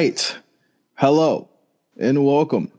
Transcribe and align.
Right. 0.00 0.38
Hello 0.94 1.50
and 1.98 2.24
welcome 2.24 2.72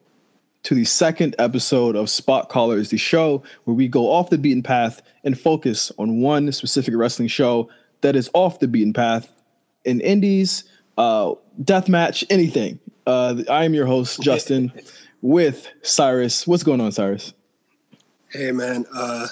to 0.63 0.73
the 0.73 0.85
second 0.85 1.35
episode 1.37 1.95
of 1.95 2.09
Spot 2.09 2.49
Callers, 2.49 2.89
the 2.89 2.97
show 2.97 3.43
where 3.65 3.75
we 3.75 3.87
go 3.87 4.11
off 4.11 4.31
the 4.31 4.39
beaten 4.39 4.63
path 4.63 5.03
and 5.23 5.39
focus 5.39 5.91
on 5.99 6.19
one 6.19 6.51
specific 6.51 6.95
wrestling 6.95 7.27
show 7.27 7.69
that 8.01 8.15
is 8.15 8.27
off 8.33 8.57
the 8.57 8.67
beaten 8.67 8.91
path 8.91 9.31
in 9.85 10.01
indies, 10.01 10.63
uh, 10.97 11.35
deathmatch, 11.61 12.23
anything. 12.31 12.79
Uh, 13.05 13.43
I 13.47 13.65
am 13.65 13.75
your 13.75 13.85
host, 13.85 14.19
Justin, 14.23 14.71
with 15.21 15.67
Cyrus. 15.83 16.47
What's 16.47 16.63
going 16.63 16.81
on, 16.81 16.91
Cyrus? 16.91 17.35
Hey, 18.31 18.51
man. 18.51 18.83
Uh, 18.91 19.27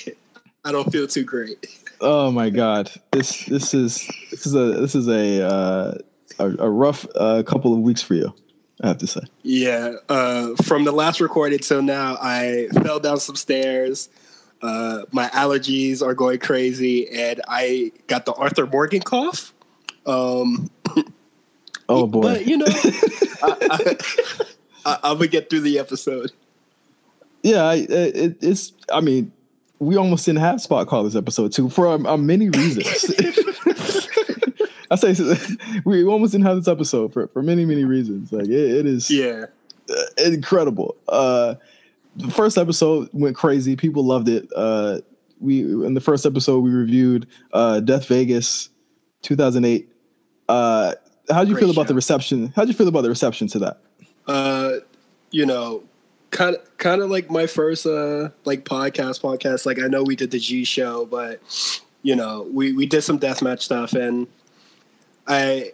I 0.64 0.72
don't 0.72 0.90
feel 0.90 1.06
too 1.06 1.24
great. 1.24 1.66
Oh 2.00 2.30
my 2.30 2.48
God! 2.48 2.90
This 3.10 3.44
this 3.44 3.74
is 3.74 4.08
this 4.30 4.46
is 4.46 4.54
a 4.54 4.80
this 4.80 4.94
is 4.94 5.06
a 5.08 5.46
uh, 5.46 5.98
a, 6.38 6.48
a 6.58 6.70
rough 6.70 7.06
uh, 7.14 7.42
couple 7.44 7.72
of 7.72 7.80
weeks 7.80 8.02
for 8.02 8.14
you. 8.14 8.34
I 8.82 8.88
have 8.88 8.98
to 8.98 9.06
say. 9.06 9.22
Yeah. 9.42 9.94
Uh, 10.08 10.54
from 10.64 10.84
the 10.84 10.92
last 10.92 11.20
recorded 11.20 11.62
till 11.62 11.80
now, 11.80 12.18
I 12.20 12.68
fell 12.82 13.00
down 13.00 13.18
some 13.18 13.36
stairs. 13.36 14.10
Uh, 14.60 15.02
my 15.12 15.28
allergies 15.28 16.02
are 16.02 16.14
going 16.14 16.38
crazy, 16.38 17.08
and 17.08 17.40
I 17.48 17.92
got 18.06 18.26
the 18.26 18.32
Arthur 18.32 18.66
Morgan 18.66 19.00
cough. 19.00 19.54
Um, 20.06 20.70
oh 21.88 22.06
boy! 22.06 22.22
But 22.22 22.46
you 22.46 22.58
know, 22.58 22.66
I, 23.42 24.98
am 25.04 25.18
gonna 25.18 25.26
get 25.26 25.50
through 25.50 25.60
the 25.60 25.78
episode. 25.78 26.32
Yeah, 27.42 27.64
I, 27.64 27.74
it, 27.74 28.38
it's. 28.40 28.72
I 28.92 29.00
mean, 29.00 29.30
we 29.78 29.96
almost 29.96 30.24
didn't 30.24 30.40
have 30.40 30.60
spot 30.60 30.86
call 30.86 31.04
this 31.04 31.16
episode 31.16 31.52
too 31.52 31.68
for 31.68 31.88
um, 31.88 32.06
uh, 32.06 32.16
many 32.16 32.48
reasons. 32.48 33.04
I 34.90 34.96
say 34.96 35.36
we 35.84 36.04
almost 36.04 36.32
didn't 36.32 36.46
have 36.46 36.56
this 36.56 36.68
episode 36.68 37.12
for, 37.12 37.28
for 37.28 37.42
many 37.42 37.64
many 37.64 37.84
reasons. 37.84 38.32
Like 38.32 38.46
it, 38.46 38.50
it 38.50 38.86
is 38.86 39.10
yeah 39.10 39.46
uh, 39.90 40.22
incredible. 40.24 40.96
Uh, 41.08 41.54
the 42.16 42.30
first 42.30 42.56
episode 42.56 43.08
went 43.12 43.36
crazy. 43.36 43.76
People 43.76 44.04
loved 44.04 44.28
it. 44.28 44.48
Uh, 44.54 45.00
we 45.40 45.60
in 45.60 45.94
the 45.94 46.00
first 46.00 46.24
episode 46.24 46.60
we 46.60 46.70
reviewed 46.70 47.26
uh, 47.52 47.80
Death 47.80 48.06
Vegas 48.06 48.70
2008. 49.22 49.88
Uh, 50.48 50.94
how 51.30 51.42
do 51.42 51.48
you 51.48 51.54
Great 51.54 51.62
feel 51.62 51.70
about 51.70 51.82
show. 51.82 51.88
the 51.88 51.94
reception? 51.94 52.52
How 52.54 52.62
do 52.62 52.68
you 52.68 52.74
feel 52.74 52.88
about 52.88 53.02
the 53.02 53.08
reception 53.08 53.48
to 53.48 53.58
that? 53.60 53.80
Uh, 54.26 54.72
you 55.30 55.44
know, 55.44 55.82
kind 56.30 56.56
of 56.56 56.78
kind 56.78 57.02
of 57.02 57.10
like 57.10 57.30
my 57.30 57.46
first 57.46 57.86
uh 57.86 58.30
like 58.44 58.64
podcast 58.64 59.20
podcast. 59.20 59.66
Like 59.66 59.78
I 59.78 59.86
know 59.88 60.02
we 60.02 60.16
did 60.16 60.30
the 60.30 60.38
G 60.38 60.64
show, 60.64 61.06
but 61.06 61.40
you 62.02 62.16
know 62.16 62.48
we 62.52 62.72
we 62.72 62.86
did 62.86 63.02
some 63.02 63.18
deathmatch 63.18 63.62
stuff, 63.62 63.92
and 63.92 64.26
I 65.26 65.72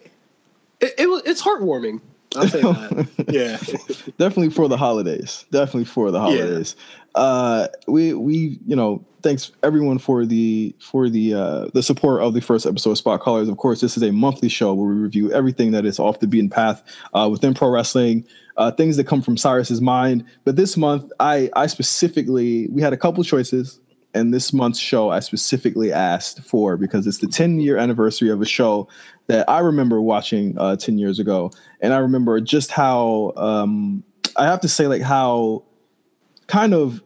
it, 0.80 0.94
it 0.98 1.22
it's 1.26 1.42
heartwarming. 1.42 2.00
I'll 2.36 2.48
say 2.48 2.62
that. 2.62 3.08
yeah, 3.28 3.56
definitely 4.18 4.50
for 4.50 4.68
the 4.68 4.76
holidays. 4.76 5.44
Definitely 5.50 5.84
for 5.84 6.10
the 6.10 6.20
holidays. 6.20 6.76
Yeah. 6.78 7.20
Uh, 7.20 7.68
we 7.86 8.14
we 8.14 8.58
you 8.66 8.76
know 8.76 9.04
thanks 9.22 9.52
everyone 9.62 9.98
for 9.98 10.24
the 10.24 10.74
for 10.80 11.08
the 11.08 11.34
uh, 11.34 11.68
the 11.74 11.82
support 11.82 12.22
of 12.22 12.34
the 12.34 12.40
first 12.40 12.66
episode 12.66 12.92
of 12.92 12.98
Spot 12.98 13.20
Callers. 13.20 13.48
Of 13.48 13.58
course, 13.58 13.80
this 13.80 13.96
is 13.96 14.02
a 14.02 14.12
monthly 14.12 14.48
show 14.48 14.72
where 14.74 14.88
we 14.88 14.94
review 14.94 15.30
everything 15.32 15.72
that 15.72 15.84
is 15.84 15.98
off 15.98 16.20
the 16.20 16.26
beaten 16.26 16.50
path 16.50 16.82
uh, 17.14 17.28
within 17.30 17.54
pro 17.54 17.68
wrestling, 17.68 18.26
uh, 18.56 18.70
things 18.72 18.96
that 18.96 19.06
come 19.06 19.20
from 19.20 19.36
Cyrus's 19.36 19.80
mind. 19.80 20.24
But 20.44 20.56
this 20.56 20.76
month, 20.76 21.10
I 21.20 21.50
I 21.54 21.66
specifically 21.66 22.68
we 22.68 22.80
had 22.80 22.92
a 22.92 22.98
couple 22.98 23.22
choices 23.24 23.78
and 24.14 24.32
this 24.32 24.52
month's 24.52 24.78
show 24.78 25.10
I 25.10 25.20
specifically 25.20 25.92
asked 25.92 26.40
for 26.42 26.76
because 26.76 27.06
it's 27.06 27.18
the 27.18 27.26
10 27.26 27.60
year 27.60 27.76
anniversary 27.76 28.30
of 28.30 28.40
a 28.42 28.46
show 28.46 28.88
that 29.26 29.48
I 29.48 29.60
remember 29.60 30.00
watching 30.00 30.56
uh, 30.58 30.76
10 30.76 30.98
years 30.98 31.18
ago. 31.18 31.50
And 31.80 31.92
I 31.92 31.98
remember 31.98 32.40
just 32.40 32.70
how, 32.70 33.32
um, 33.36 34.02
I 34.36 34.46
have 34.46 34.60
to 34.60 34.68
say, 34.68 34.86
like, 34.86 35.02
how 35.02 35.64
kind 36.46 36.74
of 36.74 37.02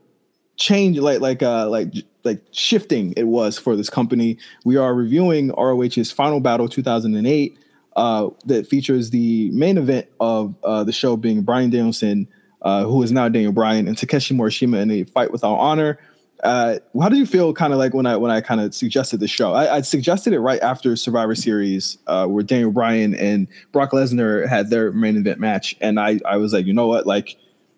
change, 0.57 0.99
like, 0.99 1.21
like, 1.21 1.43
uh, 1.43 1.69
like, 1.69 1.93
like 2.25 2.43
shifting 2.51 3.15
it 3.17 3.25
was 3.25 3.59
for 3.59 3.77
this 3.77 3.89
company. 3.89 4.39
We 4.65 4.77
are 4.77 4.95
reviewing 4.95 5.53
ROH's 5.53 6.11
Final 6.11 6.41
Battle 6.41 6.69
2008 6.69 7.59
uh, 7.95 8.29
that 8.45 8.67
features 8.67 9.11
the 9.11 9.51
main 9.51 9.79
event 9.79 10.07
of 10.21 10.55
uh, 10.65 10.85
the 10.85 10.93
show 10.93 11.17
being 11.17 11.43
Bryan 11.43 11.71
Danielson, 11.71 12.29
uh, 12.63 12.85
who 12.85 13.03
is 13.03 13.13
now 13.13 13.29
Daniel 13.29 13.53
Bryan, 13.53 13.87
and 13.87 13.97
Takeshi 13.97 14.35
Morishima 14.35 14.83
in 14.83 14.91
a 14.91 15.05
fight 15.05 15.31
without 15.31 15.55
honor. 15.55 15.99
Uh, 16.43 16.79
how 17.01 17.09
do 17.09 17.17
you 17.17 17.27
feel 17.27 17.55
kind 17.55 17.73
of 17.73 17.79
like 17.79 17.95
when 17.95 18.05
I 18.05 18.17
when 18.17 18.31
I 18.31 18.41
kind 18.41 18.61
of 18.61 18.75
suggested 18.75 19.21
the 19.21 19.29
show? 19.29 19.55
I, 19.55 19.77
I, 19.77 19.81
suggested 19.81 20.35
it 20.35 20.41
right 20.41 20.61
after 20.61 20.95
Survivor 20.95 21.35
Series, 21.35 21.97
uh, 22.07 22.27
where 22.27 22.43
Daniel 22.43 22.71
Bryan 22.71 23.15
and 23.15 23.49
Brock 23.73 23.93
Lesnar 23.93 24.47
had 24.47 24.69
their 24.69 24.93
main 24.93 25.17
event 25.17 25.41
match, 25.41 25.75
and 25.81 25.99
I 25.99 26.21
I 26.27 26.37
was 26.37 26.53
like, 26.53 26.67
you 26.67 26.75
know 26.75 26.87
what, 26.87 27.07
like 27.07 27.37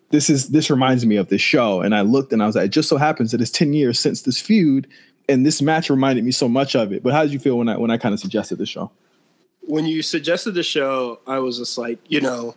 this 0.09 0.29
is 0.29 0.49
this 0.49 0.69
reminds 0.69 1.05
me 1.05 1.15
of 1.15 1.29
this 1.29 1.41
show, 1.41 1.81
and 1.81 1.95
I 1.95 2.01
looked 2.01 2.33
and 2.33 2.43
I 2.43 2.47
was 2.47 2.55
like, 2.55 2.65
it 2.65 2.69
just 2.69 2.89
so 2.89 2.97
happens 2.97 3.31
that 3.31 3.39
it's 3.39 3.51
ten 3.51 3.73
years 3.73 3.97
since 3.97 4.23
this 4.23 4.41
feud, 4.41 4.87
and 5.29 5.45
this 5.45 5.61
match 5.61 5.89
reminded 5.89 6.25
me 6.25 6.31
so 6.31 6.49
much 6.49 6.75
of 6.75 6.91
it. 6.91 7.01
But 7.01 7.13
how 7.13 7.23
did 7.23 7.31
you 7.31 7.39
feel 7.39 7.57
when 7.57 7.69
I 7.69 7.77
when 7.77 7.91
I 7.91 7.97
kind 7.97 8.13
of 8.13 8.19
suggested 8.19 8.57
the 8.57 8.65
show? 8.65 8.91
When 9.61 9.85
you 9.85 10.01
suggested 10.01 10.51
the 10.51 10.63
show, 10.63 11.19
I 11.27 11.39
was 11.39 11.59
just 11.59 11.77
like, 11.77 11.99
you 12.07 12.19
know, 12.19 12.55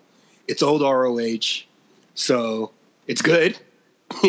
it's 0.49 0.63
old 0.63 0.83
ROH, 0.83 1.65
so 2.15 2.73
it's 3.07 3.23
good. 3.23 3.59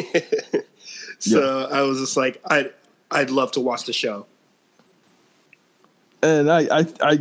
So 1.24 1.68
yeah. 1.70 1.78
I 1.78 1.82
was 1.84 2.00
just 2.00 2.18
like, 2.18 2.42
I 2.50 2.70
I'd 3.10 3.30
love 3.30 3.54
to 3.54 3.62
watch 3.62 3.86
the 3.86 3.94
show. 3.94 4.26
And 6.22 6.52
I 6.52 6.80
I, 6.80 6.86
I 7.02 7.12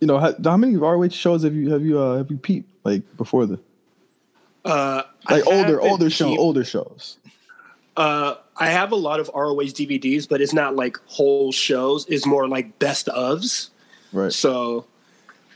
you 0.00 0.06
know 0.06 0.18
how, 0.18 0.34
how 0.44 0.56
many 0.58 0.76
ROH 0.76 1.08
shows 1.08 1.42
have 1.44 1.54
you 1.54 1.72
have 1.72 1.84
you 1.84 1.98
uh, 1.98 2.18
have 2.18 2.30
you 2.30 2.36
peeped 2.36 2.68
like 2.84 3.02
before 3.16 3.46
the 3.46 3.58
uh 4.64 5.02
like 5.30 5.46
older 5.46 5.80
older 5.80 6.10
show 6.10 6.36
older 6.36 6.64
shows. 6.64 7.16
Uh, 7.96 8.36
I 8.56 8.68
have 8.70 8.92
a 8.92 8.96
lot 8.96 9.20
of 9.20 9.30
ROH 9.34 9.74
DVDs, 9.74 10.28
but 10.28 10.40
it's 10.40 10.52
not 10.52 10.76
like 10.76 10.98
whole 11.06 11.50
shows. 11.50 12.06
It's 12.08 12.24
more 12.24 12.46
like 12.46 12.78
best 12.78 13.08
ofs. 13.08 13.70
Right. 14.12 14.32
So, 14.32 14.86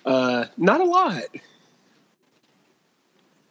uh, 0.05 0.47
not 0.57 0.81
a 0.81 0.85
lot. 0.85 1.23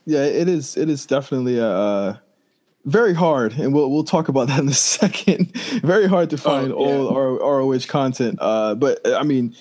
Yeah, 0.06 0.26
it 0.26 0.50
is. 0.50 0.76
It 0.76 0.90
is 0.90 1.06
definitely 1.06 1.60
a. 1.60 2.22
Uh, 2.86 2.90
very 2.90 3.14
hard, 3.14 3.54
and 3.54 3.74
we'll 3.74 3.90
we'll 3.90 4.04
talk 4.04 4.28
about 4.28 4.48
that 4.50 4.60
in 4.60 4.68
a 4.68 4.74
second. 4.74 5.56
very 5.82 6.08
hard 6.08 6.30
to 6.32 6.38
find 6.38 6.72
oh, 6.72 6.86
yeah. 6.86 6.94
old 6.94 7.40
ROH 7.42 7.88
content. 7.88 8.38
Uh, 8.42 8.76
but 8.76 9.00
I 9.08 9.24
mean, 9.24 9.56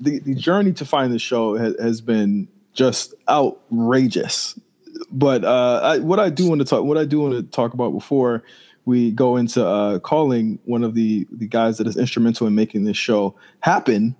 the 0.00 0.18
the 0.20 0.34
journey 0.34 0.72
to 0.74 0.84
find 0.84 1.12
the 1.12 1.18
show 1.18 1.56
has, 1.56 1.74
has 1.80 2.00
been 2.00 2.48
just 2.72 3.14
outrageous. 3.28 4.58
But 5.10 5.44
uh, 5.44 5.80
I, 5.82 5.98
what 5.98 6.20
I 6.20 6.30
do 6.30 6.48
want 6.48 6.60
to 6.60 6.64
talk, 6.64 6.84
what 6.84 6.98
I 6.98 7.04
do 7.04 7.20
want 7.20 7.34
to 7.34 7.42
talk 7.42 7.74
about 7.74 7.90
before 7.90 8.42
we 8.84 9.10
go 9.10 9.36
into 9.36 9.64
uh, 9.64 9.98
calling 10.00 10.58
one 10.64 10.84
of 10.84 10.94
the 10.94 11.26
the 11.30 11.46
guys 11.46 11.78
that 11.78 11.86
is 11.86 11.96
instrumental 11.96 12.46
in 12.46 12.54
making 12.54 12.84
this 12.84 12.96
show 12.96 13.34
happen, 13.60 14.16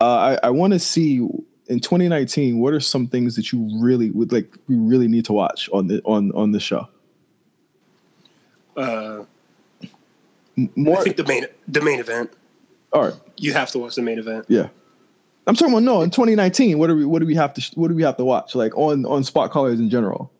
uh, 0.00 0.36
I, 0.42 0.46
I 0.48 0.50
want 0.50 0.72
to 0.72 0.78
see 0.78 1.16
in 1.68 1.80
2019 1.80 2.58
what 2.58 2.74
are 2.74 2.80
some 2.80 3.06
things 3.06 3.36
that 3.36 3.52
you 3.52 3.68
really 3.80 4.10
would 4.10 4.32
like 4.32 4.52
we 4.68 4.76
really 4.76 5.08
need 5.08 5.24
to 5.26 5.32
watch 5.32 5.68
on 5.72 5.86
the 5.86 6.02
on 6.04 6.32
on 6.32 6.52
the 6.52 6.60
show. 6.60 6.88
Uh, 8.76 9.24
More, 10.76 10.98
I 10.98 11.02
think 11.02 11.16
the 11.16 11.24
main 11.24 11.46
the 11.68 11.80
main 11.80 12.00
event. 12.00 12.32
All 12.92 13.02
right, 13.02 13.14
you 13.36 13.52
have 13.52 13.70
to 13.70 13.78
watch 13.78 13.94
the 13.94 14.02
main 14.02 14.18
event. 14.18 14.46
Yeah, 14.48 14.68
I'm 15.46 15.54
talking 15.54 15.72
about 15.72 15.82
no 15.82 16.02
in 16.02 16.10
2019. 16.10 16.78
What 16.78 16.88
do 16.88 16.96
we 16.96 17.04
what 17.04 17.20
do 17.20 17.26
we 17.26 17.34
have 17.34 17.54
to 17.54 17.70
what 17.74 17.88
do 17.88 17.94
we 17.94 18.02
have 18.02 18.16
to 18.18 18.24
watch 18.24 18.54
like 18.54 18.76
on 18.76 19.04
on 19.06 19.24
spot 19.24 19.50
callers 19.50 19.80
in 19.80 19.90
general? 19.90 20.30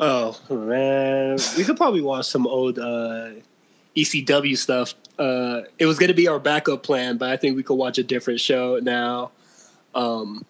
Oh 0.00 0.38
man, 0.50 1.38
we 1.56 1.64
could 1.64 1.76
probably 1.76 2.00
watch 2.00 2.26
some 2.26 2.46
old 2.46 2.78
uh, 2.78 3.30
ECW 3.96 4.56
stuff. 4.56 4.94
Uh, 5.18 5.62
it 5.78 5.86
was 5.86 5.98
going 5.98 6.08
to 6.08 6.14
be 6.14 6.26
our 6.26 6.40
backup 6.40 6.82
plan, 6.82 7.18
but 7.18 7.30
I 7.30 7.36
think 7.36 7.56
we 7.56 7.62
could 7.62 7.74
watch 7.74 7.98
a 7.98 8.02
different 8.02 8.40
show 8.40 8.80
now. 8.82 9.30
Um, 9.94 10.44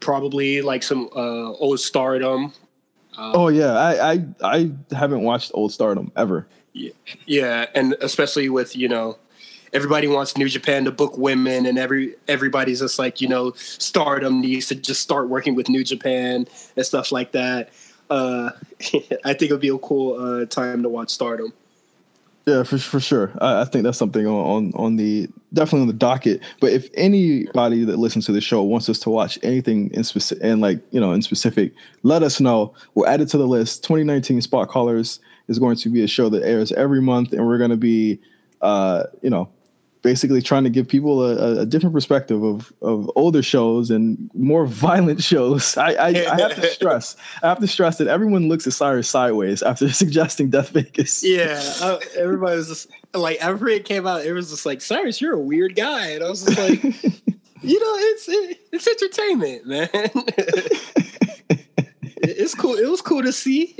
probably 0.00 0.62
like 0.62 0.82
some 0.82 1.10
uh, 1.14 1.52
old 1.52 1.80
Stardom 1.80 2.52
um, 3.16 3.32
oh 3.34 3.48
yeah, 3.48 3.72
I, 3.72 4.12
I 4.12 4.26
I 4.42 4.70
haven't 4.94 5.22
watched 5.22 5.50
Old 5.54 5.72
Stardom 5.72 6.12
ever. 6.16 6.46
Yeah, 6.72 6.92
yeah, 7.26 7.66
and 7.74 7.96
especially 8.00 8.48
with 8.48 8.76
you 8.76 8.88
know 8.88 9.18
everybody 9.72 10.06
wants 10.06 10.36
New 10.36 10.48
Japan 10.48 10.84
to 10.84 10.92
book 10.92 11.16
women, 11.16 11.66
and 11.66 11.78
every 11.78 12.14
everybody's 12.28 12.80
just 12.80 12.98
like 12.98 13.20
you 13.20 13.28
know 13.28 13.52
Stardom 13.56 14.40
needs 14.40 14.68
to 14.68 14.74
just 14.74 15.00
start 15.00 15.28
working 15.28 15.54
with 15.54 15.68
New 15.68 15.84
Japan 15.84 16.46
and 16.76 16.86
stuff 16.86 17.12
like 17.12 17.32
that. 17.32 17.70
Uh, 18.08 18.50
I 19.24 19.34
think 19.34 19.42
it'd 19.42 19.60
be 19.60 19.68
a 19.68 19.78
cool 19.78 20.18
uh, 20.18 20.46
time 20.46 20.82
to 20.82 20.88
watch 20.88 21.10
Stardom. 21.10 21.52
Yeah, 22.46 22.62
for 22.62 22.78
for 22.78 23.00
sure. 23.00 23.32
I, 23.40 23.62
I, 23.62 23.64
think 23.64 23.84
that's 23.84 23.98
something 23.98 24.26
on, 24.26 24.32
on 24.32 24.72
on 24.74 24.96
the 24.96 25.28
definitely 25.52 25.82
on 25.82 25.86
the 25.88 25.92
docket. 25.92 26.40
But 26.60 26.72
if 26.72 26.88
anybody 26.94 27.84
that 27.84 27.98
listens 27.98 28.26
to 28.26 28.32
the 28.32 28.40
show 28.40 28.62
wants 28.62 28.88
us 28.88 28.98
to 29.00 29.10
watch 29.10 29.38
anything 29.42 29.90
in 29.92 30.04
specific 30.04 30.42
and 30.42 30.60
like 30.60 30.80
you 30.90 31.00
know 31.00 31.12
in 31.12 31.22
specific, 31.22 31.72
let 32.02 32.22
us 32.22 32.40
know. 32.40 32.74
We'll 32.94 33.06
add 33.06 33.20
it 33.20 33.28
to 33.30 33.38
the 33.38 33.46
list. 33.46 33.84
2019 33.84 34.40
Spot 34.40 34.68
Callers 34.68 35.20
is 35.48 35.58
going 35.58 35.76
to 35.76 35.90
be 35.90 36.02
a 36.02 36.08
show 36.08 36.28
that 36.30 36.42
airs 36.42 36.72
every 36.72 37.02
month, 37.02 37.32
and 37.32 37.46
we're 37.46 37.58
going 37.58 37.70
to 37.70 37.76
be, 37.76 38.18
uh, 38.62 39.04
you 39.20 39.28
know, 39.28 39.48
basically 40.02 40.40
trying 40.40 40.64
to 40.64 40.70
give 40.70 40.88
people 40.88 41.22
a, 41.22 41.60
a, 41.60 41.66
different 41.66 41.94
perspective 41.94 42.42
of, 42.42 42.72
of 42.80 43.10
older 43.16 43.42
shows 43.42 43.90
and 43.90 44.30
more 44.34 44.66
violent 44.66 45.22
shows. 45.22 45.76
I, 45.76 45.92
I, 45.92 46.08
I, 46.08 46.40
have 46.40 46.54
to 46.54 46.66
stress, 46.70 47.16
I 47.42 47.48
have 47.48 47.60
to 47.60 47.66
stress 47.66 47.98
that 47.98 48.08
everyone 48.08 48.48
looks 48.48 48.66
at 48.66 48.72
Cyrus 48.72 49.08
sideways 49.08 49.62
after 49.62 49.92
suggesting 49.92 50.50
Death 50.50 50.70
Vegas. 50.70 51.22
Yeah, 51.24 51.62
uh, 51.80 51.98
everybody 52.16 52.56
was 52.56 52.68
just 52.68 52.90
like, 53.14 53.42
after 53.42 53.68
it 53.68 53.84
came 53.84 54.06
out, 54.06 54.24
it 54.24 54.32
was 54.32 54.50
just 54.50 54.66
like, 54.66 54.80
Cyrus, 54.80 55.20
you're 55.20 55.34
a 55.34 55.38
weird 55.38 55.74
guy, 55.76 56.08
and 56.08 56.24
I 56.24 56.28
was 56.28 56.44
just 56.44 56.58
like, 56.58 56.82
you 56.82 57.80
know, 57.80 57.94
it's 57.98 58.28
it, 58.28 58.60
it's 58.72 58.86
entertainment, 58.88 59.66
man. 59.66 59.88
it's 62.22 62.54
cool. 62.54 62.76
It 62.76 62.88
was 62.88 63.02
cool 63.02 63.22
to 63.22 63.32
see. 63.32 63.76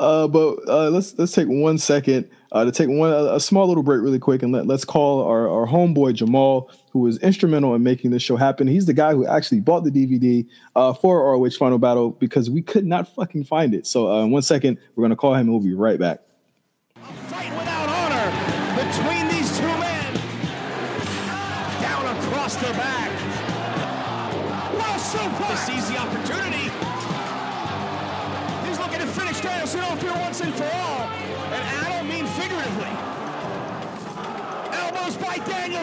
uh, 0.00 0.28
but 0.28 0.56
uh, 0.66 0.88
let's 0.90 1.16
let's 1.18 1.32
take 1.32 1.48
one 1.48 1.76
second 1.76 2.28
uh, 2.54 2.64
to 2.64 2.72
take 2.72 2.88
one 2.88 3.12
a, 3.12 3.34
a, 3.34 3.40
small 3.40 3.66
little 3.66 3.82
break 3.82 4.00
really 4.00 4.18
quick 4.18 4.42
and 4.42 4.52
let, 4.52 4.66
let's 4.66 4.84
call 4.84 5.22
our, 5.24 5.48
our 5.48 5.66
homeboy 5.66 6.14
Jamal, 6.14 6.70
who 6.92 7.00
was 7.00 7.18
instrumental 7.18 7.74
in 7.74 7.82
making 7.82 8.12
this 8.12 8.22
show 8.22 8.36
happen. 8.36 8.68
He's 8.68 8.86
the 8.86 8.94
guy 8.94 9.12
who 9.12 9.26
actually 9.26 9.60
bought 9.60 9.82
the 9.82 9.90
DVD 9.90 10.46
uh, 10.76 10.94
for 10.94 11.32
ROH 11.32 11.50
Final 11.58 11.78
Battle 11.78 12.10
because 12.10 12.48
we 12.48 12.62
could 12.62 12.86
not 12.86 13.12
fucking 13.12 13.44
find 13.44 13.74
it. 13.74 13.86
So 13.86 14.10
uh, 14.10 14.22
in 14.22 14.30
one 14.30 14.42
second, 14.42 14.78
we're 14.94 15.02
gonna 15.02 15.16
call 15.16 15.34
him 15.34 15.40
and 15.40 15.50
we'll 15.50 15.60
be 15.60 15.74
right 15.74 15.98
back. 15.98 16.20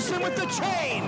Danielson 0.01 0.23
with 0.23 0.35
the 0.35 0.45
chain. 0.47 1.03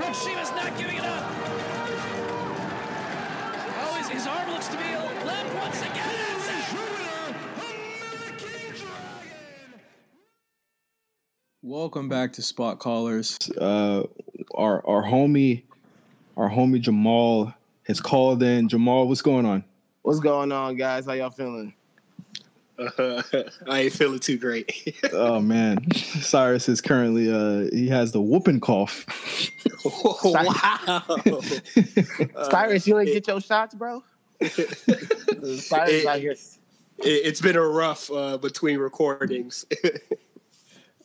Rick 0.00 0.14
Sheamus 0.14 0.50
not 0.52 0.78
giving 0.78 0.96
it 0.96 1.04
up. 1.04 1.24
Oh, 3.76 3.94
his, 3.98 4.08
his 4.08 4.26
arm 4.26 4.50
looks 4.50 4.68
to 4.68 4.76
be 4.78 4.84
left 5.26 5.54
once 5.56 5.80
again. 5.82 6.08
Welcome 11.60 12.08
back 12.08 12.32
to 12.34 12.42
Spot 12.42 12.78
Callers. 12.78 13.38
Uh, 13.58 14.04
our 14.54 14.86
our 14.86 15.02
homie, 15.02 15.62
our 16.36 16.50
homie 16.50 16.80
Jamal 16.80 17.54
has 17.84 18.00
called 18.00 18.42
in. 18.42 18.68
Jamal, 18.68 19.06
what's 19.06 19.22
going 19.22 19.44
on? 19.46 19.64
What's 20.02 20.20
going 20.20 20.50
on, 20.50 20.76
guys? 20.76 21.06
How 21.06 21.12
y'all 21.12 21.30
feeling? 21.30 21.74
Uh, 22.78 23.22
I 23.68 23.82
ain't 23.82 23.92
feeling 23.92 24.18
too 24.18 24.38
great. 24.38 24.96
oh 25.12 25.40
man, 25.40 25.90
Cyrus 25.92 26.68
is 26.68 26.80
currently 26.80 27.32
uh 27.32 27.68
he 27.72 27.88
has 27.88 28.12
the 28.12 28.20
whooping 28.20 28.60
cough. 28.60 29.06
oh, 29.84 30.18
wow, 30.24 31.02
Cyrus, 32.50 32.86
you 32.86 32.98
ain't 32.98 33.08
get 33.08 33.26
your 33.26 33.40
shots, 33.40 33.74
bro. 33.74 34.02
Cyrus 34.40 35.70
it, 35.70 36.06
out 36.06 36.18
here. 36.18 36.34
It, 36.98 37.26
has 37.26 37.40
been 37.40 37.56
a 37.56 37.66
rough 37.66 38.10
uh, 38.10 38.38
between 38.38 38.78
recordings. 38.78 39.64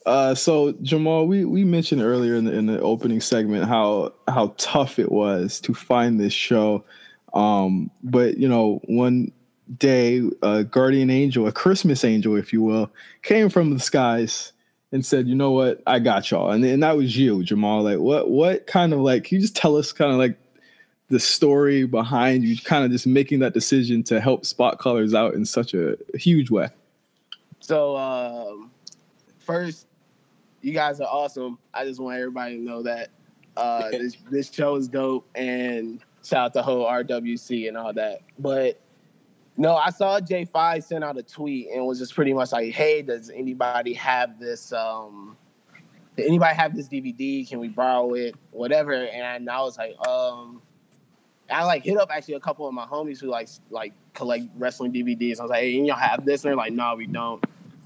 Uh, 0.08 0.34
so 0.34 0.72
Jamal, 0.84 1.28
we, 1.28 1.44
we 1.44 1.66
mentioned 1.66 2.02
earlier 2.02 2.36
in 2.36 2.46
the, 2.46 2.54
in 2.54 2.66
the 2.66 2.80
opening 2.80 3.20
segment 3.20 3.66
how 3.66 4.14
how 4.30 4.54
tough 4.58 5.00
it 5.00 5.12
was 5.12 5.60
to 5.60 5.74
find 5.74 6.18
this 6.18 6.32
show. 6.32 6.86
Um, 7.34 7.92
but 8.04 8.38
you 8.38 8.48
know, 8.48 8.80
one 8.86 9.34
day 9.78 10.22
a 10.42 10.64
guardian 10.64 11.10
angel, 11.10 11.48
a 11.48 11.52
Christmas 11.52 12.04
angel, 12.04 12.36
if 12.36 12.54
you 12.54 12.62
will, 12.62 12.92
came 13.24 13.50
from 13.50 13.74
the 13.74 13.80
skies 13.80 14.54
and 14.92 15.06
said, 15.06 15.28
"You 15.28 15.36
know 15.36 15.52
what? 15.52 15.82
I 15.86 16.00
got 16.00 16.30
y'all." 16.32 16.52
And, 16.52 16.64
and 16.64 16.82
that 16.84 16.98
was 16.98 17.18
you, 17.18 17.44
Jamal. 17.44 17.84
Like, 17.84 18.00
what 18.00 18.30
what 18.30 18.68
kind 18.68 18.94
of 18.94 19.00
like? 19.00 19.26
Can 19.26 19.36
you 19.36 19.42
just 19.42 19.56
tell 19.56 19.76
us 19.76 19.92
kind 19.92 20.12
of 20.12 20.18
like 20.18 20.38
the 21.10 21.20
story 21.20 21.86
behind 21.86 22.44
you, 22.44 22.58
kind 22.58 22.84
of 22.84 22.92
just 22.92 23.08
making 23.08 23.40
that 23.40 23.54
decision 23.54 24.04
to 24.04 24.20
help 24.20 24.46
Spot 24.46 24.78
Callers 24.78 25.14
out 25.14 25.34
in 25.34 25.46
such 25.46 25.74
a, 25.74 25.98
huge 26.16 26.50
way? 26.50 26.70
So, 27.60 27.96
um, 27.96 28.72
first, 29.40 29.88
you 30.62 30.74
guys 30.74 31.00
are 31.00 31.08
awesome. 31.08 31.58
I 31.74 31.86
just 31.86 32.00
want 32.00 32.18
everybody 32.18 32.58
to 32.58 32.62
know 32.62 32.84
that 32.84 33.10
uh, 33.56 33.90
this 33.92 34.18
this 34.30 34.52
show 34.52 34.76
is 34.76 34.88
dope 34.88 35.28
and 35.36 36.00
shout 36.24 36.46
out 36.46 36.54
the 36.54 36.64
whole 36.64 36.86
RWC 36.86 37.68
and 37.68 37.78
all 37.78 37.94
that. 37.94 38.22
But 38.40 38.80
no, 39.58 39.76
I 39.76 39.90
saw 39.90 40.20
J5 40.20 40.84
send 40.84 41.04
out 41.04 41.18
a 41.18 41.24
tweet 41.24 41.70
and 41.74 41.86
was 41.86 41.98
just 41.98 42.14
pretty 42.14 42.34
much 42.34 42.52
like, 42.52 42.74
"Hey, 42.74 43.02
does 43.02 43.30
anybody 43.30 43.94
have 43.94 44.40
this? 44.40 44.72
Um, 44.72 45.36
did 46.16 46.28
anybody 46.28 46.56
have 46.56 46.76
this 46.76 46.88
DVD? 46.88 47.48
Can 47.48 47.60
we 47.60 47.68
borrow 47.68 48.14
it? 48.14 48.36
Whatever." 48.52 48.94
And 48.94 49.50
I 49.50 49.62
was 49.62 49.78
like, 49.78 49.98
um, 50.08 50.62
I 51.50 51.64
like 51.66 51.84
hit 51.84 51.98
up 51.98 52.10
actually 52.12 52.36
a 52.36 52.40
couple 52.40 52.68
of 52.68 52.74
my 52.74 52.86
homies 52.86 53.20
who 53.20 53.28
like 53.28 53.50
like 53.72 53.94
collect 54.14 54.46
wrestling 54.58 54.94
DVDs. 54.94 55.40
I 55.40 55.44
was 55.44 55.50
like, 55.50 55.62
"Hey, 55.62 55.72
y'all 55.72 55.96
have 55.96 56.24
this?" 56.24 56.44
And 56.44 56.50
they're 56.50 56.56
like, 56.56 56.74
"No, 56.74 56.96
we 56.96 57.08
don't." 57.08 57.44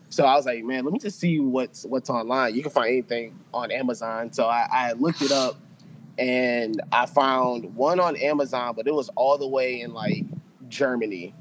So 0.10 0.26
I 0.26 0.36
was 0.36 0.46
like, 0.46 0.64
"Man, 0.66 0.84
let 0.84 0.92
me 0.92 1.00
just 1.00 1.20
see 1.20 1.40
what's 1.40 1.86
what's 1.86 2.10
online. 2.10 2.54
You 2.54 2.64
can 2.64 2.72
find 2.72 2.90
anything 2.90 3.40
on 3.54 3.72
Amazon." 3.72 4.34
So 4.34 4.46
I, 4.46 4.68
I 4.70 4.92
looked 4.94 5.22
it 5.22 5.32
up 5.32 5.56
and 6.18 6.82
I 6.92 7.06
found 7.06 7.76
one 7.76 8.00
on 8.02 8.18
Amazon, 8.18 8.74
but 8.76 8.88
it 8.88 8.94
was 8.94 9.10
all 9.16 9.38
the 9.38 9.48
way 9.48 9.80
in 9.80 9.94
like 9.94 10.26
Germany. 10.68 11.34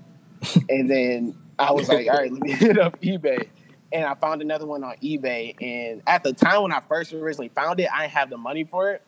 And 0.68 0.90
then 0.90 1.34
I 1.58 1.72
was 1.72 1.88
like, 1.88 2.06
all 2.08 2.16
right, 2.16 2.32
let 2.32 2.42
me 2.42 2.50
hit 2.52 2.78
up 2.78 3.00
eBay. 3.00 3.48
And 3.92 4.04
I 4.04 4.14
found 4.14 4.40
another 4.40 4.66
one 4.66 4.84
on 4.84 4.94
eBay. 5.02 5.54
And 5.60 6.02
at 6.06 6.22
the 6.22 6.32
time 6.32 6.62
when 6.62 6.72
I 6.72 6.80
first 6.80 7.12
originally 7.12 7.48
found 7.48 7.80
it, 7.80 7.88
I 7.92 8.02
didn't 8.02 8.12
have 8.12 8.30
the 8.30 8.38
money 8.38 8.64
for 8.64 8.92
it. 8.92 9.02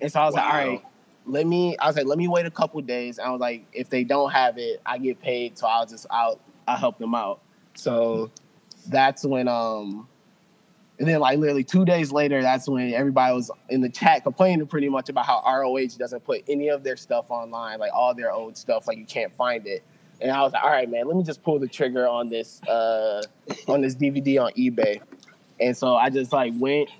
And 0.00 0.12
so 0.12 0.20
I 0.20 0.26
was 0.26 0.34
wow. 0.34 0.44
like, 0.44 0.52
all 0.52 0.68
right, 0.68 0.84
let 1.26 1.46
me 1.46 1.76
I 1.78 1.86
was 1.86 1.96
like, 1.96 2.06
let 2.06 2.18
me 2.18 2.28
wait 2.28 2.46
a 2.46 2.50
couple 2.50 2.80
days. 2.82 3.18
I 3.18 3.30
was 3.30 3.40
like, 3.40 3.66
if 3.72 3.88
they 3.90 4.04
don't 4.04 4.30
have 4.30 4.58
it, 4.58 4.80
I 4.84 4.98
get 4.98 5.20
paid. 5.20 5.58
So 5.58 5.66
I'll 5.66 5.86
just 5.86 6.06
I'll 6.10 6.38
I'll 6.66 6.76
help 6.76 6.98
them 6.98 7.14
out. 7.14 7.40
So 7.74 8.30
that's 8.88 9.24
when 9.24 9.48
um 9.48 10.08
and 10.98 11.08
then 11.08 11.18
like 11.20 11.38
literally 11.38 11.64
two 11.64 11.86
days 11.86 12.12
later, 12.12 12.42
that's 12.42 12.68
when 12.68 12.92
everybody 12.92 13.34
was 13.34 13.50
in 13.70 13.80
the 13.80 13.88
chat 13.88 14.22
complaining 14.22 14.66
pretty 14.66 14.90
much 14.90 15.08
about 15.08 15.24
how 15.24 15.42
ROH 15.46 15.96
doesn't 15.98 16.24
put 16.24 16.42
any 16.46 16.68
of 16.68 16.84
their 16.84 16.96
stuff 16.96 17.30
online, 17.30 17.78
like 17.78 17.92
all 17.94 18.14
their 18.14 18.30
old 18.30 18.56
stuff, 18.56 18.86
like 18.86 18.98
you 18.98 19.06
can't 19.06 19.34
find 19.34 19.66
it. 19.66 19.82
And 20.20 20.30
I 20.30 20.42
was 20.42 20.52
like, 20.52 20.62
all 20.62 20.70
right, 20.70 20.90
man, 20.90 21.06
let 21.06 21.16
me 21.16 21.22
just 21.22 21.42
pull 21.42 21.58
the 21.58 21.68
trigger 21.68 22.06
on 22.06 22.28
this 22.28 22.62
uh 22.64 23.22
on 23.66 23.80
this 23.80 23.94
DVD 23.94 24.42
on 24.44 24.52
eBay. 24.52 25.00
And 25.60 25.76
so 25.76 25.94
I 25.94 26.10
just 26.10 26.32
like 26.32 26.52
went 26.56 26.90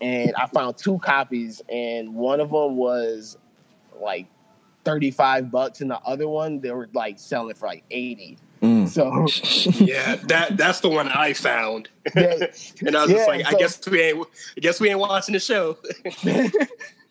and 0.00 0.34
I 0.36 0.46
found 0.46 0.76
two 0.76 0.98
copies, 0.98 1.62
and 1.68 2.14
one 2.14 2.40
of 2.40 2.50
them 2.50 2.76
was 2.76 3.38
like 4.00 4.26
35 4.84 5.50
bucks, 5.50 5.80
and 5.80 5.90
the 5.90 5.98
other 6.00 6.28
one 6.28 6.60
they 6.60 6.70
were 6.72 6.88
like 6.92 7.18
selling 7.18 7.54
for 7.54 7.66
like 7.66 7.84
80. 7.90 8.36
Mm. 8.62 8.88
So 8.88 9.84
yeah, 9.84 10.16
that 10.26 10.56
that's 10.56 10.80
the 10.80 10.88
one 10.88 11.08
I 11.08 11.32
found, 11.32 11.88
yeah, 12.14 12.46
and 12.86 12.96
I 12.96 13.02
was 13.02 13.10
yeah, 13.10 13.16
just 13.16 13.28
like, 13.28 13.46
so, 13.46 13.56
I 13.56 13.58
guess 13.58 13.88
we 13.88 14.00
ain't, 14.00 14.26
I 14.56 14.60
guess 14.60 14.80
we 14.80 14.90
ain't 14.90 14.98
watching 14.98 15.32
the 15.32 15.40
show. 15.40 15.78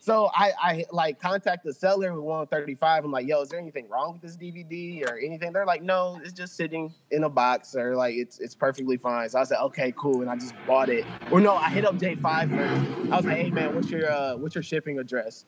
so 0.03 0.29
I 0.35 0.51
I 0.61 0.85
like 0.91 1.17
contact 1.21 1.63
the 1.63 1.73
seller 1.73 2.11
who 2.11 2.45
thirty 2.47 2.75
five. 2.75 3.05
I'm 3.05 3.11
like, 3.11 3.25
yo, 3.25 3.41
is 3.41 3.47
there 3.47 3.59
anything 3.59 3.87
wrong 3.87 4.11
with 4.11 4.21
this 4.21 4.35
DVD 4.35 5.09
or 5.09 5.17
anything? 5.17 5.53
They're 5.53 5.65
like, 5.65 5.81
no, 5.81 6.19
it's 6.21 6.33
just 6.33 6.57
sitting 6.57 6.93
in 7.11 7.23
a 7.23 7.29
box 7.29 7.73
or 7.73 7.95
like 7.95 8.13
it's 8.15 8.37
it's 8.41 8.53
perfectly 8.53 8.97
fine. 8.97 9.29
So 9.29 9.39
I 9.39 9.45
said, 9.45 9.59
okay, 9.61 9.93
cool, 9.95 10.19
and 10.19 10.29
I 10.29 10.35
just 10.35 10.55
bought 10.67 10.89
it. 10.89 11.05
Or 11.31 11.39
no, 11.39 11.55
I 11.55 11.69
hit 11.69 11.85
up 11.85 11.97
J 11.97 12.15
five 12.15 12.49
first. 12.49 13.11
I 13.13 13.15
was 13.15 13.25
like, 13.25 13.37
hey 13.37 13.49
man, 13.49 13.73
what's 13.73 13.89
your 13.89 14.11
uh, 14.11 14.35
what's 14.35 14.55
your 14.55 14.63
shipping 14.63 14.99
address? 14.99 15.45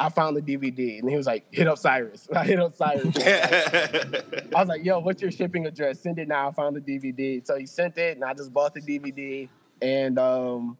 I 0.00 0.08
found 0.08 0.36
the 0.36 0.42
DVD. 0.42 0.98
And 0.98 1.08
he 1.08 1.16
was 1.16 1.26
like, 1.26 1.44
hit 1.52 1.68
up 1.68 1.78
Cyrus. 1.78 2.26
I 2.34 2.44
hit 2.44 2.58
up 2.58 2.74
Cyrus. 2.74 3.16
I 3.18 4.24
was 4.52 4.66
like, 4.66 4.84
yo, 4.84 4.98
what's 4.98 5.22
your 5.22 5.30
shipping 5.30 5.64
address? 5.66 6.00
Send 6.00 6.18
it 6.18 6.26
now. 6.26 6.48
I 6.48 6.52
found 6.52 6.74
the 6.74 6.80
DVD. 6.80 7.46
So 7.46 7.56
he 7.56 7.66
sent 7.66 7.96
it 7.98 8.16
and 8.16 8.24
I 8.24 8.34
just 8.34 8.52
bought 8.52 8.74
the 8.74 8.80
DVD. 8.80 9.48
And 9.80 10.18
um, 10.18 10.76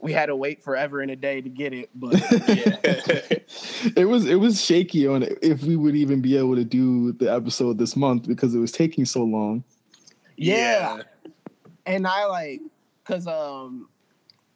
we 0.00 0.12
had 0.12 0.26
to 0.26 0.36
wait 0.36 0.62
forever 0.62 1.00
and 1.00 1.10
a 1.10 1.16
day 1.16 1.40
to 1.40 1.48
get 1.48 1.72
it. 1.72 1.90
But 1.94 2.14
yeah. 2.48 2.76
it 3.96 4.08
was 4.08 4.26
it 4.26 4.36
was 4.36 4.64
shaky 4.64 5.06
on 5.06 5.24
if 5.42 5.62
we 5.62 5.76
would 5.76 5.96
even 5.96 6.20
be 6.20 6.36
able 6.36 6.54
to 6.54 6.64
do 6.64 7.12
the 7.12 7.32
episode 7.32 7.78
this 7.78 7.96
month 7.96 8.28
because 8.28 8.54
it 8.54 8.58
was 8.58 8.72
taking 8.72 9.04
so 9.04 9.24
long. 9.24 9.64
Yeah. 10.36 10.96
yeah. 10.96 11.30
And 11.86 12.06
I 12.06 12.26
like 12.26 12.60
because 13.04 13.26
um 13.26 13.88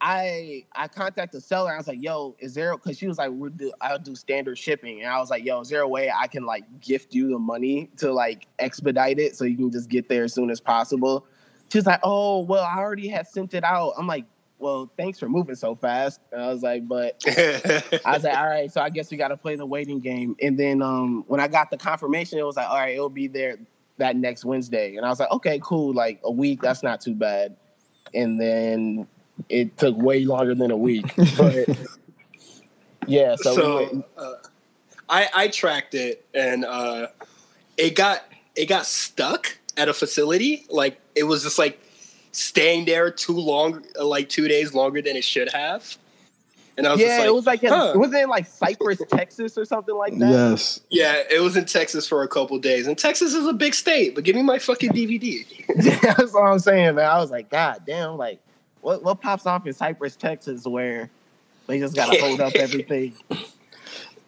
I 0.01 0.65
I 0.75 0.89
contacted 0.89 1.41
the 1.41 1.41
seller. 1.41 1.73
I 1.73 1.77
was 1.77 1.89
like, 1.89 2.03
"Yo, 2.03 2.37
is 2.41 2.55
there?" 2.55 2.77
Because 2.77 2.99
she 2.99 3.07
was 3.07 3.19
like, 3.19 3.31
"We'll 3.33 3.51
do 3.51 3.73
I'll 3.81 3.99
do 3.99 4.15
standard 4.15 4.59
shipping," 4.59 5.01
and 5.01 5.09
I 5.09 5.19
was 5.19 5.31
like, 5.31 5.45
"Yo, 5.45 5.61
is 5.61 5.69
there 5.69 5.81
a 5.81 5.89
way 5.89 6.11
I 6.11 6.27
can 6.27 6.45
like 6.45 6.65
gift 6.81 7.15
you 7.15 7.29
the 7.29 7.39
money 7.39 7.89
to 7.99 8.13
like 8.13 8.49
expedite 8.59 9.21
it 9.21 9.37
so 9.37 9.45
you 9.45 9.57
can 9.57 9.71
just 9.71 9.89
get 9.89 10.09
there 10.09 10.25
as 10.25 10.35
soon 10.35 10.51
as 10.51 10.61
possible?" 10.61 11.27
She's 11.73 11.87
like, 11.87 12.01
"Oh, 12.03 12.41
well, 12.41 12.65
I 12.65 12.79
already 12.79 13.09
had 13.09 13.29
sent 13.29 13.55
it 13.55 13.63
out." 13.63 13.95
I'm 13.97 14.09
like, 14.09 14.27
"Well, 14.63 14.91
thanks 14.97 15.19
for 15.19 15.29
moving 15.29 15.57
so 15.57 15.75
fast." 15.75 16.21
And 16.33 16.41
I 16.41 16.49
was 16.49 16.63
like, 16.63 16.89
"But," 16.89 17.23
I 17.27 17.83
was 18.07 18.25
like, 18.25 18.37
"All 18.37 18.49
right, 18.49 18.73
so 18.73 18.81
I 18.81 18.89
guess 18.89 19.11
we 19.11 19.17
got 19.17 19.29
to 19.29 19.37
play 19.37 19.57
the 19.57 19.67
waiting 19.67 20.01
game." 20.01 20.37
And 20.41 20.59
then 20.59 20.81
um, 20.81 21.25
when 21.27 21.41
I 21.41 21.49
got 21.49 21.71
the 21.71 21.77
confirmation, 21.77 22.39
it 22.39 22.47
was 22.47 22.57
like, 22.57 22.69
"All 22.69 22.77
right, 22.77 22.95
it'll 22.95 23.11
be 23.11 23.27
there 23.27 23.59
that 23.99 24.17
next 24.17 24.45
Wednesday. 24.45 24.97
And 24.97 25.07
I 25.07 25.09
was 25.09 25.21
like, 25.21 25.31
okay, 25.31 25.61
cool. 25.63 25.93
Like 25.93 26.21
a 26.25 26.31
week, 26.31 26.61
that's 26.61 26.83
not 26.83 27.01
too 27.01 27.15
bad. 27.15 27.57
And 28.15 28.41
then 28.41 29.07
it 29.49 29.77
took 29.79 29.97
way 29.97 30.25
longer 30.25 30.55
than 30.55 30.71
a 30.71 30.77
week. 30.77 31.15
But 31.37 31.69
yeah, 33.07 33.37
so, 33.37 33.55
So, 33.55 33.89
we 33.93 34.05
uh, 34.17 34.35
I 35.09 35.29
I 35.35 35.49
tracked 35.49 35.95
it 35.95 36.25
and 36.35 36.65
uh, 36.65 37.09
it 37.77 37.97
got 37.97 38.23
it 38.55 38.67
got 38.67 38.87
stuck 38.87 39.59
at 39.77 39.89
a 39.89 39.95
facility. 39.95 40.67
Like 40.71 41.01
it 41.15 41.25
was 41.25 41.43
just 41.43 41.59
like 41.59 41.81
staying 42.33 42.87
there 42.87 43.11
too 43.11 43.37
long, 43.37 43.85
uh, 43.99 44.05
like 44.05 44.29
two 44.29 44.49
days 44.49 44.75
longer 44.75 45.01
than 45.01 45.17
it 45.17 45.25
should 45.25 45.53
have. 45.53 45.97
And 46.77 46.87
I 46.87 46.93
was 46.93 47.01
yeah, 47.01 47.19
like, 47.19 47.27
it 47.27 47.35
was 47.35 47.47
like 47.47 47.61
huh. 47.61 47.93
it 47.95 47.99
was 47.99 48.15
in 48.15 48.29
like 48.29 48.47
Cypress, 48.47 49.01
Texas, 49.09 49.59
or 49.59 49.65
something 49.67 49.95
like 49.95 50.17
that. 50.19 50.31
Yes. 50.31 50.81
yeah, 50.89 51.23
it 51.31 51.41
was 51.41 51.57
in 51.57 51.67
Texas 51.67 52.09
for 52.09 52.23
a 52.23 52.29
couple 52.29 52.59
days, 52.59 52.87
and 52.87 52.97
Texas 52.97 53.35
is 53.35 53.47
a 53.47 53.53
big 53.53 53.75
state. 53.75 54.15
But 54.15 54.25
give 54.25 54.35
me 54.35 54.43
my 54.43 54.59
fucking 54.59 54.91
DVD. 54.91 55.45
That's 56.01 56.33
what 56.33 56.45
I'm 56.45 56.59
saying, 56.59 56.95
man. 56.95 57.11
I 57.11 57.19
was 57.19 57.31
like, 57.31 57.51
God 57.51 57.83
damn, 57.87 58.17
like 58.17 58.41
what 58.81 59.03
what 59.03 59.21
pops 59.21 59.45
off 59.45 59.67
in 59.67 59.75
Cypress, 59.75 60.17
Texas, 60.17 60.67
where 60.67 61.11
they 61.67 61.79
just 61.79 61.95
gotta 61.95 62.19
hold 62.21 62.41
up 62.41 62.55
everything. 62.55 63.15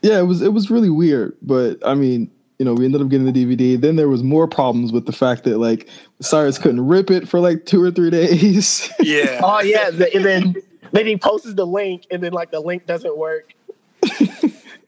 Yeah, 0.03 0.19
it 0.19 0.25
was 0.25 0.43
it 0.43 0.53
was 0.53 0.71
really 0.71 0.91
weird, 0.91 1.35
but 1.41 1.79
I 1.83 1.95
mean, 1.95 2.31
you 2.59 2.67
know, 2.67 2.75
we 2.75 2.85
ended 2.85 3.01
up 3.01 3.09
getting 3.09 3.25
the 3.25 3.33
DVD. 3.33 3.81
Then 3.81 3.97
there 3.97 4.11
was 4.11 4.23
more 4.23 4.47
problems 4.47 4.93
with 4.93 5.07
the 5.07 5.13
fact 5.13 5.45
that 5.45 5.57
like 5.57 5.89
Cyrus 6.25 6.59
couldn't 6.59 6.87
rip 6.87 7.11
it 7.11 7.29
for 7.29 7.41
like 7.41 7.67
two 7.67 7.83
or 7.83 7.91
three 7.91 8.11
days. 8.11 8.91
Yeah. 9.01 9.41
Oh 9.43 9.61
yeah, 9.61 9.89
and 9.89 10.25
then 10.25 10.57
then 10.93 11.07
he 11.07 11.17
posts 11.17 11.53
the 11.53 11.67
link, 11.67 12.07
and 12.11 12.23
then 12.23 12.33
like 12.33 12.51
the 12.51 12.61
link 12.61 12.87
doesn't 12.87 13.17
work. 13.17 13.55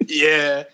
Yeah. 0.08 0.64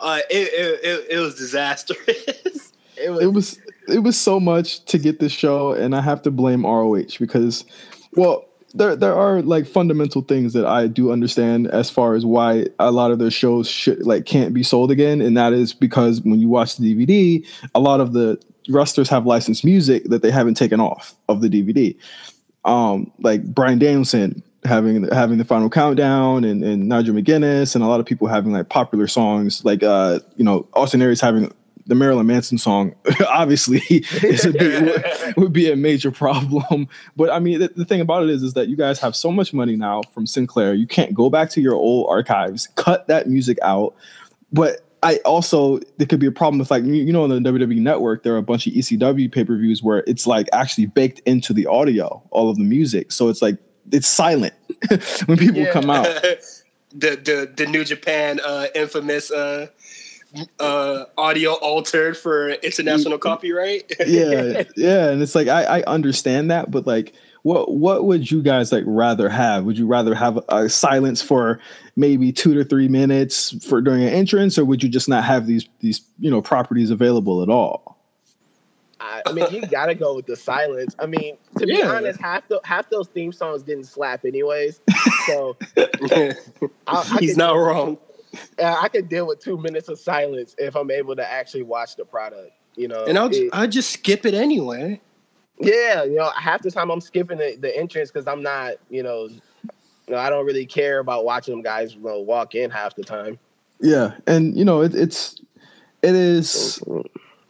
Uh, 0.00 0.20
it, 0.30 0.48
it, 0.48 0.80
it, 0.82 1.06
it 1.10 1.18
was 1.18 1.34
disastrous. 1.36 2.72
It 3.02 3.08
was, 3.08 3.22
it 3.22 3.26
was 3.28 3.60
it 3.88 3.98
was 4.00 4.20
so 4.20 4.38
much 4.38 4.84
to 4.84 4.98
get 4.98 5.20
this 5.20 5.32
show, 5.32 5.72
and 5.72 5.96
I 5.96 6.02
have 6.02 6.20
to 6.20 6.30
blame 6.30 6.66
ROH 6.66 7.16
because, 7.18 7.64
well, 8.12 8.44
there 8.74 8.94
there 8.94 9.14
are 9.14 9.40
like 9.40 9.66
fundamental 9.66 10.20
things 10.20 10.52
that 10.52 10.66
I 10.66 10.86
do 10.86 11.10
understand 11.10 11.68
as 11.68 11.88
far 11.88 12.14
as 12.14 12.26
why 12.26 12.66
a 12.78 12.92
lot 12.92 13.10
of 13.10 13.18
their 13.18 13.30
shows 13.30 13.70
should 13.70 14.04
like 14.04 14.26
can't 14.26 14.52
be 14.52 14.62
sold 14.62 14.90
again, 14.90 15.22
and 15.22 15.34
that 15.38 15.54
is 15.54 15.72
because 15.72 16.20
when 16.20 16.40
you 16.40 16.50
watch 16.50 16.76
the 16.76 16.94
DVD, 16.94 17.46
a 17.74 17.80
lot 17.80 18.00
of 18.00 18.12
the 18.12 18.38
wrestlers 18.70 19.08
have 19.08 19.26
licensed 19.26 19.64
music 19.64 20.04
that 20.04 20.22
they 20.22 20.30
haven't 20.30 20.54
taken 20.54 20.80
off 20.80 21.14
of 21.28 21.40
the 21.40 21.48
DVD. 21.48 21.96
Um, 22.64 23.10
like 23.20 23.44
Bryan 23.44 23.78
Danielson 23.78 24.42
having 24.64 25.04
having 25.08 25.38
the 25.38 25.44
final 25.44 25.70
countdown 25.70 26.44
and, 26.44 26.62
and 26.62 26.88
Nigel 26.88 27.14
McGuinness 27.14 27.74
and 27.74 27.82
a 27.82 27.86
lot 27.86 28.00
of 28.00 28.06
people 28.06 28.26
having 28.26 28.52
like 28.52 28.68
popular 28.68 29.06
songs 29.06 29.64
like 29.64 29.82
uh 29.82 30.20
you 30.36 30.44
know 30.44 30.68
Austin 30.74 31.00
Aries 31.00 31.20
having 31.20 31.50
the 31.86 31.94
Marilyn 31.94 32.26
Manson 32.26 32.58
song 32.58 32.94
obviously 33.28 33.80
big, 34.20 34.82
would, 34.82 35.04
would 35.36 35.52
be 35.52 35.70
a 35.70 35.76
major 35.76 36.10
problem. 36.10 36.88
But 37.16 37.30
I 37.30 37.38
mean, 37.38 37.58
the, 37.58 37.68
the 37.68 37.84
thing 37.84 38.00
about 38.00 38.24
it 38.24 38.30
is, 38.30 38.42
is 38.42 38.52
that 38.54 38.68
you 38.68 38.76
guys 38.76 38.98
have 39.00 39.16
so 39.16 39.32
much 39.32 39.54
money 39.54 39.76
now 39.76 40.02
from 40.12 40.26
Sinclair. 40.26 40.74
You 40.74 40.86
can't 40.86 41.14
go 41.14 41.30
back 41.30 41.50
to 41.50 41.60
your 41.60 41.74
old 41.74 42.08
archives, 42.10 42.68
cut 42.76 43.08
that 43.08 43.28
music 43.28 43.58
out. 43.62 43.94
But 44.52 44.84
I 45.02 45.16
also 45.24 45.78
there 45.96 46.06
could 46.06 46.20
be 46.20 46.26
a 46.26 46.32
problem 46.32 46.58
with 46.58 46.70
like 46.70 46.84
you, 46.84 47.12
know 47.12 47.22
on 47.24 47.30
the 47.30 47.38
WWE 47.50 47.80
network 47.80 48.22
there 48.22 48.34
are 48.34 48.38
a 48.38 48.42
bunch 48.42 48.66
of 48.66 48.74
ECW 48.74 49.32
pay 49.32 49.44
per 49.44 49.56
views 49.56 49.82
where 49.82 50.04
it's 50.06 50.26
like 50.26 50.48
actually 50.52 50.86
baked 50.86 51.20
into 51.20 51.52
the 51.52 51.66
audio 51.66 52.22
all 52.30 52.50
of 52.50 52.56
the 52.56 52.64
music, 52.64 53.10
so 53.12 53.28
it's 53.28 53.40
like 53.40 53.56
it's 53.92 54.06
silent 54.06 54.54
when 55.26 55.38
people 55.38 55.62
Yeah. 55.62 55.72
come 55.72 55.88
out. 55.90 56.04
the 56.92 57.16
the 57.16 57.50
the 57.56 57.66
New 57.66 57.84
Japan 57.84 58.40
uh, 58.44 58.66
infamous 58.74 59.30
uh, 59.30 59.68
uh, 60.58 61.04
audio 61.16 61.52
altered 61.54 62.16
for 62.16 62.50
international 62.50 63.18
copyright. 63.18 63.92
yeah, 64.06 64.62
yeah, 64.76 65.10
and 65.10 65.22
it's 65.22 65.34
like 65.34 65.48
I, 65.48 65.80
I 65.80 65.82
understand 65.84 66.50
that, 66.50 66.70
but 66.70 66.86
like, 66.86 67.14
what 67.42 67.74
what 67.74 68.04
would 68.04 68.30
you 68.30 68.42
guys 68.42 68.72
like 68.72 68.84
rather 68.86 69.28
have? 69.28 69.64
Would 69.64 69.78
you 69.78 69.86
rather 69.86 70.14
have 70.14 70.38
a 70.48 70.68
silence 70.68 71.22
for 71.22 71.60
maybe 71.96 72.32
two 72.32 72.54
to 72.54 72.64
three 72.64 72.88
minutes 72.88 73.64
for 73.66 73.80
during 73.80 74.02
an 74.02 74.08
entrance, 74.10 74.58
or 74.58 74.64
would 74.64 74.82
you 74.82 74.88
just 74.88 75.08
not 75.08 75.24
have 75.24 75.46
these 75.46 75.66
these 75.80 76.02
you 76.18 76.30
know 76.30 76.42
properties 76.42 76.90
available 76.90 77.42
at 77.42 77.48
all? 77.48 77.96
I, 79.02 79.22
I 79.24 79.32
mean, 79.32 79.46
you 79.50 79.66
gotta 79.66 79.94
go 79.94 80.14
with 80.14 80.26
the 80.26 80.36
silence. 80.36 80.94
I 80.98 81.06
mean, 81.06 81.38
to 81.58 81.66
be 81.66 81.74
Yeah. 81.78 81.90
honest, 81.90 82.20
half 82.20 82.46
the 82.48 82.60
half 82.64 82.90
those 82.90 83.08
theme 83.08 83.32
songs 83.32 83.62
didn't 83.62 83.84
slap 83.84 84.26
anyways. 84.26 84.80
So 85.26 85.56
I, 85.78 86.34
I 86.86 87.16
He's 87.18 87.30
could- 87.30 87.38
not 87.38 87.54
wrong. 87.54 87.96
uh, 88.58 88.76
I 88.82 88.88
could 88.88 89.08
deal 89.08 89.26
with 89.26 89.40
two 89.40 89.56
minutes 89.56 89.88
of 89.88 89.98
silence 89.98 90.54
if 90.58 90.76
I'm 90.76 90.90
able 90.90 91.16
to 91.16 91.26
actually 91.26 91.62
watch 91.62 91.96
the 91.96 92.04
product. 92.04 92.52
You 92.76 92.88
know, 92.88 93.04
And 93.06 93.18
I'll 93.18 93.30
It- 93.34 93.48
I'll 93.54 93.66
just 93.66 93.90
skip 93.90 94.26
it 94.26 94.34
anyway. 94.34 95.00
Yeah, 95.60 96.04
you 96.04 96.16
know, 96.16 96.30
half 96.30 96.62
the 96.62 96.70
time 96.70 96.90
I'm 96.90 97.00
skipping 97.00 97.38
the, 97.38 97.56
the 97.60 97.76
entrance 97.76 98.10
because 98.10 98.26
I'm 98.26 98.42
not, 98.42 98.74
you 98.88 99.02
know, 99.02 99.28
you 99.28 100.16
know, 100.16 100.18
I 100.18 100.30
don't 100.30 100.46
really 100.46 100.66
care 100.66 100.98
about 100.98 101.24
watching 101.24 101.54
them 101.54 101.62
guys 101.62 101.94
you 101.94 102.00
know, 102.00 102.18
walk 102.20 102.54
in 102.54 102.70
half 102.70 102.96
the 102.96 103.04
time. 103.04 103.38
Yeah, 103.80 104.14
and 104.26 104.56
you 104.56 104.64
know 104.64 104.82
it, 104.82 104.94
it's 104.94 105.40
it 106.02 106.14
is 106.14 106.82
mm-hmm. 106.86 107.06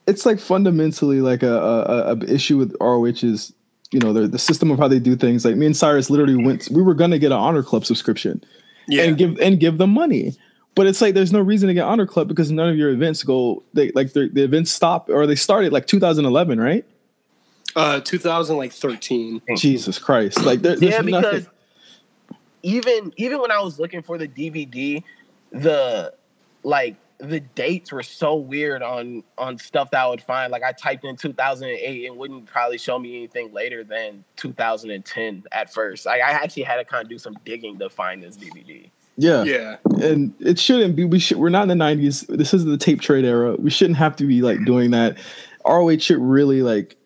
it's 0.07 0.25
like 0.25 0.38
fundamentally 0.38 1.21
like 1.21 1.43
a, 1.43 1.52
a, 1.52 1.81
a- 1.83 2.17
a 2.17 2.25
issue 2.33 2.57
with 2.57 2.76
ROH 2.81 3.25
is 3.25 3.52
you 3.90 3.99
know 3.99 4.12
the 4.12 4.29
the 4.29 4.38
system 4.38 4.71
of 4.71 4.79
how 4.79 4.88
they 4.88 5.00
do 5.00 5.17
things. 5.17 5.45
Like 5.45 5.57
me 5.57 5.67
and 5.67 5.76
Cyrus 5.76 6.11
literally 6.11 6.37
went. 6.37 6.69
We 6.71 6.83
were 6.83 6.95
gonna 6.95 7.19
get 7.19 7.33
an 7.33 7.38
Honor 7.38 7.62
Club 7.62 7.85
subscription. 7.85 8.45
Yeah. 8.88 9.05
and 9.05 9.17
give 9.17 9.38
and 9.40 9.61
give 9.61 9.79
them 9.79 9.90
money. 9.90 10.37
But 10.75 10.87
it's 10.87 11.00
like 11.00 11.14
there's 11.14 11.33
no 11.33 11.40
reason 11.40 11.69
to 11.69 11.75
get 11.75 11.85
Honor 11.85 12.07
Club 12.07 12.29
because 12.29 12.50
none 12.50 12.69
of 12.69 12.76
your 12.76 12.90
events 12.90 13.23
go. 13.23 13.62
They 13.73 13.90
like 13.93 14.12
the 14.12 14.29
the 14.29 14.43
events 14.45 14.71
stop 14.71 15.09
or 15.09 15.26
they 15.26 15.35
started 15.35 15.73
like 15.73 15.87
2011, 15.87 16.61
right? 16.61 16.85
Uh, 17.77 18.00
2000 18.00 18.57
like 18.57 18.73
13. 18.73 19.43
Jesus 19.57 19.99
Christ! 19.99 20.45
Like 20.45 20.62
there, 20.62 20.77
there's 20.77 20.93
yeah, 20.93 21.03
because 21.03 21.23
nothing. 21.23 21.47
even 22.62 23.12
even 23.17 23.41
when 23.41 23.50
I 23.50 23.61
was 23.61 23.79
looking 23.79 24.03
for 24.03 24.19
the 24.19 24.29
DVD, 24.29 25.03
the 25.53 26.15
like 26.62 26.97
the 27.19 27.41
dates 27.41 27.93
were 27.93 28.03
so 28.03 28.35
weird 28.35 28.83
on 28.83 29.23
on 29.37 29.59
stuff 29.59 29.91
that 29.91 30.00
I 30.00 30.09
would 30.09 30.23
find. 30.23 30.50
Like 30.50 30.62
I 30.62 30.73
typed 30.73 31.05
in 31.05 31.17
2008, 31.17 32.07
and 32.07 32.17
wouldn't 32.17 32.47
probably 32.47 32.79
show 32.79 32.99
me 32.99 33.17
anything 33.17 33.53
later 33.53 33.85
than 33.85 34.25
2010 34.37 35.45
at 35.53 35.73
first. 35.73 36.07
Like 36.07 36.23
I 36.23 36.31
actually 36.31 36.65
had 36.65 36.77
to 36.77 36.85
kind 36.85 37.03
of 37.03 37.09
do 37.09 37.19
some 37.19 37.37
digging 37.45 37.79
to 37.79 37.89
find 37.89 38.23
this 38.23 38.37
DVD. 38.37 38.91
Yeah. 39.17 39.45
Yeah. 39.45 39.77
and 40.03 40.33
it 40.41 40.59
shouldn't 40.59 40.97
be. 40.97 41.05
We 41.05 41.19
should. 41.19 41.37
We're 41.37 41.50
not 41.50 41.69
in 41.69 41.79
the 41.79 41.85
90s. 41.85 42.27
This 42.27 42.55
is 42.55 42.65
the 42.65 42.79
tape 42.79 43.00
trade 43.00 43.25
era. 43.25 43.55
We 43.57 43.71
shouldn't 43.71 43.99
have 43.99 44.17
to 44.17 44.25
be 44.25 44.41
like 44.41 44.65
doing 44.65 44.91
that. 44.93 45.19
ROH 45.67 45.99
should 45.99 46.19
really 46.19 46.62
like. 46.62 46.97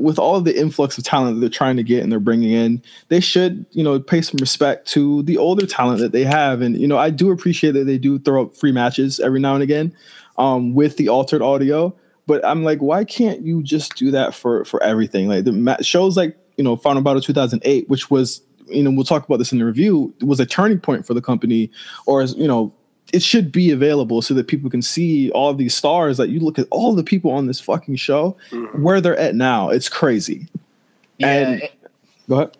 With 0.00 0.18
all 0.18 0.40
the 0.40 0.58
influx 0.58 0.96
of 0.98 1.04
talent 1.04 1.36
that 1.36 1.40
they're 1.40 1.48
trying 1.48 1.76
to 1.76 1.82
get 1.82 2.02
and 2.02 2.10
they're 2.10 2.20
bringing 2.20 2.52
in, 2.52 2.82
they 3.08 3.20
should, 3.20 3.66
you 3.72 3.84
know, 3.84 4.00
pay 4.00 4.22
some 4.22 4.38
respect 4.38 4.88
to 4.88 5.22
the 5.24 5.36
older 5.36 5.66
talent 5.66 6.00
that 6.00 6.12
they 6.12 6.24
have. 6.24 6.62
And 6.62 6.76
you 6.76 6.88
know, 6.88 6.98
I 6.98 7.10
do 7.10 7.30
appreciate 7.30 7.72
that 7.72 7.84
they 7.84 7.98
do 7.98 8.18
throw 8.18 8.44
up 8.44 8.54
free 8.54 8.72
matches 8.72 9.20
every 9.20 9.40
now 9.40 9.54
and 9.54 9.62
again, 9.62 9.94
um, 10.38 10.74
with 10.74 10.96
the 10.96 11.08
altered 11.08 11.42
audio. 11.42 11.94
But 12.26 12.44
I'm 12.44 12.62
like, 12.64 12.78
why 12.78 13.04
can't 13.04 13.42
you 13.42 13.62
just 13.62 13.96
do 13.96 14.10
that 14.12 14.34
for 14.34 14.64
for 14.64 14.82
everything? 14.82 15.28
Like 15.28 15.44
the 15.44 15.52
ma- 15.52 15.76
shows 15.80 16.16
like 16.16 16.36
you 16.56 16.64
know 16.64 16.76
Final 16.76 17.02
Battle 17.02 17.20
2008, 17.20 17.88
which 17.88 18.10
was 18.10 18.42
you 18.68 18.82
know 18.82 18.90
we'll 18.90 19.04
talk 19.04 19.24
about 19.24 19.38
this 19.38 19.52
in 19.52 19.58
the 19.58 19.64
review, 19.64 20.14
was 20.20 20.40
a 20.40 20.46
turning 20.46 20.78
point 20.78 21.06
for 21.06 21.14
the 21.14 21.22
company, 21.22 21.70
or 22.06 22.20
as 22.22 22.34
you 22.34 22.46
know. 22.46 22.72
It 23.12 23.22
should 23.22 23.50
be 23.50 23.70
available 23.70 24.22
so 24.22 24.34
that 24.34 24.46
people 24.46 24.70
can 24.70 24.82
see 24.82 25.30
all 25.32 25.50
of 25.50 25.58
these 25.58 25.74
stars. 25.74 26.18
Like 26.18 26.30
you 26.30 26.40
look 26.40 26.58
at 26.58 26.66
all 26.70 26.94
the 26.94 27.02
people 27.02 27.30
on 27.32 27.46
this 27.46 27.60
fucking 27.60 27.96
show, 27.96 28.36
where 28.74 29.00
they're 29.00 29.16
at 29.16 29.34
now. 29.34 29.70
It's 29.70 29.88
crazy. 29.88 30.46
And- 31.18 31.62
it- 31.62 31.72
Go 32.28 32.36
ahead. 32.36 32.56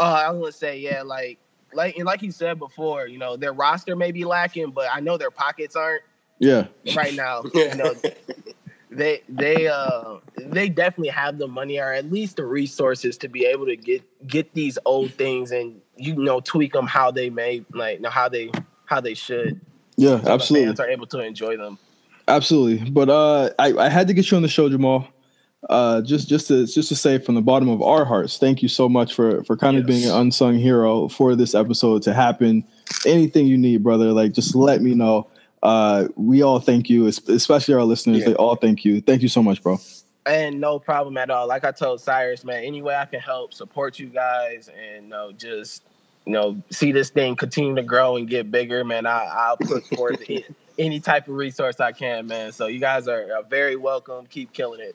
Uh, 0.00 0.22
I 0.26 0.30
was 0.30 0.40
gonna 0.40 0.52
say, 0.52 0.78
yeah, 0.78 1.02
like 1.02 1.38
like 1.72 1.96
and 1.96 2.06
like 2.06 2.22
you 2.22 2.30
said 2.30 2.58
before, 2.60 3.08
you 3.08 3.18
know, 3.18 3.36
their 3.36 3.52
roster 3.52 3.96
may 3.96 4.12
be 4.12 4.24
lacking, 4.24 4.70
but 4.70 4.88
I 4.92 5.00
know 5.00 5.16
their 5.16 5.32
pockets 5.32 5.74
aren't 5.74 6.02
Yeah. 6.38 6.68
right 6.94 7.12
now. 7.14 7.42
You 7.54 7.74
know, 7.74 7.94
they 8.90 9.22
they 9.28 9.66
uh 9.66 10.18
they 10.38 10.68
definitely 10.68 11.08
have 11.08 11.38
the 11.38 11.48
money 11.48 11.78
or 11.80 11.92
at 11.92 12.10
least 12.12 12.36
the 12.36 12.44
resources 12.46 13.18
to 13.18 13.28
be 13.28 13.44
able 13.44 13.66
to 13.66 13.74
get 13.76 14.02
get 14.28 14.54
these 14.54 14.78
old 14.86 15.12
things 15.14 15.50
and 15.50 15.80
you 15.96 16.14
know 16.14 16.38
tweak 16.40 16.72
them 16.72 16.86
how 16.86 17.10
they 17.10 17.28
may 17.28 17.64
like 17.74 18.00
know 18.00 18.08
how 18.10 18.28
they 18.28 18.50
how 18.86 19.00
they 19.00 19.14
should. 19.14 19.60
Yeah, 19.98 20.22
so 20.22 20.30
absolutely. 20.30 20.68
fans 20.68 20.80
are 20.80 20.88
able 20.88 21.06
to 21.08 21.20
enjoy 21.20 21.56
them. 21.56 21.76
Absolutely. 22.28 22.88
But 22.90 23.08
uh 23.10 23.50
I, 23.58 23.72
I 23.74 23.88
had 23.88 24.06
to 24.08 24.14
get 24.14 24.30
you 24.30 24.36
on 24.36 24.42
the 24.42 24.48
show, 24.48 24.68
Jamal. 24.68 25.08
Uh 25.68 26.00
just 26.02 26.28
just 26.28 26.46
to 26.48 26.66
just 26.66 26.88
to 26.88 26.94
say 26.94 27.18
from 27.18 27.34
the 27.34 27.42
bottom 27.42 27.68
of 27.68 27.82
our 27.82 28.04
hearts, 28.04 28.38
thank 28.38 28.62
you 28.62 28.68
so 28.68 28.88
much 28.88 29.12
for 29.14 29.42
for 29.44 29.56
kind 29.56 29.76
of 29.76 29.86
being 29.86 30.04
an 30.04 30.14
unsung 30.14 30.56
hero 30.56 31.08
for 31.08 31.34
this 31.34 31.54
episode 31.54 32.02
to 32.02 32.14
happen. 32.14 32.64
Anything 33.04 33.46
you 33.46 33.58
need, 33.58 33.82
brother, 33.82 34.12
like 34.12 34.32
just 34.32 34.54
let 34.54 34.82
me 34.82 34.94
know. 34.94 35.26
Uh 35.64 36.06
we 36.14 36.42
all 36.42 36.60
thank 36.60 36.88
you, 36.88 37.06
especially 37.06 37.74
our 37.74 37.82
listeners. 37.82 38.18
Yeah. 38.18 38.26
They 38.26 38.34
all 38.36 38.54
thank 38.54 38.84
you. 38.84 39.00
Thank 39.00 39.22
you 39.22 39.28
so 39.28 39.42
much, 39.42 39.60
bro. 39.62 39.78
And 40.24 40.60
no 40.60 40.78
problem 40.78 41.16
at 41.16 41.30
all. 41.30 41.48
Like 41.48 41.64
I 41.64 41.72
told 41.72 42.00
Cyrus, 42.00 42.44
man, 42.44 42.62
any 42.62 42.82
way 42.82 42.94
I 42.94 43.06
can 43.06 43.18
help 43.18 43.52
support 43.52 43.98
you 43.98 44.06
guys 44.06 44.68
and 44.68 45.04
you 45.06 45.10
know, 45.10 45.32
just 45.32 45.82
you 46.28 46.34
know, 46.34 46.62
see 46.68 46.92
this 46.92 47.08
thing 47.08 47.36
continue 47.36 47.74
to 47.74 47.82
grow 47.82 48.16
and 48.16 48.28
get 48.28 48.50
bigger, 48.50 48.84
man. 48.84 49.06
I, 49.06 49.24
I'll 49.24 49.56
put 49.56 49.86
forth 49.86 50.20
it, 50.28 50.44
any 50.78 51.00
type 51.00 51.26
of 51.26 51.34
resource 51.34 51.80
I 51.80 51.92
can, 51.92 52.26
man. 52.26 52.52
So 52.52 52.66
you 52.66 52.78
guys 52.78 53.08
are, 53.08 53.32
are 53.34 53.42
very 53.42 53.76
welcome. 53.76 54.26
Keep 54.26 54.52
killing 54.52 54.80
it. 54.80 54.94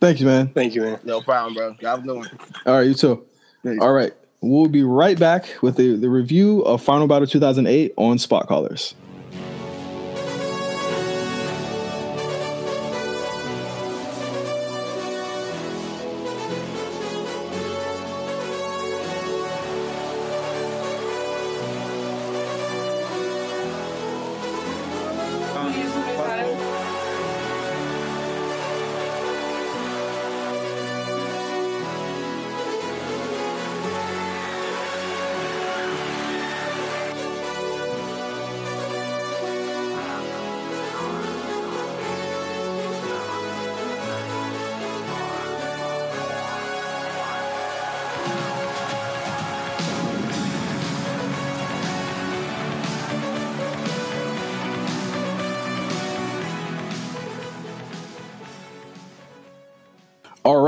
Thank 0.00 0.18
you, 0.18 0.26
man. 0.26 0.48
Thank 0.48 0.74
you, 0.74 0.82
man. 0.82 0.98
No 1.04 1.20
problem, 1.20 1.54
bro. 1.54 1.76
Y'all 1.78 1.90
have 1.90 2.00
a 2.00 2.02
good 2.02 2.16
one. 2.16 2.30
All 2.66 2.74
right, 2.74 2.88
you 2.88 2.94
too. 2.94 3.24
Thanks. 3.62 3.82
All 3.82 3.92
right. 3.92 4.12
We'll 4.40 4.68
be 4.68 4.82
right 4.82 5.16
back 5.16 5.48
with 5.62 5.76
the, 5.76 5.94
the 5.94 6.08
review 6.08 6.62
of 6.62 6.82
Final 6.82 7.06
Battle 7.06 7.28
2008 7.28 7.94
on 7.96 8.18
Spot 8.18 8.46
Callers. 8.48 8.96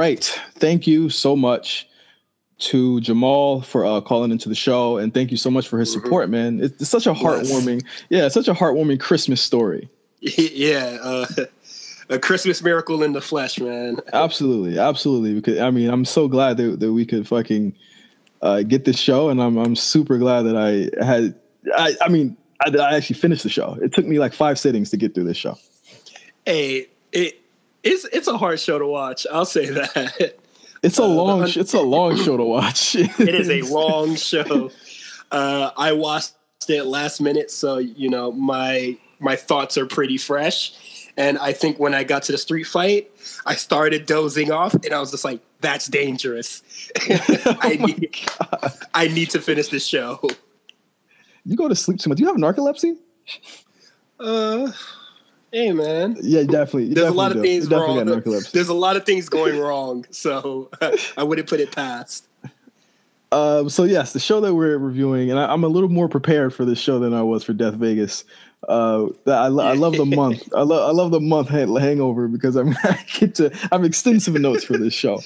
Right. 0.01 0.41
Thank 0.55 0.87
you 0.87 1.11
so 1.11 1.37
much 1.37 1.87
to 2.59 3.01
Jamal 3.01 3.61
for 3.61 3.85
uh, 3.85 4.01
calling 4.01 4.31
into 4.31 4.49
the 4.49 4.55
show, 4.55 4.97
and 4.97 5.13
thank 5.13 5.31
you 5.31 5.37
so 5.37 5.51
much 5.51 5.69
for 5.69 5.79
his 5.79 5.93
support, 5.93 6.29
man. 6.31 6.61
It's, 6.61 6.81
it's 6.81 6.91
such 6.91 7.07
a 7.07 7.13
heartwarming, 7.13 7.85
yeah, 8.09 8.29
such 8.29 8.49
a 8.49 8.55
heartwarming 8.55 8.99
Christmas 8.99 9.41
story. 9.41 9.89
yeah, 10.21 10.99
uh, 11.03 11.27
a 12.09 12.19
Christmas 12.19 12.63
miracle 12.63 13.03
in 13.03 13.13
the 13.13 13.21
flesh, 13.21 13.61
man. 13.61 13.99
Absolutely, 14.13 14.79
absolutely. 14.79 15.35
Because 15.35 15.59
I 15.59 15.71
mean, 15.71 15.91
I'm 15.91 16.05
so 16.05 16.29
glad 16.29 16.57
that, 16.57 16.81
that 16.81 16.93
we 16.93 17.05
could 17.07 17.29
fucking 17.29 17.75
uh, 18.43 18.63
get 18.63 18.85
this 18.87 18.99
show, 18.99 19.29
and 19.29 19.41
I'm 19.41 19.59
I'm 19.59 19.77
super 19.77 20.19
glad 20.19 20.43
that 20.43 20.57
I 20.57 21.05
had. 21.05 21.35
I 21.77 21.95
I 22.01 22.09
mean, 22.09 22.37
I, 22.65 22.75
I 22.77 22.97
actually 22.97 23.17
finished 23.17 23.43
the 23.43 23.51
show. 23.51 23.77
It 23.83 23.93
took 23.93 24.07
me 24.07 24.19
like 24.19 24.33
five 24.33 24.59
sittings 24.59 24.91
to 24.91 24.97
get 24.97 25.15
through 25.15 25.25
this 25.25 25.37
show. 25.37 25.57
Hey, 26.47 26.89
it 27.13 27.40
it's 27.83 28.05
it's 28.07 28.29
a 28.29 28.37
hard 28.39 28.61
show 28.61 28.79
to 28.79 28.87
watch. 28.87 29.27
I'll 29.33 29.45
say 29.47 29.71
that. 29.71 30.35
It's 30.83 30.99
a 30.99 31.03
Uh, 31.03 31.09
long, 31.09 31.41
the- 31.41 31.57
it's 31.61 31.75
a 31.75 31.81
long 31.83 32.17
show 32.17 32.39
to 32.39 32.43
watch. 32.43 32.95
it 32.97 33.35
is 33.35 33.51
a 33.51 33.61
long 33.71 34.17
show. 34.17 34.71
Uh, 35.31 35.71
I 35.77 35.93
watched 35.93 36.33
it 36.69 36.85
last 36.85 37.21
minute, 37.21 37.51
so 37.51 37.77
you 37.77 38.09
know 38.09 38.33
my 38.33 38.97
my 39.19 39.37
thoughts 39.37 39.77
are 39.77 39.85
pretty 39.85 40.17
fresh. 40.17 40.73
And 41.19 41.37
I 41.37 41.53
think 41.53 41.79
when 41.79 41.93
I 41.93 42.03
got 42.05 42.23
to 42.25 42.33
the 42.33 42.39
street 42.39 42.65
fight, 42.65 43.11
I 43.45 43.57
started 43.57 44.07
dozing 44.07 44.51
off, 44.53 44.73
and 44.73 44.95
I 44.95 45.01
was 45.01 45.11
just 45.11 45.23
like, 45.23 45.41
"That's 45.61 45.87
dangerous. 45.87 46.63
I 47.11 47.43
Oh 47.47 47.57
my 47.61 47.87
need 47.87 48.17
I 48.95 49.09
need 49.09 49.29
to 49.31 49.41
finish 49.43 49.69
this 49.69 49.85
show." 49.87 50.19
You 51.45 51.57
go 51.59 51.69
to 51.69 51.75
sleep 51.77 51.99
too 52.01 52.09
much. 52.09 52.17
Do 52.17 52.23
you 52.25 52.29
have 52.29 52.37
narcolepsy? 52.39 52.97
Uh, 54.19 54.73
hey 55.53 55.73
man, 55.73 56.17
Yeah, 56.23 56.43
definitely. 56.45 56.87
you 56.87 56.95
there's 56.95 57.09
a 57.09 57.13
lot 57.13 57.35
of 57.35 57.43
things 57.43 57.69
You 57.71 57.77
wrong. 57.77 58.05
There's 58.53 58.69
a 58.69 58.75
lot 58.75 58.97
of 58.97 59.05
things 59.07 59.29
going 59.29 59.59
wrong, 59.59 60.07
so 60.11 60.71
I 61.17 61.23
wouldn't 61.23 61.49
put 61.49 61.61
it 61.61 61.73
past. 61.73 62.27
Um, 63.33 63.69
so 63.69 63.85
yes, 63.85 64.13
the 64.13 64.19
show 64.19 64.41
that 64.41 64.55
we're 64.55 64.77
reviewing, 64.77 65.31
and 65.31 65.39
I, 65.39 65.53
I'm 65.53 65.63
a 65.63 65.69
little 65.69 65.89
more 65.89 66.09
prepared 66.09 66.53
for 66.53 66.65
this 66.65 66.81
show 66.81 66.99
than 66.99 67.15
I 67.15 67.23
was 67.23 67.45
for 67.45 67.53
Death 67.53 67.75
Vegas. 67.75 68.25
Uh, 68.69 69.07
I, 69.27 69.47
lo- 69.47 69.65
I 69.65 69.75
love 69.75 69.97
the 69.97 70.05
month. 70.05 70.49
I 70.55 70.63
love 70.63 70.89
I 70.89 70.93
love 70.93 71.13
the 71.13 71.21
month 71.21 71.49
hang- 71.49 71.75
hangover 71.77 72.27
because 72.29 72.57
I'm 72.57 72.71
I 72.83 72.99
get 73.19 73.37
to 73.37 73.53
I 73.71 73.77
have 73.77 73.85
extensive 73.85 74.35
notes 74.35 74.65
for 74.65 74.77
this 74.77 74.93
show. 74.95 75.21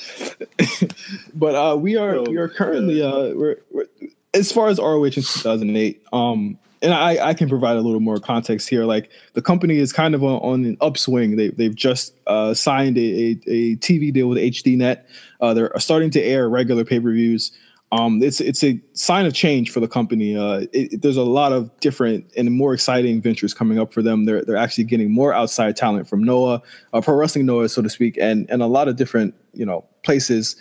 but 1.34 1.54
uh, 1.54 1.76
we 1.76 1.96
are 1.96 2.16
Oh, 2.16 2.24
we 2.28 2.36
are 2.36 2.48
currently 2.48 3.02
uh, 3.02 3.34
we're, 3.34 3.56
we're 3.70 3.86
as 4.34 4.52
far 4.52 4.68
as 4.68 4.78
ROH 4.78 5.04
in 5.04 5.12
2008. 5.12 6.02
Um, 6.12 6.58
and 6.84 6.94
I, 6.94 7.28
I 7.28 7.34
can 7.34 7.48
provide 7.48 7.76
a 7.76 7.80
little 7.80 8.00
more 8.00 8.18
context 8.18 8.68
here. 8.68 8.84
Like 8.84 9.10
the 9.32 9.42
company 9.42 9.78
is 9.78 9.92
kind 9.92 10.14
of 10.14 10.22
on, 10.22 10.40
on 10.40 10.64
an 10.64 10.76
upswing. 10.80 11.36
They, 11.36 11.48
they've 11.48 11.74
just 11.74 12.14
uh, 12.26 12.54
signed 12.54 12.98
a, 12.98 13.00
a, 13.00 13.30
a 13.46 13.76
TV 13.76 14.12
deal 14.12 14.28
with 14.28 14.38
HDNet. 14.38 15.02
Uh, 15.40 15.54
they're 15.54 15.72
starting 15.78 16.10
to 16.10 16.22
air 16.22 16.48
regular 16.48 16.84
pay 16.84 17.00
per 17.00 17.12
views. 17.12 17.50
Um, 17.92 18.22
it's 18.22 18.40
it's 18.40 18.64
a 18.64 18.80
sign 18.92 19.24
of 19.24 19.34
change 19.34 19.70
for 19.70 19.80
the 19.80 19.88
company. 19.88 20.36
Uh, 20.36 20.66
it, 20.72 21.00
there's 21.00 21.16
a 21.16 21.22
lot 21.22 21.52
of 21.52 21.70
different 21.80 22.30
and 22.36 22.50
more 22.50 22.74
exciting 22.74 23.20
ventures 23.20 23.54
coming 23.54 23.78
up 23.78 23.92
for 23.92 24.02
them. 24.02 24.24
They're 24.24 24.44
they're 24.44 24.56
actually 24.56 24.84
getting 24.84 25.12
more 25.12 25.32
outside 25.32 25.76
talent 25.76 26.08
from 26.08 26.22
Noah, 26.22 26.60
uh, 26.92 27.00
pro 27.00 27.14
wrestling 27.14 27.46
Noah, 27.46 27.68
so 27.68 27.82
to 27.82 27.90
speak, 27.90 28.18
and 28.20 28.50
and 28.50 28.62
a 28.62 28.66
lot 28.66 28.88
of 28.88 28.96
different 28.96 29.34
you 29.52 29.64
know 29.64 29.84
places 30.02 30.56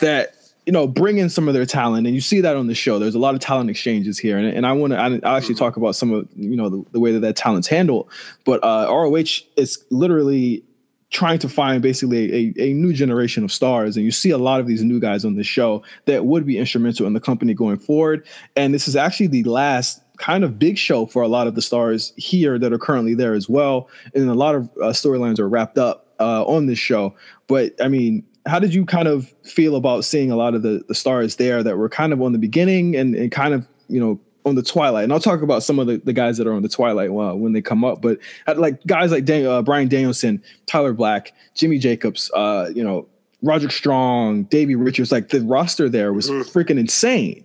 that 0.00 0.34
you 0.66 0.72
know 0.72 0.86
bring 0.86 1.18
in 1.18 1.30
some 1.30 1.48
of 1.48 1.54
their 1.54 1.64
talent 1.64 2.06
and 2.06 2.14
you 2.14 2.20
see 2.20 2.40
that 2.40 2.56
on 2.56 2.66
the 2.66 2.74
show. 2.74 2.98
There's 2.98 3.14
a 3.14 3.20
lot 3.20 3.34
of 3.34 3.40
talent 3.40 3.70
exchanges 3.70 4.18
here 4.18 4.36
and, 4.36 4.46
and 4.46 4.66
i 4.66 4.72
want 4.72 4.92
to 4.92 4.98
I, 4.98 5.06
i'll 5.06 5.36
actually 5.36 5.54
talk 5.54 5.76
about 5.76 5.94
some 5.94 6.12
of 6.12 6.28
you 6.34 6.56
know 6.56 6.68
the, 6.68 6.84
the 6.92 7.00
way 7.00 7.12
that 7.12 7.20
that 7.20 7.36
talent's 7.36 7.68
handled 7.68 8.10
but 8.44 8.62
uh 8.62 8.86
roh 8.88 9.14
is 9.14 9.84
literally 9.90 10.64
trying 11.10 11.38
to 11.38 11.48
find 11.48 11.82
basically 11.82 12.52
a, 12.58 12.70
a 12.70 12.72
new 12.72 12.92
generation 12.92 13.44
of 13.44 13.52
stars 13.52 13.96
and 13.96 14.04
you 14.04 14.10
see 14.10 14.30
a 14.30 14.38
lot 14.38 14.60
of 14.60 14.66
these 14.66 14.82
new 14.82 14.98
guys 14.98 15.24
on 15.24 15.36
the 15.36 15.44
show 15.44 15.82
that 16.06 16.26
would 16.26 16.44
be 16.44 16.58
instrumental 16.58 17.06
in 17.06 17.12
the 17.12 17.20
company 17.20 17.54
going 17.54 17.78
forward 17.78 18.26
and 18.56 18.74
this 18.74 18.88
is 18.88 18.96
actually 18.96 19.28
the 19.28 19.44
last 19.44 20.02
kind 20.18 20.42
of 20.42 20.58
big 20.58 20.76
show 20.76 21.06
for 21.06 21.22
a 21.22 21.28
lot 21.28 21.46
of 21.46 21.54
the 21.54 21.62
stars 21.62 22.12
here 22.16 22.58
that 22.58 22.72
are 22.72 22.78
currently 22.78 23.14
there 23.14 23.34
as 23.34 23.48
well 23.48 23.88
and 24.14 24.28
a 24.28 24.34
lot 24.34 24.54
of 24.54 24.64
uh, 24.78 24.86
storylines 24.86 25.38
are 25.38 25.48
wrapped 25.48 25.78
up 25.78 26.08
uh, 26.18 26.44
on 26.44 26.66
this 26.66 26.78
show 26.78 27.14
but 27.46 27.72
i 27.80 27.88
mean 27.88 28.24
how 28.46 28.58
did 28.58 28.72
you 28.72 28.84
kind 28.86 29.08
of 29.08 29.32
feel 29.42 29.76
about 29.76 30.04
seeing 30.04 30.30
a 30.30 30.36
lot 30.36 30.54
of 30.54 30.62
the, 30.62 30.82
the 30.88 30.94
stars 30.94 31.36
there 31.36 31.62
that 31.62 31.76
were 31.76 31.88
kind 31.88 32.12
of 32.12 32.22
on 32.22 32.32
the 32.32 32.38
beginning 32.38 32.94
and, 32.96 33.14
and 33.14 33.30
kind 33.32 33.52
of 33.54 33.66
you 33.88 34.00
know 34.00 34.18
on 34.44 34.54
the 34.54 34.62
twilight 34.62 35.02
and 35.04 35.12
i'll 35.12 35.18
talk 35.20 35.42
about 35.42 35.62
some 35.64 35.78
of 35.80 35.86
the, 35.88 35.96
the 36.04 36.12
guys 36.12 36.38
that 36.38 36.46
are 36.46 36.52
on 36.52 36.62
the 36.62 36.68
twilight 36.68 37.10
uh, 37.10 37.34
when 37.34 37.52
they 37.52 37.60
come 37.60 37.84
up 37.84 38.00
but 38.00 38.18
like 38.56 38.80
guys 38.86 39.10
like 39.10 39.24
Dan, 39.24 39.44
uh, 39.46 39.60
bryan 39.62 39.88
danielson 39.88 40.40
tyler 40.66 40.92
black 40.92 41.32
jimmy 41.54 41.78
jacobs 41.78 42.30
uh, 42.34 42.70
you 42.74 42.84
know 42.84 43.06
roderick 43.42 43.72
strong 43.72 44.44
davey 44.44 44.76
richards 44.76 45.10
like 45.10 45.28
the 45.30 45.40
roster 45.40 45.88
there 45.88 46.12
was 46.12 46.30
Mhm. 46.30 46.42
freaking 46.52 46.78
insane 46.78 47.44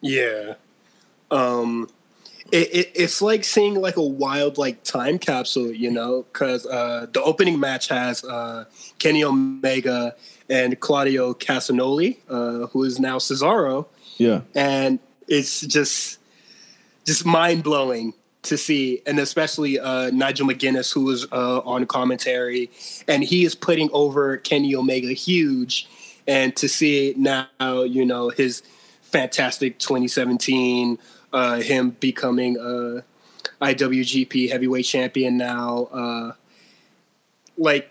Yeah. 0.00 0.54
Um 1.30 1.88
it, 2.52 2.74
it, 2.74 2.92
it's 2.94 3.22
like 3.22 3.44
seeing 3.44 3.74
like 3.74 3.96
a 3.96 4.02
wild 4.02 4.58
like 4.58 4.84
time 4.84 5.18
capsule, 5.18 5.72
you 5.72 5.90
know, 5.90 6.26
because 6.30 6.66
uh, 6.66 7.06
the 7.12 7.22
opening 7.22 7.58
match 7.58 7.88
has 7.88 8.22
uh, 8.24 8.66
Kenny 8.98 9.24
Omega 9.24 10.14
and 10.50 10.78
Claudio 10.78 11.32
Castagnoli, 11.32 12.18
uh, 12.28 12.66
who 12.68 12.84
is 12.84 13.00
now 13.00 13.16
Cesaro, 13.16 13.86
yeah. 14.18 14.42
And 14.54 14.98
it's 15.26 15.62
just 15.62 16.18
just 17.06 17.24
mind 17.24 17.64
blowing 17.64 18.12
to 18.42 18.58
see, 18.58 19.00
and 19.06 19.18
especially 19.18 19.78
uh, 19.78 20.10
Nigel 20.10 20.46
McGuinness, 20.46 20.92
who 20.92 21.10
is 21.10 21.26
uh, 21.32 21.60
on 21.60 21.86
commentary, 21.86 22.70
and 23.08 23.24
he 23.24 23.44
is 23.44 23.54
putting 23.54 23.88
over 23.92 24.36
Kenny 24.36 24.74
Omega 24.76 25.12
huge, 25.12 25.88
and 26.28 26.54
to 26.56 26.68
see 26.68 27.14
now, 27.16 27.48
you 27.60 28.04
know, 28.04 28.28
his 28.28 28.62
fantastic 29.00 29.78
2017, 29.78 30.98
uh, 31.32 31.60
him 31.60 31.90
becoming 32.00 32.56
a 32.58 33.02
IWGP 33.64 34.50
Heavyweight 34.50 34.84
Champion 34.84 35.36
now, 35.36 35.84
uh, 35.92 36.32
like 37.56 37.90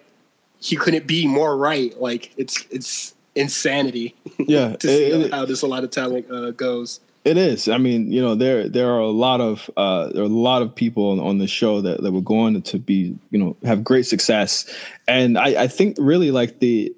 he 0.59 0.75
couldn't 0.75 1.07
be 1.07 1.27
more 1.27 1.57
right. 1.57 1.99
Like 1.99 2.31
it's 2.37 2.65
it's 2.69 3.13
insanity 3.33 4.13
yeah 4.39 4.75
to 4.75 4.87
see 4.87 5.05
it- 5.05 5.21
it- 5.21 5.31
how 5.33 5.45
this 5.45 5.61
a 5.61 5.67
lot 5.67 5.83
of 5.83 5.89
talent 5.91 6.29
uh, 6.31 6.51
goes. 6.51 6.99
It 7.23 7.37
is. 7.37 7.69
I 7.69 7.77
mean, 7.77 8.11
you 8.11 8.19
know, 8.19 8.33
there 8.33 8.67
there 8.67 8.89
are 8.91 8.99
a 8.99 9.11
lot 9.11 9.41
of 9.41 9.69
uh, 9.77 10.07
there 10.09 10.23
are 10.23 10.25
a 10.25 10.27
lot 10.27 10.63
of 10.63 10.73
people 10.73 11.11
on, 11.11 11.19
on 11.19 11.37
the 11.37 11.45
show 11.47 11.79
that, 11.81 12.01
that 12.01 12.11
were 12.11 12.19
going 12.21 12.59
to 12.63 12.79
be, 12.79 13.15
you 13.29 13.37
know, 13.37 13.55
have 13.63 13.83
great 13.83 14.07
success, 14.07 14.65
and 15.07 15.37
I, 15.37 15.63
I 15.63 15.67
think 15.67 15.97
really 15.99 16.31
like 16.31 16.59
the 16.59 16.91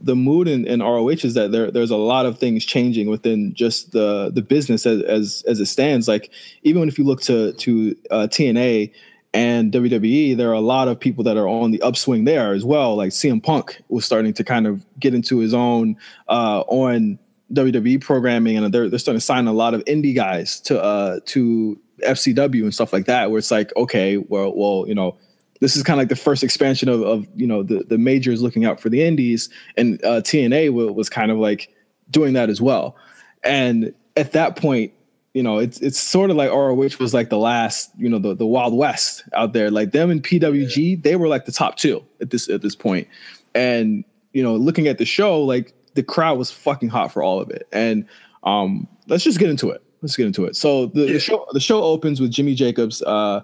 the 0.00 0.16
mood 0.16 0.48
in, 0.48 0.66
in 0.66 0.80
ROH 0.80 1.08
is 1.08 1.34
that 1.34 1.52
there 1.52 1.70
there's 1.70 1.90
a 1.90 1.96
lot 1.96 2.26
of 2.26 2.38
things 2.38 2.64
changing 2.64 3.08
within 3.08 3.54
just 3.54 3.92
the 3.92 4.30
the 4.32 4.42
business 4.42 4.86
as 4.86 5.02
as, 5.02 5.44
as 5.46 5.60
it 5.60 5.66
stands. 5.66 6.08
Like 6.08 6.30
even 6.62 6.88
if 6.88 6.98
you 6.98 7.04
look 7.04 7.20
to 7.22 7.52
to 7.52 7.96
uh, 8.10 8.26
TNA 8.30 8.92
and 9.32 9.72
WWE, 9.72 10.36
there 10.36 10.50
are 10.50 10.54
a 10.54 10.60
lot 10.60 10.88
of 10.88 10.98
people 10.98 11.22
that 11.24 11.36
are 11.36 11.46
on 11.46 11.70
the 11.70 11.80
upswing 11.82 12.24
there 12.24 12.52
as 12.52 12.64
well. 12.64 12.96
Like 12.96 13.10
CM 13.10 13.42
Punk 13.42 13.80
was 13.88 14.04
starting 14.04 14.32
to 14.34 14.44
kind 14.44 14.66
of 14.66 14.84
get 14.98 15.14
into 15.14 15.38
his 15.38 15.54
own 15.54 15.96
uh, 16.28 16.60
on 16.66 17.18
WWE 17.52 18.00
programming, 18.00 18.56
and 18.56 18.72
they're 18.72 18.88
they're 18.88 18.98
starting 18.98 19.20
to 19.20 19.24
sign 19.24 19.46
a 19.46 19.52
lot 19.52 19.74
of 19.74 19.84
indie 19.84 20.14
guys 20.14 20.60
to 20.60 20.82
uh 20.82 21.20
to 21.26 21.78
FCW 22.04 22.62
and 22.62 22.74
stuff 22.74 22.92
like 22.92 23.06
that. 23.06 23.30
Where 23.30 23.38
it's 23.38 23.50
like, 23.50 23.74
okay, 23.76 24.16
well, 24.16 24.52
well, 24.54 24.84
you 24.88 24.94
know, 24.94 25.16
this 25.60 25.76
is 25.76 25.82
kind 25.82 25.98
of 25.98 26.02
like 26.02 26.08
the 26.08 26.16
first 26.16 26.42
expansion 26.42 26.88
of, 26.88 27.02
of 27.02 27.26
you 27.36 27.46
know 27.46 27.62
the 27.62 27.84
the 27.88 27.98
majors 27.98 28.42
looking 28.42 28.64
out 28.64 28.80
for 28.80 28.88
the 28.88 29.02
indies, 29.02 29.48
and 29.76 30.02
uh, 30.04 30.20
TNA 30.20 30.66
w- 30.66 30.92
was 30.92 31.08
kind 31.08 31.30
of 31.30 31.38
like 31.38 31.72
doing 32.10 32.32
that 32.32 32.50
as 32.50 32.60
well. 32.60 32.96
And 33.44 33.94
at 34.16 34.32
that 34.32 34.56
point, 34.56 34.92
you 35.34 35.42
know, 35.42 35.58
it's 35.58 35.80
it's 35.80 35.98
sort 35.98 36.30
of 36.30 36.36
like 36.36 36.50
ROH 36.50 36.98
was 36.98 37.14
like 37.14 37.28
the 37.28 37.38
last, 37.38 37.90
you 37.96 38.08
know, 38.08 38.18
the, 38.18 38.34
the 38.34 38.46
Wild 38.46 38.76
West 38.76 39.24
out 39.34 39.52
there. 39.52 39.70
Like 39.70 39.92
them 39.92 40.10
and 40.10 40.22
PWG, 40.22 40.90
yeah. 40.90 40.96
they 41.00 41.16
were 41.16 41.28
like 41.28 41.44
the 41.44 41.52
top 41.52 41.76
two 41.76 42.04
at 42.20 42.30
this 42.30 42.48
at 42.48 42.62
this 42.62 42.74
point. 42.74 43.06
And 43.54 44.04
you 44.32 44.42
know, 44.42 44.56
looking 44.56 44.88
at 44.88 44.98
the 44.98 45.04
show, 45.04 45.40
like 45.40 45.72
the 45.94 46.02
crowd 46.02 46.38
was 46.38 46.50
fucking 46.50 46.88
hot 46.88 47.12
for 47.12 47.22
all 47.22 47.40
of 47.40 47.50
it. 47.50 47.68
And 47.72 48.06
um, 48.42 48.88
let's 49.06 49.24
just 49.24 49.38
get 49.38 49.50
into 49.50 49.70
it. 49.70 49.82
Let's 50.02 50.16
get 50.16 50.26
into 50.26 50.46
it. 50.46 50.56
So 50.56 50.86
the, 50.86 51.06
yeah. 51.06 51.12
the 51.12 51.20
show 51.20 51.46
the 51.52 51.60
show 51.60 51.82
opens 51.82 52.20
with 52.20 52.30
Jimmy 52.30 52.54
Jacobs, 52.54 53.02
uh, 53.02 53.42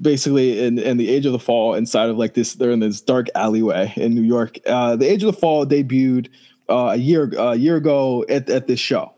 basically 0.00 0.64
in 0.64 0.78
in 0.78 0.96
the 0.96 1.08
Age 1.08 1.26
of 1.26 1.32
the 1.32 1.38
Fall 1.38 1.74
inside 1.74 2.08
of 2.08 2.16
like 2.16 2.34
this. 2.34 2.54
They're 2.54 2.70
in 2.70 2.80
this 2.80 3.00
dark 3.00 3.28
alleyway 3.34 3.92
in 3.96 4.14
New 4.14 4.22
York. 4.22 4.58
Uh, 4.66 4.96
the 4.96 5.10
Age 5.10 5.22
of 5.22 5.34
the 5.34 5.40
Fall 5.40 5.66
debuted 5.66 6.28
uh, 6.68 6.90
a 6.92 6.96
year 6.96 7.32
a 7.36 7.54
year 7.56 7.76
ago 7.76 8.24
at 8.28 8.48
at 8.50 8.66
this 8.66 8.80
show 8.80 9.12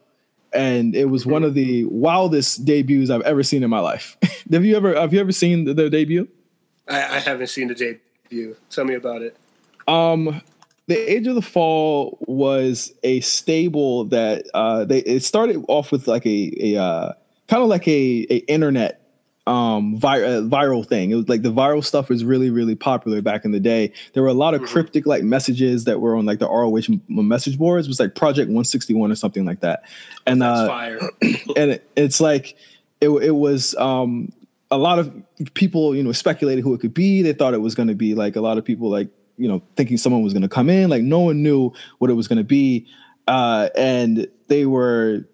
and 0.53 0.95
it 0.95 1.07
was 1.07 1.27
one 1.27 1.45
of 1.45 1.55
the 1.55 1.85
wildest 1.85 2.65
debuts 2.65 3.11
I've 3.11 3.23
ever 3.23 3.43
seen 3.43 3.63
in 3.63 3.71
my 3.71 3.81
life. 3.81 4.17
have 4.53 4.65
you 4.65 4.77
ever 4.77 4.95
have 4.95 5.13
you 5.13 5.21
ever 5.21 5.33
seen 5.33 5.65
their 5.65 5.91
debut? 5.91 6.29
I, 6.89 7.17
I, 7.17 7.19
haven't 7.19 7.49
seen 7.49 7.69
the 7.69 7.75
debut. 7.75 8.57
Tell 8.71 8.85
me 8.85 8.95
about 8.95 9.21
it. 9.21 9.37
Um, 9.87 10.41
the 10.87 10.97
Age 10.97 11.27
of 11.27 11.35
the 11.35 11.43
Fall 11.43 12.17
was 12.23 12.93
a 13.03 13.21
stable 13.21 14.05
that 14.07 14.47
uh, 14.55 14.85
they 14.85 15.01
it 15.01 15.23
started 15.23 15.65
off 15.69 15.93
with 15.93 16.09
like 16.09 16.25
a 16.27 16.53
a 16.61 16.81
uh, 16.81 17.13
kind 17.49 17.63
of 17.63 17.69
like 17.69 17.87
a 17.87 18.27
a 18.31 18.37
internet 18.49 18.98
um 19.49 19.99
vir- 19.99 20.25
uh, 20.25 20.43
viral 20.43 20.87
thing. 20.87 21.11
It 21.11 21.15
was 21.15 21.29
like 21.29 21.41
the 21.43 21.53
viral 21.53 21.83
stuff 21.83 22.11
was 22.11 22.23
really 22.23 22.51
really 22.51 22.75
popular 22.75 23.23
back 23.23 23.45
in 23.45 23.51
the 23.51 23.61
day. 23.61 23.93
There 24.13 24.23
were 24.23 24.29
a 24.29 24.35
lot 24.35 24.53
of 24.53 24.61
mm-hmm. 24.61 24.73
cryptic 24.73 25.07
like 25.07 25.23
messages 25.23 25.85
that 25.85 26.01
were 26.01 26.15
on 26.15 26.27
like 26.27 26.39
the 26.39 26.49
ROH 26.49 27.01
message 27.09 27.59
boards. 27.59 27.87
It 27.87 27.91
was 27.91 27.99
like 27.99 28.15
Project 28.15 28.49
161 28.49 29.11
or 29.11 29.15
something 29.15 29.47
like 29.47 29.61
that. 29.61 29.85
And 30.27 30.43
uh 30.43 30.99
and 31.57 31.73
it, 31.73 31.91
it's 31.97 32.21
like 32.21 32.57
it 33.01 33.09
it 33.09 33.31
was 33.31 33.75
um 33.77 34.33
a 34.71 34.77
lot 34.77 34.99
of 34.99 35.11
people, 35.55 35.97
you 35.97 36.03
know, 36.03 36.13
speculated 36.13 36.63
who 36.63 36.75
it 36.75 36.81
could 36.81 36.93
be. 36.93 37.23
They 37.23 37.33
thought 37.33 37.55
it 37.55 37.63
was 37.63 37.75
going 37.75 37.89
to 37.89 37.95
be 37.95 38.15
like 38.15 38.37
a 38.37 38.43
lot 38.43 38.59
of 38.59 38.67
people 38.67 38.91
like, 38.91 39.09
you 39.39 39.49
know, 39.49 39.63
thinking 39.77 39.97
someone 39.97 40.23
was 40.23 40.35
going 40.35 40.43
to 40.43 40.49
come 40.49 40.69
in. 40.69 40.91
Like 40.91 41.03
no 41.03 41.21
one 41.21 41.43
knew 41.43 41.73
what 41.99 42.11
it 42.11 42.15
was 42.15 42.29
going 42.29 42.37
to 42.37 42.45
be. 42.45 42.87
Uh 43.27 43.71
and 43.75 44.29
they 44.49 44.67
were 44.67 45.27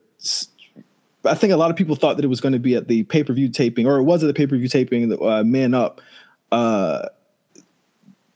I 1.24 1.34
think 1.34 1.52
a 1.52 1.56
lot 1.56 1.70
of 1.70 1.76
people 1.76 1.96
thought 1.96 2.16
that 2.16 2.24
it 2.24 2.28
was 2.28 2.40
going 2.40 2.52
to 2.52 2.58
be 2.58 2.74
at 2.74 2.88
the 2.88 3.02
pay 3.04 3.24
per 3.24 3.32
view 3.32 3.48
taping, 3.48 3.87
or 3.87 3.96
it 3.96 4.02
was 4.02 4.22
at 4.22 4.26
the 4.26 4.34
pay 4.34 4.46
per 4.46 4.56
view 4.56 4.68
taping, 4.68 5.12
uh, 5.22 5.42
Man 5.44 5.74
Up. 5.74 6.00
Uh, 6.52 7.08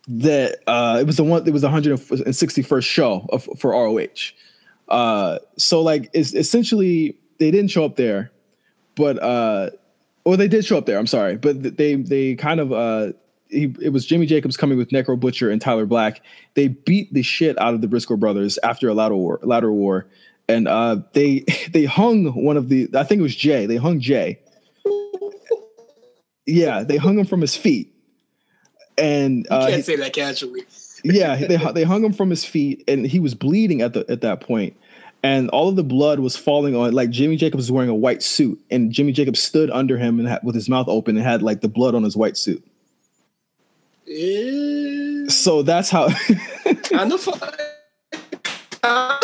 that 0.08 0.60
uh, 0.66 0.98
it 1.00 1.06
was 1.06 1.16
the 1.16 1.24
one. 1.24 1.46
It 1.46 1.52
was 1.52 1.62
the 1.62 1.68
161st 1.68 2.84
show 2.84 3.26
of, 3.30 3.48
for 3.58 3.72
ROH. 3.72 4.32
Uh, 4.88 5.38
so 5.58 5.82
like, 5.82 6.08
it's 6.14 6.32
essentially 6.34 7.16
they 7.38 7.50
didn't 7.50 7.70
show 7.70 7.84
up 7.84 7.96
there, 7.96 8.30
but 8.94 9.22
uh, 9.22 9.70
or 10.24 10.36
they 10.36 10.48
did 10.48 10.64
show 10.64 10.78
up 10.78 10.86
there. 10.86 10.98
I'm 10.98 11.06
sorry, 11.06 11.36
but 11.36 11.76
they 11.76 11.96
they 11.96 12.34
kind 12.36 12.58
of 12.58 12.72
uh, 12.72 13.12
he, 13.48 13.74
it 13.80 13.92
was 13.92 14.06
Jimmy 14.06 14.26
Jacobs 14.26 14.56
coming 14.56 14.78
with 14.78 14.88
Necro 14.90 15.18
Butcher 15.18 15.50
and 15.50 15.60
Tyler 15.60 15.86
Black. 15.86 16.22
They 16.54 16.68
beat 16.68 17.12
the 17.12 17.22
shit 17.22 17.58
out 17.60 17.74
of 17.74 17.82
the 17.82 17.88
Briscoe 17.88 18.16
brothers 18.16 18.58
after 18.62 18.88
a 18.88 18.94
ladder 18.94 19.16
war. 19.16 19.40
War 19.42 20.06
and 20.48 20.66
uh, 20.66 20.96
they 21.12 21.40
they 21.70 21.84
hung 21.84 22.26
one 22.32 22.56
of 22.56 22.68
the 22.68 22.88
I 22.94 23.04
think 23.04 23.20
it 23.20 23.22
was 23.22 23.36
Jay. 23.36 23.66
They 23.66 23.76
hung 23.76 24.00
Jay. 24.00 24.40
Yeah, 26.46 26.82
they 26.82 26.96
hung 26.96 27.18
him 27.18 27.26
from 27.26 27.42
his 27.42 27.54
feet. 27.54 27.94
And 28.96 29.46
uh, 29.50 29.66
you 29.66 29.74
can't 29.74 29.84
say 29.84 29.96
that 29.96 30.12
casually. 30.12 30.64
yeah, 31.04 31.36
they 31.36 31.56
they 31.56 31.84
hung 31.84 32.04
him 32.04 32.12
from 32.12 32.30
his 32.30 32.44
feet, 32.44 32.82
and 32.88 33.06
he 33.06 33.20
was 33.20 33.34
bleeding 33.34 33.82
at 33.82 33.92
the 33.92 34.04
at 34.10 34.22
that 34.22 34.40
point, 34.40 34.74
and 35.22 35.50
all 35.50 35.68
of 35.68 35.76
the 35.76 35.84
blood 35.84 36.20
was 36.20 36.36
falling 36.36 36.74
on. 36.74 36.92
Like 36.92 37.10
Jimmy 37.10 37.36
Jacobs 37.36 37.64
was 37.64 37.72
wearing 37.72 37.90
a 37.90 37.94
white 37.94 38.22
suit, 38.22 38.58
and 38.70 38.90
Jimmy 38.90 39.12
Jacobs 39.12 39.40
stood 39.40 39.70
under 39.70 39.98
him 39.98 40.18
and 40.18 40.28
had, 40.28 40.40
with 40.42 40.54
his 40.54 40.68
mouth 40.68 40.88
open 40.88 41.16
and 41.16 41.24
had 41.24 41.42
like 41.42 41.60
the 41.60 41.68
blood 41.68 41.94
on 41.94 42.02
his 42.02 42.16
white 42.16 42.36
suit. 42.36 42.64
So 45.30 45.62
that's 45.62 45.90
how. 45.90 46.08
kind 46.82 47.12
of 47.12 47.20
fun. 47.20 47.38
Kind 48.80 49.12
of 49.12 49.17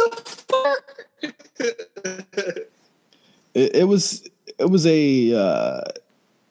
it, 1.59 2.71
it, 3.55 3.89
was 3.89 4.29
it 4.59 4.69
was 4.71 4.87
a 4.87 5.35
uh, 5.35 5.83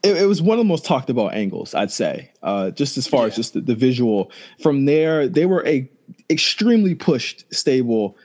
it, 0.04 0.18
it, 0.18 0.26
was 0.26 0.42
one 0.42 0.58
of 0.58 0.66
the 0.66 0.68
most 0.68 0.86
talked 0.86 1.10
about 1.10 1.34
angles, 1.34 1.74
I'd 1.74 1.92
say. 1.92 2.32
Uh, 2.42 2.72
just 2.72 2.98
as 2.98 3.08
far 3.08 3.22
yeah. 3.22 3.28
as 3.28 3.36
just 3.36 3.54
the, 3.54 3.62
the, 3.62 3.76
visual. 3.76 4.32
From 4.62 4.86
there, 4.86 5.28
they 5.28 5.46
were 5.46 5.66
a 5.68 5.90
extremely 6.30 6.96
pushed 6.96 7.46
stable. 7.54 8.18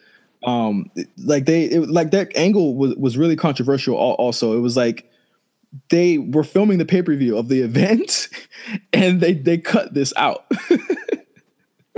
Um, 0.45 0.91
like 1.17 1.47
they 1.47 1.65
it, 1.65 1.89
like 1.89 2.13
that 2.13 2.37
angle 2.37 2.75
was 2.75 2.95
was 2.97 3.17
really 3.17 3.37
controversial. 3.37 3.97
Also, 3.97 4.57
it 4.57 4.61
was 4.61 4.77
like 4.77 5.11
they 5.91 6.19
were 6.19 6.45
filming 6.45 6.79
the 6.79 6.85
pay 6.85 7.03
per 7.03 7.15
view 7.15 7.37
of 7.37 7.49
the 7.49 7.61
event, 7.63 8.29
and 8.93 9.21
they 9.21 9.35
they 9.35 9.59
cut 9.59 9.95
this 9.95 10.13
out. 10.17 10.47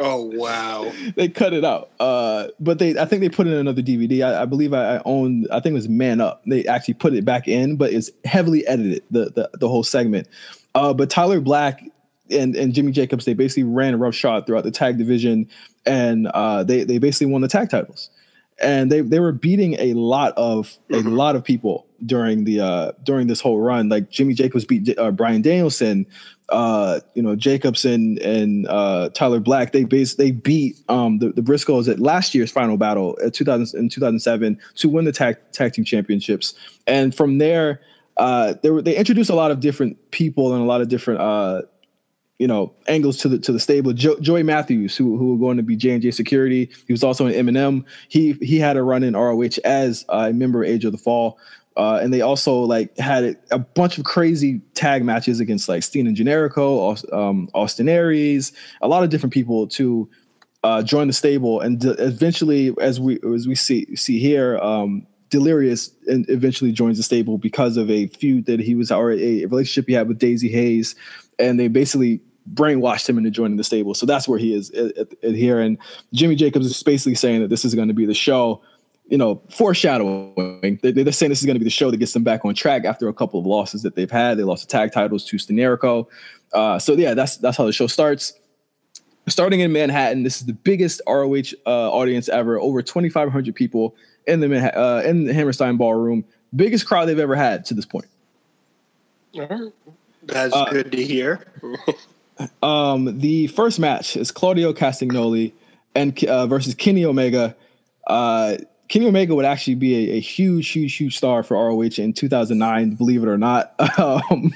Oh 0.02 0.30
wow! 0.34 0.90
they 1.16 1.28
cut 1.28 1.52
it 1.52 1.64
out. 1.64 1.90
Uh, 2.00 2.48
but 2.58 2.78
they, 2.78 2.98
I 2.98 3.04
think 3.04 3.20
they 3.20 3.28
put 3.28 3.46
in 3.46 3.52
another 3.52 3.82
DVD. 3.82 4.22
I, 4.26 4.42
I 4.42 4.44
believe 4.46 4.72
I, 4.72 4.96
I 4.96 5.02
own. 5.04 5.46
I 5.52 5.60
think 5.60 5.72
it 5.72 5.74
was 5.74 5.88
Man 5.88 6.20
Up. 6.20 6.42
They 6.46 6.64
actually 6.66 6.94
put 6.94 7.12
it 7.12 7.24
back 7.24 7.46
in, 7.46 7.76
but 7.76 7.92
it's 7.92 8.10
heavily 8.24 8.66
edited. 8.66 9.04
The 9.10 9.26
the, 9.26 9.50
the 9.58 9.68
whole 9.68 9.84
segment. 9.84 10.26
Uh, 10.74 10.94
but 10.94 11.10
Tyler 11.10 11.40
Black 11.40 11.84
and 12.30 12.56
and 12.56 12.72
Jimmy 12.72 12.92
Jacobs, 12.92 13.26
they 13.26 13.34
basically 13.34 13.64
ran 13.64 13.92
a 13.92 13.98
rough 13.98 14.14
shot 14.14 14.46
throughout 14.46 14.64
the 14.64 14.70
tag 14.70 14.96
division, 14.96 15.48
and 15.84 16.28
uh, 16.28 16.64
they 16.64 16.82
they 16.84 16.98
basically 16.98 17.30
won 17.30 17.42
the 17.42 17.48
tag 17.48 17.68
titles. 17.68 18.10
And 18.60 18.90
they 18.90 19.00
they 19.00 19.20
were 19.20 19.32
beating 19.32 19.74
a 19.78 19.94
lot 19.94 20.34
of 20.36 20.76
a 20.90 20.94
mm-hmm. 20.94 21.08
lot 21.08 21.36
of 21.36 21.44
people 21.44 21.86
during 22.04 22.44
the 22.44 22.60
uh 22.60 22.92
during 23.02 23.26
this 23.26 23.40
whole 23.40 23.60
run. 23.60 23.88
Like 23.88 24.10
Jimmy 24.10 24.34
Jacobs 24.34 24.64
beat 24.64 24.98
uh, 24.98 25.10
Bryan 25.10 25.42
Danielson, 25.42 26.06
uh, 26.50 27.00
you 27.14 27.22
know, 27.22 27.36
Jacobson 27.36 28.18
and 28.22 28.66
uh, 28.68 29.10
Tyler 29.10 29.40
Black, 29.40 29.72
they 29.72 29.84
base 29.84 30.14
they 30.14 30.30
beat 30.30 30.76
um, 30.88 31.18
the, 31.18 31.30
the 31.30 31.42
Briscoes 31.42 31.90
at 31.90 32.00
last 32.00 32.34
year's 32.34 32.50
final 32.50 32.76
battle 32.76 33.18
at 33.24 33.34
2000 33.34 33.78
in 33.78 33.88
2007 33.88 34.58
to 34.76 34.88
win 34.88 35.04
the 35.04 35.12
tag 35.12 35.36
tag 35.52 35.72
team 35.72 35.84
championships. 35.84 36.54
And 36.86 37.14
from 37.14 37.38
there, 37.38 37.80
uh, 38.16 38.54
they 38.62 38.70
were 38.70 38.82
they 38.82 38.96
introduced 38.96 39.30
a 39.30 39.34
lot 39.34 39.50
of 39.50 39.60
different 39.60 40.10
people 40.10 40.52
and 40.52 40.62
a 40.62 40.66
lot 40.66 40.80
of 40.80 40.88
different 40.88 41.20
uh, 41.20 41.62
you 42.40 42.46
know 42.46 42.72
angles 42.88 43.18
to 43.18 43.28
the 43.28 43.38
to 43.38 43.52
the 43.52 43.60
stable. 43.60 43.92
Jo- 43.92 44.18
Joey 44.18 44.42
Matthews, 44.42 44.96
who 44.96 45.18
who 45.18 45.34
were 45.34 45.38
going 45.38 45.58
to 45.58 45.62
be 45.62 45.76
J 45.76 45.90
and 45.90 46.02
J 46.02 46.10
Security, 46.10 46.70
he 46.86 46.92
was 46.92 47.04
also 47.04 47.26
in 47.26 47.46
MNM. 47.46 47.84
He 48.08 48.32
he 48.40 48.58
had 48.58 48.78
a 48.78 48.82
run 48.82 49.02
in 49.04 49.14
ROH 49.14 49.60
as 49.62 50.06
a 50.08 50.32
member 50.32 50.64
of 50.64 50.70
Age 50.70 50.86
of 50.86 50.92
the 50.92 50.98
Fall. 50.98 51.38
Uh, 51.76 52.00
and 52.02 52.12
they 52.12 52.20
also 52.22 52.54
like 52.60 52.96
had 52.98 53.38
a 53.50 53.58
bunch 53.58 53.96
of 53.98 54.04
crazy 54.04 54.60
tag 54.74 55.04
matches 55.04 55.38
against 55.38 55.68
like 55.68 55.82
Steen 55.82 56.06
and 56.06 56.16
Generico, 56.16 57.12
um, 57.12 57.48
Austin 57.54 57.88
Aries, 57.88 58.52
a 58.82 58.88
lot 58.88 59.04
of 59.04 59.10
different 59.10 59.32
people 59.32 59.68
to 59.68 60.08
uh, 60.64 60.82
join 60.82 61.06
the 61.06 61.12
stable. 61.12 61.60
And 61.60 61.82
eventually, 61.84 62.74
as 62.80 62.98
we 62.98 63.20
as 63.34 63.46
we 63.46 63.54
see 63.54 63.94
see 63.96 64.18
here, 64.18 64.58
um, 64.58 65.06
Delirious 65.28 65.90
and 66.06 66.28
eventually 66.30 66.72
joins 66.72 66.96
the 66.96 67.02
stable 67.02 67.36
because 67.36 67.76
of 67.76 67.90
a 67.90 68.06
feud 68.06 68.46
that 68.46 68.60
he 68.60 68.74
was 68.74 68.90
or 68.90 69.12
a 69.12 69.44
relationship 69.44 69.86
he 69.86 69.92
had 69.92 70.08
with 70.08 70.18
Daisy 70.18 70.48
Haze, 70.48 70.94
and 71.38 71.60
they 71.60 71.68
basically 71.68 72.20
brainwashed 72.54 73.08
him 73.08 73.18
into 73.18 73.30
joining 73.30 73.56
the 73.56 73.64
stable. 73.64 73.94
So 73.94 74.06
that's 74.06 74.28
where 74.28 74.38
he 74.38 74.54
is 74.54 74.70
at, 74.70 74.96
at, 74.96 75.08
at 75.22 75.34
here. 75.34 75.60
And 75.60 75.78
Jimmy 76.12 76.34
Jacobs 76.34 76.66
is 76.66 76.82
basically 76.82 77.14
saying 77.14 77.42
that 77.42 77.48
this 77.48 77.64
is 77.64 77.74
going 77.74 77.88
to 77.88 77.94
be 77.94 78.06
the 78.06 78.14
show 78.14 78.62
you 79.10 79.18
know, 79.18 79.42
foreshadowing. 79.50 80.78
They, 80.82 81.02
are 81.02 81.12
saying 81.12 81.30
this 81.30 81.40
is 81.40 81.46
going 81.46 81.56
to 81.56 81.60
be 81.60 81.64
the 81.64 81.70
show 81.70 81.90
that 81.90 81.96
gets 81.96 82.12
them 82.12 82.22
back 82.22 82.44
on 82.44 82.54
track 82.54 82.84
after 82.84 83.08
a 83.08 83.12
couple 83.12 83.40
of 83.40 83.44
losses 83.44 83.82
that 83.82 83.96
they've 83.96 84.10
had. 84.10 84.38
They 84.38 84.44
lost 84.44 84.68
the 84.68 84.70
tag 84.70 84.92
titles 84.92 85.24
to 85.26 85.36
Steenerico. 85.36 86.06
Uh, 86.52 86.78
so 86.78 86.94
yeah, 86.94 87.14
that's 87.14 87.36
that's 87.36 87.56
how 87.56 87.66
the 87.66 87.72
show 87.72 87.88
starts. 87.88 88.34
Starting 89.26 89.60
in 89.60 89.72
Manhattan, 89.72 90.22
this 90.22 90.40
is 90.40 90.46
the 90.46 90.52
biggest 90.52 91.02
ROH 91.06 91.52
uh, 91.66 91.90
audience 91.90 92.28
ever. 92.28 92.58
Over 92.58 92.82
2,500 92.82 93.54
people 93.54 93.96
in 94.26 94.40
the 94.40 94.78
uh, 94.78 95.02
in 95.02 95.24
the 95.24 95.34
Hammerstein 95.34 95.76
Ballroom. 95.76 96.24
Biggest 96.54 96.86
crowd 96.86 97.06
they've 97.06 97.18
ever 97.18 97.36
had 97.36 97.64
to 97.66 97.74
this 97.74 97.86
point. 97.86 98.06
That's 100.22 100.54
uh, 100.54 100.66
good 100.70 100.92
to 100.92 101.04
hear. 101.04 101.44
um, 102.62 103.18
the 103.18 103.46
first 103.48 103.78
match 103.78 104.16
is 104.16 104.30
Claudio 104.30 104.72
Castagnoli 104.72 105.52
and 105.94 106.22
uh, 106.24 106.46
versus 106.46 106.74
Kenny 106.74 107.04
Omega. 107.04 107.56
Uh, 108.06 108.56
Kenny 108.90 109.06
Omega 109.06 109.36
would 109.36 109.44
actually 109.44 109.76
be 109.76 110.10
a, 110.10 110.16
a, 110.16 110.20
huge, 110.20 110.68
huge, 110.68 110.96
huge 110.96 111.16
star 111.16 111.44
for 111.44 111.56
ROH 111.56 111.98
in 111.98 112.12
2009, 112.12 112.96
believe 112.96 113.22
it 113.22 113.28
or 113.28 113.38
not. 113.38 113.74
Um, 113.98 114.52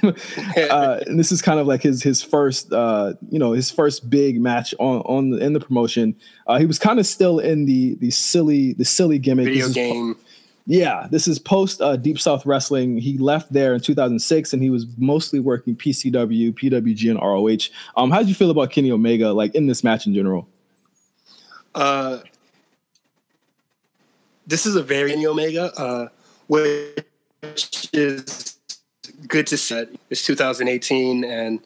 uh, 0.56 1.00
and 1.06 1.18
this 1.18 1.30
is 1.30 1.42
kind 1.42 1.60
of 1.60 1.66
like 1.66 1.82
his 1.82 2.02
his 2.02 2.22
first, 2.22 2.72
uh, 2.72 3.12
you 3.30 3.38
know, 3.38 3.52
his 3.52 3.70
first 3.70 4.08
big 4.08 4.40
match 4.40 4.74
on 4.78 5.00
on 5.02 5.42
in 5.42 5.52
the 5.52 5.60
promotion. 5.60 6.16
Uh, 6.46 6.58
he 6.58 6.64
was 6.64 6.78
kind 6.78 6.98
of 6.98 7.06
still 7.06 7.38
in 7.38 7.66
the 7.66 7.94
the 7.96 8.10
silly 8.10 8.72
the 8.72 8.84
silly 8.84 9.18
gimmick 9.18 9.46
video 9.46 9.68
game. 9.68 10.16
Yeah, 10.66 11.08
this 11.10 11.28
is 11.28 11.38
post 11.38 11.82
uh, 11.82 11.96
Deep 11.96 12.18
South 12.18 12.46
Wrestling. 12.46 12.96
He 12.96 13.18
left 13.18 13.52
there 13.52 13.74
in 13.74 13.80
2006, 13.80 14.52
and 14.54 14.62
he 14.62 14.70
was 14.70 14.86
mostly 14.96 15.38
working 15.38 15.76
PCW, 15.76 16.52
PWG, 16.54 17.10
and 17.10 17.20
ROH. 17.20 17.70
Um, 18.00 18.10
how 18.10 18.20
did 18.20 18.28
you 18.28 18.34
feel 18.34 18.50
about 18.50 18.70
Kenny 18.70 18.90
Omega, 18.90 19.32
like 19.32 19.54
in 19.54 19.66
this 19.66 19.84
match 19.84 20.06
in 20.06 20.14
general? 20.14 20.48
Uh, 21.74 22.20
this 24.46 24.64
is 24.64 24.74
a 24.74 24.82
very 24.82 25.10
Kenny 25.10 25.26
Omega, 25.26 25.70
uh, 25.78 26.08
which 26.46 27.90
is 27.92 28.56
good 29.28 29.46
to 29.48 29.58
see. 29.58 29.84
It's 30.08 30.24
2018, 30.24 31.24
and 31.24 31.60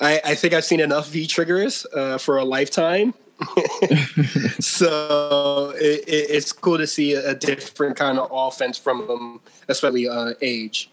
I, 0.00 0.22
I 0.24 0.34
think 0.34 0.54
I've 0.54 0.64
seen 0.64 0.80
enough 0.80 1.10
V 1.10 1.26
triggers 1.26 1.86
uh, 1.94 2.16
for 2.16 2.38
a 2.38 2.44
lifetime 2.44 3.12
so 4.60 5.72
it, 5.76 6.08
it, 6.08 6.30
it's 6.30 6.52
cool 6.52 6.78
to 6.78 6.86
see 6.86 7.14
a, 7.14 7.34
different 7.34 7.96
kind 7.96 8.18
of 8.18 8.28
offense 8.32 8.78
from 8.78 9.08
him, 9.08 9.40
especially 9.68 10.08
uh, 10.08 10.32
age. 10.40 10.90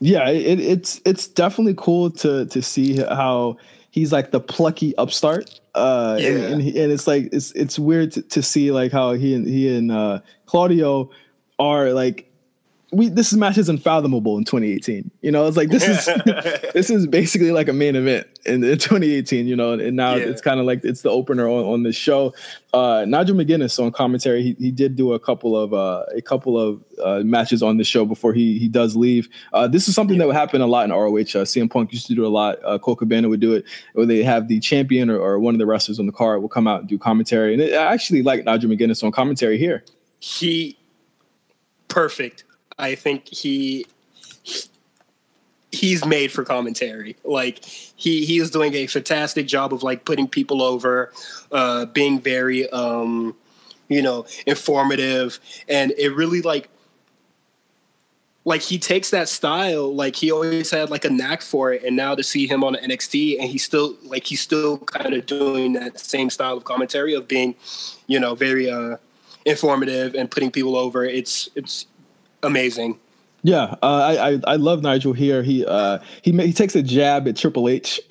Yeah, 0.00 0.28
it, 0.28 0.60
it's 0.60 1.00
it's 1.04 1.26
definitely 1.26 1.74
cool 1.76 2.10
to 2.10 2.46
to 2.46 2.62
see 2.62 2.96
how 2.96 3.56
he's 3.90 4.12
like 4.12 4.30
the 4.30 4.40
plucky 4.40 4.96
upstart. 4.96 5.60
Uh, 5.74 6.16
yeah. 6.18 6.28
and, 6.28 6.44
and, 6.44 6.62
he, 6.62 6.82
and, 6.82 6.92
it's 6.92 7.06
like 7.06 7.28
it's 7.32 7.52
it's 7.52 7.78
weird 7.78 8.12
to, 8.12 8.22
to, 8.22 8.42
see 8.42 8.72
like 8.72 8.90
how 8.90 9.12
he 9.12 9.34
and 9.34 9.46
he 9.46 9.74
and 9.76 9.92
uh, 9.92 10.20
Claudio 10.46 11.10
are 11.58 11.92
like 11.92 12.27
we 12.90 13.08
this 13.08 13.34
match 13.34 13.58
is 13.58 13.68
unfathomable 13.68 14.38
in 14.38 14.44
2018. 14.44 15.10
You 15.20 15.30
know, 15.30 15.46
it's 15.46 15.56
like 15.56 15.68
this 15.68 15.86
is 15.86 16.06
this 16.72 16.88
is 16.88 17.06
basically 17.06 17.52
like 17.52 17.68
a 17.68 17.72
main 17.72 17.96
event 17.96 18.26
in, 18.46 18.64
in 18.64 18.78
2018. 18.78 19.46
You 19.46 19.56
know, 19.56 19.72
and 19.72 19.94
now 19.94 20.14
yeah. 20.14 20.24
it's 20.24 20.40
kind 20.40 20.58
of 20.58 20.64
like 20.64 20.82
it's 20.84 21.02
the 21.02 21.10
opener 21.10 21.46
on, 21.48 21.64
on 21.64 21.82
the 21.82 21.92
show. 21.92 22.34
Uh, 22.72 23.04
Nigel 23.06 23.36
McGuinness 23.36 23.82
on 23.82 23.92
commentary, 23.92 24.42
he, 24.42 24.56
he 24.58 24.70
did 24.70 24.96
do 24.96 25.12
a 25.12 25.20
couple 25.20 25.56
of 25.56 25.74
uh, 25.74 26.04
a 26.14 26.22
couple 26.22 26.58
of 26.58 26.82
uh, 27.02 27.20
matches 27.24 27.62
on 27.62 27.76
the 27.76 27.84
show 27.84 28.06
before 28.06 28.32
he 28.32 28.58
he 28.58 28.68
does 28.68 28.96
leave. 28.96 29.28
Uh, 29.52 29.68
this 29.68 29.86
is 29.86 29.94
something 29.94 30.16
that 30.18 30.26
would 30.26 30.36
happen 30.36 30.62
a 30.62 30.66
lot 30.66 30.84
in 30.86 30.90
ROH. 30.90 31.18
Uh, 31.18 31.44
CM 31.44 31.70
Punk 31.70 31.92
used 31.92 32.06
to 32.06 32.14
do 32.14 32.26
a 32.26 32.28
lot. 32.28 32.58
Uh, 32.64 32.78
Colt 32.78 33.00
Cabana 33.00 33.28
would 33.28 33.40
do 33.40 33.52
it, 33.52 33.66
where 33.92 34.06
they 34.06 34.22
have 34.22 34.48
the 34.48 34.60
champion 34.60 35.10
or, 35.10 35.18
or 35.18 35.38
one 35.38 35.54
of 35.54 35.58
the 35.58 35.66
wrestlers 35.66 35.98
on 35.98 36.06
the 36.06 36.12
card 36.12 36.40
will 36.40 36.48
come 36.48 36.66
out 36.66 36.80
and 36.80 36.88
do 36.88 36.96
commentary. 36.96 37.52
And 37.52 37.60
it, 37.60 37.74
I 37.74 37.92
actually 37.92 38.22
like 38.22 38.44
Nigel 38.44 38.70
McGuinness 38.70 39.04
on 39.04 39.12
commentary 39.12 39.58
here. 39.58 39.84
He 40.20 40.78
perfect 41.88 42.44
I 42.78 42.94
think 42.94 43.28
he 43.28 43.86
he's 45.72 46.04
made 46.04 46.32
for 46.32 46.44
commentary. 46.44 47.16
Like 47.24 47.64
he 47.64 48.24
he 48.24 48.38
is 48.38 48.50
doing 48.50 48.74
a 48.74 48.86
fantastic 48.86 49.46
job 49.46 49.72
of 49.72 49.82
like 49.82 50.04
putting 50.04 50.28
people 50.28 50.62
over, 50.62 51.12
uh, 51.52 51.86
being 51.86 52.20
very 52.20 52.68
um, 52.70 53.36
you 53.88 54.02
know 54.02 54.26
informative, 54.46 55.40
and 55.68 55.92
it 55.98 56.14
really 56.14 56.42
like 56.42 56.68
like 58.48 58.62
he 58.62 58.78
takes 58.78 59.10
that 59.10 59.28
style 59.28 59.94
like 59.94 60.16
he 60.16 60.30
always 60.30 60.70
had 60.70 60.88
like 60.88 61.04
a 61.04 61.10
knack 61.10 61.42
for 61.42 61.70
it 61.70 61.84
and 61.84 61.94
now 61.94 62.14
to 62.14 62.22
see 62.22 62.46
him 62.46 62.64
on 62.64 62.74
NXT 62.76 63.38
and 63.38 63.50
he's 63.50 63.62
still 63.62 63.94
like 64.04 64.24
he's 64.24 64.40
still 64.40 64.78
kind 64.78 65.12
of 65.12 65.26
doing 65.26 65.74
that 65.74 66.00
same 66.00 66.30
style 66.30 66.56
of 66.56 66.64
commentary 66.64 67.12
of 67.12 67.28
being 67.28 67.54
you 68.06 68.18
know 68.18 68.34
very 68.34 68.70
uh 68.70 68.96
informative 69.44 70.14
and 70.14 70.30
putting 70.30 70.50
people 70.50 70.76
over 70.76 71.04
it's 71.04 71.50
it's 71.56 71.86
amazing. 72.42 72.98
Yeah, 73.42 73.76
uh, 73.82 73.86
I, 73.86 74.30
I, 74.30 74.40
I 74.46 74.56
love 74.56 74.82
Nigel 74.82 75.12
here. 75.12 75.42
He 75.42 75.64
uh, 75.64 75.98
he 76.22 76.32
he 76.32 76.52
takes 76.52 76.74
a 76.74 76.82
jab 76.82 77.28
at 77.28 77.36
Triple 77.36 77.68
H. 77.68 78.00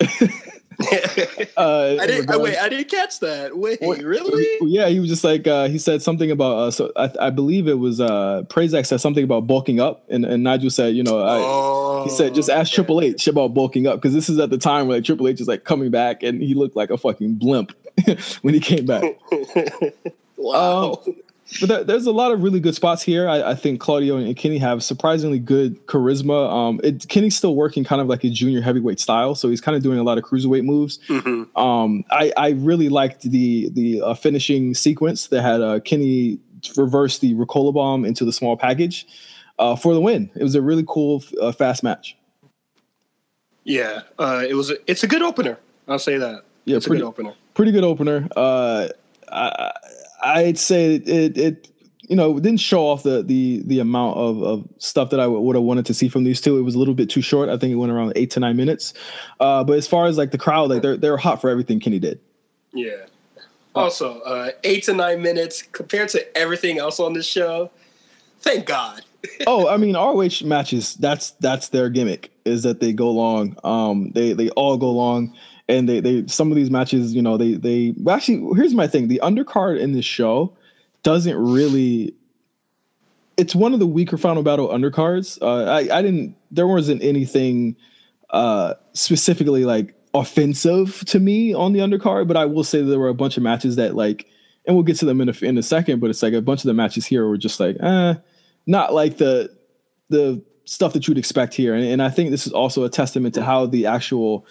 uh, 1.56 1.96
I 2.00 2.06
didn't. 2.06 2.40
Wait, 2.40 2.56
I 2.56 2.68
didn't 2.68 2.88
catch 2.88 3.18
that. 3.18 3.56
Wait, 3.58 3.80
what, 3.80 4.00
really? 4.00 4.46
Yeah, 4.60 4.88
he 4.88 5.00
was 5.00 5.08
just 5.08 5.24
like 5.24 5.44
uh, 5.44 5.66
he 5.66 5.76
said 5.76 6.02
something 6.02 6.30
about. 6.30 6.56
Uh, 6.56 6.70
so 6.70 6.92
I, 6.94 7.10
I 7.20 7.30
believe 7.30 7.66
it 7.66 7.80
was 7.80 8.00
uh, 8.00 8.42
Prazak 8.46 8.86
said 8.86 9.00
something 9.00 9.24
about 9.24 9.48
bulking 9.48 9.80
up, 9.80 10.04
and, 10.08 10.24
and 10.24 10.44
Nigel 10.44 10.70
said, 10.70 10.94
you 10.94 11.02
know, 11.02 11.18
I, 11.18 11.38
oh, 11.40 12.04
he 12.04 12.10
said 12.10 12.32
just 12.32 12.48
ask 12.48 12.68
okay. 12.68 12.76
Triple 12.76 13.00
H 13.00 13.26
about 13.26 13.54
bulking 13.54 13.88
up 13.88 13.96
because 13.96 14.14
this 14.14 14.28
is 14.28 14.38
at 14.38 14.50
the 14.50 14.58
time 14.58 14.86
where 14.86 14.98
like, 14.98 15.04
Triple 15.04 15.26
H 15.26 15.40
is 15.40 15.48
like 15.48 15.64
coming 15.64 15.90
back, 15.90 16.22
and 16.22 16.40
he 16.40 16.54
looked 16.54 16.76
like 16.76 16.90
a 16.90 16.96
fucking 16.96 17.34
blimp 17.34 17.72
when 18.42 18.54
he 18.54 18.60
came 18.60 18.86
back. 18.86 19.18
wow. 20.36 21.02
Um, 21.06 21.16
but 21.60 21.68
there, 21.68 21.84
there's 21.84 22.06
a 22.06 22.12
lot 22.12 22.32
of 22.32 22.42
really 22.42 22.60
good 22.60 22.74
spots 22.74 23.02
here. 23.02 23.28
I, 23.28 23.50
I, 23.50 23.54
think 23.54 23.80
Claudio 23.80 24.16
and 24.16 24.36
Kenny 24.36 24.58
have 24.58 24.82
surprisingly 24.82 25.38
good 25.38 25.86
charisma. 25.86 26.50
Um, 26.52 26.80
it, 26.84 27.08
Kenny's 27.08 27.36
still 27.36 27.54
working 27.54 27.84
kind 27.84 28.00
of 28.02 28.06
like 28.06 28.22
a 28.24 28.30
junior 28.30 28.60
heavyweight 28.60 29.00
style, 29.00 29.34
so 29.34 29.48
he's 29.48 29.60
kind 29.60 29.76
of 29.76 29.82
doing 29.82 29.98
a 29.98 30.02
lot 30.02 30.18
of 30.18 30.24
cruiserweight 30.24 30.64
moves. 30.64 30.98
Mm-hmm. 31.08 31.56
Um, 31.58 32.04
I, 32.10 32.32
I, 32.36 32.50
really 32.50 32.88
liked 32.88 33.22
the 33.22 33.70
the 33.70 34.02
uh, 34.02 34.14
finishing 34.14 34.74
sequence 34.74 35.28
that 35.28 35.42
had 35.42 35.60
uh, 35.60 35.80
Kenny 35.80 36.38
reverse 36.76 37.18
the 37.18 37.34
Ricola 37.34 37.72
bomb 37.72 38.04
into 38.04 38.24
the 38.24 38.32
small 38.32 38.56
package 38.56 39.06
uh, 39.58 39.76
for 39.76 39.94
the 39.94 40.00
win. 40.00 40.30
It 40.34 40.42
was 40.42 40.54
a 40.54 40.62
really 40.62 40.84
cool, 40.86 41.22
uh, 41.40 41.52
fast 41.52 41.82
match. 41.82 42.16
Yeah, 43.64 44.02
uh, 44.18 44.44
it 44.48 44.54
was. 44.54 44.70
A, 44.70 44.76
it's 44.86 45.02
a 45.02 45.06
good 45.06 45.22
opener. 45.22 45.58
I'll 45.86 45.98
say 45.98 46.18
that. 46.18 46.42
Yeah, 46.64 46.76
it's 46.76 46.86
pretty, 46.86 47.00
a 47.00 47.04
good 47.04 47.08
opener. 47.08 47.34
Pretty 47.54 47.72
good 47.72 47.84
opener. 47.84 48.28
Uh, 48.36 48.88
I, 49.30 49.72
I'd 50.22 50.58
say 50.58 50.96
it, 50.96 51.38
it, 51.38 51.68
you 52.08 52.16
know 52.16 52.38
didn't 52.40 52.60
show 52.60 52.86
off 52.86 53.02
the 53.02 53.22
the 53.22 53.62
the 53.66 53.78
amount 53.78 54.16
of, 54.16 54.42
of 54.42 54.68
stuff 54.78 55.10
that 55.10 55.20
I 55.20 55.26
would 55.26 55.54
have 55.54 55.62
wanted 55.62 55.86
to 55.86 55.94
see 55.94 56.08
from 56.08 56.24
these 56.24 56.40
two. 56.40 56.58
It 56.58 56.62
was 56.62 56.74
a 56.74 56.78
little 56.78 56.94
bit 56.94 57.10
too 57.10 57.20
short. 57.20 57.48
I 57.48 57.56
think 57.56 57.72
it 57.72 57.76
went 57.76 57.92
around 57.92 58.12
eight 58.16 58.30
to 58.32 58.40
nine 58.40 58.56
minutes. 58.56 58.94
Uh, 59.40 59.62
but 59.62 59.76
as 59.76 59.86
far 59.86 60.06
as 60.06 60.18
like 60.18 60.30
the 60.30 60.38
crowd, 60.38 60.70
like 60.70 60.82
they're 60.82 60.96
they're 60.96 61.16
hot 61.16 61.40
for 61.40 61.50
everything 61.50 61.80
Kenny 61.80 61.98
did. 61.98 62.20
Yeah. 62.72 63.06
Also, 63.74 64.20
uh, 64.20 64.50
eight 64.64 64.84
to 64.84 64.94
nine 64.94 65.22
minutes 65.22 65.62
compared 65.62 66.08
to 66.10 66.36
everything 66.36 66.78
else 66.78 66.98
on 66.98 67.12
this 67.12 67.26
show. 67.26 67.70
Thank 68.40 68.66
God. 68.66 69.02
oh, 69.46 69.68
I 69.68 69.76
mean, 69.76 69.94
ROH 69.94 70.44
matches. 70.44 70.94
That's 70.94 71.32
that's 71.32 71.68
their 71.68 71.90
gimmick 71.90 72.30
is 72.44 72.62
that 72.62 72.80
they 72.80 72.92
go 72.92 73.10
long. 73.10 73.56
Um, 73.62 74.10
they 74.12 74.32
they 74.32 74.48
all 74.50 74.76
go 74.76 74.90
long 74.90 75.34
and 75.68 75.88
they 75.88 76.00
they 76.00 76.26
some 76.26 76.50
of 76.50 76.56
these 76.56 76.70
matches, 76.70 77.14
you 77.14 77.22
know, 77.22 77.36
they 77.36 77.54
they 77.54 77.94
actually 78.10 78.56
here's 78.56 78.74
my 78.74 78.86
thing: 78.86 79.08
the 79.08 79.20
undercard 79.22 79.78
in 79.78 79.92
this 79.92 80.04
show 80.04 80.56
doesn't 81.02 81.36
really. 81.36 82.14
It's 83.36 83.54
one 83.54 83.72
of 83.72 83.78
the 83.78 83.86
weaker 83.86 84.16
final 84.16 84.42
battle 84.42 84.68
undercards. 84.68 85.40
Uh, 85.40 85.70
I 85.70 85.98
I 85.98 86.02
didn't 86.02 86.36
there 86.50 86.66
wasn't 86.66 87.02
anything 87.02 87.76
uh, 88.30 88.74
specifically 88.94 89.64
like 89.64 89.94
offensive 90.14 91.04
to 91.06 91.20
me 91.20 91.52
on 91.54 91.72
the 91.72 91.80
undercard, 91.80 92.26
but 92.26 92.36
I 92.36 92.46
will 92.46 92.64
say 92.64 92.82
there 92.82 92.98
were 92.98 93.08
a 93.08 93.14
bunch 93.14 93.36
of 93.36 93.42
matches 93.42 93.76
that 93.76 93.94
like, 93.94 94.26
and 94.66 94.74
we'll 94.74 94.84
get 94.84 94.96
to 94.98 95.04
them 95.04 95.20
in 95.20 95.28
a 95.28 95.34
in 95.42 95.58
a 95.58 95.62
second. 95.62 96.00
But 96.00 96.10
it's 96.10 96.22
like 96.22 96.32
a 96.32 96.42
bunch 96.42 96.60
of 96.60 96.68
the 96.68 96.74
matches 96.74 97.04
here 97.04 97.28
were 97.28 97.38
just 97.38 97.60
like, 97.60 97.76
eh, 97.80 98.14
not 98.66 98.94
like 98.94 99.18
the 99.18 99.54
the 100.08 100.42
stuff 100.64 100.92
that 100.94 101.06
you'd 101.06 101.18
expect 101.18 101.54
here. 101.54 101.74
And, 101.74 101.84
and 101.84 102.02
I 102.02 102.10
think 102.10 102.30
this 102.30 102.46
is 102.46 102.52
also 102.52 102.84
a 102.84 102.90
testament 102.90 103.34
to 103.34 103.44
how 103.44 103.66
the 103.66 103.86
actual 103.86 104.46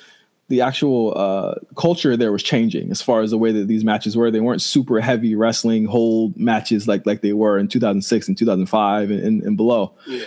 the 0.49 0.61
actual 0.61 1.13
uh, 1.17 1.55
culture 1.75 2.15
there 2.15 2.31
was 2.31 2.41
changing 2.41 2.89
as 2.89 3.01
far 3.01 3.21
as 3.21 3.31
the 3.31 3.37
way 3.37 3.51
that 3.51 3.67
these 3.67 3.83
matches 3.83 4.15
were. 4.15 4.31
They 4.31 4.39
weren't 4.39 4.61
super 4.61 4.99
heavy 5.01 5.35
wrestling 5.35 5.85
hold 5.85 6.37
matches 6.37 6.87
like 6.87 7.05
like 7.05 7.21
they 7.21 7.33
were 7.33 7.57
in 7.57 7.67
2006 7.67 8.27
and 8.27 8.37
2005 8.37 9.11
and, 9.11 9.19
and, 9.19 9.43
and 9.43 9.57
below. 9.57 9.93
Yeah. 10.07 10.25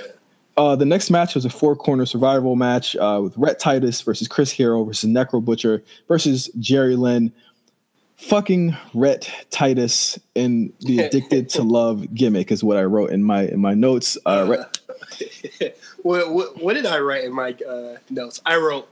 Uh, 0.56 0.76
the 0.76 0.84
next 0.84 1.10
match 1.10 1.34
was 1.34 1.46
a 1.46 1.50
four 1.50 1.74
corner 1.74 2.04
survival 2.04 2.54
match 2.54 2.94
uh, 2.96 3.20
with 3.22 3.36
Rhett 3.38 3.58
Titus 3.58 4.02
versus 4.02 4.28
Chris 4.28 4.50
Hero 4.50 4.84
versus 4.84 5.08
Necro 5.08 5.42
Butcher 5.42 5.82
versus 6.06 6.50
Jerry 6.58 6.96
Lynn. 6.96 7.32
Fucking 8.16 8.76
Rhett 8.92 9.30
Titus 9.48 10.18
in 10.34 10.74
the 10.80 10.98
addicted 10.98 11.48
to 11.50 11.62
love 11.62 12.12
gimmick 12.12 12.52
is 12.52 12.62
what 12.62 12.76
I 12.76 12.82
wrote 12.82 13.10
in 13.10 13.22
my 13.22 13.44
in 13.46 13.60
my 13.60 13.72
notes. 13.72 14.18
Uh, 14.26 14.46
Rhett- 14.50 15.74
what, 16.02 16.30
what, 16.30 16.62
what, 16.62 16.74
did 16.74 16.84
I 16.84 16.98
write 16.98 17.24
in 17.24 17.32
my 17.32 17.56
uh, 17.66 17.96
notes? 18.10 18.42
I 18.44 18.56
wrote 18.56 18.86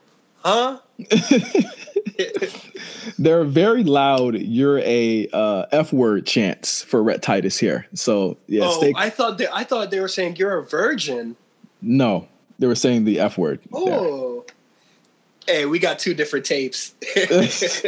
huh? 0.44 0.78
They're 3.18 3.44
very 3.44 3.84
loud. 3.84 4.36
You're 4.36 4.80
a 4.80 5.28
uh, 5.32 5.66
f 5.72 5.92
word 5.92 6.26
chants 6.26 6.82
for 6.82 7.02
Rhett 7.02 7.22
Titus 7.22 7.58
here. 7.58 7.86
So 7.94 8.36
yeah. 8.46 8.64
Oh, 8.64 8.78
stay- 8.78 8.92
I 8.96 9.10
thought 9.10 9.38
they, 9.38 9.48
I 9.48 9.64
thought 9.64 9.90
they 9.90 10.00
were 10.00 10.08
saying 10.08 10.36
you're 10.36 10.58
a 10.58 10.64
virgin. 10.64 11.36
No, 11.80 12.28
they 12.58 12.66
were 12.66 12.74
saying 12.74 13.04
the 13.04 13.20
f 13.20 13.38
word. 13.38 13.60
Oh. 13.72 14.44
There. 15.46 15.56
Hey, 15.56 15.64
we 15.64 15.78
got 15.78 15.98
two 15.98 16.12
different 16.12 16.44
tapes. 16.44 16.94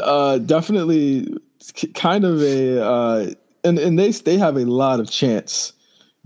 uh, 0.00 0.38
definitely, 0.38 1.36
kind 1.94 2.24
of 2.24 2.40
a, 2.40 2.80
uh, 2.80 3.30
and 3.64 3.80
and 3.80 3.98
they 3.98 4.12
they 4.12 4.38
have 4.38 4.56
a 4.56 4.64
lot 4.64 5.00
of 5.00 5.10
chants 5.10 5.72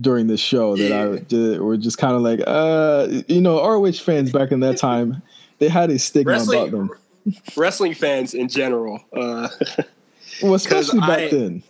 during 0.02 0.26
this 0.26 0.40
show 0.40 0.76
that 0.76 0.90
yeah. 0.90 1.04
I 1.04 1.16
did, 1.18 1.60
were 1.60 1.78
just 1.78 1.96
kind 1.96 2.14
of 2.14 2.20
like, 2.20 2.40
uh, 2.46 3.08
you 3.28 3.40
know, 3.40 3.66
ROH 3.66 3.92
fans 3.92 4.30
back 4.30 4.52
in 4.52 4.60
that 4.60 4.76
time 4.76 5.22
they 5.62 5.68
had 5.68 5.90
a 5.90 5.98
stigma 5.98 6.32
wrestling, 6.32 6.58
about 6.58 6.70
them. 6.72 6.90
wrestling 7.56 7.94
fans 7.94 8.34
in 8.34 8.48
general. 8.48 9.00
Uh, 9.12 9.48
well, 10.42 10.54
especially 10.54 10.98
back 10.98 11.20
I, 11.20 11.28
then. 11.28 11.62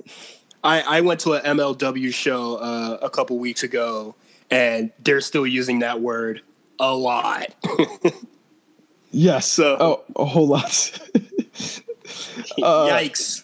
I, 0.64 0.80
I 0.80 1.00
went 1.02 1.20
to 1.20 1.34
an 1.34 1.58
MLW 1.58 2.14
show 2.14 2.56
uh, 2.56 2.98
a 3.02 3.10
couple 3.10 3.38
weeks 3.38 3.62
ago, 3.62 4.14
and 4.50 4.90
they're 4.98 5.20
still 5.20 5.46
using 5.46 5.80
that 5.80 6.00
word 6.00 6.40
a 6.78 6.94
lot. 6.94 7.54
yes. 9.10 9.46
So- 9.46 9.76
oh, 9.78 10.04
a 10.16 10.24
whole 10.24 10.48
lot. 10.48 10.98
Uh, 12.62 12.86
Yikes! 12.88 13.42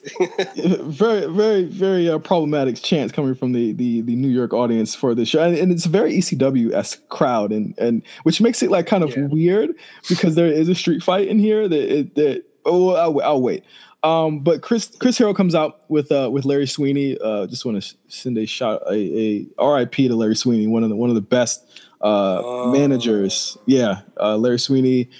very, 0.92 1.26
very, 1.26 1.64
very 1.64 2.08
uh, 2.08 2.18
problematic 2.18 2.76
chants 2.76 3.12
coming 3.12 3.34
from 3.34 3.52
the, 3.52 3.72
the 3.72 4.00
the 4.02 4.14
New 4.16 4.28
York 4.28 4.52
audience 4.52 4.94
for 4.94 5.14
this 5.14 5.28
show, 5.28 5.42
and, 5.42 5.56
and 5.56 5.72
it's 5.72 5.86
a 5.86 5.88
very 5.88 6.12
ECW 6.18 6.72
esque 6.72 7.06
crowd, 7.08 7.50
and 7.52 7.76
and 7.78 8.02
which 8.22 8.40
makes 8.40 8.62
it 8.62 8.70
like 8.70 8.86
kind 8.86 9.02
of 9.04 9.16
Yeah. 9.16 9.26
weird 9.26 9.70
because 10.08 10.34
there 10.34 10.46
is 10.46 10.68
a 10.68 10.74
street 10.74 11.02
fight 11.02 11.28
in 11.28 11.38
here 11.38 11.68
that 11.68 11.98
it, 11.98 12.14
that 12.14 12.44
oh 12.64 12.94
I'll, 12.94 13.20
I'll 13.22 13.42
wait. 13.42 13.64
Um, 14.04 14.40
but 14.40 14.62
Chris 14.62 14.94
Chris 15.00 15.18
Hero 15.18 15.34
comes 15.34 15.54
out 15.54 15.80
with 15.90 16.12
uh 16.12 16.28
with 16.32 16.44
Larry 16.44 16.66
Sweeney. 16.66 17.18
Uh, 17.18 17.46
just 17.46 17.64
want 17.64 17.82
to 17.82 17.94
send 18.08 18.38
a 18.38 18.46
shot 18.46 18.82
a, 18.90 19.46
a 19.58 19.66
RIP 19.74 19.94
to 19.94 20.14
Larry 20.14 20.36
Sweeney, 20.36 20.66
one 20.68 20.82
of 20.84 20.88
the 20.88 20.96
one 20.96 21.08
of 21.08 21.16
the 21.16 21.20
best 21.20 21.64
uh 22.00 22.40
Oh. 22.44 22.72
managers. 22.72 23.58
Yeah, 23.66 24.02
uh, 24.20 24.36
Larry 24.36 24.60
Sweeney, 24.60 25.10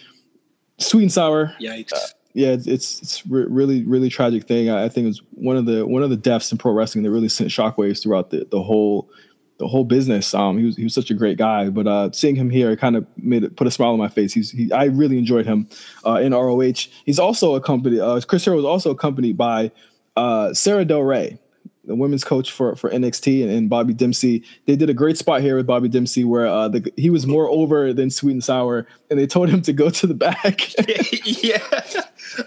sweet 0.79 1.03
and 1.03 1.13
sour 1.13 1.53
Yikes! 1.61 2.15
Yeah, 2.39 2.51
it's 2.51 2.69
it's, 2.69 3.03
it's 3.03 3.27
re- 3.27 3.47
really 3.49 3.83
really 3.83 4.09
tragic 4.09 4.47
thing. 4.47 4.71
I, 4.71 4.85
I 4.85 4.89
think 4.89 5.07
it 5.07 5.09
was 5.09 5.23
one 5.33 5.57
of 5.57 5.67
the 5.67 5.85
one 5.85 6.05
of 6.05 6.11
the 6.11 6.17
deaths 6.17 6.53
in 6.53 6.59
pro 6.59 6.71
wrestling 6.71 7.03
that 7.03 7.11
really 7.11 7.29
sent 7.29 7.51
shockwaves 7.51 8.01
throughout 8.01 8.31
the, 8.31 8.47
the 8.49 8.63
whole 8.63 9.11
the 9.59 9.67
whole 9.67 9.83
business. 9.83 10.33
Um, 10.35 10.57
he 10.57 10.65
was 10.65 10.77
he 10.77 10.85
was 10.85 10.95
such 10.95 11.11
a 11.11 11.15
great 11.15 11.37
guy, 11.37 11.69
but 11.69 11.89
uh, 11.89 12.13
seeing 12.13 12.37
him 12.37 12.49
here 12.49 12.77
kind 12.77 12.95
of 12.95 13.05
made 13.17 13.43
it 13.43 13.57
put 13.57 13.67
a 13.67 13.73
smile 13.73 13.91
on 13.91 13.99
my 13.99 14.07
face. 14.07 14.33
He's 14.33 14.53
he, 14.53 14.71
I 14.71 14.85
really 14.85 15.19
enjoyed 15.19 15.47
him 15.47 15.69
uh, 16.07 16.21
in 16.23 16.33
ROH. 16.33 16.87
He's 17.05 17.19
also 17.19 17.57
accompanied. 17.57 17.99
Uh, 17.99 18.21
Chris 18.21 18.45
Hero 18.45 18.55
was 18.55 18.65
also 18.65 18.93
accompanied 18.93 19.37
by 19.37 19.73
uh, 20.17 20.55
Sara 20.55 20.85
Del 20.85 21.03
Rey. 21.03 21.41
The 21.89 21.97
women's 21.97 22.23
coach 22.23 22.53
for, 22.53 22.77
for 22.77 22.91
NXT 22.91 23.43
and, 23.43 23.51
and 23.51 23.69
Bobby 23.69 23.95
Dempsey, 23.95 24.45
they 24.67 24.77
did 24.77 24.91
a 24.91 24.95
great 24.95 25.19
spot 25.19 25.41
here 25.41 25.57
with 25.57 25.67
Bobby 25.67 25.89
Dempsey 25.89 26.23
where 26.23 26.47
uh, 26.47 26.69
the, 26.69 26.93
he 26.97 27.11
was 27.11 27.27
more 27.27 27.49
over 27.49 27.93
than 27.93 28.11
sweet 28.11 28.33
and 28.33 28.45
sour, 28.45 28.87
and 29.11 29.19
they 29.19 29.27
told 29.27 29.49
him 29.49 29.63
to 29.63 29.73
go 29.73 29.91
to 29.91 30.07
the 30.07 30.15
back. 30.15 30.73
yeah, 31.25 31.63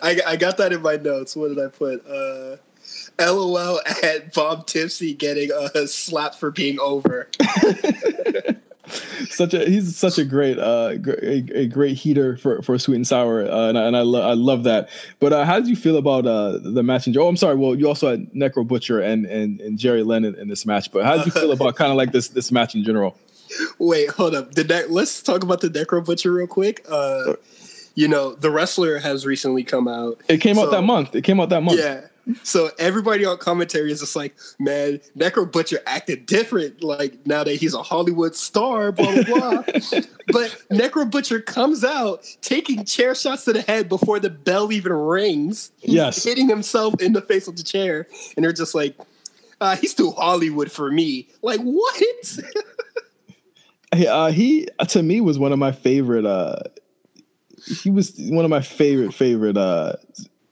I, 0.01 0.21
I 0.25 0.35
got 0.35 0.57
that 0.57 0.71
in 0.71 0.81
my 0.81 0.95
notes. 0.95 1.35
What 1.35 1.49
did 1.49 1.59
I 1.59 1.67
put? 1.67 2.05
Uh, 2.07 2.57
LOL 3.19 3.81
at 4.03 4.33
Bob 4.33 4.65
Dempsey 4.67 5.13
getting 5.13 5.51
a 5.51 5.87
slap 5.87 6.35
for 6.35 6.51
being 6.51 6.79
over. 6.79 7.29
such 9.29 9.53
a 9.53 9.65
he's 9.69 9.95
such 9.95 10.17
a 10.17 10.25
great 10.25 10.57
uh 10.59 10.93
a, 11.21 11.43
a 11.53 11.67
great 11.67 11.95
heater 11.97 12.37
for 12.37 12.61
for 12.61 12.77
sweet 12.77 12.95
and 12.95 13.07
sour 13.07 13.43
uh, 13.49 13.69
and 13.69 13.77
I, 13.77 13.83
and 13.87 13.95
I, 13.97 14.01
lo- 14.01 14.27
I 14.27 14.33
love 14.33 14.63
that 14.63 14.89
but 15.19 15.31
uh 15.33 15.45
how 15.45 15.59
did 15.59 15.67
you 15.69 15.75
feel 15.75 15.97
about 15.97 16.25
uh 16.25 16.57
the 16.61 16.83
match 16.83 17.07
in 17.07 17.17
oh 17.17 17.27
i'm 17.27 17.37
sorry 17.37 17.55
well 17.55 17.75
you 17.75 17.87
also 17.87 18.09
had 18.09 18.31
necro 18.33 18.67
butcher 18.67 18.99
and 18.99 19.25
and, 19.25 19.61
and 19.61 19.77
jerry 19.79 20.03
lennon 20.03 20.35
in 20.35 20.47
this 20.49 20.65
match 20.65 20.91
but 20.91 21.05
how 21.05 21.17
did 21.17 21.25
you 21.25 21.31
feel 21.31 21.51
about 21.51 21.75
kind 21.75 21.91
of 21.91 21.97
like 21.97 22.11
this 22.11 22.29
this 22.29 22.51
match 22.51 22.75
in 22.75 22.83
general 22.83 23.17
Wait, 23.79 24.09
hold 24.11 24.33
up. 24.33 24.53
The 24.53 24.63
ne- 24.63 24.85
let's 24.87 25.21
talk 25.21 25.43
about 25.43 25.59
the 25.59 25.67
Necro 25.67 26.05
Butcher 26.05 26.31
real 26.31 26.47
quick. 26.47 26.85
Uh, 26.89 27.33
you 27.95 28.07
know, 28.07 28.33
the 28.33 28.49
wrestler 28.49 28.97
has 28.99 29.25
recently 29.25 29.65
come 29.65 29.89
out. 29.89 30.21
it 30.29 30.37
came 30.37 30.57
out 30.57 30.71
that 30.71 30.83
month 30.83 31.13
it 31.15 31.23
came 31.25 31.37
out 31.41 31.49
that 31.49 31.61
month 31.61 31.77
Yeah. 31.77 32.05
So 32.43 32.69
everybody 32.77 33.25
on 33.25 33.37
commentary 33.37 33.91
is 33.91 33.99
just 33.99 34.15
like, 34.15 34.35
man, 34.59 34.99
Necro 35.17 35.51
Butcher 35.51 35.79
acted 35.85 36.25
different. 36.25 36.83
Like 36.83 37.25
now 37.25 37.43
that 37.43 37.55
he's 37.55 37.73
a 37.73 37.81
Hollywood 37.81 38.35
star, 38.35 38.91
blah 38.91 39.13
blah 39.13 39.23
blah. 39.23 39.51
but 40.27 40.55
Necro 40.71 41.09
Butcher 41.09 41.41
comes 41.41 41.83
out 41.83 42.23
taking 42.41 42.85
chair 42.85 43.15
shots 43.15 43.45
to 43.45 43.53
the 43.53 43.61
head 43.61 43.89
before 43.89 44.19
the 44.19 44.29
bell 44.29 44.71
even 44.71 44.93
rings. 44.93 45.71
He's 45.79 45.93
Yes. 45.95 46.23
hitting 46.23 46.47
himself 46.47 47.01
in 47.01 47.13
the 47.13 47.21
face 47.21 47.47
with 47.47 47.57
the 47.57 47.63
chair, 47.63 48.07
and 48.35 48.43
they're 48.45 48.53
just 48.53 48.75
like, 48.75 48.95
uh, 49.59 49.75
he's 49.75 49.93
too 49.93 50.11
Hollywood 50.11 50.71
for 50.71 50.91
me. 50.91 51.27
Like 51.41 51.59
what? 51.61 52.03
He, 53.93 54.07
uh, 54.07 54.31
he 54.31 54.67
to 54.87 55.03
me 55.03 55.19
was 55.19 55.37
one 55.37 55.51
of 55.51 55.59
my 55.59 55.73
favorite. 55.73 56.25
Uh, 56.25 56.59
he 57.81 57.89
was 57.89 58.13
one 58.17 58.45
of 58.45 58.49
my 58.49 58.61
favorite 58.61 59.13
favorite 59.13 59.57
uh, 59.57 59.93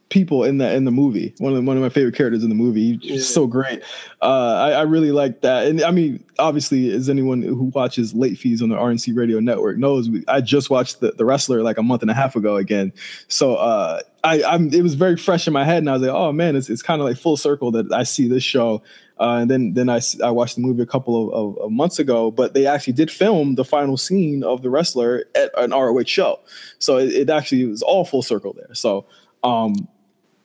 people 0.10 0.44
in 0.44 0.58
the 0.58 0.74
in 0.74 0.86
the 0.86 0.92
movie. 0.92 1.34
One 1.38 1.54
of 1.54 1.58
the, 1.58 1.62
one 1.64 1.78
of 1.78 1.84
my 1.84 1.90
favorite 1.90 2.16
characters 2.16 2.44
in 2.44 2.50
the 2.50 2.56
movie. 2.56 2.98
He's 3.02 3.22
Yeah. 3.30 3.34
so 3.34 3.48
great. 3.48 3.82
Uh, 4.22 4.26
I, 4.26 4.72
I 4.72 4.82
really 4.82 5.12
like 5.12 5.42
that. 5.42 5.68
And 5.68 5.82
I 5.84 5.92
mean, 5.92 6.24
obviously, 6.40 6.92
as 6.92 7.10
anyone 7.10 7.42
who 7.42 7.66
watches 7.76 8.14
late 8.14 8.38
fees 8.38 8.62
on 8.62 8.70
the 8.70 8.76
RNC 8.76 9.16
Radio 9.16 9.40
Network 9.40 9.78
knows, 9.78 10.10
we, 10.10 10.24
I 10.28 10.42
just 10.42 10.70
watched 10.70 11.00
the, 11.00 11.12
the 11.12 11.26
wrestler 11.26 11.62
like 11.62 11.78
a 11.78 11.84
month 11.84 12.02
and 12.02 12.10
a 12.12 12.16
half 12.16 12.36
ago 12.36 12.56
again. 12.58 12.92
So 13.28 13.56
uh, 13.56 14.02
I, 14.24 14.44
I'm 14.44 14.74
it 14.74 14.82
was 14.82 14.96
very 14.96 15.16
fresh 15.16 15.46
in 15.48 15.54
my 15.54 15.64
head, 15.64 15.78
and 15.78 15.90
I 15.90 15.94
was 15.94 16.02
like, 16.02 16.12
oh 16.12 16.32
man, 16.32 16.56
it's 16.56 16.70
it's 16.70 16.82
kind 16.82 17.02
of 17.02 17.08
like 17.08 17.18
full 17.18 17.38
circle 17.38 17.72
that 17.72 17.92
I 17.94 18.04
see 18.04 18.28
this 18.28 18.44
show. 18.44 18.82
Uh, 19.20 19.40
and 19.42 19.52
then 19.52 19.74
then 19.74 19.90
I, 19.90 20.00
I 20.24 20.32
watched 20.32 20.56
the 20.56 20.62
movie 20.62 20.82
a 20.82 20.86
couple 20.86 21.28
of, 21.28 21.34
of, 21.58 21.66
of 21.66 21.72
months 21.72 22.00
ago, 22.00 22.32
but 22.32 22.54
they 22.54 22.66
actually 22.66 22.94
did 22.94 23.12
film 23.12 23.56
the 23.56 23.66
final 23.66 23.98
scene 23.98 24.44
of 24.44 24.62
the 24.62 24.70
wrestler 24.70 25.26
at 25.36 25.52
an 25.58 25.72
ROH 25.72 26.06
show. 26.06 26.40
So 26.80 26.98
it, 26.98 27.12
it 27.12 27.30
actually 27.30 27.66
was 27.66 27.82
all 27.82 28.06
full 28.06 28.22
circle 28.24 28.54
there. 28.54 28.74
So 28.74 29.06
um, 29.44 29.74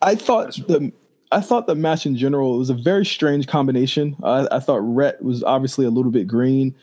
I 0.04 0.14
thought 0.14 0.54
the 0.68 0.92
I 1.32 1.40
thought 1.40 1.66
the 1.66 1.74
match 1.74 2.06
in 2.06 2.16
general 2.16 2.58
was 2.58 2.70
a 2.70 2.74
very 2.74 3.04
strange 3.04 3.46
combination. 3.46 4.16
Uh, 4.22 4.46
I 4.52 4.60
thought 4.60 4.80
Rhett 4.80 5.22
was 5.22 5.42
obviously 5.42 5.86
a 5.86 5.90
little 5.90 6.12
bit 6.12 6.28
green. 6.28 6.74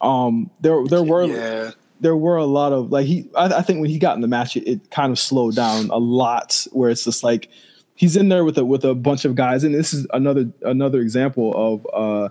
Um, 0.00 0.50
there 0.60 0.84
there 0.86 1.02
were 1.02 1.26
yeah. 1.26 1.70
there 2.00 2.16
were 2.16 2.36
a 2.36 2.46
lot 2.46 2.72
of 2.72 2.90
like 2.90 3.06
he 3.06 3.28
I, 3.36 3.58
I 3.58 3.62
think 3.62 3.80
when 3.80 3.90
he 3.90 3.98
got 3.98 4.16
in 4.16 4.22
the 4.22 4.28
match 4.28 4.56
it, 4.56 4.66
it 4.66 4.90
kind 4.90 5.12
of 5.12 5.18
slowed 5.18 5.54
down 5.54 5.90
a 5.90 5.98
lot 5.98 6.66
where 6.72 6.90
it's 6.90 7.04
just 7.04 7.22
like 7.22 7.48
he's 7.94 8.16
in 8.16 8.28
there 8.28 8.44
with 8.44 8.58
a 8.58 8.64
with 8.64 8.84
a 8.84 8.94
bunch 8.94 9.24
of 9.24 9.36
guys 9.36 9.62
and 9.62 9.74
this 9.74 9.94
is 9.94 10.06
another 10.12 10.50
another 10.62 11.00
example 11.00 11.52
of 11.54 11.86
uh 11.94 12.28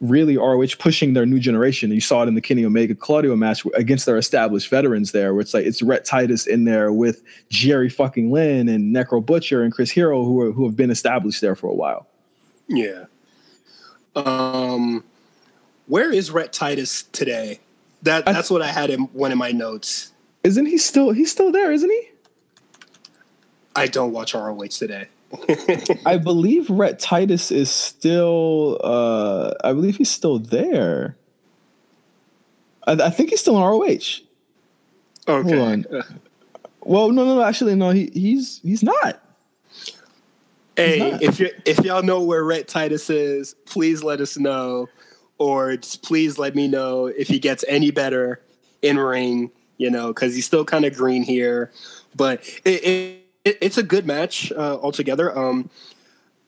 really 0.00 0.36
ROH 0.36 0.76
pushing 0.78 1.12
their 1.14 1.26
new 1.26 1.40
generation. 1.40 1.90
You 1.90 2.00
saw 2.00 2.22
it 2.22 2.28
in 2.28 2.34
the 2.34 2.40
Kenny 2.40 2.64
Omega 2.64 2.94
Claudio 2.94 3.34
match 3.36 3.64
against 3.74 4.06
their 4.06 4.16
established 4.16 4.68
veterans 4.68 5.12
there, 5.12 5.34
where 5.34 5.40
it's 5.40 5.54
like 5.54 5.66
it's 5.66 5.82
Rhett 5.82 6.04
Titus 6.04 6.46
in 6.46 6.64
there 6.64 6.92
with 6.92 7.22
Jerry 7.48 7.88
fucking 7.88 8.30
Lynn 8.30 8.68
and 8.68 8.94
Necro 8.94 9.24
Butcher 9.24 9.62
and 9.62 9.72
Chris 9.72 9.90
Hero 9.90 10.24
who 10.24 10.40
are, 10.40 10.52
who 10.52 10.64
have 10.66 10.76
been 10.76 10.90
established 10.90 11.40
there 11.40 11.54
for 11.56 11.68
a 11.68 11.74
while. 11.74 12.06
Yeah. 12.68 13.04
Um, 14.14 15.04
where 15.86 16.12
is 16.12 16.30
Rhett 16.30 16.52
Titus 16.52 17.04
today? 17.04 17.60
That 18.02 18.28
I- 18.28 18.32
that's 18.32 18.50
what 18.50 18.62
I 18.62 18.68
had 18.68 18.90
in 18.90 19.02
one 19.12 19.32
of 19.32 19.38
my 19.38 19.50
notes. 19.52 20.12
Isn't 20.44 20.66
he 20.66 20.78
still 20.78 21.10
he's 21.10 21.32
still 21.32 21.50
there, 21.50 21.72
isn't 21.72 21.90
he? 21.90 22.08
I 23.74 23.86
don't 23.86 24.12
watch 24.12 24.34
ROH 24.34 24.66
today. 24.68 25.08
I 26.06 26.16
believe 26.16 26.70
Rhett 26.70 26.98
Titus 26.98 27.50
is 27.50 27.70
still. 27.70 28.80
Uh, 28.82 29.52
I 29.62 29.72
believe 29.72 29.96
he's 29.96 30.10
still 30.10 30.38
there. 30.38 31.16
I, 32.86 32.92
I 32.92 33.10
think 33.10 33.30
he's 33.30 33.40
still 33.40 33.56
in 33.56 33.62
ROH. 33.62 34.24
Okay. 35.28 35.56
Hold 35.56 35.68
on. 35.68 35.84
Well, 36.80 37.10
no, 37.10 37.24
no, 37.24 37.36
no. 37.36 37.42
Actually, 37.42 37.74
no. 37.74 37.90
He 37.90 38.10
he's 38.14 38.60
he's 38.62 38.82
not. 38.82 39.22
Hey, 40.76 41.10
not. 41.10 41.22
if 41.22 41.38
you 41.38 41.50
if 41.66 41.80
y'all 41.80 42.02
know 42.02 42.22
where 42.22 42.42
Rhett 42.42 42.66
Titus 42.66 43.10
is, 43.10 43.54
please 43.66 44.02
let 44.02 44.20
us 44.20 44.38
know, 44.38 44.88
or 45.36 45.76
just 45.76 46.02
please 46.02 46.38
let 46.38 46.54
me 46.54 46.68
know 46.68 47.06
if 47.06 47.28
he 47.28 47.38
gets 47.38 47.64
any 47.68 47.90
better 47.90 48.40
in 48.80 48.98
ring. 48.98 49.50
You 49.76 49.90
know, 49.90 50.08
because 50.08 50.34
he's 50.34 50.46
still 50.46 50.64
kind 50.64 50.84
of 50.84 50.94
green 50.94 51.22
here, 51.22 51.70
but 52.16 52.40
it, 52.64 52.84
it, 52.84 53.17
it 53.44 53.58
it's 53.60 53.78
a 53.78 53.82
good 53.82 54.06
match 54.06 54.52
uh, 54.52 54.78
altogether. 54.80 55.36
Um, 55.36 55.70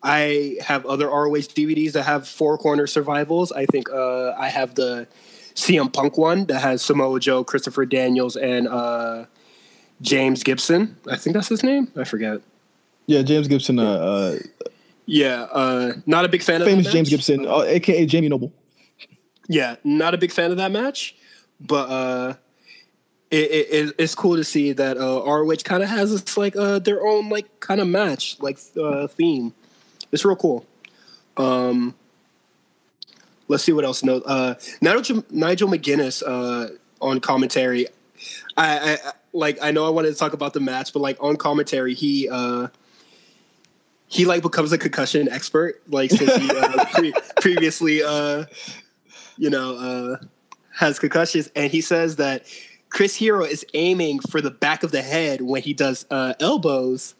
I 0.02 0.56
have 0.62 0.86
other 0.86 1.08
ROH 1.08 1.52
DVDs 1.52 1.92
that 1.92 2.04
have 2.04 2.26
four 2.26 2.56
corner 2.56 2.86
survivals. 2.86 3.52
I 3.52 3.66
think 3.66 3.90
uh, 3.90 4.32
I 4.32 4.48
have 4.48 4.74
the 4.74 5.06
CM 5.54 5.92
Punk 5.92 6.16
one 6.16 6.46
that 6.46 6.60
has 6.60 6.82
Samoa 6.82 7.20
Joe, 7.20 7.44
Christopher 7.44 7.84
Daniels, 7.84 8.36
and 8.36 8.66
uh, 8.66 9.26
James 10.00 10.42
Gibson. 10.42 10.96
I 11.08 11.16
think 11.16 11.34
that's 11.34 11.48
his 11.48 11.62
name. 11.62 11.92
I 11.96 12.04
forget. 12.04 12.40
Yeah, 13.06 13.22
James 13.22 13.48
Gibson. 13.48 13.78
Uh, 13.78 13.82
uh 13.82 14.38
Yeah, 15.04 15.42
uh, 15.52 15.94
not 16.06 16.24
a 16.24 16.28
big 16.28 16.42
fan 16.42 16.62
of 16.62 16.68
famous 16.68 16.86
that 16.86 16.92
James 16.92 17.08
match. 17.08 17.26
Gibson, 17.26 17.46
uh, 17.46 17.62
aka 17.62 18.06
Jamie 18.06 18.28
Noble. 18.28 18.52
Yeah, 19.48 19.76
not 19.84 20.14
a 20.14 20.18
big 20.18 20.30
fan 20.30 20.50
of 20.52 20.56
that 20.58 20.70
match, 20.70 21.16
but 21.60 21.90
uh, 21.90 22.34
it, 23.30 23.50
it, 23.50 23.68
it- 23.88 23.94
it's 23.98 24.14
cool 24.14 24.36
to 24.36 24.44
see 24.44 24.72
that 24.72 24.96
uh, 24.98 25.22
ROH 25.24 25.56
kind 25.64 25.82
of 25.82 25.88
has 25.88 26.10
this 26.10 26.36
like 26.36 26.56
uh, 26.56 26.78
their 26.78 27.06
own 27.06 27.28
like 27.28 27.60
kind 27.60 27.80
of 27.80 27.86
match 27.88 28.36
like 28.40 28.58
uh, 28.80 29.06
theme. 29.06 29.54
It's 30.12 30.24
real 30.24 30.36
cool. 30.36 30.66
Um, 31.36 31.94
let's 33.48 33.62
see 33.64 33.72
what 33.72 33.84
else. 33.84 34.02
No, 34.02 34.16
uh, 34.18 34.54
Nigel 34.80 35.24
Nigel 35.30 35.68
McGuinness 35.68 36.22
uh, 36.26 36.74
on 37.00 37.20
commentary. 37.20 37.86
I, 38.56 38.78
I 38.78 38.92
I- 38.94 39.12
like. 39.32 39.58
I 39.62 39.70
know 39.70 39.86
I 39.86 39.90
wanted 39.90 40.10
to 40.10 40.16
talk 40.16 40.32
about 40.32 40.52
the 40.54 40.60
match, 40.60 40.92
but 40.92 40.98
like 41.00 41.16
on 41.20 41.36
commentary, 41.36 41.94
he. 41.94 42.28
Uh, 42.28 42.68
he 44.12 44.24
like 44.24 44.42
becomes 44.42 44.72
a 44.72 44.78
concussion 44.78 45.28
expert, 45.28 45.80
like 45.86 46.10
since 46.10 46.34
he 46.34 46.50
uh, 46.50 46.84
pre- 46.94 47.14
previously, 47.40 48.02
uh, 48.02 48.44
you 49.38 49.50
know, 49.50 49.76
uh, 49.76 50.16
has 50.76 50.98
concussions, 50.98 51.48
and 51.54 51.70
he 51.70 51.80
says 51.80 52.16
that 52.16 52.44
Chris 52.90 53.16
Hero 53.16 53.44
is 53.44 53.64
aiming 53.74 54.20
for 54.20 54.40
the 54.40 54.50
back 54.50 54.82
of 54.82 54.90
the 54.90 55.02
head 55.02 55.40
when 55.40 55.62
he 55.62 55.72
does 55.72 56.04
uh, 56.10 56.34
elbows, 56.40 57.14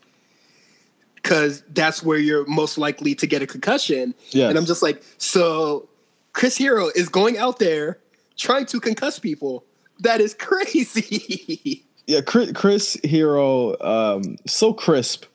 because 1.15 1.63
that's 1.71 2.03
where 2.03 2.19
you're 2.19 2.45
most 2.47 2.77
likely 2.77 3.15
to 3.15 3.27
get 3.27 3.41
a 3.41 3.47
concussion. 3.47 4.15
And 4.49 4.59
I'm 4.59 4.67
just 4.67 4.83
like, 4.83 5.03
so 5.19 5.89
Chris 6.33 6.57
Hero 6.57 6.91
is 6.95 7.09
going 7.09 7.39
out 7.39 7.59
there 7.59 7.99
trying 8.37 8.67
to 8.67 8.81
concuss 8.81 9.21
people. 9.21 9.65
That 10.01 10.21
is 10.21 10.35
crazy. 10.35 11.87
Yeah, 12.07 12.23
Chris, 12.23 12.51
Chris 12.53 12.99
Hero, 13.05 13.81
um, 13.81 14.37
so 14.45 14.73
crisp. 14.73 15.27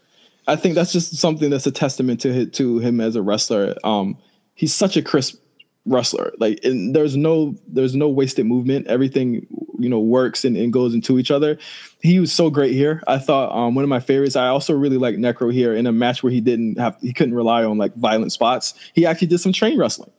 I 0.45 0.57
think 0.57 0.75
that's 0.75 0.91
just 0.91 1.15
something 1.15 1.49
that's 1.49 1.65
a 1.65 1.71
testament 1.71 2.19
to 2.21 2.33
him, 2.33 2.51
to 2.51 2.79
him 2.79 2.99
as 2.99 3.15
a 3.15 3.21
wrestler. 3.21 3.75
Um, 3.85 4.17
he's 4.55 4.73
such 4.73 4.97
a 4.97 5.01
crisp 5.01 5.41
wrestler. 5.85 6.33
Like, 6.37 6.59
and 6.65 6.93
there's 6.93 7.15
no 7.15 7.55
there's 7.67 7.95
no 7.95 8.09
wasted 8.09 8.45
movement. 8.45 8.87
Everything 8.87 9.47
you 9.79 9.89
know 9.89 9.99
works 9.99 10.45
and, 10.45 10.55
and 10.57 10.71
goes 10.73 10.93
into 10.93 11.19
each 11.19 11.31
other. 11.31 11.57
He 12.01 12.19
was 12.19 12.31
so 12.31 12.49
great 12.49 12.73
here. 12.73 13.01
I 13.07 13.17
thought 13.17 13.51
um, 13.55 13.75
one 13.75 13.83
of 13.83 13.89
my 13.89 13.99
favorites. 13.99 14.35
I 14.35 14.47
also 14.47 14.73
really 14.73 14.97
like 14.97 15.15
Necro 15.15 15.51
here 15.53 15.73
in 15.73 15.87
a 15.87 15.91
match 15.91 16.23
where 16.23 16.31
he 16.31 16.41
didn't 16.41 16.77
have 16.79 16.97
he 17.01 17.13
couldn't 17.13 17.35
rely 17.35 17.63
on 17.63 17.77
like 17.77 17.95
violent 17.95 18.31
spots. 18.31 18.73
He 18.93 19.05
actually 19.05 19.27
did 19.27 19.39
some 19.39 19.53
chain 19.53 19.77
wrestling. 19.77 20.11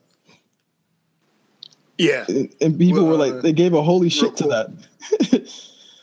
Yeah. 1.97 2.25
and, 2.27 2.53
and 2.61 2.77
people 2.77 3.05
were 3.05 3.15
like 3.15 3.41
they 3.41 3.53
gave 3.53 3.73
a 3.73 3.81
holy 3.81 4.09
shit 4.09 4.37
to 4.37 4.43
that. 4.47 5.51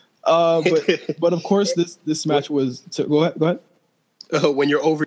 uh, 0.25 0.63
but 0.63 1.17
but 1.21 1.33
of 1.33 1.43
course 1.43 1.73
this 1.75 1.97
this 2.05 2.27
match 2.27 2.51
was 2.51 2.81
to, 2.93 3.05
go 3.05 3.23
ahead 3.23 3.35
go 3.39 3.47
ahead 3.47 3.61
Uh, 4.33 4.51
when 4.53 4.69
you're 4.69 4.85
over. 4.85 5.07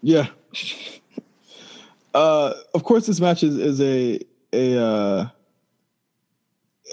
yeah. 0.00 0.28
uh, 2.14 2.54
of 2.74 2.84
course 2.84 3.06
this 3.06 3.20
match 3.20 3.42
is 3.42 3.56
is 3.56 3.80
a 3.80 4.20
a 4.52 4.78
uh, 4.82 5.28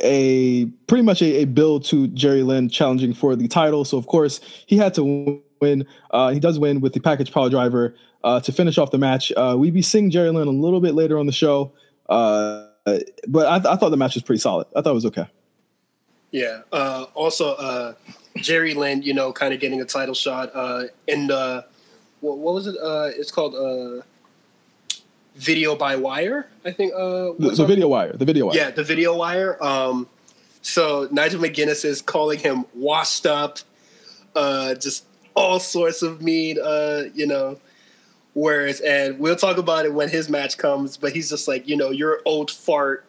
a 0.01 0.65
pretty 0.87 1.03
much 1.03 1.21
a, 1.21 1.41
a 1.41 1.45
build 1.45 1.85
to 1.85 2.07
Jerry 2.07 2.43
Lynn 2.43 2.69
challenging 2.69 3.13
for 3.13 3.35
the 3.35 3.47
title. 3.47 3.85
So 3.85 3.97
of 3.97 4.07
course 4.07 4.39
he 4.65 4.77
had 4.77 4.93
to 4.95 5.41
win. 5.61 5.85
Uh, 6.11 6.29
he 6.29 6.39
does 6.39 6.59
win 6.59 6.81
with 6.81 6.93
the 6.93 6.99
package 6.99 7.31
power 7.31 7.49
driver 7.49 7.95
uh, 8.23 8.39
to 8.41 8.51
finish 8.51 8.77
off 8.77 8.91
the 8.91 8.97
match. 8.97 9.31
Uh, 9.35 9.55
we 9.57 9.71
be 9.71 9.81
seeing 9.81 10.09
Jerry 10.09 10.29
Lynn 10.29 10.47
a 10.47 10.51
little 10.51 10.81
bit 10.81 10.95
later 10.95 11.17
on 11.17 11.25
the 11.25 11.31
show. 11.31 11.71
Uh, 12.07 12.67
but 13.27 13.45
I, 13.45 13.73
I 13.73 13.75
thought 13.75 13.89
the 13.89 13.97
match 13.97 14.15
was 14.15 14.23
pretty 14.23 14.39
solid. 14.39 14.67
I 14.75 14.81
thought 14.81 14.91
it 14.91 14.95
was 14.95 15.05
okay. 15.05 15.27
Yeah. 16.31 16.61
Uh, 16.71 17.05
also, 17.13 17.53
uh, 17.55 17.93
Jerry 18.37 18.73
Lynn, 18.73 19.01
you 19.01 19.13
know, 19.13 19.31
kind 19.31 19.53
of 19.53 19.59
getting 19.59 19.81
a 19.81 19.85
title 19.85 20.15
shot 20.15 20.51
uh, 20.53 20.83
in 21.07 21.27
the 21.27 21.65
what, 22.21 22.37
what 22.37 22.53
was 22.53 22.67
it? 22.67 22.75
Uh, 22.81 23.09
it's 23.15 23.31
called 23.31 23.55
uh, 23.55 24.03
Video 25.39 25.73
by 25.73 25.95
Wire, 25.95 26.47
I 26.65 26.71
think. 26.71 26.93
Uh, 26.93 26.97
The, 26.99 27.35
what's 27.37 27.59
video 27.59 27.87
wire, 27.87 28.11
the 28.11 28.25
video 28.25 28.47
wire. 28.47 28.57
Yeah, 28.57 28.71
the 28.71 28.83
Video 28.83 29.15
Wire. 29.15 29.61
Um, 29.63 30.09
so 30.61 31.07
Nigel 31.11 31.39
McGuinness 31.39 31.85
is 31.85 32.01
calling 32.01 32.39
him 32.39 32.65
washed 32.73 33.25
up, 33.25 33.59
uh, 34.35 34.75
just 34.75 35.05
all 35.35 35.59
sorts 35.61 36.01
of 36.01 36.21
mean, 36.21 36.57
uh, 36.61 37.03
you 37.13 37.25
know, 37.25 37.57
words. 38.33 38.81
And 38.81 39.17
we'll 39.17 39.37
talk 39.37 39.57
about 39.57 39.85
it 39.85 39.93
when 39.93 40.09
his 40.09 40.29
match 40.29 40.57
comes. 40.57 40.97
But 40.97 41.13
he's 41.13 41.29
just 41.29 41.47
like, 41.47 41.67
you 41.69 41.77
know, 41.77 41.89
you're 41.89 42.19
old 42.25 42.51
fart. 42.51 43.05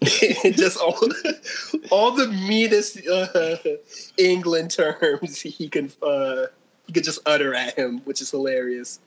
Just 0.52 0.78
all, 0.78 0.96
all 1.90 2.12
the 2.12 2.28
meanest 2.28 3.04
uh, 3.08 3.56
England 4.16 4.70
terms 4.70 5.40
he 5.40 5.68
can 5.68 5.90
uh, 6.00 6.46
he 6.86 6.92
could 6.92 7.02
just 7.02 7.18
utter 7.26 7.52
at 7.52 7.76
him, 7.76 7.98
which 8.04 8.20
is 8.22 8.30
hilarious. 8.30 9.00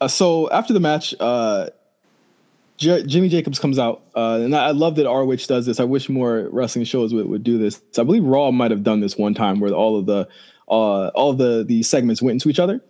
Uh, 0.00 0.08
so 0.08 0.50
after 0.50 0.72
the 0.72 0.80
match, 0.80 1.14
uh, 1.20 1.68
J- 2.78 3.04
Jimmy 3.04 3.28
Jacobs 3.28 3.58
comes 3.58 3.78
out, 3.78 4.02
uh, 4.16 4.40
and 4.42 4.56
I, 4.56 4.68
I 4.68 4.70
love 4.70 4.96
that 4.96 5.04
ROH 5.04 5.36
does 5.46 5.66
this. 5.66 5.78
I 5.80 5.84
wish 5.84 6.08
more 6.08 6.48
wrestling 6.50 6.84
shows 6.86 7.12
would, 7.12 7.26
would 7.28 7.44
do 7.44 7.58
this. 7.58 7.80
So 7.92 8.00
I 8.02 8.04
believe 8.06 8.24
Raw 8.24 8.50
might 8.50 8.70
have 8.70 8.82
done 8.82 9.00
this 9.00 9.16
one 9.18 9.34
time, 9.34 9.60
where 9.60 9.70
all 9.72 9.98
of 9.98 10.06
the 10.06 10.26
uh, 10.68 11.08
all 11.08 11.30
of 11.30 11.38
the 11.38 11.64
the 11.66 11.82
segments 11.82 12.22
went 12.22 12.32
into 12.36 12.48
each 12.48 12.58
other. 12.58 12.80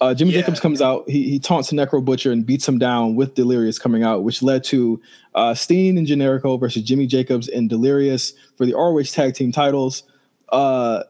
Uh, 0.00 0.12
Jimmy 0.14 0.32
Yeah. 0.32 0.40
Jacobs 0.40 0.60
comes 0.60 0.80
out. 0.82 1.08
He, 1.08 1.28
he 1.30 1.38
taunts 1.38 1.70
Necro 1.72 2.04
Butcher 2.04 2.32
and 2.32 2.44
beats 2.44 2.66
him 2.66 2.78
down 2.78 3.14
with 3.14 3.34
Delirious 3.34 3.78
coming 3.78 4.02
out, 4.02 4.24
which 4.24 4.42
led 4.42 4.64
to 4.64 5.00
uh, 5.36 5.54
Steen 5.54 5.96
and 5.96 6.06
Generico 6.06 6.58
versus 6.58 6.82
Jimmy 6.82 7.06
Jacobs 7.06 7.48
and 7.48 7.68
Delirious 7.68 8.32
for 8.56 8.66
the 8.66 8.74
ROH 8.74 9.02
Tag 9.12 9.34
Team 9.34 9.52
titles. 9.52 10.02
Uh, 10.48 11.04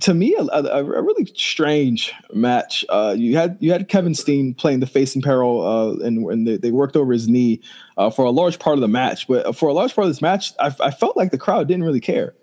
to 0.00 0.12
me, 0.12 0.34
a, 0.34 0.42
a, 0.42 0.84
a 0.84 1.02
really 1.02 1.26
strange 1.36 2.12
match. 2.32 2.84
Uh, 2.88 3.14
you 3.16 3.36
had 3.36 3.56
you 3.60 3.70
had 3.70 3.88
Kevin 3.88 4.14
Steen 4.14 4.52
playing 4.54 4.80
the 4.80 4.86
face 4.86 5.14
in 5.14 5.22
peril, 5.22 5.62
uh, 5.62 6.04
and, 6.04 6.46
they, 6.46 6.56
they 6.56 6.70
worked 6.72 6.96
over 6.96 7.12
his 7.12 7.28
knee 7.28 7.60
uh, 7.96 8.10
for 8.10 8.24
a 8.24 8.30
large 8.30 8.58
part 8.58 8.74
of 8.74 8.80
the 8.80 8.88
match. 8.88 9.28
But 9.28 9.54
for 9.56 9.68
a 9.68 9.72
large 9.72 9.94
part 9.94 10.06
of 10.06 10.10
this 10.10 10.20
match, 10.20 10.52
I, 10.58 10.74
I 10.80 10.90
felt 10.90 11.16
like 11.16 11.30
the 11.30 11.38
crowd 11.38 11.68
didn't 11.68 11.84
really 11.84 12.00
care. 12.00 12.34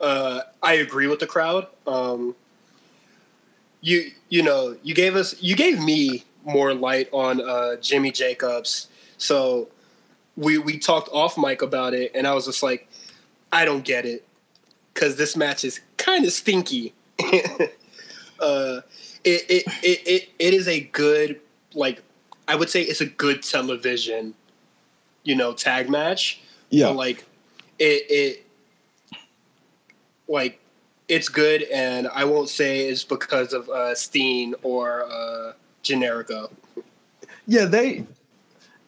uh, 0.00 0.40
I 0.62 0.74
agree 0.74 1.06
with 1.06 1.20
the 1.20 1.26
crowd. 1.26 1.66
Um, 1.86 2.34
you 3.82 4.10
you 4.28 4.42
know 4.42 4.76
you 4.82 4.94
gave 4.94 5.16
us 5.16 5.40
you 5.42 5.56
gave 5.56 5.82
me 5.82 6.24
more 6.44 6.72
light 6.72 7.08
on 7.12 7.40
uh, 7.42 7.76
Jimmy 7.76 8.12
Jacobs, 8.12 8.88
so 9.18 9.68
we 10.36 10.56
we 10.56 10.78
talked 10.78 11.10
off 11.12 11.36
mic 11.36 11.60
about 11.60 11.92
it, 11.92 12.12
and 12.14 12.26
I 12.26 12.32
was 12.32 12.46
just 12.46 12.62
like, 12.62 12.88
I 13.52 13.66
don't 13.66 13.84
get 13.84 14.06
it 14.06 14.24
because 14.94 15.16
this 15.16 15.36
match 15.36 15.64
is 15.64 15.80
kind 15.96 16.24
of 16.24 16.32
stinky. 16.32 16.94
uh, 18.40 18.80
it, 19.24 19.44
it 19.48 19.64
it 19.82 20.00
it 20.06 20.28
it 20.38 20.54
is 20.54 20.66
a 20.68 20.80
good 20.80 21.40
like 21.74 22.02
I 22.48 22.54
would 22.56 22.70
say 22.70 22.82
it's 22.82 23.00
a 23.00 23.06
good 23.06 23.42
television, 23.42 24.34
you 25.24 25.34
know, 25.34 25.52
tag 25.52 25.88
match. 25.90 26.40
Yeah, 26.70 26.86
But 26.88 26.96
like 26.96 27.24
it 27.78 28.06
it 28.10 28.46
like 30.28 30.60
it's 31.08 31.28
good 31.28 31.62
and 31.64 32.08
I 32.08 32.24
won't 32.24 32.48
say 32.48 32.88
it's 32.88 33.04
because 33.04 33.52
of 33.52 33.68
uh 33.68 33.94
Steen 33.94 34.54
or 34.62 35.04
uh 35.10 35.52
Generico. 35.82 36.50
yeah, 37.46 37.64
they 37.64 38.04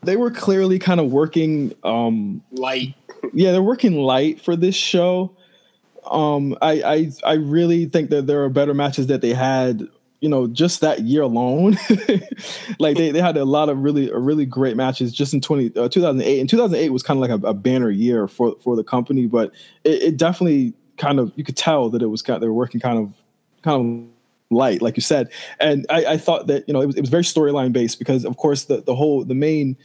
they 0.02 0.16
were 0.16 0.30
clearly 0.30 0.78
kind 0.78 1.00
of 1.00 1.10
working. 1.12 1.74
Um, 1.84 2.42
Light. 2.52 2.94
yeah, 3.32 3.52
they're 3.52 3.62
working 3.62 3.94
light 4.00 4.40
for 4.40 4.56
this 4.56 4.74
show. 4.74 5.30
Um, 6.10 6.56
I, 6.60 6.82
I 6.82 7.10
I 7.24 7.32
really 7.34 7.86
think 7.86 8.10
that 8.10 8.26
there 8.26 8.42
are 8.44 8.48
better 8.48 8.74
matches 8.74 9.06
that 9.06 9.20
they 9.20 9.32
had, 9.32 9.86
you 10.20 10.28
know, 10.28 10.46
just 10.46 10.80
that 10.80 11.00
year 11.00 11.22
alone. 11.22 11.78
like 12.78 12.96
they, 12.96 13.10
they 13.10 13.20
had 13.20 13.36
a 13.36 13.44
lot 13.44 13.68
of 13.68 13.78
really 13.78 14.10
really 14.12 14.46
great 14.46 14.76
matches 14.76 15.12
just 15.12 15.32
in 15.32 15.40
20, 15.40 15.76
uh, 15.76 15.88
2008. 15.88 16.40
And 16.40 16.50
2008 16.50 16.90
was 16.90 17.02
kind 17.02 17.22
of 17.22 17.30
like 17.30 17.42
a, 17.42 17.46
a 17.46 17.54
banner 17.54 17.90
year 17.90 18.26
for 18.26 18.56
for 18.62 18.76
the 18.76 18.84
company, 18.84 19.26
but 19.26 19.52
it, 19.84 20.02
it 20.02 20.16
definitely 20.16 20.74
kind 20.96 21.18
of 21.18 21.32
you 21.36 21.44
could 21.44 21.56
tell 21.56 21.88
that 21.90 22.02
it 22.02 22.06
was 22.06 22.22
kind 22.22 22.36
of, 22.36 22.40
they 22.40 22.48
were 22.48 22.54
working 22.54 22.80
kind 22.80 22.98
of 22.98 23.12
kind 23.62 23.80
of 23.80 24.12
light, 24.52 24.82
like 24.82 24.96
you 24.96 25.02
said. 25.02 25.28
And 25.60 25.86
I, 25.90 26.04
I 26.04 26.16
thought 26.16 26.46
that 26.48 26.66
you 26.66 26.74
know 26.74 26.80
it 26.80 26.86
was 26.86 26.96
it 26.96 27.00
was 27.00 27.10
very 27.10 27.24
storyline 27.24 27.72
based 27.72 27.98
because 27.98 28.24
of 28.24 28.36
course 28.36 28.64
the 28.64 28.82
the 28.82 28.94
whole 28.94 29.24
the 29.24 29.34
main 29.34 29.76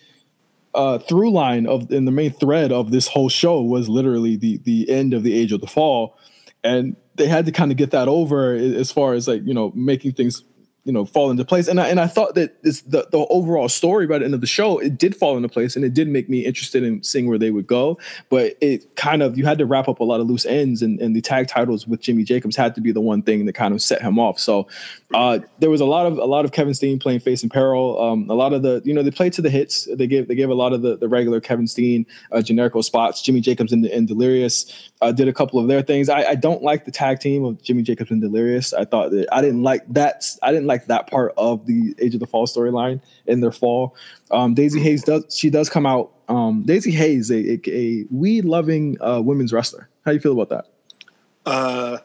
uh, 0.77 0.99
through 0.99 1.31
line 1.31 1.65
of 1.65 1.91
in 1.91 2.05
the 2.05 2.11
main 2.11 2.31
thread 2.31 2.71
of 2.71 2.91
this 2.91 3.07
whole 3.07 3.29
show 3.29 3.61
was 3.61 3.89
literally 3.89 4.37
the 4.37 4.59
the 4.59 4.89
end 4.89 5.13
of 5.13 5.23
the 5.23 5.33
age 5.33 5.51
of 5.51 5.59
the 5.59 5.67
fall, 5.67 6.15
and 6.63 6.95
they 7.15 7.27
had 7.27 7.47
to 7.47 7.51
kind 7.51 7.71
of 7.71 7.77
get 7.77 7.91
that 7.91 8.07
over 8.07 8.53
as 8.53 8.91
far 8.91 9.13
as 9.13 9.27
like 9.27 9.41
you 9.43 9.55
know 9.55 9.71
making 9.75 10.13
things 10.13 10.43
you 10.87 10.93
know 10.93 11.05
fall 11.05 11.29
into 11.29 11.43
place. 11.43 11.67
And 11.67 11.79
I 11.79 11.89
and 11.89 11.99
I 11.99 12.07
thought 12.07 12.33
that 12.35 12.63
this 12.63 12.81
the 12.81 13.07
the 13.11 13.27
overall 13.29 13.67
story 13.67 14.07
by 14.07 14.19
the 14.19 14.25
end 14.25 14.33
of 14.33 14.41
the 14.41 14.47
show 14.47 14.79
it 14.79 14.97
did 14.97 15.15
fall 15.15 15.35
into 15.35 15.49
place 15.49 15.75
and 15.75 15.83
it 15.83 15.93
did 15.93 16.07
make 16.07 16.29
me 16.29 16.45
interested 16.45 16.81
in 16.81 17.03
seeing 17.03 17.27
where 17.27 17.37
they 17.37 17.51
would 17.51 17.67
go. 17.67 17.99
But 18.29 18.55
it 18.61 18.95
kind 18.95 19.21
of 19.21 19.37
you 19.37 19.45
had 19.45 19.57
to 19.57 19.65
wrap 19.65 19.89
up 19.89 19.99
a 19.99 20.05
lot 20.05 20.21
of 20.21 20.27
loose 20.27 20.45
ends 20.45 20.81
and 20.81 20.99
and 21.01 21.13
the 21.15 21.21
tag 21.21 21.49
titles 21.49 21.85
with 21.85 21.99
Jimmy 21.99 22.23
Jacobs 22.23 22.55
had 22.55 22.73
to 22.75 22.81
be 22.81 22.93
the 22.93 23.01
one 23.01 23.21
thing 23.21 23.45
that 23.45 23.53
kind 23.53 23.73
of 23.73 23.81
set 23.81 24.01
him 24.01 24.17
off. 24.17 24.39
So 24.39 24.67
uh, 25.13 25.39
there 25.59 25.69
was 25.69 25.81
a 25.81 25.85
lot 25.85 26.05
of 26.05 26.17
a 26.17 26.25
lot 26.25 26.45
of 26.45 26.53
Kevin 26.53 26.73
Steen 26.73 26.99
playing 26.99 27.19
face 27.19 27.43
in 27.43 27.49
peril. 27.49 28.01
Um, 28.01 28.29
a 28.29 28.33
lot 28.33 28.53
of 28.53 28.61
the 28.61 28.81
you 28.85 28.93
know 28.93 29.03
they 29.03 29.11
played 29.11 29.33
to 29.33 29.41
the 29.41 29.49
hits. 29.49 29.87
They 29.93 30.07
gave 30.07 30.27
they 30.27 30.35
gave 30.35 30.49
a 30.49 30.55
lot 30.55 30.73
of 30.73 30.81
the, 30.81 30.97
the 30.97 31.09
regular 31.09 31.41
Kevin 31.41 31.67
Steen 31.67 32.05
uh, 32.31 32.37
generico 32.37 32.83
spots. 32.83 33.21
Jimmy 33.21 33.41
Jacobs 33.41 33.73
and, 33.73 33.85
and 33.85 34.07
Delirious 34.07 34.89
uh, 35.01 35.11
did 35.11 35.27
a 35.27 35.33
couple 35.33 35.59
of 35.59 35.67
their 35.67 35.81
things. 35.81 36.09
I, 36.09 36.23
I 36.23 36.35
don't 36.35 36.61
like 36.63 36.85
the 36.85 36.91
tag 36.91 37.19
team 37.19 37.45
of 37.45 37.61
Jimmy 37.61 37.83
Jacobs 37.83 38.11
and 38.11 38.21
Delirious. 38.21 38.73
I 38.73 38.85
thought 38.85 39.11
that 39.11 39.27
I 39.31 39.41
didn't 39.41 39.63
like 39.63 39.81
that. 39.93 40.25
I 40.43 40.51
didn't 40.51 40.67
like 40.67 40.76
that 40.85 41.07
part 41.07 41.33
of 41.37 41.65
the 41.65 41.95
Age 41.99 42.13
of 42.13 42.19
the 42.19 42.27
Fall 42.27 42.45
storyline 42.47 43.01
in 43.25 43.41
their 43.41 43.51
fall. 43.51 43.95
Um, 44.31 44.53
Daizee 44.55 44.81
Haze 44.81 45.03
does 45.03 45.25
she 45.35 45.49
does 45.49 45.69
come 45.69 45.85
out. 45.85 46.11
Um, 46.29 46.63
Daizee 46.65 46.93
Haze, 46.93 47.31
a, 47.31 47.53
a, 47.53 47.61
a 47.67 48.05
weed 48.11 48.45
loving 48.45 48.97
uh, 49.01 49.21
women's 49.21 49.51
wrestler. 49.51 49.89
How 50.05 50.11
do 50.11 50.15
you 50.15 50.21
feel 50.21 50.39
about 50.39 50.49
that? 50.49 51.49
Uh 51.49 51.97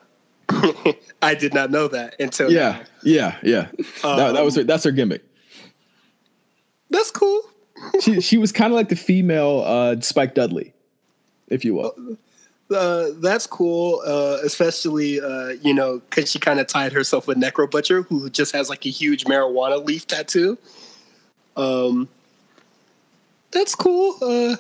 I 1.23 1.35
did 1.35 1.55
not 1.55 1.70
know 1.70 1.89
that 1.89 2.16
until 2.20 2.51
Yeah, 2.51 2.85
yeah, 3.03 3.37
yeah. 3.43 3.68
that, 4.03 4.33
that 4.35 4.45
was 4.45 4.57
her, 4.57 4.64
that's 4.64 4.85
her 4.85 4.91
gimmick. 4.91 5.25
That's 6.91 7.11
cool. 7.11 7.41
she 8.01 8.20
she 8.20 8.39
was 8.39 8.53
kind 8.53 8.73
of 8.73 8.77
like 8.77 8.89
the 8.89 8.97
female 8.97 9.62
uh, 9.66 10.01
Spike 10.01 10.35
Dudley, 10.35 10.75
if 11.49 11.64
you 11.64 11.75
will. 11.75 11.95
Uh, 12.73 13.11
that's 13.20 13.47
cool, 13.47 14.03
uh, 14.07 14.39
especially 14.45 15.20
uh, 15.20 15.51
you 15.62 15.75
know 15.75 16.01
because 16.11 16.31
she 16.31 16.39
kind 16.39 16.61
of 16.61 16.66
tied 16.66 16.93
herself 16.93 17.27
with 17.27 17.39
Necro 17.39 17.70
Butcher, 17.70 18.03
who 18.03 18.29
just 18.31 18.55
has 18.55 18.68
like 18.68 18.87
a 18.87 18.91
huge 18.91 19.25
marijuana 19.25 19.85
leaf 19.85 20.07
tattoo. 20.07 20.59
Um, 21.57 22.09
that's 23.53 23.75
cool. 23.75 24.16
Uh, 24.23 24.57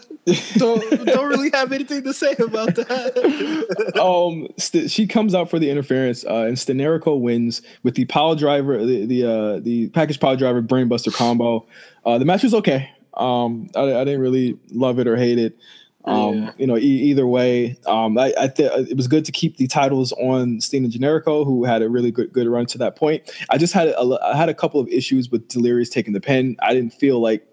don't 0.56 1.06
don't 1.06 1.28
really 1.28 1.50
have 1.54 1.72
anything 1.72 2.04
to 2.04 2.12
say 2.12 2.34
about 2.38 2.74
that. 2.76 3.94
um, 4.00 4.48
st- 4.58 4.90
she 4.90 5.06
comes 5.06 5.34
out 5.34 5.50
for 5.50 5.58
the 5.58 5.70
interference, 5.70 6.24
uh, 6.24 6.44
and 6.46 6.56
Steenerico 6.56 7.18
wins 7.18 7.62
with 7.82 7.94
the 7.94 8.04
power 8.04 8.36
driver, 8.36 8.84
the 8.84 9.06
the 9.06 9.24
uh, 9.24 9.60
the 9.60 9.88
package 9.88 10.20
power 10.20 10.36
driver 10.36 10.62
brainbuster 10.62 11.12
combo. 11.12 11.66
Uh, 12.04 12.18
the 12.18 12.24
match 12.24 12.42
was 12.42 12.54
okay. 12.54 12.90
Um, 13.14 13.70
I, 13.74 13.94
I 13.94 14.04
didn't 14.04 14.20
really 14.20 14.58
love 14.70 14.98
it 14.98 15.06
or 15.06 15.16
hate 15.16 15.38
it. 15.38 15.56
Um, 16.04 16.42
yeah. 16.42 16.50
you 16.58 16.66
know, 16.66 16.76
e- 16.76 16.80
either 16.80 17.26
way, 17.26 17.78
um, 17.86 18.18
I, 18.18 18.34
I 18.38 18.48
th- 18.48 18.88
it 18.90 18.96
was 18.96 19.06
good 19.06 19.24
to 19.24 19.32
keep 19.32 19.56
the 19.56 19.68
titles 19.68 20.12
on 20.12 20.60
Steen 20.60 20.84
and 20.84 20.92
Generico, 20.92 21.44
who 21.44 21.64
had 21.64 21.80
a 21.80 21.88
really 21.88 22.10
good 22.10 22.32
good 22.32 22.48
run 22.48 22.66
to 22.66 22.78
that 22.78 22.96
point. 22.96 23.30
I 23.50 23.58
just 23.58 23.72
had 23.72 23.88
a, 23.88 24.18
I 24.22 24.36
had 24.36 24.48
a 24.48 24.54
couple 24.54 24.80
of 24.80 24.88
issues 24.88 25.30
with 25.30 25.46
Delirious 25.48 25.88
taking 25.88 26.12
the 26.12 26.20
pin. 26.20 26.56
I 26.60 26.74
didn't 26.74 26.94
feel 26.94 27.20
like 27.20 27.46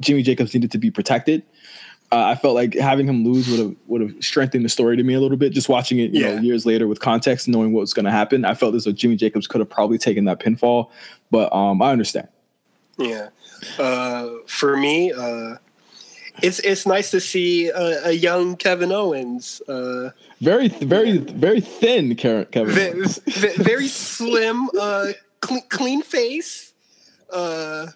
Jimmy 0.00 0.22
Jacobs 0.22 0.54
needed 0.54 0.70
to 0.72 0.78
be 0.78 0.90
protected. 0.90 1.42
Uh, 2.12 2.26
I 2.26 2.34
felt 2.34 2.54
like 2.54 2.74
having 2.74 3.08
him 3.08 3.24
lose 3.24 3.48
would 3.48 3.58
have 3.58 3.74
would 3.86 4.00
have 4.02 4.14
strengthened 4.20 4.66
the 4.66 4.68
story 4.68 4.98
to 4.98 5.02
me 5.02 5.14
a 5.14 5.20
little 5.20 5.38
bit. 5.38 5.52
Just 5.52 5.70
watching 5.70 5.98
it, 5.98 6.12
you 6.12 6.20
yeah. 6.20 6.34
know, 6.34 6.42
years 6.42 6.66
later 6.66 6.86
with 6.86 7.00
context, 7.00 7.48
knowing 7.48 7.72
what 7.72 7.80
was 7.80 7.94
going 7.94 8.04
to 8.04 8.10
happen, 8.10 8.44
I 8.44 8.52
felt 8.52 8.74
as 8.74 8.84
though 8.84 8.92
Jimmy 8.92 9.16
Jacobs 9.16 9.46
could 9.46 9.60
have 9.60 9.70
probably 9.70 9.96
taken 9.96 10.26
that 10.26 10.38
pinfall. 10.38 10.90
But 11.30 11.50
um, 11.54 11.80
I 11.80 11.90
understand. 11.90 12.28
Yeah, 12.98 13.30
uh, 13.78 14.28
for 14.46 14.76
me, 14.76 15.10
uh, 15.10 15.56
it's 16.40 16.58
it's 16.60 16.86
nice 16.86 17.10
to 17.10 17.20
see 17.20 17.68
a, 17.68 18.08
a 18.08 18.12
young 18.12 18.56
Kevin 18.56 18.92
Owens. 18.92 19.60
Uh, 19.68 20.10
very 20.40 20.68
very 20.68 21.18
very 21.18 21.60
thin 21.60 22.14
Kevin 22.16 22.54
Owens. 22.54 23.18
Very, 23.26 23.56
very 23.56 23.88
slim, 23.88 24.68
uh, 24.78 25.08
clean, 25.40 25.62
clean 25.68 26.02
face. 26.02 26.72
Uh, 27.30 27.88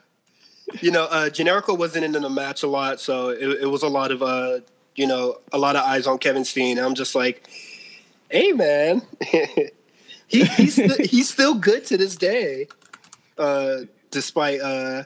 you 0.81 0.91
know, 0.91 1.05
uh, 1.05 1.29
Generico 1.29 1.79
wasn't 1.79 2.05
in 2.05 2.13
the 2.13 2.29
match 2.29 2.63
a 2.63 2.67
lot, 2.67 3.01
so 3.01 3.29
it, 3.29 3.63
it 3.63 3.71
was 3.71 3.83
a 3.83 3.89
lot 3.89 4.11
of 4.11 4.23
uh, 4.23 4.61
you 4.97 5.07
know, 5.07 5.39
a 5.53 5.59
lot 5.59 5.77
of 5.77 5.83
eyes 5.85 6.07
on 6.07 6.19
Kevin 6.19 6.45
Steen. 6.45 6.79
I'm 6.79 6.95
just 6.95 7.15
like, 7.15 7.49
hey 8.31 8.53
man, 8.53 9.03
he, 10.27 10.45
he's 10.45 10.75
st- 10.75 11.07
he's 11.07 11.29
still 11.29 11.55
good 11.55 11.85
to 11.87 11.97
this 11.97 12.17
day, 12.17 12.69
uh, 13.39 13.83
despite 14.11 14.61
uh, 14.61 15.05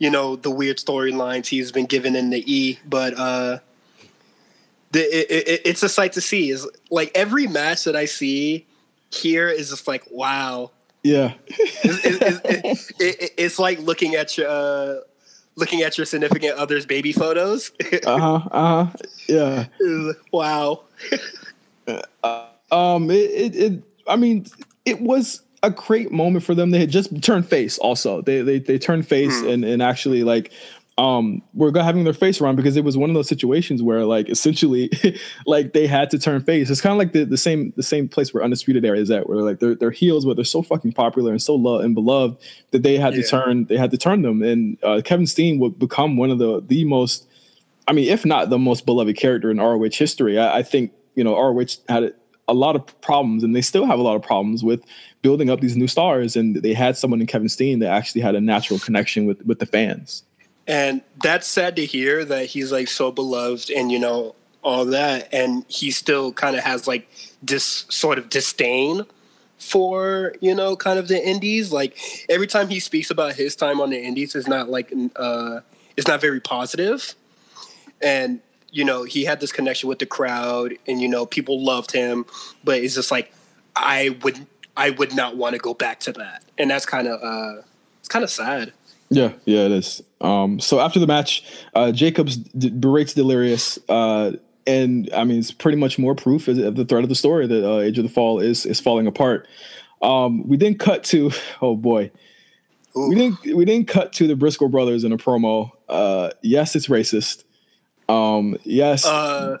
you 0.00 0.10
know 0.10 0.34
the 0.34 0.50
weird 0.50 0.78
storylines 0.78 1.46
he's 1.46 1.70
been 1.70 1.86
given 1.86 2.16
in 2.16 2.30
the 2.30 2.42
E. 2.52 2.80
But 2.84 3.14
uh, 3.16 3.58
the, 4.90 5.00
it, 5.00 5.48
it, 5.48 5.60
it's 5.64 5.84
a 5.84 5.88
sight 5.88 6.14
to 6.14 6.20
see. 6.20 6.50
Is 6.50 6.68
like 6.90 7.12
every 7.14 7.46
match 7.46 7.84
that 7.84 7.94
I 7.94 8.06
see 8.06 8.66
here 9.12 9.48
is 9.48 9.70
just 9.70 9.86
like 9.86 10.02
wow 10.10 10.72
yeah, 11.02 11.32
it's, 11.46 12.90
it's, 12.98 13.32
it's, 13.38 13.58
like 13.58 13.78
looking 13.80 14.16
at 14.16 14.36
your 14.36 14.48
uh, 14.48 14.96
looking 15.56 15.80
at 15.80 15.96
your 15.96 16.04
significant 16.04 16.58
other's 16.58 16.84
baby 16.84 17.12
photos. 17.12 17.72
uh 18.06 18.18
huh. 18.18 18.48
Uh 18.50 18.84
huh. 18.84 18.96
Yeah. 19.26 19.66
Wow. 20.30 20.82
uh, 22.22 22.46
um. 22.70 23.10
It, 23.10 23.30
it, 23.30 23.56
it. 23.56 23.82
I 24.06 24.16
mean, 24.16 24.44
it 24.84 25.00
was 25.00 25.40
a 25.62 25.70
great 25.70 26.10
moment 26.10 26.44
for 26.44 26.54
them. 26.54 26.70
They 26.70 26.80
had 26.80 26.90
just 26.90 27.22
turned 27.22 27.46
face. 27.46 27.78
Also, 27.78 28.22
they 28.22 28.42
they 28.42 28.58
they 28.58 28.78
turned 28.78 29.06
face 29.06 29.40
hmm. 29.40 29.48
and 29.48 29.64
and 29.64 29.82
actually 29.82 30.24
like 30.24 30.52
um 30.98 31.40
were 31.54 31.72
having 31.80 32.04
their 32.04 32.12
face 32.12 32.40
around 32.40 32.56
because 32.56 32.76
it 32.76 32.84
was 32.84 32.96
one 32.96 33.08
of 33.08 33.14
those 33.14 33.28
situations 33.28 33.82
where 33.82 34.04
like 34.04 34.28
essentially 34.28 34.90
like 35.46 35.72
they 35.72 35.86
had 35.86 36.10
to 36.10 36.18
turn 36.18 36.42
face 36.42 36.68
it's 36.68 36.80
kind 36.80 36.92
of 36.92 36.98
like 36.98 37.12
the, 37.12 37.24
the 37.24 37.38
same 37.38 37.72
the 37.76 37.82
same 37.82 38.06
place 38.06 38.34
where 38.34 38.42
undisputed 38.42 38.84
era 38.84 38.98
is 38.98 39.10
at 39.10 39.28
where 39.28 39.38
like 39.38 39.60
they're, 39.60 39.74
they're 39.74 39.90
heels 39.90 40.26
but 40.26 40.36
they're 40.36 40.44
so 40.44 40.60
fucking 40.60 40.92
popular 40.92 41.30
and 41.30 41.40
so 41.40 41.54
loved 41.54 41.84
and 41.84 41.94
beloved 41.94 42.36
that 42.72 42.82
they 42.82 42.98
had 42.98 43.14
yeah. 43.14 43.22
to 43.22 43.28
turn 43.28 43.64
they 43.66 43.76
had 43.76 43.90
to 43.90 43.96
turn 43.96 44.22
them 44.22 44.42
and 44.42 44.76
uh, 44.82 45.00
kevin 45.02 45.26
steen 45.26 45.58
would 45.58 45.78
become 45.78 46.16
one 46.16 46.30
of 46.30 46.38
the 46.38 46.60
the 46.66 46.84
most 46.84 47.26
i 47.88 47.92
mean 47.92 48.08
if 48.08 48.26
not 48.26 48.50
the 48.50 48.58
most 48.58 48.84
beloved 48.84 49.16
character 49.16 49.50
in 49.50 49.58
roh 49.58 49.80
history 49.90 50.38
i, 50.38 50.58
I 50.58 50.62
think 50.62 50.92
you 51.14 51.24
know 51.24 51.34
roh 51.34 51.64
had 51.88 52.12
a 52.48 52.54
lot 52.54 52.74
of 52.74 53.00
problems 53.00 53.44
and 53.44 53.54
they 53.54 53.62
still 53.62 53.86
have 53.86 53.98
a 53.98 54.02
lot 54.02 54.16
of 54.16 54.22
problems 54.22 54.64
with 54.64 54.82
building 55.22 55.50
up 55.50 55.60
these 55.60 55.76
new 55.76 55.86
stars 55.86 56.36
and 56.36 56.56
they 56.56 56.74
had 56.74 56.96
someone 56.96 57.20
in 57.20 57.26
kevin 57.26 57.48
steen 57.48 57.78
that 57.80 57.90
actually 57.90 58.20
had 58.20 58.34
a 58.34 58.40
natural 58.40 58.78
connection 58.78 59.26
with 59.26 59.44
with 59.46 59.58
the 59.58 59.66
fans 59.66 60.24
and 60.66 61.02
that's 61.22 61.46
sad 61.46 61.76
to 61.76 61.84
hear 61.84 62.24
that 62.24 62.46
he's 62.46 62.70
like 62.70 62.88
so 62.88 63.10
beloved 63.10 63.70
and 63.70 63.90
you 63.90 63.98
know 63.98 64.34
all 64.62 64.84
that 64.84 65.28
and 65.32 65.64
he 65.68 65.90
still 65.90 66.32
kind 66.32 66.56
of 66.56 66.62
has 66.62 66.86
like 66.86 67.08
this 67.42 67.86
sort 67.88 68.18
of 68.18 68.28
disdain 68.28 69.04
for 69.58 70.34
you 70.40 70.54
know 70.54 70.74
kind 70.76 70.98
of 70.98 71.08
the 71.08 71.28
indies 71.28 71.72
like 71.72 71.96
every 72.28 72.46
time 72.46 72.68
he 72.68 72.80
speaks 72.80 73.10
about 73.10 73.34
his 73.34 73.54
time 73.54 73.80
on 73.80 73.90
the 73.90 74.02
indies 74.02 74.34
is 74.34 74.48
not 74.48 74.68
like 74.68 74.92
uh 75.16 75.60
it's 75.96 76.08
not 76.08 76.20
very 76.20 76.40
positive. 76.40 77.14
and 78.00 78.40
you 78.70 78.84
know 78.84 79.02
he 79.04 79.24
had 79.24 79.40
this 79.40 79.52
connection 79.52 79.88
with 79.88 79.98
the 79.98 80.06
crowd 80.06 80.74
and 80.86 81.00
you 81.02 81.08
know 81.08 81.26
people 81.26 81.62
loved 81.62 81.90
him 81.90 82.24
but 82.64 82.78
it's 82.78 82.94
just 82.94 83.10
like 83.10 83.32
i 83.76 84.16
would 84.22 84.46
i 84.80 84.90
would 84.90 85.14
not 85.14 85.36
want 85.36 85.54
to 85.54 85.58
go 85.58 85.74
back 85.74 86.00
to 86.00 86.12
that 86.12 86.42
and 86.58 86.70
that's 86.70 86.86
kind 86.86 87.06
of 87.06 87.22
uh 87.22 87.62
it's 88.00 88.08
kind 88.08 88.24
of 88.24 88.30
sad 88.30 88.72
yeah, 89.10 89.32
yeah, 89.44 89.66
it 89.66 89.72
is. 89.72 90.02
Um, 90.20 90.60
so 90.60 90.78
after 90.78 91.00
the 91.00 91.06
match, 91.06 91.42
uh, 91.74 91.90
Jacobs 91.90 92.36
d- 92.36 92.70
berates 92.70 93.12
Delirious, 93.12 93.76
uh, 93.88 94.32
and 94.66 95.10
I 95.12 95.24
mean, 95.24 95.40
it's 95.40 95.50
pretty 95.50 95.76
much 95.76 95.98
more 95.98 96.14
proof 96.14 96.46
of 96.46 96.76
the 96.76 96.84
thread 96.84 97.02
of 97.02 97.08
the 97.08 97.16
story 97.16 97.46
that 97.48 97.68
uh, 97.68 97.80
Age 97.80 97.98
of 97.98 98.04
the 98.04 98.10
Fall 98.10 98.38
is 98.38 98.64
is 98.64 98.78
falling 98.78 99.08
apart. 99.08 99.48
Um, 100.00 100.46
we 100.48 100.56
then 100.56 100.78
cut 100.78 101.02
to, 101.04 101.32
oh 101.62 101.74
boy, 101.74 102.12
Ooh. 102.96 103.08
we 103.08 103.16
didn't 103.16 103.56
we 103.56 103.64
didn't 103.64 103.88
cut 103.88 104.12
to 104.14 104.28
the 104.28 104.36
Briscoe 104.36 104.68
brothers 104.68 105.02
in 105.02 105.12
a 105.12 105.18
promo. 105.18 105.72
Uh, 105.88 106.30
yes, 106.42 106.76
it's 106.76 106.86
racist. 106.86 107.42
Um, 108.08 108.56
yes, 108.62 109.04
uh, 109.04 109.58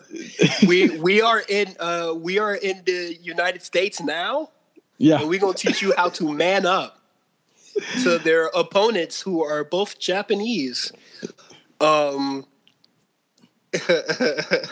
we 0.66 0.96
we 0.98 1.22
are 1.22 1.42
in 1.48 1.74
uh, 1.80 2.12
we 2.16 2.38
are 2.38 2.54
in 2.54 2.82
the 2.84 3.16
United 3.20 3.62
States 3.62 4.00
now. 4.00 4.50
Yeah, 5.00 5.24
we're 5.24 5.40
gonna 5.40 5.54
teach 5.54 5.80
you 5.80 5.94
how 5.96 6.10
to 6.10 6.30
man 6.30 6.66
up 6.66 6.98
to 8.02 8.18
their 8.18 8.48
opponents 8.48 9.22
who 9.22 9.42
are 9.42 9.64
both 9.64 9.98
Japanese. 9.98 10.92
Um, 11.80 12.46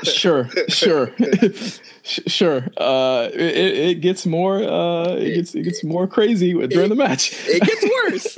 sure, 0.03 0.51
sure, 0.69 1.15
sure. 2.03 2.67
Uh, 2.77 3.31
it, 3.33 3.79
it 3.91 3.95
gets 4.03 4.27
more. 4.27 4.63
Uh, 4.63 5.15
it 5.15 5.35
gets 5.35 5.55
it 5.55 5.63
gets 5.63 5.83
more 5.83 6.07
crazy 6.07 6.53
during 6.53 6.69
it, 6.69 6.89
the 6.91 6.95
match. 6.95 7.33
It 7.47 7.63
gets 7.63 7.85
worse. 7.85 8.37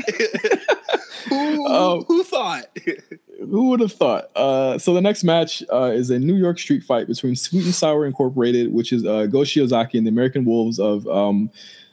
who, 1.29 1.67
um, 1.67 2.05
who 2.05 2.23
thought? 2.23 2.67
who 3.41 3.71
would 3.71 3.81
have 3.81 3.93
thought? 3.93 4.31
Uh, 4.37 4.79
so 4.79 4.95
the 4.95 5.01
next 5.01 5.25
match 5.25 5.63
uh, 5.73 5.91
is 5.93 6.11
a 6.11 6.19
New 6.19 6.37
York 6.37 6.59
street 6.59 6.85
fight 6.85 7.07
between 7.07 7.35
Sweet 7.35 7.65
and 7.65 7.75
Sour 7.75 8.07
Incorporated, 8.07 8.73
which 8.73 8.93
is 8.93 9.05
uh, 9.05 9.27
Go 9.27 9.39
Shiozaki 9.39 9.95
and 9.95 10.07
the 10.07 10.11
American 10.11 10.45
Wolves 10.45 10.79
of 10.79 11.07
um, 11.09 11.51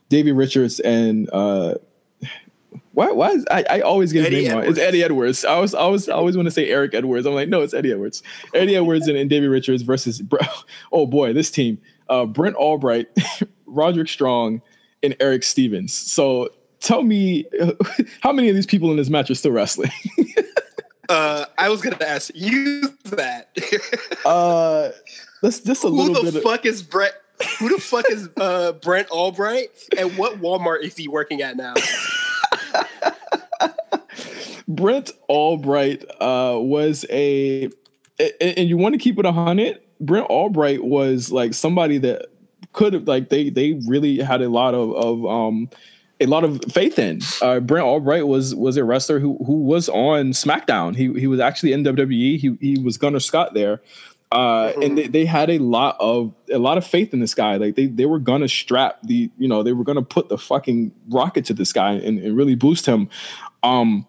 Davey 0.09 0.31
Richards 0.31 0.79
and 0.79 1.29
uh, 1.31 1.75
why? 2.97 3.11
Why 3.11 3.29
is 3.29 3.45
I, 3.51 3.63
I 3.69 3.79
always 3.81 4.11
get 4.11 4.31
his 4.31 4.43
name 4.43 4.57
wrong? 4.57 4.65
It's 4.65 4.79
Eddie 4.79 5.03
Edwards. 5.03 5.45
I 5.45 5.59
was 5.59 5.75
always 5.75 6.09
always 6.09 6.35
want 6.35 6.47
to 6.47 6.51
say 6.51 6.67
Eric 6.67 6.95
Edwards. 6.95 7.27
I'm 7.27 7.35
like, 7.35 7.47
no, 7.47 7.61
it's 7.61 7.75
Eddie 7.75 7.91
Edwards. 7.91 8.23
Eddie 8.55 8.75
Edwards 8.75 9.07
and, 9.07 9.15
and 9.15 9.29
David 9.29 9.49
Richards 9.49 9.83
versus 9.83 10.19
bro, 10.23 10.39
oh 10.91 11.05
boy, 11.05 11.31
this 11.31 11.51
team: 11.51 11.79
uh, 12.09 12.25
Brent 12.25 12.55
Albright, 12.55 13.07
Roderick 13.67 14.09
Strong, 14.09 14.63
and 15.03 15.15
Eric 15.19 15.43
Stevens. 15.43 15.93
So 15.93 16.49
tell 16.79 17.03
me, 17.03 17.45
how 18.21 18.31
many 18.31 18.49
of 18.49 18.55
these 18.55 18.65
people 18.65 18.89
in 18.89 18.97
this 18.97 19.09
match 19.09 19.29
are 19.29 19.35
still 19.35 19.51
wrestling? 19.51 19.91
uh, 21.07 21.45
I 21.55 21.69
was 21.69 21.81
gonna 21.81 22.03
ask 22.03 22.31
you 22.33 22.97
that. 23.05 23.55
uh, 24.25 24.89
let's 25.43 25.59
just 25.59 25.83
a 25.83 25.87
Who 25.87 26.01
little 26.01 26.15
bit. 26.15 26.23
Who 26.23 26.31
the 26.31 26.41
fuck 26.41 26.61
of, 26.61 26.65
is 26.65 26.81
Brent? 26.81 27.13
Who 27.59 27.69
the 27.69 27.79
fuck 27.79 28.09
is 28.09 28.29
uh, 28.37 28.73
Brent 28.73 29.09
Albright? 29.09 29.69
And 29.97 30.17
what 30.17 30.39
Walmart 30.39 30.83
is 30.83 30.95
he 30.95 31.07
working 31.07 31.41
at 31.41 31.55
now? 31.55 31.75
Brent 34.67 35.11
Albright 35.29 36.03
uh, 36.19 36.57
was 36.59 37.05
a, 37.09 37.69
and 38.41 38.69
you 38.69 38.77
want 38.77 38.93
to 38.93 38.99
keep 38.99 39.19
it 39.19 39.25
a 39.25 39.31
hundred. 39.31 39.79
Brent 39.99 40.27
Albright 40.27 40.83
was 40.83 41.31
like 41.31 41.53
somebody 41.53 41.97
that 41.99 42.27
could 42.73 42.93
have 42.93 43.07
like 43.07 43.29
they 43.29 43.49
they 43.49 43.79
really 43.87 44.19
had 44.19 44.41
a 44.41 44.49
lot 44.49 44.75
of 44.75 44.93
of 44.93 45.25
um 45.25 45.69
a 46.19 46.25
lot 46.25 46.43
of 46.43 46.59
faith 46.71 46.99
in. 46.99 47.21
Uh, 47.41 47.59
Brent 47.59 47.85
Albright 47.85 48.27
was 48.27 48.55
was 48.55 48.77
a 48.77 48.83
wrestler 48.83 49.19
who 49.19 49.37
who 49.45 49.63
was 49.63 49.89
on 49.89 50.31
SmackDown. 50.31 50.95
He 50.95 51.13
he 51.19 51.27
was 51.27 51.39
actually 51.39 51.73
in 51.73 51.83
WWE. 51.83 52.37
He 52.37 52.57
he 52.59 52.79
was 52.79 52.97
Gunner 52.97 53.19
Scott 53.19 53.53
there. 53.53 53.81
Uh, 54.31 54.69
mm-hmm. 54.69 54.81
and 54.81 54.97
they, 54.97 55.07
they 55.07 55.25
had 55.25 55.49
a 55.49 55.57
lot 55.59 55.95
of 55.99 56.33
a 56.51 56.59
lot 56.59 56.77
of 56.77 56.85
faith 56.85 57.13
in 57.13 57.19
this 57.19 57.33
guy. 57.33 57.55
Like 57.55 57.75
they 57.75 57.85
they 57.87 58.05
were 58.05 58.19
gonna 58.19 58.49
strap 58.49 58.99
the 59.03 59.29
you 59.37 59.47
know 59.47 59.63
they 59.63 59.73
were 59.73 59.85
gonna 59.85 60.01
put 60.01 60.29
the 60.29 60.37
fucking 60.37 60.91
rocket 61.09 61.45
to 61.45 61.53
this 61.53 61.71
guy 61.71 61.93
and, 61.93 62.19
and 62.19 62.35
really 62.35 62.55
boost 62.55 62.85
him. 62.85 63.09
Um, 63.63 64.05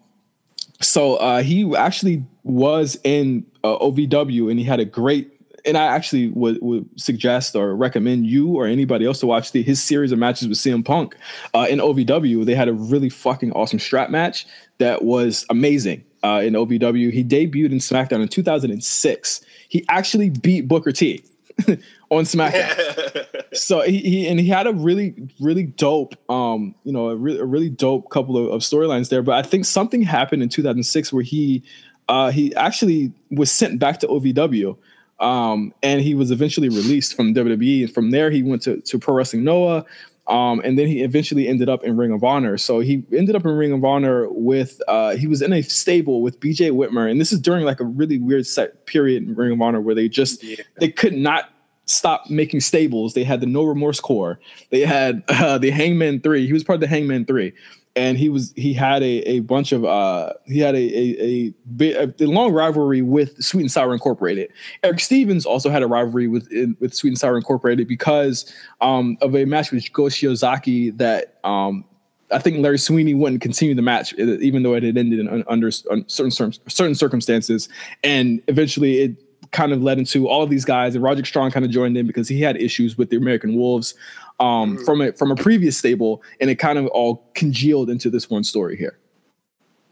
so 0.81 1.17
uh, 1.17 1.43
he 1.43 1.75
actually 1.77 2.25
was 2.45 2.99
in 3.05 3.47
uh, 3.65 3.79
OVW 3.79 4.51
and 4.51 4.59
he 4.59 4.65
had 4.65 4.81
a 4.81 4.85
great. 4.85 5.35
And 5.65 5.77
I 5.77 5.85
actually 5.85 6.29
would, 6.29 6.59
would 6.63 6.89
suggest 6.99 7.55
or 7.55 7.77
recommend 7.77 8.27
you 8.27 8.49
or 8.49 8.67
anybody 8.67 9.05
else 9.05 9.21
to 9.21 9.27
watch 9.27 9.53
the, 9.53 9.63
his 9.63 9.83
series 9.83 10.13
of 10.13 10.19
matches 10.19 10.49
with 10.49 10.57
CM 10.57 10.85
Punk 10.85 11.17
uh, 11.53 11.67
in 11.69 11.81
OVW. 11.81 12.47
They 12.47 12.55
had 12.55 12.69
a 12.69 12.73
really 12.73 13.11
fucking 13.11 13.53
awesome 13.53 13.81
strap 13.81 14.09
match 14.09 14.47
that 14.79 15.05
was 15.05 15.45
amazing. 15.51 16.05
Uh, 16.23 16.43
in 16.45 16.55
OVW. 16.55 17.13
He 17.13 17.25
debuted 17.25 17.73
in 17.73 17.79
SmackDown 17.79 18.23
in 18.23 18.29
2006. 18.29 19.41
He 19.69 19.85
actually 19.89 20.31
beat 20.31 20.69
Booker 20.69 20.93
T 20.93 21.23
on 22.11 22.25
SmackDown. 22.25 23.27
so 23.53 23.83
he, 23.83 23.99
he, 23.99 24.29
and 24.29 24.39
he 24.41 24.49
had 24.49 24.67
a 24.67 24.73
really 24.73 25.15
really 25.41 25.65
dope 25.65 26.15
um 26.31 26.75
you 26.85 26.93
know 26.93 27.09
a, 27.09 27.17
re- 27.17 27.39
a 27.39 27.45
really 27.45 27.71
dope 27.71 28.11
couple 28.11 28.37
of, 28.37 28.53
of 28.53 28.61
storylines 28.61 29.09
there. 29.09 29.23
But 29.23 29.35
I 29.45 29.49
think 29.49 29.65
something 29.65 30.03
happened 30.03 30.43
in 30.43 30.49
2006 30.49 31.13
where 31.13 31.23
he 31.23 31.63
uh, 32.09 32.31
he 32.31 32.55
actually 32.55 33.13
was 33.31 33.51
sent 33.53 33.79
back 33.79 34.01
to 34.01 34.07
OVW. 34.07 34.77
Um, 35.21 35.75
and 35.83 36.01
he 36.01 36.15
was 36.15 36.31
eventually 36.31 36.69
released 36.69 37.15
from 37.15 37.35
WWE. 37.35 37.85
And 37.85 37.93
from 37.93 38.13
there, 38.13 38.31
he 38.31 38.43
went 38.43 38.63
to, 38.63 38.81
to 38.81 38.99
Pro 38.99 39.15
Wrestling 39.15 39.45
Noah. 39.45 39.85
Um, 40.29 40.61
and 40.63 40.79
then 40.79 40.87
he 40.87 41.03
eventually 41.03 41.49
ended 41.49 41.71
up 41.71 41.83
in 41.85 41.97
Ring 41.97 42.13
of 42.13 42.23
Honor. 42.23 42.59
So 42.59 42.81
he 42.81 43.03
ended 43.13 43.35
up 43.35 43.45
in 43.47 43.51
Ring 43.53 43.73
of 43.73 43.83
Honor 43.83 44.29
with 44.31 44.81
uh, 44.87 45.17
he 45.17 45.27
was 45.27 45.41
in 45.41 45.53
a 45.55 45.63
stable 45.63 46.21
with 46.21 46.39
BJ 46.39 46.71
Whitmer, 46.71 47.11
and 47.11 47.21
this 47.21 47.33
is 47.33 47.41
during 47.41 47.65
like 47.65 47.81
a 47.81 47.85
really 47.85 48.19
weird 48.19 48.47
set 48.47 48.87
period 48.87 49.23
in 49.23 49.35
Ring 49.35 49.53
of 49.53 49.63
Honor 49.63 49.81
where 49.81 49.95
they 49.95 50.09
just 50.09 50.43
yeah. 50.45 50.57
they 50.79 50.91
could 50.91 51.15
not 51.15 51.51
stop 51.87 52.29
making 52.29 52.61
stables. 52.61 53.15
They 53.15 53.25
had 53.25 53.41
the 53.41 53.47
No 53.47 53.65
Remorse 53.65 54.01
Corps, 54.01 54.39
They 54.71 54.81
had 54.81 55.23
uh, 55.29 55.57
the 55.57 55.71
Hangman 55.71 56.21
Three. 56.21 56.47
He 56.47 56.53
was 56.53 56.63
part 56.63 56.75
of 56.77 56.81
the 56.83 56.89
Hangman 56.89 57.25
Three 57.25 57.55
and 57.99 58.17
he 58.17 58.29
was 58.29 58.53
he 58.57 58.73
had 58.73 59.03
a, 59.03 59.29
a 59.29 59.41
bunch 59.41 59.73
of 59.73 59.85
uh 59.85 60.33
he 60.47 60.61
had 60.61 60.75
a 60.77 60.79
a, 60.79 61.55
a, 61.81 62.15
a 62.21 62.27
long 62.27 62.53
rivalry 62.53 63.03
with 63.03 63.43
Sweet 63.43 63.63
and 63.63 63.73
Sour 63.73 63.93
Incorporated. 63.93 64.51
Eric 64.85 65.01
Stevens 65.01 65.45
also 65.45 65.69
had 65.69 65.83
a 65.83 65.89
rivalry 65.89 66.29
with 66.29 66.49
with 66.79 66.95
Sweet 66.95 67.11
and 67.11 67.19
Sour 67.19 67.37
Incorporated 67.37 67.89
because 67.89 68.51
um 68.81 69.19
of 69.21 69.35
a 69.35 69.45
match 69.45 69.73
with 69.73 69.93
Go 69.93 70.05
Shiozaki 70.05 70.97
that 70.99 71.39
um 71.43 71.85
I 72.31 72.39
think 72.39 72.59
Larry 72.59 72.79
Sweeney 72.79 73.15
wouldn't 73.15 73.43
continue 73.43 73.75
the 73.75 73.83
match 73.83 74.15
even 74.15 74.63
though 74.63 74.75
it 74.75 74.85
had 74.85 74.97
ended 74.97 75.19
in, 75.19 75.45
under 75.49 75.71
certain 75.71 76.31
certain 76.31 76.95
circumstances, 76.95 77.69
and 78.05 78.41
eventually 78.47 79.01
it 79.01 79.25
kind 79.51 79.73
of 79.73 79.83
led 79.83 79.99
into 79.99 80.29
all 80.29 80.43
of 80.43 80.51
these 80.51 80.65
guys 80.65 80.95
and 80.95 81.03
Roger 81.03 81.25
Strong 81.25 81.51
kind 81.53 81.65
of 81.65 81.71
joined 81.71 81.97
in 81.97 82.07
because 82.07 82.29
he 82.29 82.43
had 82.43 82.61
issues 82.61 82.99
with 82.99 83.09
the 83.09 83.17
American 83.17 83.57
Wolves 83.57 83.95
um, 84.41 84.77
mm-hmm. 84.77 84.85
from 84.85 85.01
a 85.01 85.13
from 85.13 85.31
a 85.31 85.37
previous 85.37 85.77
stable, 85.77 86.23
and 86.41 86.51
it 86.51 86.57
kind 86.57 86.79
of 86.79 86.87
all 86.89 87.29
congealed 87.35 87.91
into 87.91 88.11
this 88.11 88.31
one 88.31 88.45
story 88.45 88.77
here. 88.77 88.99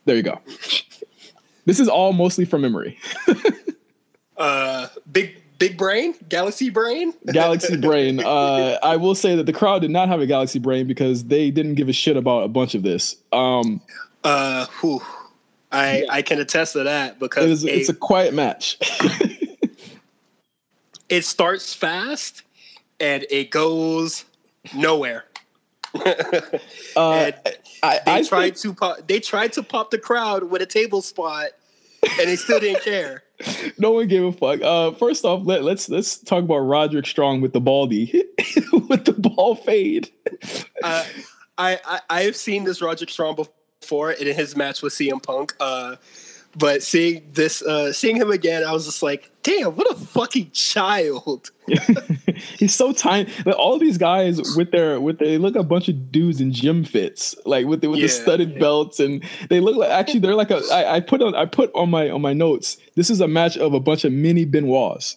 There 0.04 0.16
you 0.16 0.22
go. 0.22 0.40
this 1.64 1.80
is 1.80 1.88
all 1.88 2.12
mostly 2.12 2.44
from 2.44 2.62
memory. 2.62 2.98
uh, 4.36 4.88
big 5.10 5.42
big 5.58 5.76
brain, 5.76 6.14
galaxy 6.28 6.70
brain, 6.70 7.12
galaxy 7.32 7.76
brain. 7.76 8.20
Uh, 8.20 8.78
I 8.82 8.96
will 8.96 9.14
say 9.14 9.36
that 9.36 9.46
the 9.46 9.52
crowd 9.52 9.82
did 9.82 9.90
not 9.90 10.08
have 10.08 10.20
a 10.20 10.26
galaxy 10.26 10.58
brain 10.58 10.86
because 10.86 11.24
they 11.24 11.50
didn't 11.50 11.74
give 11.74 11.88
a 11.88 11.92
shit 11.92 12.16
about 12.16 12.44
a 12.44 12.48
bunch 12.48 12.74
of 12.74 12.82
this. 12.82 13.16
Um, 13.32 13.80
uh, 14.24 14.66
whew. 14.80 15.02
I 15.72 16.02
yeah. 16.02 16.06
I 16.10 16.22
can 16.22 16.40
attest 16.40 16.74
to 16.74 16.84
that 16.84 17.18
because 17.18 17.44
it 17.44 17.50
is, 17.50 17.64
a, 17.64 17.78
it's 17.80 17.88
a 17.88 17.94
quiet 17.94 18.32
match. 18.32 18.78
it 21.08 21.24
starts 21.24 21.74
fast 21.74 22.42
and 23.00 23.26
it 23.30 23.50
goes 23.50 24.24
nowhere. 24.74 25.24
uh, 25.94 26.00
I, 26.96 27.32
they 28.04 28.12
I 28.12 28.22
tried 28.22 28.56
think... 28.56 28.56
to 28.58 28.74
pop, 28.74 29.06
they 29.06 29.20
tried 29.20 29.52
to 29.54 29.62
pop 29.62 29.90
the 29.90 29.98
crowd 29.98 30.44
with 30.44 30.62
a 30.62 30.66
table 30.66 31.02
spot, 31.02 31.50
and 32.02 32.28
they 32.28 32.36
still 32.36 32.60
didn't 32.60 32.82
care. 32.82 33.22
No 33.78 33.90
one 33.90 34.08
gave 34.08 34.24
a 34.24 34.32
fuck. 34.32 34.62
Uh, 34.62 34.92
first 34.92 35.26
off, 35.26 35.42
let, 35.44 35.62
let's 35.62 35.90
let's 35.90 36.16
talk 36.16 36.42
about 36.42 36.60
Roderick 36.60 37.06
Strong 37.06 37.42
with 37.42 37.52
the 37.52 37.60
baldy, 37.60 38.24
with 38.88 39.04
the 39.04 39.12
ball 39.12 39.54
fade. 39.54 40.10
Uh, 40.82 41.04
I, 41.58 41.78
I 41.84 42.00
I 42.08 42.22
have 42.22 42.34
seen 42.34 42.64
this 42.64 42.80
Roderick 42.80 43.10
Strong 43.10 43.36
before 43.82 44.12
in 44.12 44.34
his 44.34 44.56
match 44.56 44.80
with 44.80 44.94
CM 44.94 45.22
Punk. 45.22 45.54
Uh, 45.60 45.96
but 46.56 46.82
seeing 46.82 47.28
this, 47.32 47.60
uh, 47.62 47.92
seeing 47.92 48.16
him 48.16 48.30
again, 48.30 48.64
I 48.64 48.72
was 48.72 48.86
just 48.86 49.02
like, 49.02 49.30
"Damn, 49.46 49.76
what 49.76 49.88
a 49.88 49.94
fucking 49.94 50.50
child!" 50.50 51.52
He's 52.58 52.74
so 52.74 52.92
tiny. 52.92 53.30
Like 53.44 53.56
all 53.56 53.78
these 53.78 53.96
guys 53.96 54.40
with 54.56 54.72
their 54.72 55.00
with 55.00 55.20
their, 55.20 55.28
they 55.28 55.38
look 55.38 55.54
a 55.54 55.62
bunch 55.62 55.88
of 55.88 56.10
dudes 56.10 56.40
in 56.40 56.52
gym 56.52 56.82
fits, 56.82 57.36
like 57.44 57.64
with 57.66 57.80
the, 57.80 57.88
with 57.88 58.00
yeah, 58.00 58.06
the 58.06 58.12
studded 58.12 58.54
yeah. 58.54 58.58
belts, 58.58 58.98
and 58.98 59.22
they 59.48 59.60
look 59.60 59.76
like 59.76 59.90
actually 59.90 60.18
they're 60.18 60.34
like 60.34 60.50
a. 60.50 60.60
I, 60.72 60.96
I 60.96 61.00
put 61.00 61.22
on 61.22 61.36
I 61.36 61.44
put 61.44 61.70
on 61.76 61.90
my 61.90 62.10
on 62.10 62.20
my 62.20 62.32
notes. 62.32 62.76
This 62.96 63.08
is 63.08 63.20
a 63.20 63.28
match 63.28 63.56
of 63.56 63.72
a 63.72 63.78
bunch 63.78 64.04
of 64.04 64.12
mini 64.12 64.44
Benoits. 64.44 65.16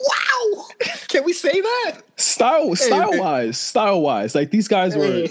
Wow! 0.00 0.66
Can 1.08 1.24
we 1.24 1.32
say 1.32 1.60
that? 1.60 2.02
Style, 2.16 2.76
style 2.76 3.18
wise, 3.18 3.58
style 3.58 4.00
wise, 4.00 4.34
like 4.34 4.50
these 4.50 4.68
guys 4.68 4.96
were 4.96 5.26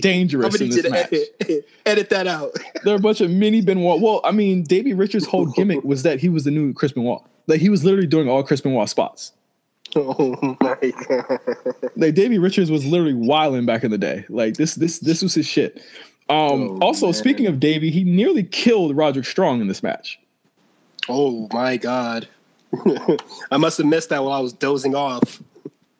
dangerous 0.00 0.60
in 0.60 0.70
this 0.70 0.90
match. 0.90 1.12
Edit, 1.40 1.68
edit, 1.86 2.10
that 2.10 2.26
out. 2.26 2.50
They're 2.84 2.96
a 2.96 3.00
bunch 3.00 3.20
of 3.20 3.30
mini 3.30 3.60
Benoit. 3.60 4.00
Well, 4.00 4.20
I 4.24 4.32
mean, 4.32 4.62
Davey 4.64 4.92
Richards' 4.92 5.26
whole 5.26 5.46
gimmick 5.46 5.84
was 5.84 6.02
that 6.02 6.20
he 6.20 6.28
was 6.28 6.44
the 6.44 6.50
new 6.50 6.72
Chris 6.74 6.92
Benoit. 6.92 7.22
Like 7.48 7.60
he 7.60 7.70
was 7.70 7.82
literally 7.82 8.06
doing 8.06 8.28
all 8.28 8.44
Chris 8.44 8.60
Benoit 8.60 8.88
spots. 8.88 9.32
Oh 9.96 10.54
my 10.60 10.92
god! 11.08 11.40
Like 11.96 12.14
Davey 12.14 12.36
Richards 12.36 12.70
was 12.70 12.84
literally 12.84 13.14
wilding 13.14 13.64
back 13.64 13.84
in 13.84 13.90
the 13.90 13.96
day. 13.96 14.26
Like 14.28 14.58
this, 14.58 14.74
this, 14.74 14.98
this 14.98 15.22
was 15.22 15.32
his 15.32 15.46
shit. 15.46 15.78
Um, 16.28 16.62
oh, 16.62 16.78
also, 16.82 17.06
man. 17.06 17.14
speaking 17.14 17.46
of 17.46 17.58
Davey, 17.58 17.90
he 17.90 18.04
nearly 18.04 18.42
killed 18.42 18.94
Roderick 18.94 19.24
Strong 19.24 19.62
in 19.62 19.66
this 19.66 19.82
match. 19.82 20.20
Oh 21.08 21.48
my 21.54 21.78
god! 21.78 22.28
I 23.50 23.56
must 23.56 23.78
have 23.78 23.86
missed 23.86 24.10
that 24.10 24.22
while 24.22 24.34
I 24.34 24.40
was 24.40 24.52
dozing 24.52 24.94
off. 24.94 25.42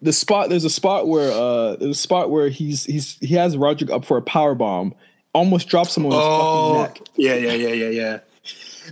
The 0.02 0.12
spot 0.12 0.50
there's 0.50 0.64
a 0.64 0.70
spot 0.70 1.08
where 1.08 1.32
uh 1.32 1.76
there's 1.76 1.96
a 1.96 2.00
spot 2.00 2.30
where 2.30 2.50
he's 2.50 2.84
he's 2.84 3.16
he 3.20 3.34
has 3.36 3.56
Roderick 3.56 3.90
up 3.90 4.04
for 4.04 4.18
a 4.18 4.22
power 4.22 4.54
bomb, 4.54 4.94
almost 5.32 5.66
drops 5.66 5.96
him 5.96 6.04
on 6.04 6.12
his 6.12 6.20
oh, 6.22 6.84
fucking 6.84 7.00
neck. 7.00 7.08
Yeah, 7.16 7.36
yeah, 7.36 7.54
yeah, 7.54 7.72
yeah, 7.72 7.88
yeah. 7.88 8.18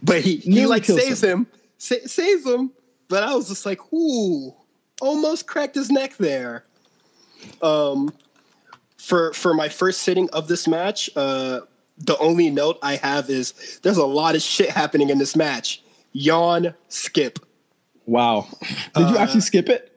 But 0.03 0.23
he 0.23 0.37
he 0.37 0.67
like 0.67 0.87
saves 0.87 1.23
him, 1.23 1.41
him 1.41 1.47
sa- 1.79 2.07
saves 2.07 2.47
him. 2.47 2.73
But 3.09 3.23
I 3.23 3.35
was 3.35 3.49
just 3.49 3.65
like, 3.65 3.81
ooh, 3.93 4.55
almost 5.01 5.47
cracked 5.47 5.77
his 5.77 5.91
neck 5.91 6.17
there. 6.17 6.65
Um, 7.63 8.13
for 8.97 9.33
for 9.33 9.55
my 9.55 9.69
first 9.69 10.03
sitting 10.03 10.29
of 10.31 10.49
this 10.49 10.67
match, 10.67 11.09
uh, 11.15 11.61
the 11.99 12.19
only 12.19 12.51
note 12.51 12.79
I 12.83 12.97
have 12.97 13.31
is 13.31 13.79
there's 13.83 13.97
a 13.97 14.07
lot 14.07 14.35
of 14.35 14.43
shit 14.43 14.71
happening 14.71 15.11
in 15.11 15.19
this 15.19 15.37
match. 15.37 15.83
Yawn, 16.13 16.75
skip. 16.89 17.39
Wow. 18.07 18.47
Did 18.95 19.11
you 19.11 19.19
actually 19.19 19.39
uh, 19.39 19.43
skip 19.43 19.69
it? 19.69 19.93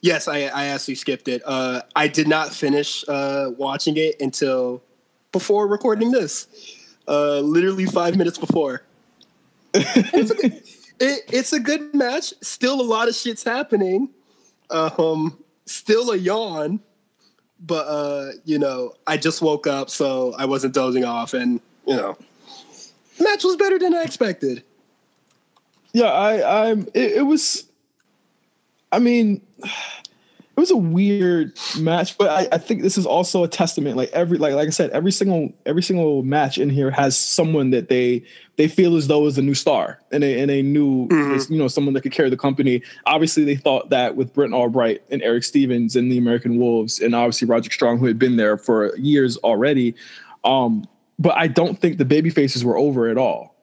Yes, 0.00 0.28
I, 0.28 0.42
I 0.42 0.66
actually 0.66 0.94
skipped 0.94 1.28
it. 1.28 1.42
Uh, 1.44 1.82
I 1.96 2.06
did 2.08 2.28
not 2.28 2.52
finish 2.52 3.04
uh, 3.08 3.50
watching 3.56 3.96
it 3.96 4.20
until 4.20 4.82
before 5.32 5.66
recording 5.66 6.12
this. 6.12 6.46
Uh, 7.06 7.40
literally 7.40 7.86
five 7.86 8.16
minutes 8.16 8.38
before. 8.38 8.82
it's, 9.74 10.32
good, 10.32 10.62
it, 11.00 11.24
it's, 11.32 11.52
a 11.52 11.60
good 11.60 11.94
match. 11.94 12.32
Still 12.40 12.80
a 12.80 12.82
lot 12.82 13.08
of 13.08 13.14
shit's 13.14 13.44
happening. 13.44 14.10
Um, 14.70 15.38
still 15.66 16.10
a 16.10 16.16
yawn. 16.16 16.80
But, 17.60 17.86
uh, 17.88 18.32
you 18.44 18.58
know, 18.58 18.94
I 19.06 19.16
just 19.16 19.42
woke 19.42 19.66
up, 19.66 19.90
so 19.90 20.34
I 20.38 20.44
wasn't 20.44 20.74
dozing 20.74 21.04
off. 21.04 21.34
And, 21.34 21.60
you 21.86 21.96
know, 21.96 22.16
match 23.18 23.42
was 23.42 23.56
better 23.56 23.78
than 23.78 23.94
I 23.94 24.04
expected 24.04 24.62
yeah, 25.92 26.12
I, 26.12 26.68
I'm. 26.68 26.82
It, 26.94 27.12
it 27.18 27.22
was. 27.22 27.64
I 28.92 28.98
mean, 28.98 29.42
it 30.58 30.60
was 30.60 30.72
a 30.72 30.76
weird 30.76 31.56
match, 31.78 32.18
but 32.18 32.30
I, 32.30 32.56
I, 32.56 32.58
think 32.58 32.82
this 32.82 32.98
is 32.98 33.06
also 33.06 33.44
a 33.44 33.48
testament. 33.48 33.96
Like 33.96 34.10
every, 34.10 34.38
like 34.38 34.54
like 34.54 34.66
I 34.66 34.70
said, 34.70 34.90
every 34.90 35.12
single 35.12 35.52
every 35.64 35.84
single 35.84 36.24
match 36.24 36.58
in 36.58 36.68
here 36.68 36.90
has 36.90 37.16
someone 37.16 37.70
that 37.70 37.88
they 37.88 38.24
they 38.56 38.66
feel 38.66 38.96
as 38.96 39.06
though 39.06 39.24
is 39.26 39.38
a 39.38 39.42
new 39.42 39.54
star 39.54 40.00
and 40.10 40.24
a, 40.24 40.40
and 40.40 40.50
a 40.50 40.60
new 40.62 41.06
mm-hmm. 41.06 41.52
you 41.52 41.60
know 41.60 41.68
someone 41.68 41.94
that 41.94 42.00
could 42.00 42.10
carry 42.10 42.28
the 42.28 42.36
company. 42.36 42.82
Obviously, 43.06 43.44
they 43.44 43.54
thought 43.54 43.90
that 43.90 44.16
with 44.16 44.34
Brent 44.34 44.52
Albright 44.52 45.00
and 45.12 45.22
Eric 45.22 45.44
Stevens 45.44 45.94
and 45.94 46.10
the 46.10 46.18
American 46.18 46.58
Wolves, 46.58 46.98
and 46.98 47.14
obviously 47.14 47.46
Roger 47.46 47.70
Strong, 47.70 47.98
who 47.98 48.06
had 48.06 48.18
been 48.18 48.36
there 48.36 48.56
for 48.56 48.96
years 48.96 49.36
already. 49.36 49.94
Um, 50.42 50.88
but 51.20 51.36
I 51.36 51.46
don't 51.46 51.78
think 51.78 51.98
the 51.98 52.04
baby 52.04 52.30
faces 52.30 52.64
were 52.64 52.76
over 52.76 53.06
at 53.06 53.16
all. 53.16 53.54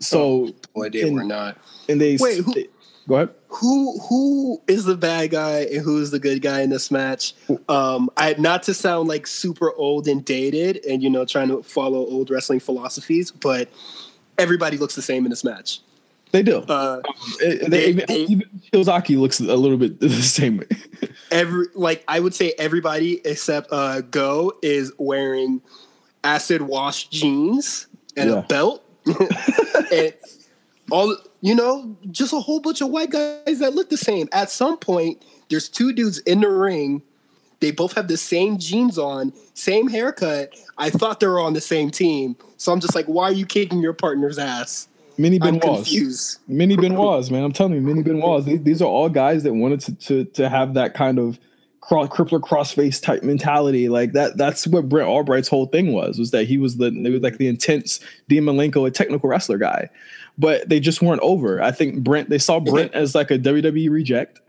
So 0.00 0.48
oh, 0.48 0.54
boy, 0.74 0.90
they 0.90 1.02
and, 1.02 1.14
were 1.14 1.22
not. 1.22 1.58
And 1.88 2.00
they 2.00 2.16
wait. 2.18 2.38
Who, 2.38 2.52
they, 2.54 2.66
go 3.08 3.16
ahead. 3.16 3.30
Who 3.48 3.98
who 4.00 4.62
is 4.66 4.84
the 4.84 4.96
bad 4.96 5.30
guy 5.30 5.60
and 5.60 5.82
who 5.82 6.00
is 6.00 6.10
the 6.10 6.18
good 6.18 6.42
guy 6.42 6.60
in 6.60 6.70
this 6.70 6.90
match? 6.90 7.34
Um, 7.68 8.10
I 8.16 8.34
not 8.38 8.62
to 8.64 8.74
sound 8.74 9.08
like 9.08 9.26
super 9.26 9.72
old 9.72 10.08
and 10.08 10.24
dated, 10.24 10.84
and 10.84 11.02
you 11.02 11.10
know, 11.10 11.24
trying 11.24 11.48
to 11.48 11.62
follow 11.62 11.98
old 11.98 12.30
wrestling 12.30 12.60
philosophies, 12.60 13.30
but 13.30 13.68
everybody 14.38 14.76
looks 14.76 14.94
the 14.94 15.02
same 15.02 15.24
in 15.24 15.30
this 15.30 15.44
match. 15.44 15.80
They 16.32 16.42
do. 16.42 16.58
Uh, 16.58 17.00
they, 17.38 17.58
they, 17.58 17.92
they, 17.92 18.16
even 18.24 18.42
Shiozaki 18.72 19.16
looks 19.16 19.38
a 19.38 19.54
little 19.54 19.78
bit 19.78 20.00
the 20.00 20.10
same 20.10 20.64
every 21.30 21.66
like 21.74 22.02
I 22.08 22.20
would 22.20 22.34
say 22.34 22.54
everybody 22.58 23.20
except 23.24 23.68
uh, 23.72 24.00
Go 24.00 24.52
is 24.62 24.92
wearing 24.98 25.60
acid 26.22 26.62
wash 26.62 27.08
jeans 27.08 27.86
and 28.16 28.30
yeah. 28.30 28.36
a 28.38 28.42
belt 28.42 28.82
and 29.92 30.14
all 30.94 31.16
you 31.40 31.54
know, 31.54 31.96
just 32.10 32.32
a 32.32 32.38
whole 32.40 32.60
bunch 32.60 32.80
of 32.80 32.88
white 32.88 33.10
guys 33.10 33.58
that 33.58 33.74
look 33.74 33.90
the 33.90 33.96
same. 33.96 34.28
At 34.32 34.48
some 34.48 34.78
point, 34.78 35.24
there's 35.50 35.68
two 35.68 35.92
dudes 35.92 36.18
in 36.20 36.40
the 36.40 36.48
ring 36.48 37.02
They 37.60 37.70
both 37.72 37.94
have 37.94 38.08
the 38.08 38.16
same 38.16 38.58
jeans 38.58 38.98
on, 38.98 39.32
same 39.54 39.88
haircut. 39.88 40.54
I 40.78 40.90
thought 40.90 41.20
they 41.20 41.26
were 41.26 41.40
on 41.40 41.54
the 41.54 41.60
same 41.60 41.90
team. 41.90 42.36
So 42.58 42.72
I'm 42.72 42.80
just 42.80 42.94
like, 42.94 43.06
why 43.06 43.24
are 43.24 43.32
you 43.32 43.46
kicking 43.46 43.80
your 43.80 43.92
partner's 43.92 44.38
ass? 44.38 44.88
Mini 45.18 45.38
I'm 45.40 45.58
Benoit. 45.58 45.76
confused. 45.76 46.40
Mini 46.48 46.76
Benoit, 46.76 47.30
man. 47.30 47.42
I'm 47.44 47.52
telling 47.52 47.74
you, 47.74 47.80
Mini 47.80 48.02
Benoit. 48.08 48.44
These, 48.44 48.62
these 48.62 48.82
are 48.82 48.88
all 48.88 49.08
guys 49.08 49.42
that 49.44 49.54
wanted 49.54 49.80
to 49.80 49.94
to, 49.94 50.24
to 50.24 50.48
have 50.48 50.74
that 50.74 50.94
kind 50.94 51.18
of 51.18 51.38
cross, 51.80 52.08
crippler 52.08 52.40
crossface 52.40 53.00
type 53.02 53.22
mentality. 53.22 53.88
Like 53.88 54.12
that. 54.12 54.36
That's 54.36 54.66
what 54.66 54.88
Brent 54.88 55.08
Albright's 55.08 55.48
whole 55.48 55.66
thing 55.66 55.92
was. 55.92 56.18
Was 56.18 56.30
that 56.32 56.44
he 56.44 56.58
was 56.58 56.76
the 56.76 56.86
it 56.86 57.10
was 57.10 57.22
like 57.22 57.38
the 57.38 57.48
intense 57.48 58.00
Dean 58.28 58.44
Malenko, 58.44 58.86
a 58.86 58.90
technical 58.90 59.28
wrestler 59.28 59.58
guy. 59.58 59.88
But 60.36 60.68
they 60.68 60.80
just 60.80 61.00
weren't 61.00 61.20
over. 61.20 61.62
I 61.62 61.70
think 61.70 62.02
Brent. 62.02 62.28
They 62.28 62.38
saw 62.38 62.58
Brent 62.60 62.92
as 62.92 63.14
like 63.14 63.30
a 63.30 63.38
WWE 63.38 63.90
reject, 63.90 64.40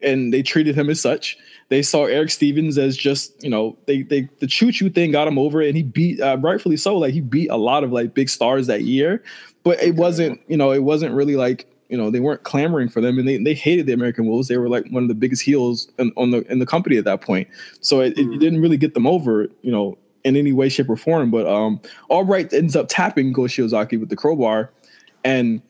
and 0.00 0.32
they 0.32 0.42
treated 0.42 0.76
him 0.76 0.88
as 0.88 1.00
such. 1.00 1.36
They 1.68 1.82
saw 1.82 2.04
Eric 2.04 2.30
Stevens 2.30 2.78
as 2.78 2.96
just 2.96 3.42
you 3.42 3.50
know 3.50 3.76
they 3.86 4.02
they 4.02 4.28
the 4.38 4.46
choo 4.46 4.70
choo 4.70 4.90
thing 4.90 5.10
got 5.10 5.26
him 5.26 5.38
over, 5.38 5.60
and 5.60 5.76
he 5.76 5.82
beat 5.82 6.20
uh, 6.20 6.36
rightfully 6.40 6.76
so. 6.76 6.96
Like 6.96 7.14
he 7.14 7.20
beat 7.20 7.48
a 7.50 7.56
lot 7.56 7.82
of 7.82 7.92
like 7.92 8.14
big 8.14 8.28
stars 8.28 8.66
that 8.68 8.82
year, 8.82 9.22
but 9.64 9.82
it 9.82 9.96
wasn't 9.96 10.40
you 10.48 10.56
know 10.56 10.70
it 10.70 10.84
wasn't 10.84 11.14
really 11.14 11.34
like 11.34 11.66
you 11.88 11.98
know 11.98 12.10
they 12.10 12.20
weren't 12.20 12.42
clamoring 12.42 12.88
for 12.88 13.00
them, 13.00 13.18
and 13.18 13.28
they 13.28 13.36
they 13.36 13.54
hated 13.54 13.86
the 13.86 13.92
American 13.92 14.26
Wolves. 14.26 14.48
They 14.48 14.56
were 14.56 14.68
like 14.68 14.86
one 14.88 15.02
of 15.02 15.08
the 15.08 15.14
biggest 15.14 15.42
heels 15.42 15.88
in, 15.98 16.12
on 16.16 16.30
the 16.30 16.38
in 16.50 16.58
the 16.58 16.66
company 16.66 16.96
at 16.96 17.04
that 17.04 17.20
point. 17.20 17.48
So 17.80 18.00
it, 18.00 18.16
it 18.16 18.38
didn't 18.38 18.62
really 18.62 18.78
get 18.78 18.94
them 18.94 19.06
over, 19.06 19.48
you 19.60 19.70
know, 19.70 19.98
in 20.24 20.34
any 20.36 20.52
way, 20.52 20.70
shape, 20.70 20.88
or 20.88 20.96
form. 20.96 21.30
But 21.30 21.46
um, 21.46 21.80
Albright 22.08 22.52
ends 22.52 22.76
up 22.76 22.86
tapping 22.88 23.32
Go 23.32 23.42
Shiozaki 23.42 24.00
with 24.00 24.08
the 24.08 24.16
crowbar, 24.16 24.70
and 25.24 25.62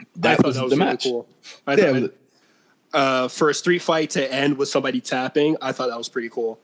I 0.00 0.04
that 0.16 0.36
thought 0.38 0.46
was 0.46 0.56
that 0.56 0.62
was 0.64 0.70
the 0.72 0.76
really 0.78 0.90
match. 0.90 1.04
cool. 1.04 1.28
I 1.66 1.74
Yeah, 1.76 2.00
thought, 2.00 2.14
uh, 2.92 3.28
for 3.28 3.50
a 3.50 3.54
street 3.54 3.80
fight 3.80 4.10
to 4.10 4.32
end 4.32 4.58
with 4.58 4.68
somebody 4.68 5.00
tapping, 5.00 5.56
I 5.60 5.72
thought 5.72 5.88
that 5.88 5.98
was 5.98 6.08
pretty 6.08 6.28
cool. 6.28 6.58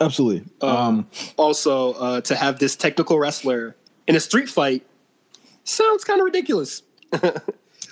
absolutely. 0.00 0.44
Um, 0.60 1.06
Also, 1.36 1.92
uh, 1.94 2.20
to 2.22 2.34
have 2.34 2.58
this 2.58 2.76
technical 2.76 3.18
wrestler 3.18 3.76
in 4.06 4.16
a 4.16 4.20
street 4.20 4.48
fight 4.48 4.84
sounds 5.64 6.04
kind 6.04 6.20
of 6.20 6.24
ridiculous. 6.24 6.82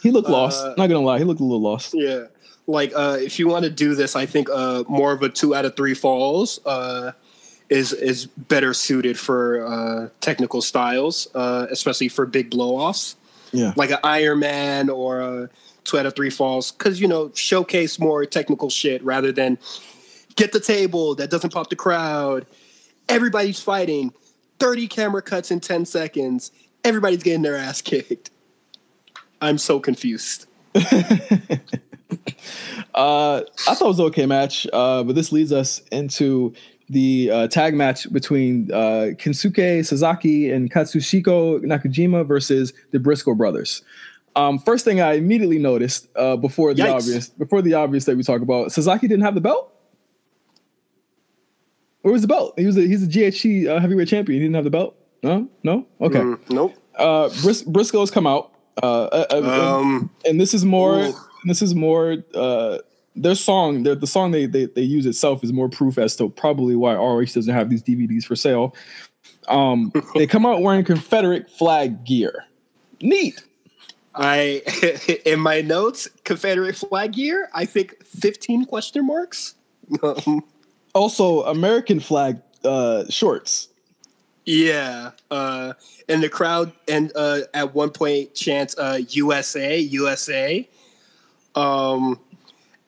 he 0.03 0.11
looked 0.11 0.29
lost. 0.39 0.65
uh, 0.65 0.75
Not 0.77 0.89
gonna 0.89 1.01
lie, 1.01 1.19
he 1.19 1.25
looked 1.25 1.41
a 1.41 1.45
little 1.45 1.61
lost. 1.63 1.95
Yeah. 1.95 2.25
Like 2.67 2.93
uh, 2.95 3.17
if 3.21 3.39
you 3.39 3.49
want 3.49 3.65
to 3.65 3.71
do 3.71 3.95
this, 3.95 4.15
I 4.17 4.27
think 4.27 4.49
uh, 4.53 4.85
more 4.89 5.13
of 5.13 5.23
a 5.23 5.29
two 5.29 5.55
out 5.55 5.65
of 5.65 5.77
three 5.77 5.95
falls 5.95 6.61
uh, 6.67 7.13
is 7.71 7.93
is 7.93 8.27
better 8.27 8.75
suited 8.75 9.19
for 9.19 9.65
uh, 9.65 10.09
technical 10.21 10.61
styles, 10.61 11.29
uh, 11.35 11.69
especially 11.71 12.09
for 12.09 12.27
big 12.27 12.51
blowoffs. 12.51 13.15
Yeah, 13.53 13.73
like 13.77 13.91
an 13.91 13.99
Iron 14.05 14.41
Man 14.41 14.91
or 14.91 15.21
a 15.21 15.51
two 15.85 15.99
out 15.99 16.05
of 16.05 16.15
three 16.15 16.31
falls, 16.31 16.73
because 16.73 17.01
you 17.01 17.09
know 17.09 17.31
showcase 17.35 17.99
more 17.99 18.27
technical 18.27 18.69
shit 18.69 19.03
rather 19.03 19.33
than 19.33 19.57
get 20.37 20.53
the 20.53 20.61
table 20.61 21.15
that 21.15 21.31
doesn't 21.31 21.53
pop 21.53 21.71
the 21.71 21.77
crowd. 21.77 22.45
Everybody's 23.09 23.61
fighting, 23.61 24.13
thirty 24.59 24.89
camera 24.89 25.23
cuts 25.23 25.51
in 25.51 25.61
ten 25.61 25.87
seconds. 25.87 26.51
Everybody's 26.85 27.23
getting 27.23 27.43
their 27.43 27.57
ass 27.57 27.81
kicked. 27.81 28.31
I'm 29.41 29.59
so 29.59 29.81
confused. 29.81 30.47
Uh, 32.95 33.43
I 33.69 33.75
thought 33.75 33.85
it 33.85 33.89
was 33.89 33.99
an 33.99 34.07
okay 34.07 34.27
match, 34.27 34.67
uh, 34.73 35.03
but 35.05 35.15
this 35.15 35.31
leads 35.31 35.53
us 35.53 35.81
into 35.93 36.55
the 36.91 37.31
uh, 37.31 37.49
tag 37.49 37.73
match 37.75 38.13
between 38.13 38.71
uh, 38.73 39.15
Kensuke 39.17 39.87
Sasaki 39.87 40.51
and 40.51 40.71
Katsuhiko 40.73 41.61
Nakajima 41.63 42.27
versus 42.27 42.73
the 42.91 42.99
Briscoe 42.99 43.35
brothers. 43.35 43.83
Um, 44.37 44.59
first 44.59 44.85
thing 44.85 45.01
I 45.01 45.13
immediately 45.15 45.59
noticed 45.59 46.09
uh, 46.17 46.37
before 46.37 46.75
the 46.75 46.83
Yikes. 46.83 46.95
obvious, 46.95 47.29
before 47.31 47.63
the 47.63 47.75
obvious 47.75 48.05
that 48.05 48.17
we 48.17 48.23
talk 48.23 48.43
about, 48.43 48.73
Sasaki 48.73 49.09
didn't 49.09 49.25
have 49.25 49.35
the 49.35 49.41
belt. 49.41 49.73
Where 52.03 52.13
was 52.13 52.23
the 52.23 52.29
belt? 52.29 52.55
He 52.59 52.67
was 52.67 52.77
a, 52.77 52.83
he's 52.83 53.03
a 53.03 53.07
GHC 53.07 53.69
uh, 53.69 53.79
heavyweight 53.81 54.09
champion. 54.09 54.41
He 54.41 54.45
didn't 54.47 54.55
have 54.55 54.65
the 54.65 54.71
belt. 54.71 54.97
No, 55.23 55.49
no. 55.63 55.87
Okay. 56.01 56.21
Mm, 56.21 56.51
nope. 56.51 56.75
Uh, 56.97 57.29
Bris- 57.43 57.63
Briscoe's 57.63 58.11
come 58.11 58.27
out. 58.27 58.53
Uh, 58.83 59.05
uh, 59.05 59.27
uh, 59.31 59.77
Um, 59.81 60.11
and 60.25 60.41
this 60.41 60.55
is 60.55 60.65
more 60.65 61.01
Ooh. 61.01 61.15
this 61.45 61.61
is 61.61 61.75
more 61.75 62.17
uh 62.35 62.79
their 63.17 63.35
song 63.35 63.83
their, 63.83 63.95
the 63.95 64.07
song 64.07 64.31
they, 64.31 64.47
they 64.47 64.67
they 64.67 64.83
use 64.83 65.05
itself 65.07 65.43
is 65.43 65.53
more 65.53 65.69
proof 65.69 65.99
as 65.99 66.17
to 66.17 66.29
probably 66.31 66.77
why 66.77 66.95
ROH 66.95 67.25
doesn't 67.35 67.55
have 67.55 67.69
these 67.71 67.83
DVDs 67.83 68.25
for 68.25 68.37
sale. 68.37 68.75
Um 69.49 69.93
they 70.15 70.27
come 70.27 70.47
out 70.47 70.63
wearing 70.63 70.85
Confederate 70.85 71.51
flag 71.51 72.05
gear. 72.05 72.45
Neat. 73.03 73.43
I 74.15 74.63
in 75.25 75.41
my 75.41 75.61
notes, 75.61 76.09
Confederate 76.25 76.77
flag 76.77 77.13
gear. 77.15 77.49
I 77.55 77.65
think 77.65 78.05
fifteen 78.05 78.65
question 78.65 79.07
marks. 79.07 79.55
Also 80.93 81.45
American 81.45 82.01
flag 82.01 82.41
uh 82.65 83.05
shorts. 83.09 83.69
yeah, 84.45 85.13
uh, 85.31 85.75
and 86.09 86.21
the 86.23 86.29
crowd, 86.29 86.73
and 86.89 87.13
uh, 87.15 87.43
at 87.55 87.75
one 87.75 87.91
point 87.91 88.35
chants 88.35 88.77
uh, 88.77 88.99
"USA, 89.11 89.79
USA." 89.79 90.69
Um, 91.55 92.19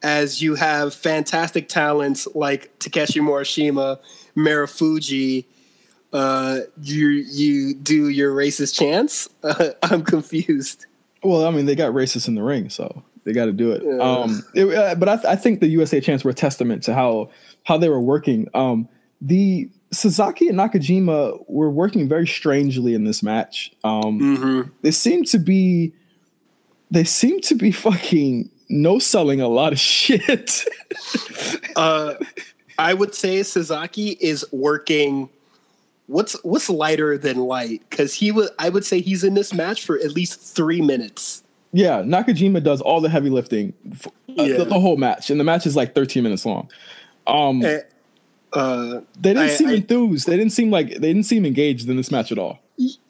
as 0.03 0.43
you 0.43 0.55
have 0.57 0.95
fantastic 0.95 1.69
talents 1.69 2.27
like 2.35 2.77
Takeshi 2.79 3.21
Morishima, 3.21 3.99
Marufuji, 4.37 5.45
uh, 6.13 6.61
you 6.83 7.09
you 7.09 7.75
do 7.75 8.09
your 8.09 8.35
racist 8.35 8.75
chants. 8.79 9.29
I'm 9.83 10.03
confused. 10.03 10.87
Well, 11.23 11.47
I 11.47 11.51
mean 11.51 11.67
they 11.67 11.75
got 11.75 11.93
racists 11.93 12.29
in 12.29 12.35
the 12.35 12.43
ring, 12.43 12.69
so 12.69 13.03
they 13.25 13.33
got 13.33 13.47
to 13.47 13.53
do 13.53 13.71
it. 13.73 13.83
Yeah. 13.85 13.99
Um, 14.03 14.43
it- 14.55 14.75
uh, 14.75 14.95
but 14.97 15.09
I, 15.09 15.15
th- 15.17 15.27
I 15.27 15.37
think 15.37 15.61
the 15.61 15.69
USA 15.69 16.01
chants 16.01 16.25
were 16.25 16.31
a 16.33 16.35
testament 16.35 16.83
to 16.85 16.95
how 16.95 17.31
how 17.65 17.79
they 17.79 17.89
were 17.89 18.01
working. 18.01 18.49
Um, 18.55 18.89
the 19.21 19.71
Sasaki 19.93 20.49
and 20.49 20.59
Nakajima 20.59 21.45
were 21.49 21.71
working 21.71 22.09
very 22.09 22.27
strangely 22.27 22.95
in 22.95 23.05
this 23.05 23.23
match. 23.23 23.73
Um, 23.85 24.19
Mm-hmm. 24.21 24.71
they 24.83 24.91
seem 24.91 25.23
to 25.25 25.39
be 25.39 25.93
they 26.91 27.05
seem 27.05 27.41
to 27.43 27.55
be 27.55 27.71
fucking 27.87 28.51
no 28.69 28.99
selling 28.99 29.41
a 29.41 29.49
lot 29.49 29.73
of 29.73 29.79
shit. 29.93 30.65
Uh, 31.77 32.15
I 32.79 32.95
would 32.95 33.15
say 33.15 33.43
Sasaki 33.43 34.17
is 34.21 34.45
working. 34.53 35.29
What's 36.07 36.35
what's 36.45 36.69
lighter 36.69 37.17
than 37.17 37.39
light? 37.39 37.83
Because 37.89 38.15
he 38.15 38.33
would. 38.33 38.51
I 38.59 38.69
would 38.69 38.85
say 38.85 39.01
he's 39.01 39.25
in 39.25 39.35
this 39.35 39.53
match 39.55 39.85
for 39.85 39.97
at 39.99 40.13
least 40.13 40.41
three 40.41 40.81
minutes. 40.81 41.43
yeah, 41.73 42.03
Nakajima 42.03 42.63
does 42.63 42.81
all 42.81 43.01
the 43.01 43.09
heavy 43.09 43.31
lifting, 43.31 43.73
f- 43.93 44.07
uh, 44.07 44.11
Yeah. 44.43 44.59
the, 44.59 44.65
the 44.67 44.81
whole 44.81 44.97
match, 44.97 45.31
and 45.31 45.39
the 45.41 45.45
match 45.45 45.67
is 45.67 45.75
like 45.77 45.95
13 45.95 46.23
minutes 46.23 46.45
long. 46.45 46.69
Um, 47.27 47.65
Eh, 47.65 47.81
Uh, 48.53 49.01
they 49.19 49.33
didn't 49.33 49.39
I- 49.45 49.49
seem 49.49 49.69
I- 49.69 49.75
enthused. 49.75 50.27
They 50.27 50.37
didn't 50.37 50.53
seem 50.53 50.71
like 50.71 50.89
they 50.89 51.13
didn't 51.13 51.23
seem 51.25 51.47
engaged 51.47 51.89
in 51.89 51.97
this 51.97 52.11
match 52.11 52.31
at 52.33 52.39
all. 52.39 52.59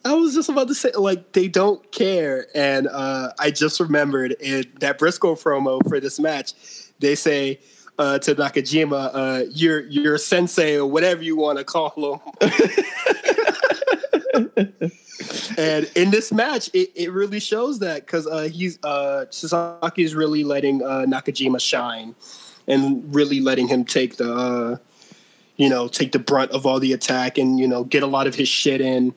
I 0.04 0.14
was 0.14 0.34
just 0.34 0.48
about 0.48 0.68
to 0.68 0.74
say, 0.74 0.90
like, 0.92 1.32
they 1.32 1.48
don't 1.48 1.90
care. 1.92 2.46
And 2.54 2.88
uh, 2.88 3.32
I 3.38 3.50
just 3.50 3.80
remembered 3.80 4.32
in 4.32 4.64
that 4.80 4.98
Briscoe 4.98 5.34
promo 5.34 5.80
for 5.88 6.00
this 6.00 6.18
match, 6.18 6.52
they 6.98 7.14
say 7.14 7.60
uh, 7.98 8.18
to 8.20 8.34
Nakajima, 8.34 9.10
uh, 9.12 9.44
"You're 9.50 9.80
you're 9.80 10.18
sensei 10.18 10.76
or 10.76 10.86
whatever 10.86 11.22
you 11.22 11.36
want 11.36 11.58
to 11.58 11.64
call 11.64 11.90
him." 11.96 12.20
and 15.58 15.90
in 15.94 16.10
this 16.10 16.32
match, 16.32 16.70
it, 16.72 16.90
it 16.94 17.12
really 17.12 17.40
shows 17.40 17.80
that 17.80 18.06
because 18.06 18.26
uh, 18.26 18.48
he's 18.52 18.82
uh, 18.82 19.26
Sasaki 19.30 20.02
is 20.02 20.14
really 20.14 20.44
letting 20.44 20.82
uh, 20.82 21.04
Nakajima 21.06 21.60
shine 21.60 22.14
and 22.66 23.14
really 23.14 23.40
letting 23.40 23.68
him 23.68 23.84
take 23.84 24.16
the 24.16 24.32
uh, 24.32 24.76
you 25.56 25.68
know 25.68 25.88
take 25.88 26.12
the 26.12 26.18
brunt 26.18 26.50
of 26.52 26.66
all 26.66 26.80
the 26.80 26.92
attack 26.92 27.38
and 27.38 27.58
you 27.58 27.68
know 27.68 27.84
get 27.84 28.02
a 28.02 28.06
lot 28.06 28.26
of 28.26 28.34
his 28.34 28.48
shit 28.48 28.80
in 28.80 29.14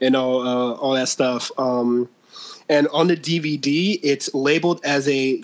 and 0.00 0.14
all 0.16 0.46
uh, 0.46 0.72
all 0.74 0.94
that 0.94 1.08
stuff. 1.08 1.50
Um, 1.58 2.08
and 2.68 2.86
on 2.88 3.06
the 3.08 3.16
DVD, 3.16 3.98
it's 4.02 4.32
labeled 4.34 4.80
as 4.84 5.08
a 5.08 5.42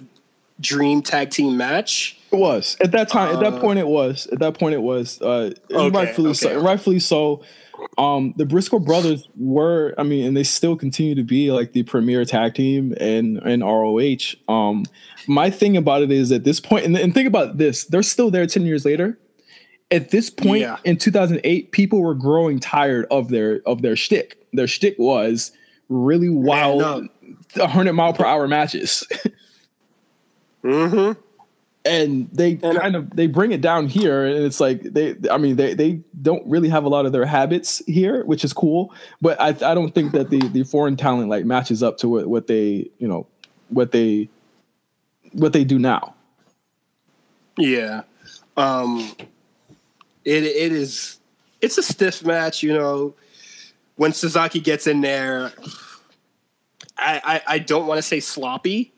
Dream 0.60 1.02
Tag 1.02 1.30
Team 1.30 1.56
match. 1.56 2.18
It 2.32 2.36
was 2.36 2.76
at 2.80 2.90
that 2.92 3.08
time. 3.08 3.34
at 3.34 3.40
that 3.40 3.54
Uh, 3.54 3.60
point, 3.60 3.78
it 3.78 3.86
was. 3.86 4.26
At 4.28 4.40
that 4.40 4.58
point, 4.58 4.74
it 4.74 4.82
was. 4.82 5.20
Uh, 5.22 5.52
Okay, 5.72 5.90
rightfully 5.90 6.34
so. 6.34 6.48
okay. 6.48 6.56
and 6.56 6.64
Rightfully 6.64 7.00
so. 7.00 7.42
Um, 7.98 8.34
the 8.36 8.46
Briscoe 8.46 8.78
brothers 8.78 9.28
were. 9.36 9.94
I 9.98 10.02
mean, 10.04 10.26
and 10.26 10.36
they 10.36 10.42
still 10.44 10.76
continue 10.76 11.14
to 11.16 11.22
be 11.24 11.50
like 11.50 11.72
the 11.72 11.82
premier 11.82 12.24
tag 12.24 12.54
team 12.54 12.92
in 12.94 13.38
in 13.46 13.62
ROH. 13.64 14.34
Um, 14.48 14.84
my 15.26 15.50
thing 15.50 15.76
about 15.76 16.02
it 16.02 16.10
is 16.12 16.30
at 16.32 16.44
this 16.44 16.60
point, 16.60 16.84
and, 16.86 16.96
and 16.96 17.12
think 17.14 17.26
about 17.26 17.58
this: 17.58 17.84
they're 17.84 18.02
still 18.02 18.30
there 18.30 18.46
ten 18.46 18.64
years 18.64 18.84
later. 18.84 19.18
At 19.90 20.10
this 20.10 20.30
point 20.30 20.62
Yeah. 20.62 20.76
in 20.84 20.96
2008, 20.96 21.70
people 21.72 22.00
were 22.00 22.14
growing 22.14 22.58
tired 22.58 23.06
of 23.10 23.28
their 23.28 23.60
of 23.66 23.82
their 23.82 23.96
shtick. 23.96 24.38
Their 24.54 24.66
shtick 24.66 24.96
was 24.98 25.52
really 25.88 26.28
wild. 26.30 27.08
100 27.56 27.92
mile 27.92 28.12
per 28.12 28.24
hour 28.24 28.48
matches. 28.48 29.06
Mm-hmm. 30.64 31.20
and 31.84 32.28
they 32.32 32.52
And- 32.62 32.78
kind 32.78 32.96
of 32.96 33.10
they 33.14 33.26
bring 33.26 33.52
it 33.52 33.60
down 33.60 33.86
here 33.86 34.24
and 34.24 34.42
it's 34.46 34.60
like 34.60 34.82
they 34.82 35.14
i 35.30 35.36
mean 35.36 35.56
they 35.56 35.74
they 35.74 36.00
don't 36.22 36.42
really 36.46 36.70
have 36.70 36.84
a 36.84 36.88
lot 36.88 37.04
of 37.04 37.12
their 37.12 37.26
habits 37.26 37.82
here 37.86 38.24
which 38.24 38.44
is 38.44 38.54
cool 38.54 38.90
but 39.20 39.38
i 39.38 39.48
i 39.48 39.74
don't 39.74 39.94
think 39.94 40.12
that 40.12 40.30
the 40.30 40.38
the 40.48 40.62
foreign 40.64 40.96
talent 40.96 41.28
like 41.28 41.44
matches 41.44 41.82
up 41.82 41.98
to 41.98 42.08
what 42.08 42.28
what 42.28 42.46
they 42.46 42.88
you 42.98 43.06
know 43.06 43.26
what 43.68 43.92
they 43.92 44.30
what 45.32 45.52
they 45.52 45.64
do 45.64 45.78
now 45.78 46.14
Yeah. 47.58 48.04
Um, 48.56 49.12
it 50.24 50.44
it 50.44 50.72
is 50.72 51.18
it's 51.60 51.76
a 51.76 51.82
stiff 51.82 52.24
match. 52.24 52.62
You 52.62 52.72
know, 52.72 53.14
when 53.96 54.12
Suzuki 54.12 54.60
gets 54.60 54.86
in 54.86 55.00
there, 55.00 55.52
I 56.96 57.20
I, 57.24 57.42
I 57.54 57.58
don't 57.58 57.86
want 57.86 57.98
to 57.98 58.02
say 58.02 58.20
sloppy, 58.20 58.92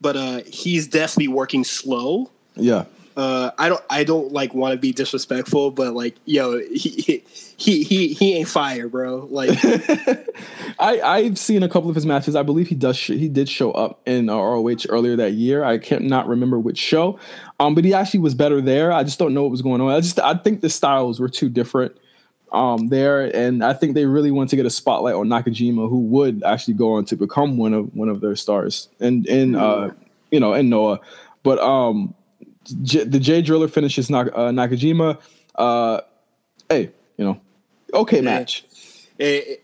but 0.00 0.16
uh, 0.16 0.40
he's 0.46 0.86
definitely 0.86 1.28
working 1.28 1.64
slow. 1.64 2.30
Yeah. 2.56 2.84
Uh, 3.16 3.52
I 3.58 3.68
don't 3.68 3.82
I 3.88 4.02
don't 4.02 4.32
like 4.32 4.54
want 4.54 4.72
to 4.72 4.78
be 4.78 4.92
disrespectful, 4.92 5.70
but 5.70 5.94
like 5.94 6.16
yo, 6.24 6.58
he 6.58 7.22
he 7.56 7.84
he 7.84 8.08
he 8.08 8.34
ain't 8.34 8.48
fire, 8.48 8.88
bro. 8.88 9.28
Like 9.30 9.50
I 10.80 11.00
I've 11.00 11.38
seen 11.38 11.62
a 11.62 11.68
couple 11.68 11.88
of 11.88 11.94
his 11.94 12.04
matches. 12.04 12.34
I 12.34 12.42
believe 12.42 12.66
he 12.66 12.74
does 12.74 12.96
sh- 12.96 13.10
he 13.10 13.28
did 13.28 13.48
show 13.48 13.70
up 13.70 14.00
in 14.04 14.28
uh, 14.28 14.34
ROH 14.34 14.86
earlier 14.88 15.14
that 15.14 15.34
year. 15.34 15.62
I 15.62 15.78
can't 15.78 16.04
not 16.04 16.26
remember 16.26 16.58
which 16.58 16.78
show, 16.78 17.20
um, 17.60 17.76
but 17.76 17.84
he 17.84 17.94
actually 17.94 18.18
was 18.18 18.34
better 18.34 18.60
there. 18.60 18.90
I 18.90 19.04
just 19.04 19.20
don't 19.20 19.32
know 19.32 19.42
what 19.42 19.52
was 19.52 19.62
going 19.62 19.80
on. 19.80 19.92
I 19.92 20.00
just 20.00 20.18
I 20.18 20.34
think 20.34 20.60
the 20.60 20.68
styles 20.68 21.20
were 21.20 21.28
too 21.28 21.48
different 21.48 21.96
um, 22.54 22.88
there, 22.88 23.34
and 23.36 23.64
I 23.64 23.72
think 23.74 23.94
they 23.94 24.06
really 24.06 24.30
want 24.30 24.48
to 24.50 24.56
get 24.56 24.64
a 24.64 24.70
spotlight 24.70 25.14
on 25.14 25.26
Nakajima, 25.28 25.88
who 25.88 25.98
would 25.98 26.42
actually 26.44 26.74
go 26.74 26.94
on 26.94 27.04
to 27.06 27.16
become 27.16 27.56
one 27.56 27.74
of 27.74 27.94
one 27.94 28.08
of 28.08 28.20
their 28.20 28.36
stars, 28.36 28.88
and 29.00 29.26
in 29.26 29.56
uh, 29.56 29.90
you 30.30 30.40
know, 30.40 30.54
in 30.54 30.68
Noah, 30.68 31.00
but 31.42 31.58
um 31.58 32.14
J- 32.82 33.04
the 33.04 33.18
Jay 33.18 33.42
Driller 33.42 33.68
finishes 33.68 34.08
Nak- 34.08 34.32
uh, 34.34 34.50
Nakajima. 34.50 35.18
Uh, 35.56 36.00
hey, 36.68 36.90
you 37.16 37.24
know, 37.24 37.40
okay 37.92 38.20
match. 38.20 38.64
it, 39.18 39.24
it, 39.48 39.63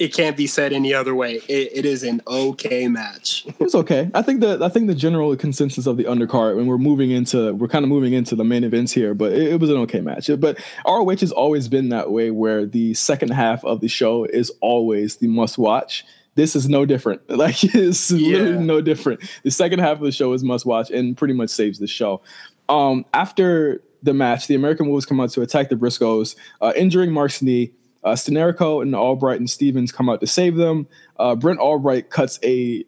it 0.00 0.14
can't 0.14 0.34
be 0.36 0.46
said 0.46 0.72
any 0.72 0.94
other 0.94 1.14
way. 1.14 1.34
It, 1.46 1.70
it 1.74 1.84
is 1.84 2.02
an 2.02 2.22
okay 2.26 2.88
match. 2.88 3.44
It 3.60 3.60
was 3.60 3.74
okay. 3.74 4.10
I 4.14 4.22
think 4.22 4.40
the 4.40 4.58
I 4.64 4.68
think 4.70 4.86
the 4.86 4.94
general 4.94 5.36
consensus 5.36 5.86
of 5.86 5.96
the 5.98 6.04
undercard 6.04 6.56
when 6.56 6.66
we're 6.66 6.78
moving 6.78 7.10
into 7.10 7.52
we're 7.54 7.68
kind 7.68 7.84
of 7.84 7.90
moving 7.90 8.14
into 8.14 8.34
the 8.34 8.42
main 8.44 8.64
events 8.64 8.90
here, 8.92 9.12
but 9.14 9.32
it, 9.32 9.52
it 9.52 9.60
was 9.60 9.68
an 9.70 9.76
okay 9.76 10.00
match. 10.00 10.30
But 10.38 10.58
ROH 10.86 11.16
has 11.20 11.30
always 11.32 11.68
been 11.68 11.90
that 11.90 12.10
way, 12.10 12.30
where 12.30 12.64
the 12.64 12.94
second 12.94 13.30
half 13.32 13.62
of 13.64 13.80
the 13.82 13.88
show 13.88 14.24
is 14.24 14.50
always 14.62 15.16
the 15.16 15.28
must 15.28 15.58
watch. 15.58 16.04
This 16.36 16.56
is 16.56 16.68
no 16.68 16.86
different. 16.86 17.20
Like 17.28 17.62
it's 17.62 18.10
Yeah. 18.10 18.38
literally 18.38 18.64
no 18.64 18.80
different. 18.80 19.20
The 19.42 19.50
second 19.50 19.80
half 19.80 19.98
of 19.98 20.02
the 20.04 20.12
show 20.12 20.32
is 20.32 20.42
must 20.42 20.64
watch 20.64 20.90
and 20.90 21.14
pretty 21.16 21.34
much 21.34 21.50
saves 21.50 21.78
the 21.78 21.86
show. 21.86 22.22
Um, 22.70 23.04
after 23.12 23.82
the 24.02 24.14
match, 24.14 24.46
the 24.46 24.54
American 24.54 24.88
Wolves 24.88 25.04
come 25.04 25.20
out 25.20 25.30
to 25.30 25.42
attack 25.42 25.68
the 25.68 25.76
Briscoes, 25.76 26.36
uh, 26.62 26.72
injuring 26.74 27.12
Mark's 27.12 27.42
knee. 27.42 27.72
Uh, 28.02 28.12
Steenerico 28.12 28.82
and 28.82 28.94
Albright 28.94 29.38
and 29.38 29.50
Stevens 29.50 29.92
come 29.92 30.08
out 30.08 30.20
to 30.20 30.26
save 30.26 30.56
them. 30.56 30.86
Uh, 31.18 31.34
Brent 31.34 31.60
Albright 31.60 32.10
cuts 32.10 32.38
a 32.42 32.84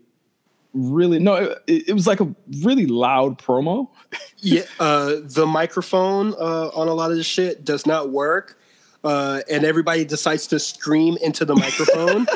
really 0.72 1.18
no, 1.18 1.34
it, 1.66 1.88
it 1.88 1.92
was 1.92 2.06
like 2.06 2.20
a 2.20 2.34
really 2.62 2.86
loud 2.86 3.38
promo. 3.38 3.88
yeah, 4.38 4.62
uh, 4.80 5.16
the 5.22 5.46
microphone 5.46 6.34
uh, 6.34 6.70
on 6.74 6.88
a 6.88 6.94
lot 6.94 7.10
of 7.10 7.16
this 7.16 7.26
shit 7.26 7.64
does 7.64 7.86
not 7.86 8.10
work, 8.10 8.58
uh, 9.04 9.40
and 9.50 9.64
everybody 9.64 10.04
decides 10.04 10.46
to 10.48 10.58
scream 10.58 11.16
into 11.22 11.44
the 11.44 11.54
microphone. 11.54 12.26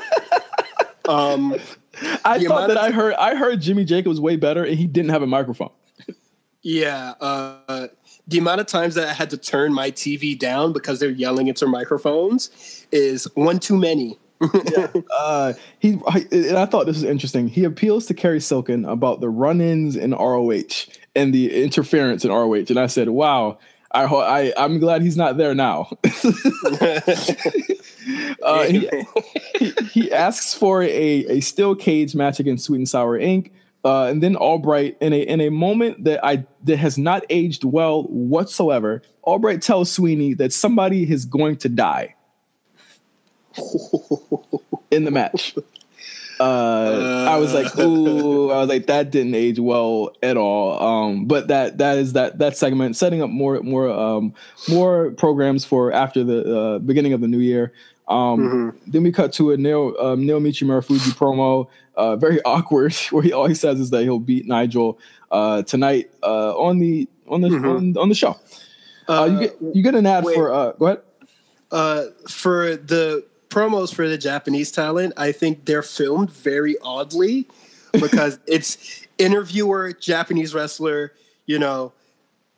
um, 1.09 1.55
I 2.25 2.45
thought 2.45 2.69
that 2.69 2.77
I 2.77 2.91
heard 2.91 3.15
I 3.15 3.35
heard 3.35 3.61
Jimmy 3.61 3.85
Jacobs 3.85 4.21
way 4.21 4.37
better, 4.37 4.65
and 4.65 4.79
he 4.79 4.87
didn't 4.87 5.11
have 5.11 5.23
a 5.23 5.27
microphone. 5.27 5.71
yeah, 6.63 7.15
uh, 7.21 7.89
the 8.27 8.39
amount 8.39 8.61
of 8.61 8.67
times 8.67 8.95
that 8.97 9.09
I 9.09 9.13
had 9.13 9.31
to 9.31 9.37
turn 9.37 9.73
my 9.73 9.91
TV 9.91 10.39
down 10.39 10.73
because 10.73 10.99
they're 11.01 11.11
yelling 11.11 11.49
into 11.49 11.67
microphones 11.67 12.51
is 12.91 13.25
one 13.35 13.59
too 13.59 13.77
many. 13.77 14.19
uh, 15.19 15.53
he 15.79 15.99
I- 16.09 16.27
and 16.31 16.59
I 16.59 16.67
thought 16.67 16.87
this 16.87 16.97
was 16.97 17.05
interesting. 17.05 17.49
He 17.49 17.65
appeals 17.65 18.07
to 18.07 18.15
Cary 18.15 18.41
Silkin 18.41 18.85
about 18.85 19.21
the 19.21 19.29
run-ins 19.31 19.97
in 19.97 20.11
ROH 20.13 20.87
and 21.15 21.33
the 21.33 21.63
interference 21.65 22.25
in 22.25 22.31
ROH, 22.31 22.67
and 22.69 22.79
I 22.79 22.87
said, 22.87 23.09
"Wow." 23.11 23.59
I, 23.93 24.05
I 24.05 24.53
I'm 24.59 24.79
glad 24.79 25.01
he's 25.01 25.17
not 25.17 25.39
there 25.39 25.55
now. 25.55 25.89
uh, 28.43 28.65
he, 28.65 28.91
he, 29.59 29.73
he 29.93 30.13
asks 30.13 30.53
for 30.53 30.83
a, 30.83 30.89
a 30.89 31.41
steel 31.41 31.75
cage 31.75 32.15
match 32.15 32.39
against 32.39 32.65
Sweet 32.67 32.79
and 32.79 32.89
Sour 32.89 33.19
Inc. 33.19 33.51
Uh, 33.87 34.07
and 34.07 34.21
then 34.21 34.35
Albright, 34.35 34.97
in 35.01 35.13
a 35.13 35.21
in 35.21 35.41
a 35.41 35.49
moment 35.49 36.03
that 36.03 36.19
I 36.25 36.45
that 36.65 36.79
has 36.79 36.99
not 36.99 37.25
aged 37.31 37.63
well 37.63 38.03
whatsoever, 38.09 39.01
Albright 39.23 39.63
tells 39.63 39.93
Sweeney 39.93 40.35
that 40.35 40.53
somebody 40.53 41.09
is 41.09 41.25
going 41.25 41.59
to 41.59 41.69
die 41.69 42.17
in 44.91 45.05
the 45.05 45.13
match. 45.13 45.55
Uh, 46.41 47.27
I 47.29 47.39
was 47.39 47.55
like, 47.55 47.79
ooh, 47.79 48.51
I 48.51 48.59
was 48.59 48.69
like, 48.69 48.89
that 48.89 49.13
didn't 49.13 49.37
age 49.37 49.61
well 49.61 50.11
at 50.21 50.37
all. 50.37 50.83
Um, 50.83 51.27
but 51.27 51.47
that 51.47 51.79
that 51.79 51.97
is 51.97 52.15
that 52.15 52.41
that 52.41 52.57
segment 52.57 52.97
setting 52.97 53.23
up 53.23 53.31
more 53.31 53.63
more 53.63 53.89
um 53.89 54.35
more 54.69 55.13
programs 55.13 55.65
for 55.65 55.93
after 55.93 56.25
the 56.25 56.59
uh, 56.59 56.79
beginning 56.81 57.13
of 57.13 57.21
the 57.21 57.29
new 57.29 57.39
year. 57.39 57.73
Um, 58.09 58.79
Then 58.87 59.03
we 59.03 59.11
cut 59.13 59.33
to 59.35 59.51
a 59.53 59.57
Neil 59.57 59.95
um, 59.99 60.23
Naomichi 60.23 60.63
Marufuji 60.65 61.13
promo, 61.17 61.69
uh, 61.97 62.17
very 62.17 62.41
awkward, 62.45 62.95
where 63.11 63.23
he 63.23 63.33
all 63.33 63.47
he 63.47 63.55
says 63.55 63.81
is 63.81 63.91
that 63.91 64.03
he'll 64.03 64.19
beat 64.19 64.47
Nigel 64.47 64.99
uh, 65.31 65.63
tonight 65.63 66.11
uh, 66.23 66.57
on 66.57 66.79
the 66.79 67.09
on 67.29 67.41
the 67.41 67.49
on, 67.49 67.97
on 67.97 68.09
the 68.09 68.15
show. 68.15 68.39
Uh, 69.09 69.29
you 69.31 69.41
get 69.41 69.57
you 69.75 69.83
get 69.83 69.95
an 69.95 70.07
ad 70.07 70.25
wait. 70.25 70.35
for 70.35 70.53
uh, 70.53 70.73
go 70.73 70.87
ahead. 70.87 71.03
uh, 71.73 72.05
for 72.29 72.77
the 72.77 73.25
promos 73.49 73.95
for 73.95 74.09
the 74.09 74.19
Japanese 74.19 74.71
talent, 74.71 75.15
I 75.17 75.33
think 75.33 75.65
they're 75.65 75.83
filmed 75.83 76.31
very 76.31 76.77
oddly 76.83 77.49
because 77.93 78.39
it's 78.47 79.07
interviewer, 79.19 79.93
Japanese 79.93 80.55
wrestler, 80.55 81.13
you 81.47 81.59
know, 81.59 81.93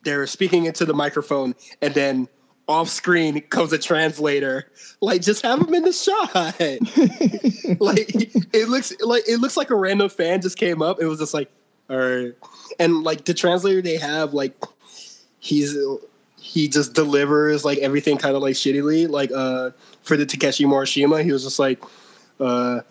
they're 0.03 0.27
speaking 0.27 0.65
into 0.65 0.85
the 0.85 0.93
microphone 0.93 1.55
and 1.81 1.93
then 1.93 2.27
off 2.69 2.87
screen 2.87 3.41
comes 3.41 3.73
a 3.73 3.79
translator. 3.79 4.71
Like 5.01 5.21
just 5.21 5.41
have 5.41 5.59
them 5.59 5.73
in 5.73 5.83
the 5.83 5.91
shot. 5.91 6.33
like 7.81 8.09
it 8.53 8.69
looks 8.69 8.93
like 9.01 9.23
it 9.27 9.37
looks 9.37 9.57
like 9.57 9.71
a 9.71 9.75
random 9.75 10.07
fan 10.07 10.41
just 10.41 10.57
came 10.57 10.81
up. 10.81 11.01
It 11.01 11.07
was 11.07 11.19
just 11.19 11.33
like, 11.33 11.49
all 11.89 11.97
right. 11.97 12.33
And 12.79 13.03
like 13.03 13.25
the 13.25 13.33
translator 13.33 13.81
they 13.81 13.97
have, 13.97 14.33
like 14.33 14.53
he's 15.39 15.75
he 16.37 16.67
just 16.67 16.93
delivers 16.93 17.65
like 17.65 17.79
everything 17.79 18.17
kind 18.17 18.35
of 18.35 18.43
like 18.43 18.53
shittily. 18.53 19.09
Like 19.09 19.31
uh 19.31 19.71
for 20.03 20.15
the 20.15 20.25
Takeshi 20.25 20.65
Morishima, 20.65 21.23
he 21.23 21.31
was 21.31 21.43
just 21.43 21.57
like 21.57 21.83
uh 22.39 22.81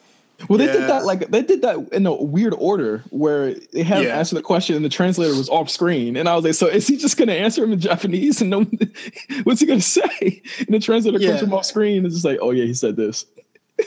Well, 0.49 0.57
they 0.59 0.67
did 0.67 0.83
that 0.89 1.05
like 1.05 1.29
they 1.31 1.43
did 1.43 1.63
that 1.63 1.89
in 1.93 2.07
a 2.07 2.15
weird 2.15 2.55
order 2.59 3.03
where 3.11 3.55
they 3.55 3.83
had 3.83 4.03
him 4.05 4.11
answer 4.13 4.37
the 4.37 4.43
question 4.43 4.77
and 4.77 4.85
the 4.85 4.89
translator 4.89 5.35
was 5.35 5.49
off 5.49 5.69
screen, 5.69 6.17
and 6.17 6.29
I 6.29 6.37
was 6.37 6.45
like, 6.45 6.55
"So 6.55 6.67
is 6.69 6.87
he 6.87 6.97
just 6.97 7.17
going 7.17 7.27
to 7.29 7.35
answer 7.37 7.65
him 7.65 7.73
in 7.73 7.81
Japanese 7.81 8.41
and 8.41 8.51
no, 8.51 8.65
what's 9.43 9.61
he 9.61 9.67
going 9.67 9.81
to 9.81 9.85
say?" 9.85 10.43
And 10.59 10.69
the 10.69 10.79
translator 10.79 11.19
Yeah. 11.19 11.31
comes 11.31 11.41
from 11.41 11.53
off 11.55 11.65
screen 11.65 11.99
and 11.99 12.07
it's 12.07 12.15
just 12.15 12.25
like, 12.25 12.39
"Oh 12.41 12.53
yeah, 12.53 12.65
he 12.67 12.75
said 12.75 12.95
this." 12.95 13.27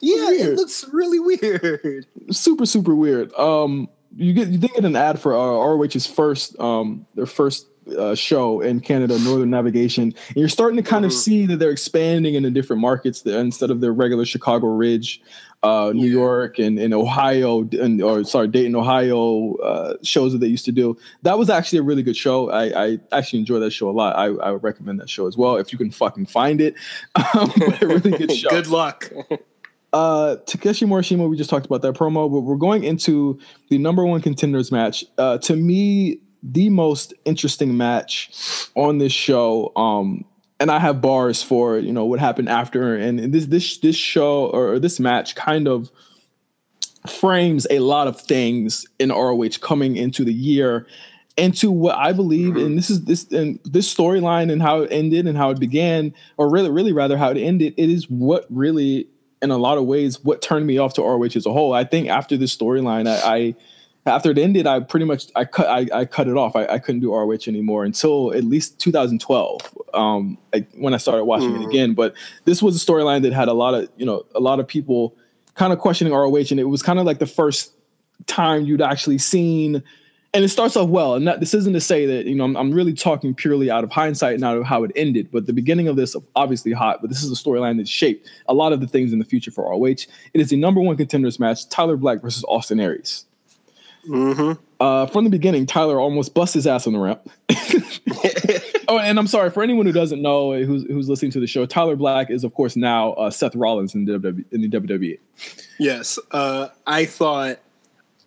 yeah, 0.00 0.30
it 0.32 0.56
looks 0.56 0.84
really 0.92 1.20
weird. 1.20 2.06
Super 2.30 2.66
super 2.66 2.94
weird. 2.94 3.32
Um, 3.34 3.88
you 4.16 4.32
get 4.32 4.48
you 4.48 4.58
did 4.58 4.72
get 4.72 4.84
an 4.84 4.96
ad 4.96 5.20
for 5.20 5.34
uh, 5.36 5.64
ROH's 5.76 6.06
first 6.06 6.58
um 6.58 7.06
their 7.14 7.26
first 7.26 7.66
uh, 7.96 8.14
show 8.14 8.60
in 8.60 8.80
Canada, 8.80 9.18
Northern 9.20 9.50
Navigation, 9.50 10.12
and 10.28 10.36
you're 10.36 10.48
starting 10.48 10.76
to 10.76 10.82
kind 10.82 11.04
of 11.04 11.10
Mhm. 11.12 11.14
see 11.14 11.46
that 11.46 11.56
they're 11.58 11.70
expanding 11.70 12.34
into 12.34 12.50
different 12.50 12.80
markets 12.82 13.22
there, 13.22 13.40
instead 13.40 13.70
of 13.70 13.80
their 13.80 13.92
regular 13.92 14.24
Chicago 14.24 14.68
Ridge, 14.68 15.20
uh, 15.62 15.92
New 15.94 16.06
Yeah. 16.06 16.12
York, 16.12 16.58
and, 16.58 16.78
and 16.78 16.94
Ohio, 16.94 17.68
and 17.72 18.00
or 18.02 18.24
sorry, 18.24 18.48
Dayton, 18.48 18.74
Ohio 18.74 19.54
uh, 19.56 19.94
shows 20.02 20.32
that 20.32 20.38
they 20.38 20.46
used 20.46 20.64
to 20.64 20.72
do. 20.72 20.96
That 21.22 21.38
was 21.38 21.50
actually 21.50 21.80
a 21.80 21.82
really 21.82 22.02
good 22.02 22.16
show. 22.16 22.50
I, 22.50 22.84
I 22.92 22.98
actually 23.12 23.40
enjoy 23.40 23.58
that 23.60 23.70
show 23.70 23.88
a 23.88 23.92
lot. 23.92 24.16
I, 24.16 24.26
I 24.26 24.52
would 24.52 24.62
recommend 24.62 25.00
that 25.00 25.10
show 25.10 25.26
as 25.26 25.36
well 25.36 25.56
if 25.56 25.70
you 25.72 25.78
can 25.78 25.90
fucking 25.90 26.26
find 26.26 26.60
it. 26.60 26.74
Um, 27.34 27.52
but 27.58 27.82
a 27.82 27.86
really 27.86 28.10
good 28.10 28.32
show. 28.36 28.48
Good 28.48 28.66
luck. 28.68 29.10
Uh, 29.92 30.36
Takeshi 30.46 30.86
Morishima, 30.86 31.28
we 31.28 31.36
just 31.36 31.50
talked 31.50 31.66
about 31.66 31.82
that 31.82 31.94
promo, 31.94 32.30
but 32.30 32.40
we're 32.40 32.56
going 32.56 32.84
into 32.84 33.38
the 33.68 33.78
number 33.78 34.04
one 34.06 34.20
contenders 34.20 34.70
match. 34.72 35.04
Uh, 35.18 35.36
to 35.38 35.56
me, 35.56 36.20
the 36.42 36.70
most 36.70 37.12
interesting 37.24 37.76
match 37.76 38.30
on 38.76 38.98
this 38.98 39.12
show. 39.12 39.72
Um, 39.76 40.24
and 40.60 40.70
I 40.70 40.78
have 40.78 41.00
bars 41.00 41.42
for 41.42 41.78
you 41.78 41.92
know 41.92 42.04
what 42.04 42.20
happened 42.20 42.48
after, 42.48 42.94
and 42.94 43.32
this 43.32 43.46
this 43.46 43.78
this 43.78 43.96
show 43.96 44.46
or 44.46 44.78
this 44.78 45.00
match 45.00 45.34
kind 45.34 45.66
of 45.66 45.90
frames 47.08 47.66
a 47.70 47.78
lot 47.78 48.06
of 48.06 48.20
things 48.20 48.86
in 48.98 49.08
ROH 49.08 49.58
coming 49.60 49.96
into 49.96 50.22
the 50.22 50.34
year 50.34 50.86
into 51.36 51.70
what 51.70 51.96
I 51.96 52.12
believe, 52.12 52.54
mm-hmm. 52.54 52.66
and 52.66 52.78
this 52.78 52.90
is 52.90 53.04
this 53.04 53.24
and 53.32 53.58
this 53.64 53.92
storyline 53.92 54.52
and 54.52 54.60
how 54.60 54.82
it 54.82 54.92
ended 54.92 55.26
and 55.26 55.36
how 55.36 55.50
it 55.50 55.58
began, 55.58 56.12
or 56.36 56.50
really, 56.50 56.70
really 56.70 56.92
rather 56.92 57.16
how 57.16 57.30
it 57.30 57.38
ended. 57.38 57.74
It 57.76 57.88
is 57.88 58.08
what 58.10 58.46
really, 58.50 59.08
in 59.40 59.50
a 59.50 59.56
lot 59.56 59.78
of 59.78 59.86
ways, 59.86 60.22
what 60.22 60.42
turned 60.42 60.66
me 60.66 60.76
off 60.76 60.94
to 60.94 61.02
ROH 61.02 61.36
as 61.36 61.46
a 61.46 61.52
whole. 61.52 61.72
I 61.72 61.84
think 61.84 62.08
after 62.08 62.36
this 62.36 62.54
storyline, 62.54 63.08
I, 63.08 63.36
I 63.36 63.54
after 64.06 64.30
it 64.30 64.38
ended, 64.38 64.66
I 64.66 64.80
pretty 64.80 65.06
much 65.06 65.26
I 65.34 65.44
cut 65.44 65.66
I, 65.66 66.00
I 66.00 66.04
cut 66.04 66.28
it 66.28 66.36
off. 66.36 66.56
I, 66.56 66.66
I 66.66 66.78
couldn't 66.78 67.00
do 67.00 67.14
ROH 67.14 67.46
anymore 67.46 67.84
until 67.84 68.34
at 68.34 68.44
least 68.44 68.78
2012, 68.80 69.78
um, 69.94 70.38
like 70.52 70.68
when 70.74 70.94
I 70.94 70.96
started 70.96 71.24
watching 71.24 71.54
it 71.54 71.60
Mhm. 71.60 71.68
again. 71.68 71.94
But 71.94 72.14
this 72.44 72.62
was 72.62 72.80
a 72.80 72.84
storyline 72.84 73.22
that 73.22 73.32
had 73.32 73.48
a 73.48 73.52
lot 73.52 73.74
of 73.74 73.88
you 73.96 74.06
know 74.06 74.24
a 74.34 74.40
lot 74.40 74.60
of 74.60 74.66
people 74.66 75.14
kind 75.54 75.72
of 75.72 75.78
questioning 75.78 76.12
ROH, 76.12 76.50
and 76.50 76.60
it 76.60 76.68
was 76.68 76.82
kind 76.82 76.98
of 76.98 77.06
like 77.06 77.18
the 77.18 77.26
first 77.26 77.72
time 78.26 78.64
you'd 78.64 78.82
actually 78.82 79.18
seen 79.18 79.82
and 80.32 80.44
it 80.44 80.48
starts 80.48 80.76
off 80.76 80.88
well. 80.88 81.14
And 81.14 81.26
that, 81.26 81.40
this 81.40 81.54
isn't 81.54 81.72
to 81.72 81.80
say 81.80 82.06
that 82.06 82.26
you 82.26 82.34
know 82.34 82.44
I'm, 82.44 82.56
I'm, 82.56 82.72
really 82.72 82.92
talking 82.92 83.34
purely 83.34 83.70
out 83.70 83.84
of 83.84 83.90
hindsight 83.90 84.34
and 84.34 84.44
out 84.44 84.56
of 84.56 84.64
how 84.64 84.84
it 84.84 84.92
ended. 84.94 85.30
But 85.32 85.46
the 85.46 85.52
beginning 85.52 85.88
of 85.88 85.96
this 85.96 86.14
obviously 86.36 86.72
hot. 86.72 87.00
But 87.00 87.10
this 87.10 87.22
is 87.22 87.30
a 87.30 87.42
storyline 87.42 87.78
that 87.78 87.88
shaped 87.88 88.28
a 88.46 88.54
lot 88.54 88.72
of 88.72 88.80
the 88.80 88.86
things 88.86 89.12
in 89.12 89.18
the 89.18 89.24
future 89.24 89.50
for 89.50 89.68
ROH. 89.68 90.06
It 90.32 90.40
is 90.40 90.50
the 90.50 90.56
number 90.56 90.80
one 90.80 90.96
contenders 90.96 91.40
match: 91.40 91.68
Tyler 91.68 91.96
Black 91.96 92.22
versus 92.22 92.44
Austin 92.48 92.80
Aries. 92.80 93.24
Mm-hmm. 94.08 94.52
Uh, 94.80 95.06
from 95.06 95.24
the 95.24 95.30
beginning, 95.30 95.66
Tyler 95.66 96.00
almost 96.00 96.32
bust 96.32 96.54
his 96.54 96.66
ass 96.66 96.86
on 96.86 96.94
the 96.94 96.98
ramp. 96.98 97.28
oh, 98.90 98.98
and 98.98 99.18
I'm 99.18 99.26
sorry 99.26 99.50
for 99.50 99.62
anyone 99.62 99.86
who 99.86 99.92
doesn't 99.92 100.20
know 100.20 100.52
who's 100.52 100.84
who's 100.84 101.08
listening 101.08 101.30
to 101.32 101.40
the 101.40 101.46
show. 101.46 101.64
Tyler 101.64 101.96
Black 101.96 102.30
is, 102.30 102.44
of 102.44 102.52
course, 102.54 102.76
now 102.76 103.12
uh, 103.12 103.30
Seth 103.30 103.54
Rollins 103.54 103.94
in 103.94 104.04
the 104.04 104.18
WWE. 104.18 104.44
In 104.52 104.60
the 104.60 104.68
WWE. 104.68 105.18
Yes, 105.78 106.18
uh, 106.32 106.68
I 106.86 107.04
thought 107.06 107.60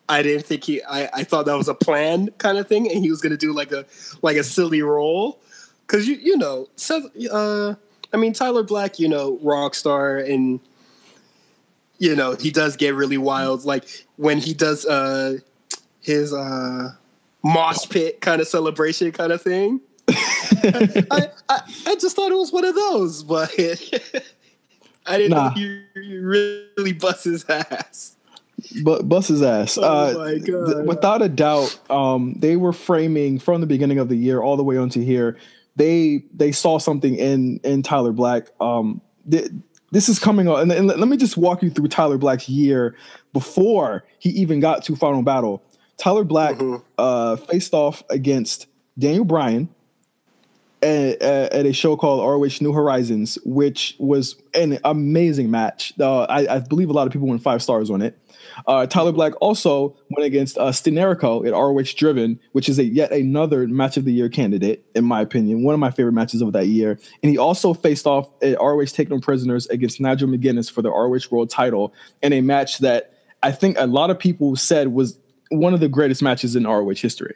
I 0.10 0.24
didn't 0.24 0.46
think 0.46 0.64
he. 0.64 0.82
I, 0.84 1.10
I 1.14 1.24
thought 1.24 1.46
that 1.46 1.58
was 1.58 1.68
a 1.68 1.76
plan 1.76 2.30
kind 2.38 2.58
of 2.58 2.68
thing, 2.68 2.90
and 2.92 3.04
he 3.04 3.12
was 3.12 3.22
going 3.22 3.32
to 3.32 3.38
do 3.38 3.54
like 3.54 3.72
a 3.72 3.86
like 4.22 4.38
a 4.38 4.44
silly 4.44 4.82
role, 4.82 5.40
because 5.86 6.08
you 6.08 6.16
you 6.16 6.38
know 6.38 6.70
Seth. 6.78 7.04
Uh, 7.32 7.76
I 8.14 8.18
mean 8.18 8.34
Tyler 8.34 8.64
Black, 8.64 9.00
you 9.00 9.10
know, 9.10 9.38
rock 9.42 9.76
star, 9.76 10.18
and 10.18 10.60
you 12.00 12.16
know 12.16 12.36
he 12.36 12.52
does 12.52 12.78
get 12.78 12.96
really 12.96 13.18
wild. 13.18 13.66
Like 13.66 14.06
when 14.16 14.40
he 14.40 14.54
does 14.54 14.86
uh 14.86 15.38
his 16.00 16.34
uh 16.34 16.94
mosh 17.44 17.90
pit 17.90 18.22
kind 18.22 18.42
of 18.42 18.48
celebration 18.48 19.12
kind 19.12 19.32
of 19.32 19.42
thing. 19.42 19.82
I, 20.10 21.30
I, 21.50 21.62
I 21.88 21.96
just 21.96 22.16
thought 22.16 22.32
it 22.32 22.36
was 22.36 22.52
one 22.52 22.66
of 22.66 22.76
those, 22.76 23.24
but 23.24 23.52
I 25.06 25.18
didn't 25.18 25.32
nah. 25.32 25.50
know 25.50 25.56
he, 25.56 25.84
he 25.96 26.18
really 26.18 26.94
bust 26.94 27.26
his 27.26 27.46
ass. 27.50 28.16
But 28.84 29.08
bust 29.10 29.30
his 29.30 29.42
ass. 29.42 29.78
Oh 29.78 29.84
uh, 29.84 30.14
my 30.18 30.38
god! 30.38 30.66
Th- 30.66 30.86
without 30.86 31.22
a 31.22 31.30
doubt, 31.30 31.78
um, 31.90 32.36
they 32.38 32.56
were 32.56 32.74
framing 32.74 33.40
from 33.40 33.62
the 33.62 33.68
beginning 33.68 34.00
of 34.00 34.10
the 34.10 34.16
year 34.16 34.42
all 34.42 34.58
the 34.58 34.64
way 34.64 34.78
onto 34.78 35.02
here. 35.02 35.38
They 35.76 36.24
they 36.34 36.52
saw 36.52 36.78
something 36.78 37.16
in 37.16 37.60
in 37.64 37.82
Tyler 37.82 38.12
Black. 38.12 38.48
Um, 38.62 39.02
th- 39.30 39.50
this 39.92 40.10
is 40.10 40.18
coming 40.18 40.48
on, 40.48 40.62
and, 40.62 40.72
and, 40.72 40.88
let 40.88 41.08
me 41.08 41.18
just 41.18 41.38
walk 41.38 41.62
you 41.62 41.70
through 41.70 41.88
Tyler 41.88 42.18
Black's 42.18 42.50
year 42.50 42.96
before 43.32 44.04
he 44.18 44.30
even 44.30 44.60
got 44.60 44.84
to 44.86 44.96
Final 44.96 45.22
Battle. 45.22 45.64
Tyler 45.98 46.24
Black 46.24 46.56
mm-hmm. 46.56 46.84
uh, 46.98 47.36
faced 47.36 47.74
off 47.74 48.04
against 48.10 48.68
Daniel 48.98 49.26
Bryan 49.26 49.70
at, 50.84 51.22
at, 51.22 51.66
a 51.66 51.74
show 51.74 51.96
called 51.96 52.20
ROH 52.22 52.58
New 52.62 52.74
Horizons, 52.74 53.38
which 53.46 53.96
was 54.00 54.36
an 54.54 54.80
amazing 54.84 55.50
match. 55.50 55.94
Uh, 56.00 56.24
I, 56.24 56.56
I, 56.56 56.60
believe 56.60 56.90
a 56.90 56.94
lot 56.94 57.08
of 57.08 57.14
people 57.14 57.28
went 57.28 57.42
five 57.42 57.64
stars 57.64 57.90
on 57.90 58.02
it. 58.02 58.20
Uh, 58.68 58.86
Tyler 58.86 59.12
Black 59.12 59.34
also 59.42 59.96
went 60.10 60.26
against 60.26 60.58
uh, 60.58 60.66
Steenerico 60.66 61.48
at 61.48 61.54
ROH 61.54 61.96
Driven, 61.96 62.40
which 62.52 62.68
is 62.68 62.78
a 62.80 62.84
yet 62.84 63.12
another 63.12 63.68
match 63.68 63.98
of 63.98 64.06
the 64.06 64.12
year 64.12 64.30
candidate, 64.30 64.86
in 64.94 65.06
my 65.06 65.22
opinion. 65.22 65.64
One 65.64 65.74
of 65.74 65.80
my 65.80 65.92
favorite 65.92 66.14
matches 66.14 66.42
of 66.42 66.52
that 66.54 66.68
year. 66.68 67.00
And 67.22 67.32
he 67.32 67.38
also 67.38 67.74
faced 67.74 68.06
off 68.06 68.30
at 68.42 68.60
ROH 68.60 68.86
Take 68.86 69.10
No 69.10 69.20
Prisoners 69.20 69.68
against 69.68 70.02
Nigel 70.02 70.28
McGuinness 70.28 70.72
for 70.72 70.82
the 70.82 70.90
ROH 70.90 71.30
World 71.32 71.50
title 71.50 71.94
in 72.22 72.34
a 72.34 72.42
match 72.42 72.80
that 72.80 73.14
I 73.42 73.52
think 73.52 73.78
a 73.80 73.88
lot 73.88 74.10
of 74.10 74.20
people 74.20 74.56
said 74.56 74.90
was 74.90 75.20
one 75.50 75.74
of 75.74 75.80
the 75.80 75.90
greatest 75.90 76.22
matches 76.22 76.56
in 76.56 76.66
ROH 76.66 76.94
history. 76.96 77.36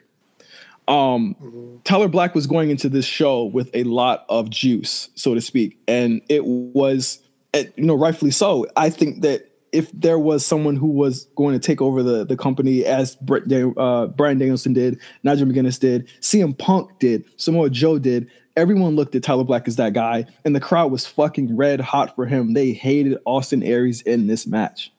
Um, 0.88 1.36
mm-hmm. 1.40 1.76
Tyler 1.84 2.08
Black 2.08 2.34
was 2.34 2.46
going 2.46 2.70
into 2.70 2.88
this 2.88 3.04
show 3.04 3.44
with 3.44 3.70
a 3.74 3.84
lot 3.84 4.24
of 4.28 4.48
juice, 4.48 5.10
so 5.14 5.34
to 5.34 5.40
speak, 5.40 5.78
and 5.86 6.22
it 6.28 6.44
was, 6.44 7.20
you 7.54 7.70
know, 7.76 7.94
rightfully 7.94 8.30
so. 8.30 8.66
I 8.74 8.88
think 8.88 9.20
that 9.20 9.50
if 9.70 9.92
there 9.92 10.18
was 10.18 10.46
someone 10.46 10.76
who 10.76 10.86
was 10.86 11.24
going 11.36 11.52
to 11.52 11.64
take 11.64 11.82
over 11.82 12.02
the, 12.02 12.24
the 12.24 12.38
company 12.38 12.86
as 12.86 13.16
Brett, 13.16 13.42
uh, 13.52 14.06
Bryan 14.06 14.38
Danielson 14.38 14.72
did, 14.72 14.98
Nigel 15.22 15.46
McGuinness 15.46 15.78
did, 15.78 16.08
CM 16.20 16.56
Punk 16.56 16.98
did, 16.98 17.22
Samoa 17.36 17.68
Joe 17.68 17.98
did, 17.98 18.30
everyone 18.56 18.96
looked 18.96 19.14
at 19.14 19.22
Tyler 19.22 19.44
Black 19.44 19.68
as 19.68 19.76
that 19.76 19.92
guy, 19.92 20.24
and 20.44 20.56
the 20.56 20.60
crowd 20.60 20.90
was 20.90 21.06
fucking 21.06 21.54
red 21.54 21.80
hot 21.80 22.14
for 22.14 22.24
him. 22.24 22.54
They 22.54 22.72
hated 22.72 23.18
Austin 23.26 23.62
Aries 23.62 24.00
in 24.00 24.26
this 24.26 24.46
match. 24.46 24.90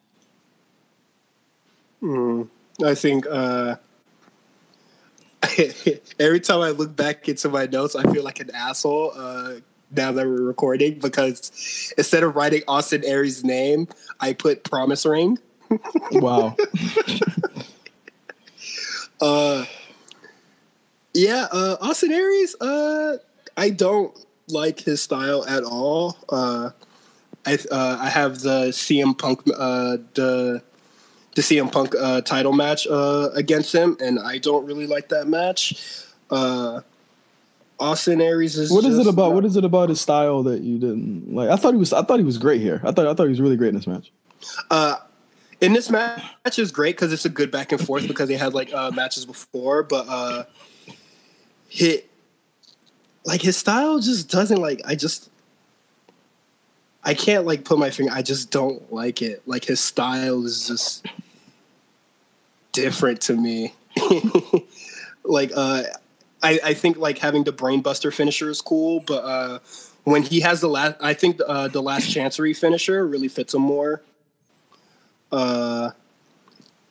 Mm, 2.03 2.47
I 2.85 2.95
think 2.95 3.25
uh, 3.29 3.75
every 6.19 6.39
time 6.39 6.61
I 6.61 6.71
look 6.71 6.95
back 6.95 7.29
into 7.29 7.49
my 7.49 7.65
notes, 7.65 7.95
I 7.95 8.03
feel 8.11 8.23
like 8.23 8.39
an 8.39 8.51
asshole. 8.53 9.13
Uh, 9.15 9.55
now 9.91 10.11
that 10.11 10.25
we're 10.25 10.41
recording 10.41 10.99
because 10.99 11.93
instead 11.97 12.23
of 12.23 12.35
writing 12.35 12.61
Austin 12.67 13.03
Aries' 13.03 13.43
name, 13.43 13.87
I 14.19 14.33
put 14.33 14.63
promise 14.63 15.05
ring. 15.05 15.39
wow. 16.11 16.55
uh 19.21 19.65
yeah, 21.13 21.47
uh 21.51 21.77
Austin 21.81 22.11
Aries, 22.11 22.55
uh 22.61 23.17
I 23.57 23.69
don't 23.69 24.17
like 24.47 24.79
his 24.79 25.01
style 25.01 25.45
at 25.45 25.63
all. 25.63 26.17
Uh 26.29 26.71
I 27.45 27.57
uh 27.71 27.97
I 27.99 28.09
have 28.09 28.41
the 28.41 28.69
CM 28.69 29.17
Punk 29.17 29.41
uh 29.47 29.97
the 30.13 30.61
the 31.39 31.55
CM 31.55 31.71
Punk 31.71 31.95
uh 31.97 32.21
title 32.21 32.51
match 32.51 32.85
uh 32.87 33.29
against 33.33 33.73
him 33.73 33.95
and 34.01 34.19
I 34.19 34.37
don't 34.39 34.65
really 34.65 34.87
like 34.87 35.09
that 35.09 35.27
match. 35.27 36.05
Uh 36.29 36.81
Austin 37.79 38.19
Aries 38.19 38.57
is. 38.57 38.69
What 38.71 38.83
is 38.83 38.97
it 38.97 39.07
about? 39.07 39.33
what 39.33 39.45
is 39.45 39.55
it 39.55 39.63
about 39.63 39.87
his 39.87 40.01
style 40.01 40.43
that 40.43 40.61
you 40.61 40.77
didn't 40.77 41.33
like? 41.33 41.49
I 41.49 41.55
thought 41.55 41.73
he 41.73 41.79
was. 41.79 41.93
I 41.93 42.01
thought 42.01 42.19
he 42.19 42.25
was 42.25 42.37
great 42.37 42.59
here. 42.59 42.81
I 42.83 42.91
thought. 42.91 43.07
I 43.07 43.13
thought 43.13 43.23
he 43.23 43.29
was 43.29 43.39
really 43.39 43.55
great 43.55 43.69
in 43.69 43.75
this 43.75 43.87
match. 43.87 44.11
Uh, 44.69 44.97
in 45.61 45.71
this 45.71 45.89
match 45.89 46.59
is 46.59 46.73
great 46.73 46.97
because 46.97 47.13
it's 47.13 47.23
a 47.23 47.29
good 47.29 47.51
back 47.51 47.71
and 47.71 47.79
forth 47.79 48.05
because 48.05 48.27
they 48.27 48.35
had 48.35 48.53
like 48.53 48.73
uh, 48.73 48.91
matches 48.91 49.25
before, 49.25 49.83
but 49.83 50.05
uh, 50.09 50.43
hit 51.69 52.09
like 53.23 53.41
his 53.41 53.55
style 53.55 53.99
just 53.99 54.29
doesn't 54.29 54.59
like. 54.59 54.81
I 54.85 54.95
just 54.95 55.29
I 57.03 57.13
can't 57.13 57.45
like 57.45 57.63
put 57.63 57.79
my 57.79 57.91
finger. 57.91 58.11
I 58.13 58.23
just 58.23 58.51
don't 58.51 58.91
like 58.91 59.21
it. 59.21 59.41
Like 59.45 59.63
his 59.63 59.79
style 59.79 60.45
is 60.45 60.67
just 60.67 61.05
different 62.81 63.21
to 63.21 63.35
me. 63.35 63.73
like 65.23 65.51
uh 65.55 65.83
I, 66.41 66.59
I 66.63 66.73
think 66.73 66.97
like 66.97 67.17
having 67.17 67.43
the 67.43 67.51
brainbuster 67.51 68.13
finisher 68.13 68.49
is 68.49 68.61
cool, 68.61 69.01
but 69.01 69.23
uh, 69.23 69.59
when 70.03 70.23
he 70.23 70.39
has 70.41 70.61
the 70.61 70.69
last, 70.69 70.95
I 71.01 71.13
think 71.13 71.39
uh, 71.45 71.67
the 71.67 71.81
last 71.81 72.09
chancery 72.09 72.53
finisher 72.53 73.05
really 73.05 73.27
fits 73.27 73.53
him 73.53 73.61
more. 73.61 74.01
Uh, 75.31 75.91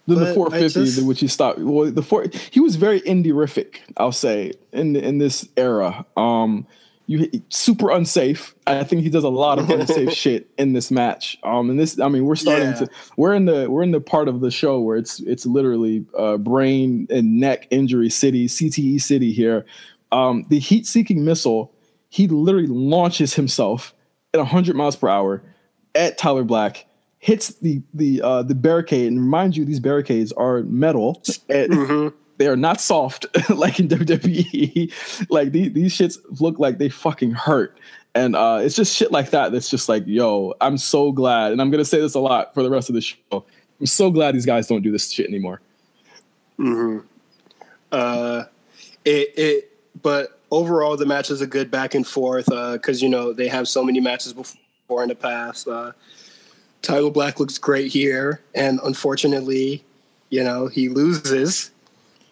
then 0.06 0.18
the 0.18 0.34
450, 0.34 0.84
just, 0.84 1.06
which 1.06 1.20
he 1.20 1.28
stopped. 1.28 1.58
Well, 1.58 1.90
the 1.90 2.02
four, 2.02 2.26
he 2.50 2.60
was 2.60 2.76
very 2.76 3.00
indie 3.02 3.76
I'll 3.96 4.12
say, 4.12 4.52
in 4.72 4.96
in 4.96 5.18
this 5.18 5.48
era. 5.56 6.06
Um, 6.16 6.66
you 7.08 7.42
super 7.48 7.90
unsafe. 7.90 8.54
I 8.66 8.84
think 8.84 9.02
he 9.02 9.08
does 9.08 9.24
a 9.24 9.30
lot 9.30 9.58
of 9.58 9.68
unsafe 9.70 10.12
shit 10.12 10.50
in 10.58 10.74
this 10.74 10.90
match. 10.90 11.38
Um, 11.42 11.70
and 11.70 11.80
this, 11.80 11.98
I 11.98 12.08
mean, 12.08 12.26
we're 12.26 12.36
starting 12.36 12.68
yeah. 12.68 12.74
to 12.74 12.90
we're 13.16 13.34
in 13.34 13.46
the 13.46 13.68
we're 13.68 13.82
in 13.82 13.92
the 13.92 14.00
part 14.00 14.28
of 14.28 14.40
the 14.40 14.50
show 14.50 14.78
where 14.78 14.98
it's 14.98 15.18
it's 15.20 15.46
literally 15.46 16.04
uh, 16.16 16.36
brain 16.36 17.06
and 17.10 17.40
neck 17.40 17.66
injury 17.70 18.10
city, 18.10 18.46
CTE 18.46 19.00
city 19.00 19.32
here. 19.32 19.64
Um, 20.12 20.44
the 20.50 20.58
heat 20.58 20.86
seeking 20.86 21.24
missile, 21.24 21.74
he 22.10 22.28
literally 22.28 22.68
launches 22.68 23.34
himself 23.34 23.94
at 24.34 24.38
100 24.38 24.76
miles 24.76 24.94
per 24.94 25.08
hour 25.08 25.42
at 25.94 26.18
Tyler 26.18 26.44
Black, 26.44 26.86
hits 27.18 27.54
the 27.60 27.82
the 27.94 28.20
uh, 28.20 28.42
the 28.42 28.54
barricade, 28.54 29.06
and 29.06 29.18
remind 29.18 29.56
you, 29.56 29.64
these 29.64 29.80
barricades 29.80 30.30
are 30.32 30.62
metal. 30.62 31.22
At, 31.48 31.70
mm-hmm 31.70 32.14
they 32.38 32.46
are 32.46 32.56
not 32.56 32.80
soft 32.80 33.26
like 33.50 33.78
in 33.78 33.88
WWE. 33.88 35.26
like 35.30 35.52
these, 35.52 35.72
these 35.72 35.96
shits 35.96 36.18
look 36.40 36.58
like 36.58 36.78
they 36.78 36.88
fucking 36.88 37.32
hurt. 37.32 37.78
And 38.14 38.34
uh, 38.34 38.60
it's 38.62 38.74
just 38.74 38.96
shit 38.96 39.12
like 39.12 39.30
that 39.30 39.52
that's 39.52 39.68
just 39.68 39.88
like, 39.88 40.04
yo, 40.06 40.54
I'm 40.60 40.78
so 40.78 41.12
glad. 41.12 41.52
And 41.52 41.60
I'm 41.60 41.70
going 41.70 41.82
to 41.82 41.84
say 41.84 42.00
this 42.00 42.14
a 42.14 42.20
lot 42.20 42.54
for 42.54 42.62
the 42.62 42.70
rest 42.70 42.88
of 42.88 42.94
the 42.94 43.00
show. 43.00 43.44
I'm 43.80 43.86
so 43.86 44.10
glad 44.10 44.34
these 44.34 44.46
guys 44.46 44.66
don't 44.66 44.82
do 44.82 44.90
this 44.90 45.10
shit 45.10 45.28
anymore. 45.28 45.60
Mm-hmm. 46.58 47.06
Uh, 47.92 48.44
it, 49.04 49.38
it, 49.38 49.78
but 50.02 50.40
overall, 50.50 50.96
the 50.96 51.06
match 51.06 51.30
is 51.30 51.40
a 51.40 51.46
good 51.46 51.70
back 51.70 51.94
and 51.94 52.06
forth 52.06 52.46
because, 52.46 53.02
uh, 53.02 53.04
you 53.04 53.08
know, 53.08 53.32
they 53.32 53.48
have 53.48 53.68
so 53.68 53.84
many 53.84 54.00
matches 54.00 54.32
before 54.32 55.02
in 55.02 55.08
the 55.08 55.14
past. 55.14 55.68
Uh, 55.68 55.92
Tyler 56.82 57.10
Black 57.10 57.38
looks 57.38 57.58
great 57.58 57.92
here. 57.92 58.42
And 58.54 58.80
unfortunately, 58.82 59.84
you 60.30 60.42
know, 60.42 60.66
he 60.66 60.88
loses 60.88 61.70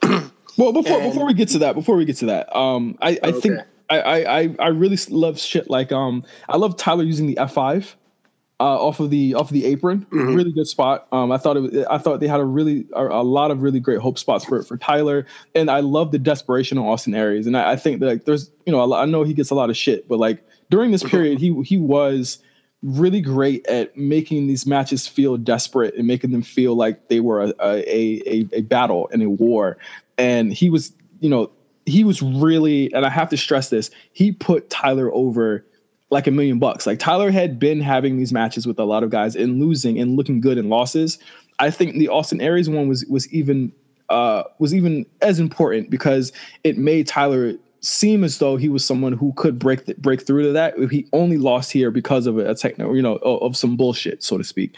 well, 0.57 0.73
before 0.73 1.01
and, 1.01 1.13
before 1.13 1.27
we 1.27 1.35
get 1.35 1.49
to 1.51 1.59
that, 1.59 1.75
before 1.75 1.97
we 1.97 2.05
get 2.05 2.17
to 2.19 2.27
that, 2.27 2.55
um, 2.57 2.99
I, 3.01 3.19
I 3.23 3.29
okay. 3.29 3.41
think 3.41 3.61
I, 3.91 4.25
I 4.25 4.57
I 4.59 4.69
really 4.69 4.99
love 5.11 5.39
shit 5.39 5.71
like 5.71 5.93
um 5.93 6.25
I 6.49 6.57
love 6.57 6.77
Tyler 6.77 7.05
using 7.05 7.27
the 7.27 7.39
F 7.39 7.55
five. 7.55 7.97
Uh, 8.59 8.87
off 8.87 9.01
of 9.01 9.11
the 9.11 9.35
off 9.35 9.49
of 9.49 9.53
the 9.53 9.67
apron, 9.67 10.07
mm-hmm. 10.07 10.35
really 10.35 10.51
good 10.51 10.67
spot. 10.67 11.07
Um, 11.13 11.31
I 11.31 11.37
thought 11.37 11.59
it. 11.59 11.61
Was, 11.61 11.85
I 11.91 11.99
thought 11.99 12.21
they 12.21 12.27
had 12.27 12.41
a 12.41 12.45
really 12.45 12.87
a, 12.95 13.05
a, 13.05 13.23
lot 13.23 13.51
of 13.51 13.61
really 13.61 13.81
great 13.81 13.99
hope 13.99 14.19
spots 14.19 14.47
for 14.47 14.63
for 14.63 14.79
Tyler, 14.79 15.27
and 15.55 15.71
I 15.71 15.81
love 15.81 16.11
the 16.11 16.19
desperation 16.19 16.79
of 16.79 16.87
Austin 16.87 17.15
Aries. 17.15 17.47
And 17.47 17.55
I, 17.55 17.73
I 17.73 17.77
think 17.77 18.01
that 18.01 18.07
like, 18.07 18.25
there's 18.25 18.51
you 18.65 18.73
know 18.73 18.95
I 18.95 19.05
know 19.05 19.25
he 19.25 19.35
gets 19.35 19.51
a 19.51 19.55
lot 19.55 19.69
of 19.69 19.77
shit, 19.77 20.09
but 20.09 20.19
like 20.19 20.43
during 20.71 20.91
this 20.91 21.03
mm-hmm. 21.03 21.11
period, 21.11 21.39
he 21.39 21.63
he 21.65 21.77
was 21.77 22.39
really 22.87 23.21
great 23.21 23.67
at 23.67 23.97
making 23.97 24.47
these 24.47 24.65
matches 24.65 25.09
feel 25.09 25.37
desperate 25.37 25.95
and 25.97 26.07
making 26.07 26.31
them 26.31 26.43
feel 26.43 26.77
like 26.77 27.09
they 27.09 27.19
were 27.19 27.43
a, 27.43 27.49
a, 27.61 28.23
a, 28.27 28.49
a 28.53 28.61
battle 28.63 29.09
and 29.13 29.23
a 29.23 29.29
war. 29.29 29.77
and 30.17 30.53
he 30.53 30.71
was, 30.71 30.93
you 31.21 31.29
know, 31.29 31.51
he 31.85 32.05
was 32.05 32.23
really, 32.23 32.93
and 32.93 33.05
I 33.05 33.11
have 33.11 33.29
to 33.31 33.37
stress 33.37 33.71
this, 33.71 33.91
he 34.13 34.33
put 34.33 34.71
Tyler 34.71 35.13
over 35.13 35.65
like 36.11 36.27
a 36.27 36.31
million 36.31 36.59
bucks. 36.59 36.87
Like 36.87 36.99
Tyler 36.99 37.31
had 37.31 37.59
been 37.59 37.81
having 37.81 38.17
these 38.17 38.33
matches 38.33 38.67
with 38.67 38.79
a 38.79 38.85
lot 38.85 39.03
of 39.03 39.11
guys 39.11 39.35
and 39.35 39.61
losing 39.61 39.99
and 39.99 40.17
looking 40.17 40.41
good 40.41 40.59
in 40.59 40.69
losses. 40.69 41.19
I 41.59 41.71
think 41.71 41.97
the 41.97 42.09
Austin 42.09 42.41
Aries 42.41 42.69
one 42.69 42.89
was 42.89 43.05
was 43.07 43.33
even 43.33 43.73
uh, 44.09 44.45
was 44.59 44.75
even 44.75 45.07
as 45.21 45.41
important 45.41 45.91
because 45.91 46.33
it 46.63 46.79
made 46.79 47.09
Tyler 47.09 47.55
seem 47.81 48.25
as 48.25 48.39
though 48.39 48.57
he 48.57 48.69
was 48.69 48.85
someone 48.85 49.13
who 49.13 49.33
could 49.37 49.59
break 49.59 49.87
the, 49.87 49.95
break 49.95 50.27
through 50.27 50.43
to 50.45 50.53
that. 50.53 50.75
He 50.91 51.07
only 51.13 51.39
lost 51.39 51.73
here 51.73 51.91
because 51.91 52.27
of 52.27 52.39
a, 52.39 52.55
techno, 52.55 52.93
you 52.93 53.03
know, 53.03 53.17
of, 53.17 53.43
of, 53.43 53.57
some 53.57 53.77
bullshit, 53.77 54.23
so 54.23 54.39
to 54.39 54.45
speak. 54.45 54.75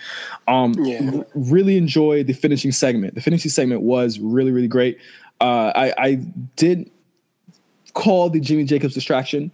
Um, 0.46 0.74
yeah. 0.78 1.10
r- 1.14 1.26
really 1.34 1.76
enjoyed 1.76 2.26
the 2.26 2.32
finishing 2.32 2.72
segment. 2.72 3.14
The 3.14 3.20
finishing 3.20 3.50
segment 3.50 3.82
was 3.82 4.18
really 4.18 4.52
really 4.52 4.68
great. 4.68 4.98
Uh, 5.40 5.72
I, 5.74 5.94
I 5.98 6.14
did 6.56 6.90
call 7.94 8.30
the 8.30 8.40
Jimmy 8.40 8.64
Jacobs 8.64 8.94
distraction. 8.94 9.52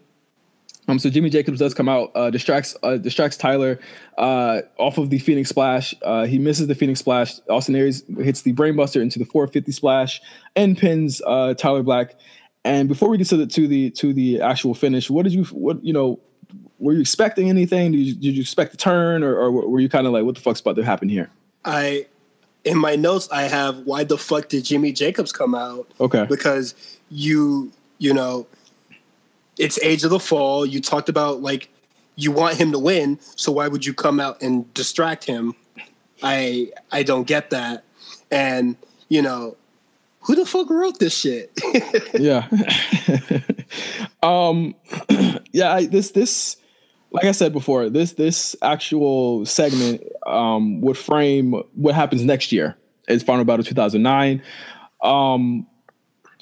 Um, 0.86 0.98
so 0.98 1.08
Jimmy 1.08 1.30
Jacobs 1.30 1.58
does 1.58 1.72
come 1.72 1.88
out, 1.88 2.10
uh, 2.14 2.30
distracts 2.30 2.76
uh, 2.82 2.98
distracts 2.98 3.36
Tyler 3.36 3.80
uh, 4.18 4.60
off 4.78 4.98
of 4.98 5.10
the 5.10 5.18
Phoenix 5.18 5.48
Splash. 5.48 5.94
Uh, 6.02 6.26
he 6.26 6.38
misses 6.38 6.66
the 6.66 6.74
Phoenix 6.74 7.00
Splash. 7.00 7.40
Austin 7.48 7.74
Aries 7.74 8.04
hits 8.18 8.42
the 8.42 8.52
Brainbuster 8.52 9.00
into 9.00 9.18
the 9.18 9.24
450 9.24 9.72
Splash 9.72 10.20
and 10.56 10.76
pins 10.76 11.22
uh, 11.26 11.54
Tyler 11.54 11.82
Black. 11.82 12.14
And 12.64 12.88
before 12.88 13.08
we 13.08 13.18
get 13.18 13.28
to 13.28 13.36
the 13.36 13.46
to 13.46 13.68
the 13.68 13.90
to 13.90 14.12
the 14.12 14.40
actual 14.40 14.74
finish, 14.74 15.10
what 15.10 15.24
did 15.24 15.32
you 15.32 15.44
what 15.44 15.84
you 15.84 15.92
know? 15.92 16.18
Were 16.78 16.92
you 16.92 17.00
expecting 17.00 17.48
anything? 17.48 17.92
Did 17.92 17.98
you, 17.98 18.14
did 18.14 18.34
you 18.34 18.40
expect 18.40 18.74
a 18.74 18.76
turn, 18.76 19.22
or, 19.22 19.34
or 19.36 19.50
were 19.50 19.80
you 19.80 19.88
kind 19.88 20.06
of 20.06 20.12
like, 20.12 20.24
what 20.24 20.34
the 20.34 20.40
fuck's 20.40 20.60
about 20.60 20.76
to 20.76 20.84
happen 20.84 21.08
here? 21.08 21.30
I 21.64 22.06
in 22.64 22.78
my 22.78 22.96
notes 22.96 23.28
I 23.30 23.42
have 23.42 23.80
why 23.80 24.04
the 24.04 24.18
fuck 24.18 24.48
did 24.48 24.64
Jimmy 24.64 24.92
Jacobs 24.92 25.32
come 25.32 25.54
out? 25.54 25.90
Okay, 26.00 26.26
because 26.28 26.74
you 27.10 27.70
you 27.98 28.12
know 28.12 28.46
it's 29.58 29.78
age 29.82 30.04
of 30.04 30.10
the 30.10 30.20
fall. 30.20 30.66
You 30.66 30.80
talked 30.80 31.08
about 31.08 31.42
like 31.42 31.68
you 32.16 32.32
want 32.32 32.56
him 32.56 32.72
to 32.72 32.78
win, 32.78 33.18
so 33.36 33.52
why 33.52 33.68
would 33.68 33.84
you 33.84 33.94
come 33.94 34.20
out 34.20 34.40
and 34.42 34.72
distract 34.74 35.24
him? 35.24 35.54
I 36.22 36.72
I 36.90 37.02
don't 37.02 37.26
get 37.26 37.50
that. 37.50 37.84
And 38.30 38.76
you 39.08 39.22
know, 39.22 39.56
who 40.24 40.34
the 40.34 40.46
fuck 40.46 40.70
wrote 40.70 40.98
this 40.98 41.16
shit? 41.16 41.52
yeah. 42.18 42.48
um 44.22 44.74
yeah, 45.52 45.74
I, 45.74 45.86
this 45.86 46.10
this 46.12 46.56
like 47.10 47.24
I 47.24 47.32
said 47.32 47.52
before, 47.52 47.88
this 47.90 48.12
this 48.12 48.56
actual 48.62 49.46
segment 49.46 50.02
um 50.26 50.80
would 50.80 50.98
frame 50.98 51.52
what 51.74 51.94
happens 51.94 52.22
next 52.22 52.52
year. 52.52 52.76
It's 53.08 53.22
Final 53.22 53.44
Battle 53.44 53.64
2009. 53.64 54.42
Um 55.02 55.66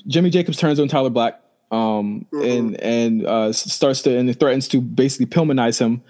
Jimmy 0.07 0.31
Jacobs 0.31 0.59
turns 0.59 0.81
on 0.81 0.89
Tyler 0.89 1.11
Black 1.11 1.43
um, 1.73 2.27
mm-hmm. 2.33 2.43
and 2.45 2.81
and 2.81 3.27
uh, 3.27 3.53
starts 3.53 4.03
to 4.03 4.17
and 4.17 4.39
threatens 4.39 4.69
to 4.69 4.81
basically 4.81 5.27
Pillmanize 5.27 5.81
him. 5.81 6.03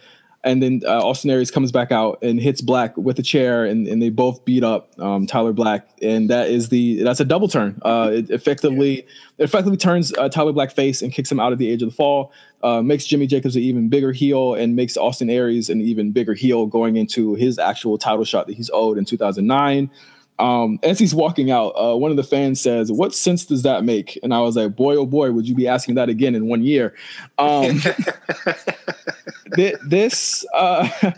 And 0.45 0.61
then 0.61 0.83
uh, 0.85 1.07
Austin 1.07 1.31
Aries 1.31 1.53
comes 1.53 1.71
back 1.71 1.93
out 1.93 2.19
and 2.21 2.41
hits 2.41 2.61
Black 2.61 2.97
with 2.97 3.19
a 3.19 3.23
chair, 3.23 3.65
and, 3.65 3.87
and 3.87 4.03
they 4.03 4.09
both 4.11 4.45
beat 4.45 4.65
up 4.65 4.91
um, 4.99 5.27
Tyler 5.27 5.53
Black, 5.53 5.87
and 6.03 6.29
that 6.31 6.51
is 6.51 6.69
the 6.69 7.03
that's 7.05 7.21
a 7.21 7.25
double 7.25 7.47
turn. 7.47 7.81
Uh, 7.83 8.11
it 8.13 8.31
effectively 8.31 8.97
yeah. 8.97 9.03
it 9.39 9.45
effectively 9.45 9.77
turns 9.77 10.13
uh, 10.15 10.29
Tyler 10.29 10.53
Black 10.53 10.73
face 10.73 11.01
and 11.01 11.13
kicks 11.13 11.31
him 11.31 11.39
out 11.39 11.53
of 11.53 11.59
the 11.59 11.71
Age 11.71 11.83
of 11.83 11.91
the 11.91 11.95
Fall. 11.95 12.33
Uh, 12.65 12.83
makes 12.83 13.07
Jimmy 13.07 13.27
Jacobs 13.27 13.55
an 13.55 13.63
even 13.63 13.89
bigger 13.89 14.11
heel, 14.11 14.55
and 14.55 14.75
makes 14.75 14.97
Austin 14.97 15.31
Aries 15.31 15.71
an 15.71 15.81
even 15.81 16.11
bigger 16.11 16.35
heel 16.35 16.67
going 16.67 16.97
into 16.97 17.35
his 17.35 17.59
actual 17.59 17.97
title 17.97 18.25
shot 18.25 18.49
that 18.49 18.55
he's 18.55 18.71
owed 18.73 18.99
in 18.99 19.05
2009. 19.05 19.91
Um, 20.39 20.81
as 20.83 20.99
he's 20.99 21.15
walking 21.15 21.53
out, 21.53 21.69
uh, 21.71 21.97
one 21.97 22.11
of 22.11 22.17
the 22.17 22.25
fans 22.25 22.61
says, 22.61 22.91
"What 22.91 23.15
sense 23.15 23.45
does 23.45 23.63
that 23.63 23.85
make?" 23.85 24.19
And 24.25 24.35
I 24.35 24.41
was 24.41 24.57
like, 24.57 24.75
"Boy, 24.75 24.97
oh 24.97 25.07
boy, 25.07 25.31
would 25.31 25.49
you 25.49 25.55
be 25.55 25.69
asking 25.69 25.95
that 25.97 26.09
again 26.09 26.35
in 26.35 26.49
one 26.49 26.65
year?" 26.65 26.95
Um, 27.39 27.81
th- 29.55 29.77
this, 29.87 30.45
uh, 30.55 30.89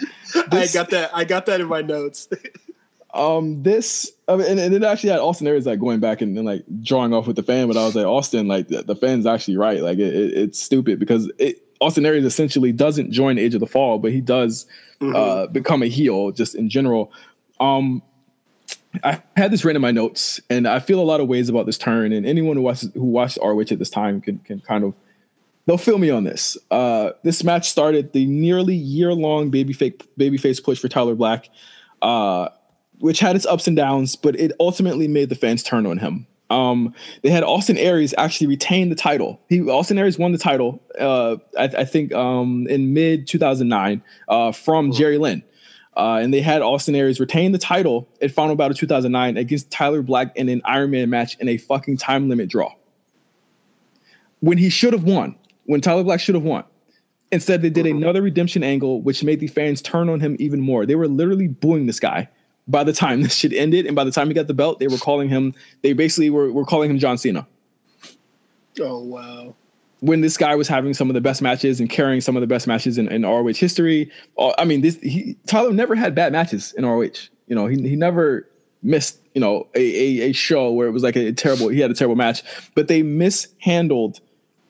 this, 0.50 0.74
I 0.74 0.78
got 0.78 0.90
that. 0.90 1.10
I 1.14 1.24
got 1.24 1.46
that 1.46 1.60
in 1.60 1.68
my 1.68 1.82
notes. 1.82 2.28
um, 3.14 3.62
this, 3.62 4.12
I 4.28 4.36
mean, 4.36 4.46
and, 4.46 4.60
and, 4.60 4.74
it 4.74 4.82
actually 4.82 5.10
had 5.10 5.20
Austin 5.20 5.46
Aries 5.46 5.66
like 5.66 5.78
going 5.78 6.00
back 6.00 6.20
and, 6.20 6.36
and, 6.36 6.46
like 6.46 6.64
drawing 6.82 7.14
off 7.14 7.26
with 7.26 7.36
the 7.36 7.42
fan, 7.42 7.68
but 7.68 7.76
I 7.76 7.84
was 7.84 7.94
like, 7.94 8.06
Austin, 8.06 8.48
like 8.48 8.68
the, 8.68 8.82
the 8.82 8.96
fan's 8.96 9.26
actually 9.26 9.56
right. 9.56 9.80
Like 9.80 9.98
it, 9.98 10.14
it, 10.14 10.32
it's 10.34 10.60
stupid 10.60 10.98
because 10.98 11.30
it, 11.38 11.62
Austin 11.80 12.06
Aries 12.06 12.24
essentially 12.24 12.72
doesn't 12.72 13.10
join 13.10 13.38
Age 13.38 13.54
of 13.54 13.60
the 13.60 13.66
Fall, 13.66 13.98
but 13.98 14.12
he 14.12 14.20
does 14.20 14.66
mm-hmm. 15.00 15.14
uh, 15.14 15.46
become 15.46 15.82
a 15.82 15.86
heel 15.86 16.30
just 16.32 16.54
in 16.54 16.68
general. 16.68 17.12
Um, 17.60 18.02
I 19.02 19.22
had 19.36 19.50
this 19.50 19.64
written 19.64 19.76
in 19.76 19.82
my 19.82 19.90
notes, 19.90 20.40
and 20.48 20.68
I 20.68 20.78
feel 20.78 21.00
a 21.00 21.02
lot 21.02 21.20
of 21.20 21.28
ways 21.28 21.48
about 21.48 21.66
this 21.66 21.78
turn. 21.78 22.12
And 22.12 22.24
anyone 22.24 22.56
who 22.56 22.62
watches 22.62 22.90
who 22.94 23.04
watched 23.04 23.38
ROH 23.42 23.60
at 23.60 23.78
this 23.78 23.90
time 23.90 24.20
can 24.20 24.38
can 24.38 24.60
kind 24.60 24.84
of 24.84 24.94
they'll 25.66 25.78
feel 25.78 25.98
me 25.98 26.10
on 26.10 26.24
this. 26.24 26.56
Uh, 26.70 27.10
this 27.22 27.44
match 27.44 27.70
started 27.70 28.12
the 28.12 28.26
nearly 28.26 28.74
year 28.74 29.12
long 29.12 29.50
baby 29.50 29.72
fake 29.72 30.06
babyface 30.18 30.62
push 30.62 30.78
for 30.78 30.88
Tyler 30.88 31.14
Black, 31.14 31.48
uh, 32.02 32.48
which 32.98 33.20
had 33.20 33.36
its 33.36 33.46
ups 33.46 33.66
and 33.66 33.76
downs, 33.76 34.16
but 34.16 34.38
it 34.38 34.52
ultimately 34.60 35.08
made 35.08 35.28
the 35.28 35.34
fans 35.34 35.62
turn 35.62 35.86
on 35.86 35.98
him. 35.98 36.26
Um, 36.50 36.94
they 37.22 37.30
had 37.30 37.42
Austin 37.42 37.78
Aries 37.78 38.14
actually 38.18 38.46
retain 38.46 38.90
the 38.90 38.94
title. 38.94 39.40
He 39.48 39.60
Austin 39.62 39.98
Aries 39.98 40.18
won 40.18 40.32
the 40.32 40.38
title, 40.38 40.82
uh, 41.00 41.36
I, 41.58 41.64
I, 41.64 41.84
think, 41.84 42.12
um, 42.14 42.66
in 42.68 42.92
mid 42.92 43.26
2009 43.26 44.02
uh, 44.28 44.52
from 44.52 44.92
Jerry 44.92 45.18
Lynn. 45.18 45.42
Uh, 45.96 46.18
and 46.20 46.34
they 46.34 46.40
had 46.40 46.60
Austin 46.60 46.94
Aries 46.94 47.20
retain 47.20 47.52
the 47.52 47.58
title 47.58 48.08
at 48.20 48.30
Final 48.30 48.56
Battle 48.56 48.74
2009 48.74 49.36
against 49.36 49.70
Tyler 49.70 50.02
Black 50.02 50.36
in 50.36 50.48
an 50.48 50.60
Iron 50.64 50.90
Man 50.90 51.08
match 51.08 51.36
in 51.38 51.48
a 51.48 51.56
fucking 51.56 51.96
time 51.96 52.28
limit 52.28 52.48
draw. 52.48 52.72
When 54.40 54.58
he 54.58 54.68
should 54.68 54.92
have 54.92 55.04
won, 55.04 55.36
when 55.64 55.80
Tyler 55.80 56.04
Black 56.04 56.20
should 56.20 56.34
have 56.34 56.44
won. 56.44 56.64
Instead, 57.32 57.62
they 57.62 57.70
did 57.70 57.86
mm-hmm. 57.86 57.96
another 57.98 58.22
redemption 58.22 58.62
angle, 58.62 59.02
which 59.02 59.24
made 59.24 59.40
the 59.40 59.48
fans 59.48 59.82
turn 59.82 60.08
on 60.08 60.20
him 60.20 60.36
even 60.38 60.60
more. 60.60 60.86
They 60.86 60.94
were 60.94 61.08
literally 61.08 61.48
booing 61.48 61.86
this 61.86 61.98
guy 61.98 62.28
by 62.68 62.84
the 62.84 62.92
time 62.92 63.22
this 63.24 63.34
shit 63.34 63.52
ended. 63.52 63.86
And 63.86 63.96
by 63.96 64.04
the 64.04 64.12
time 64.12 64.28
he 64.28 64.34
got 64.34 64.46
the 64.46 64.54
belt, 64.54 64.78
they 64.78 64.88
were 64.88 64.98
calling 64.98 65.28
him, 65.28 65.54
they 65.82 65.92
basically 65.92 66.30
were, 66.30 66.52
were 66.52 66.64
calling 66.64 66.90
him 66.90 66.98
John 66.98 67.18
Cena. 67.18 67.46
Oh, 68.80 68.98
wow 69.04 69.54
when 70.04 70.20
this 70.20 70.36
guy 70.36 70.54
was 70.54 70.68
having 70.68 70.92
some 70.92 71.08
of 71.08 71.14
the 71.14 71.20
best 71.22 71.40
matches 71.40 71.80
and 71.80 71.88
carrying 71.88 72.20
some 72.20 72.36
of 72.36 72.42
the 72.42 72.46
best 72.46 72.66
matches 72.66 72.98
in, 72.98 73.10
in 73.10 73.22
ROH 73.22 73.54
history. 73.54 74.10
Uh, 74.36 74.52
I 74.58 74.66
mean, 74.66 74.82
this 74.82 74.96
he, 75.00 75.34
Tyler 75.46 75.72
never 75.72 75.94
had 75.94 76.14
bad 76.14 76.30
matches 76.30 76.74
in 76.76 76.84
ROH. 76.84 77.30
You 77.46 77.54
know, 77.54 77.66
he 77.66 77.80
he 77.88 77.96
never 77.96 78.46
missed 78.82 79.18
you 79.34 79.40
know 79.40 79.66
a, 79.74 79.80
a, 79.80 80.28
a 80.28 80.32
show 80.32 80.70
where 80.72 80.88
it 80.88 80.90
was 80.90 81.02
like 81.02 81.16
a 81.16 81.32
terrible. 81.32 81.68
He 81.68 81.80
had 81.80 81.90
a 81.90 81.94
terrible 81.94 82.16
match, 82.16 82.42
but 82.74 82.86
they 82.88 83.02
mishandled 83.02 84.20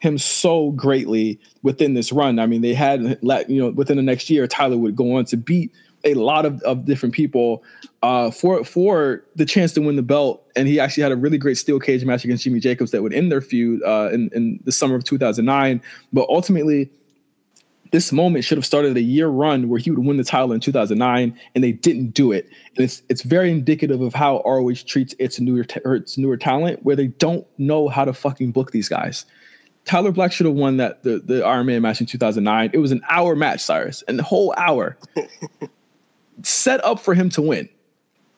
him 0.05 0.19
so 0.19 0.71
greatly 0.73 1.41
within 1.63 1.95
this 1.95 2.13
run. 2.13 2.39
I 2.39 2.47
mean, 2.47 2.61
they 2.61 2.75
had 2.75 3.19
let 3.23 3.51
you 3.51 3.61
know 3.61 3.71
within 3.71 3.97
the 3.97 4.03
next 4.03 4.31
year, 4.31 4.47
Tyler 4.47 4.77
would 4.77 4.95
go 4.95 5.17
on 5.17 5.25
to 5.27 5.37
beat 5.37 5.73
a 6.05 6.15
lot 6.15 6.45
of, 6.45 6.61
of 6.63 6.85
different 6.85 7.15
people 7.15 7.65
uh, 8.03 8.31
for 8.31 8.63
for 8.65 9.25
the 9.35 9.47
chance 9.47 9.73
to 9.73 9.81
win 9.81 9.97
the 9.97 10.03
belt. 10.03 10.47
And 10.55 10.69
he 10.69 10.79
actually 10.79 11.03
had 11.03 11.13
a 11.13 11.17
really 11.17 11.39
great 11.39 11.57
steel 11.57 11.81
cage 11.81 12.05
match 12.05 12.25
against 12.25 12.45
Jimmy 12.45 12.61
Jacobs 12.61 12.91
that 12.93 13.03
would 13.03 13.15
end 13.15 13.33
their 13.33 13.41
feud 13.41 13.83
uh, 13.83 14.11
in, 14.13 14.31
in 14.35 14.61
the 14.65 14.73
summer 14.73 14.95
of 14.95 15.05
2009. 15.05 15.83
But 16.13 16.29
ultimately, 16.29 16.91
this 17.91 18.13
moment 18.13 18.45
should 18.45 18.59
have 18.59 18.67
started 18.67 18.97
a 18.97 19.01
year 19.01 19.29
run 19.29 19.69
where 19.69 19.79
he 19.79 19.91
would 19.91 20.05
win 20.05 20.17
the 20.17 20.25
title 20.25 20.53
in 20.53 20.61
2009, 20.61 21.39
and 21.55 21.65
they 21.65 21.73
didn't 21.73 22.11
do 22.11 22.33
it. 22.33 22.49
And 22.77 22.85
it's 22.85 23.03
it's 23.09 23.23
very 23.23 23.51
indicative 23.51 24.01
of 24.01 24.15
how 24.15 24.43
ROH 24.45 24.85
treats 24.87 25.15
its 25.19 25.41
newer 25.41 25.65
t- 25.65 25.81
its 25.85 26.19
newer 26.19 26.37
talent, 26.37 26.85
where 26.85 26.97
they 26.97 27.07
don't 27.07 27.47
know 27.57 27.89
how 27.89 28.05
to 28.05 28.13
fucking 28.13 28.53
book 28.53 28.73
these 28.73 28.89
guys. 28.89 29.25
Tyler 29.85 30.13
Black 30.13 30.33
should 30.33 30.47
have 30.47 30.55
won 30.55 30.79
that 30.79 31.03
the 31.03 31.19
the 31.19 31.45
Iron 31.45 31.67
Man 31.67 31.83
match 31.83 32.01
in 32.01 32.07
2009. 32.07 32.71
It 32.73 32.79
was 32.79 32.93
an 32.93 33.03
hour 33.09 33.37
match, 33.37 33.61
Cyrus, 33.61 34.03
and 34.09 34.19
the 34.19 34.23
whole 34.23 34.55
hour 34.57 34.97
set 36.43 36.85
up 36.85 37.01
for 37.01 37.15
him 37.15 37.29
to 37.31 37.43
win. 37.43 37.69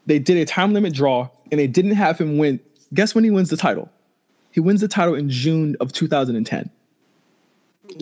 They 0.07 0.19
did 0.19 0.37
a 0.37 0.45
time 0.45 0.73
limit 0.73 0.95
draw 0.95 1.29
and 1.51 1.61
they 1.61 1.67
didn't 1.67 1.93
have 1.93 2.19
him 2.19 2.39
win. 2.39 2.61
Guess 2.95 3.15
when 3.15 3.25
he 3.25 3.31
wins 3.31 3.51
the 3.51 3.57
title? 3.57 3.91
He 4.51 4.61
wins 4.61 4.81
the 4.81 4.89
title 4.89 5.15
in 5.15 5.29
June 5.29 5.77
of 5.81 5.93
2010. 5.93 6.71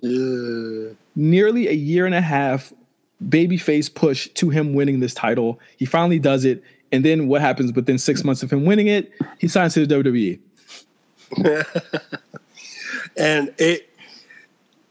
Yeah. 0.03 0.93
Nearly 1.16 1.69
a 1.69 1.73
year 1.73 2.07
and 2.07 2.15
a 2.15 2.21
half 2.21 2.73
babyface 3.29 3.93
push 3.93 4.29
to 4.35 4.51
him 4.51 4.75
winning 4.75 5.01
this 5.01 5.15
title. 5.15 5.59
He 5.77 5.85
finally 5.85 6.19
does 6.19 6.45
it. 6.45 6.62
And 6.93 7.05
then 7.05 7.29
what 7.29 7.41
happens 7.41 7.73
within 7.73 7.99
six 7.99 8.23
months 8.23 8.43
of 8.43 8.53
him 8.53 8.65
winning 8.65 8.87
it? 8.87 9.11
He 9.39 9.49
signs 9.49 9.75
to 9.75 9.87
the 9.87 9.95
WWE. 9.95 10.39
and 13.16 13.52
it 13.59 13.90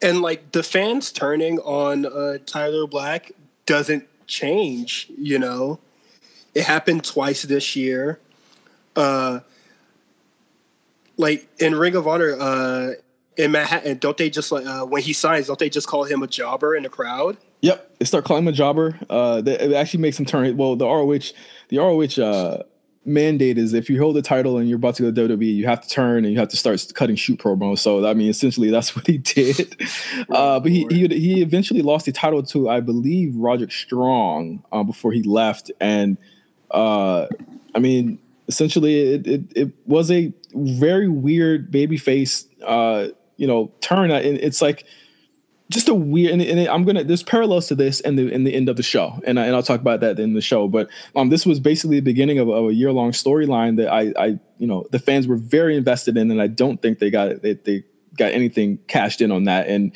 and 0.02 0.22
like 0.22 0.52
the 0.52 0.64
fans 0.64 1.12
turning 1.12 1.60
on 1.60 2.06
uh, 2.06 2.38
Tyler 2.46 2.88
Black 2.88 3.32
doesn't 3.66 4.08
change, 4.28 5.08
you 5.18 5.40
know. 5.40 5.80
It 6.54 6.66
happened 6.66 7.04
twice 7.04 7.44
this 7.44 7.76
year. 7.76 8.20
Uh 8.96 9.40
like 11.18 11.48
in 11.60 11.76
Ring 11.76 11.96
of 11.96 12.08
Honor, 12.08 12.36
uh 12.40 12.94
in 13.38 13.52
Manhattan, 13.52 13.98
don't 13.98 14.18
they 14.18 14.30
just 14.30 14.52
like 14.52 14.66
uh, 14.66 14.86
when 14.86 15.02
he 15.02 15.14
signs, 15.14 15.48
don't 15.48 15.58
they 15.58 15.70
just 15.70 15.88
call 15.88 16.04
him 16.04 16.22
a 16.22 16.28
jobber 16.28 16.76
in 16.76 16.84
the 16.84 16.90
crowd? 16.90 17.38
Yep, 17.62 17.98
they 18.00 18.06
start 18.06 18.26
calling 18.26 18.44
him 18.44 18.50
a 18.50 18.52
jobber. 18.52 19.00
Uh, 19.10 19.42
they, 19.42 19.58
it 19.58 19.74
actually 19.74 20.02
makes 20.02 20.20
him 20.20 20.26
turn. 20.26 20.56
Well, 20.58 20.76
the 20.76 20.86
ROH, 20.86 21.32
the 21.70 21.78
ROH 21.78 22.22
uh, 22.22 22.64
mandate 23.06 23.58
is 23.58 23.74
if 23.74 23.90
you 23.90 24.00
hold 24.00 24.16
the 24.16 24.22
title 24.22 24.58
and 24.58 24.70
you're 24.70 24.78
about 24.78 24.96
to 24.96 25.12
go 25.12 25.28
to 25.28 25.38
WWE, 25.38 25.56
you 25.56 25.66
have 25.66 25.82
to 25.82 25.90
turn 25.90 26.24
and 26.24 26.34
you 26.34 26.40
have 26.40 26.50
to 26.50 26.58
start 26.58 26.86
cutting 26.96 27.16
shoot 27.16 27.40
promos. 27.40 27.80
So 27.80 28.06
I 28.06 28.14
mean, 28.14 28.30
essentially, 28.30 28.70
that's 28.70 28.96
what 28.96 29.08
he 29.08 29.18
did. 29.18 29.76
Uh, 30.30 30.60
but 30.60 30.72
he, 30.72 30.88
he 30.90 31.08
he 31.08 31.42
eventually 31.42 31.82
lost 31.82 32.06
the 32.06 32.12
title 32.12 32.42
to 32.42 32.70
I 32.70 32.80
believe 32.80 33.36
Roderick 33.36 33.72
Strong 33.72 34.64
uh, 34.72 34.84
before 34.84 35.12
he 35.12 35.22
left, 35.24 35.70
and 35.80 36.18
uh, 36.72 37.28
I 37.76 37.80
mean, 37.80 38.20
essentially, 38.48 39.14
it, 39.14 39.28
it, 39.28 39.42
it 39.56 39.72
was 39.86 40.10
a 40.12 40.34
very 40.54 41.08
weird 41.08 41.72
babyface, 41.72 42.48
uh, 42.66 43.10
you 43.38 43.48
know, 43.48 43.72
turn. 43.82 44.12
It's 44.12 44.62
like 44.62 44.86
just 45.74 45.90
a 45.90 45.94
weird 45.94 46.34
and, 46.34 46.42
and, 46.42 46.68
I'm 46.68 46.84
gonna 46.84 47.04
there's 47.04 47.24
parallels 47.24 47.68
to 47.68 47.76
this 47.76 48.00
in 48.00 48.16
the 48.16 48.32
in 48.32 48.44
the 48.44 48.54
end 48.54 48.70
of 48.70 48.78
the 48.78 48.84
show 48.84 49.22
and, 49.26 49.40
I, 49.40 49.46
and 49.46 49.56
I'll 49.56 49.64
talk 49.64 49.82
about 49.82 50.00
that 50.02 50.20
in 50.20 50.34
the 50.34 50.42
show 50.42 50.68
but 50.68 50.90
um 51.16 51.30
this 51.30 51.46
was 51.46 51.60
basically 51.60 51.98
the 51.98 52.06
beginning 52.06 52.40
of, 52.40 52.50
of 52.50 52.70
a 52.70 52.74
year 52.74 52.92
long 52.92 53.12
storyline 53.12 53.78
that 53.78 53.92
I 53.92 54.14
I 54.18 54.40
you 54.58 54.68
know 54.68 54.86
the 54.92 55.00
fans 55.00 55.28
were 55.28 55.38
very 55.38 55.76
invested 55.76 56.18
in 56.18 56.32
and 56.32 56.42
I 56.42 56.48
don't 56.48 56.82
think 56.82 57.00
they 57.00 57.10
got 57.10 57.42
they, 57.42 57.54
they 57.54 57.84
got 58.18 58.32
anything 58.32 58.78
cashed 58.88 59.22
in 59.22 59.32
on 59.32 59.46
that 59.46 59.68
and 59.68 59.92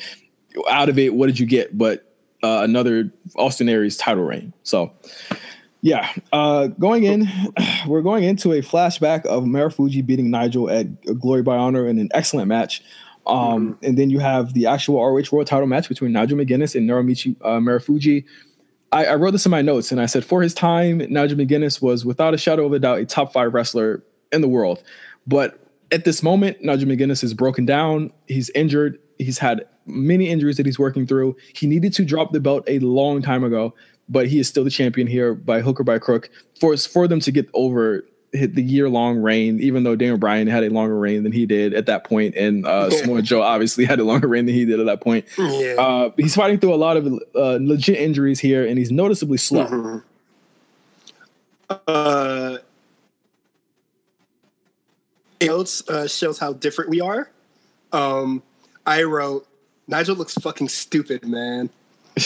out 0.70 0.88
of 0.88 0.98
it 0.98 1.14
what 1.14 1.26
did 1.26 1.38
you 1.38 1.46
get 1.46 1.76
but 1.76 2.04
uh, 2.42 2.60
another 2.62 3.12
Austin 3.34 3.68
Aries 3.68 3.96
title 3.96 4.22
reign? 4.24 4.52
So 4.62 4.92
yeah 5.80 6.12
uh 6.32 6.66
going 6.66 7.04
in 7.04 7.28
we're 7.86 8.02
going 8.02 8.24
into 8.24 8.52
a 8.52 8.60
flashback 8.60 9.24
of 9.26 9.44
Marufuji 9.44 10.04
beating 10.04 10.30
Nigel 10.30 10.68
at 10.68 11.04
Glory 11.20 11.42
by 11.42 11.56
Honor 11.56 11.86
in 11.86 11.98
an 11.98 12.08
excellent 12.12 12.48
match 12.48 12.82
um, 13.28 13.74
mm-hmm. 13.74 13.84
And 13.84 13.98
then 13.98 14.10
you 14.10 14.18
have 14.18 14.54
the 14.54 14.66
actual 14.66 14.96
ROH 14.96 15.24
World 15.30 15.46
title 15.46 15.66
match 15.66 15.88
between 15.88 16.12
Nigel 16.12 16.38
McGuinness 16.38 16.74
and 16.74 16.88
Naomichi 16.88 17.36
uh, 17.42 17.58
Marufuji. 17.58 18.24
I, 18.90 19.04
I, 19.04 19.14
wrote 19.16 19.32
this 19.32 19.44
in 19.44 19.50
my 19.50 19.60
notes 19.60 19.92
and 19.92 20.00
I 20.00 20.06
said, 20.06 20.24
for 20.24 20.40
his 20.40 20.54
time, 20.54 20.98
Nigel 21.10 21.36
McGuinness 21.36 21.82
was 21.82 22.06
without 22.06 22.32
a 22.32 22.38
shadow 22.38 22.64
of 22.64 22.72
a 22.72 22.78
doubt 22.78 23.00
a 23.00 23.04
top 23.04 23.32
five 23.34 23.52
wrestler 23.52 24.02
in 24.32 24.40
the 24.40 24.48
world. 24.48 24.82
But 25.26 25.60
at 25.92 26.06
this 26.06 26.22
moment, 26.22 26.62
Nigel 26.62 26.88
McGuinness 26.88 27.22
is 27.22 27.34
broken 27.34 27.66
down. 27.66 28.10
He's 28.28 28.48
injured. 28.50 28.98
He's 29.18 29.38
had 29.38 29.66
many 29.84 30.28
injuries 30.28 30.56
that 30.56 30.64
he's 30.64 30.78
working 30.78 31.06
through. 31.06 31.36
He 31.54 31.66
needed 31.66 31.92
to 31.94 32.04
drop 32.04 32.32
the 32.32 32.40
belt 32.40 32.64
a 32.66 32.78
long 32.78 33.20
time 33.20 33.44
ago, 33.44 33.74
but 34.08 34.26
he 34.26 34.38
is 34.38 34.48
still 34.48 34.64
the 34.64 34.70
champion 34.70 35.06
here 35.06 35.34
by 35.34 35.60
hook 35.60 35.80
or 35.80 35.84
by 35.84 35.98
crook. 35.98 36.30
For 36.58 36.74
for 36.78 37.06
them 37.06 37.20
to 37.20 37.30
get 37.30 37.48
over 37.52 38.06
hit 38.32 38.54
the 38.54 38.62
year 38.62 38.88
long 38.88 39.18
reign, 39.18 39.60
even 39.60 39.82
though 39.84 39.96
Daniel 39.96 40.18
Bryan 40.18 40.46
had 40.46 40.64
a 40.64 40.70
longer 40.70 40.98
reign 40.98 41.22
than 41.22 41.32
he 41.32 41.46
did 41.46 41.74
at 41.74 41.86
that 41.86 42.04
point, 42.04 42.34
and 42.36 42.66
uh, 42.66 42.90
Samoa 42.98 43.22
Joe 43.22 43.42
obviously 43.42 43.84
had 43.84 44.00
a 44.00 44.04
longer 44.04 44.28
reign 44.28 44.46
than 44.46 44.54
he 44.54 44.64
did 44.64 44.80
at 44.80 44.86
that 44.86 45.00
point. 45.00 45.26
Yeah. 45.38 45.74
Uh, 45.78 46.10
he's 46.16 46.34
fighting 46.34 46.58
through 46.58 46.74
a 46.74 46.76
lot 46.76 46.96
of 46.96 47.06
uh, 47.34 47.58
legit 47.60 47.98
injuries 47.98 48.40
here, 48.40 48.66
and 48.66 48.78
he's 48.78 48.90
noticeably 48.90 49.38
slow. 49.38 49.66
Mm-hmm. 49.66 49.98
Uh, 51.86 52.58
it 55.40 55.82
uh, 55.88 56.06
shows 56.06 56.38
how 56.38 56.52
different 56.52 56.90
we 56.90 57.00
are. 57.00 57.30
Um, 57.92 58.42
I 58.86 59.02
wrote, 59.02 59.46
Nigel 59.86 60.16
looks 60.16 60.34
fucking 60.34 60.68
stupid, 60.68 61.26
man. 61.26 61.70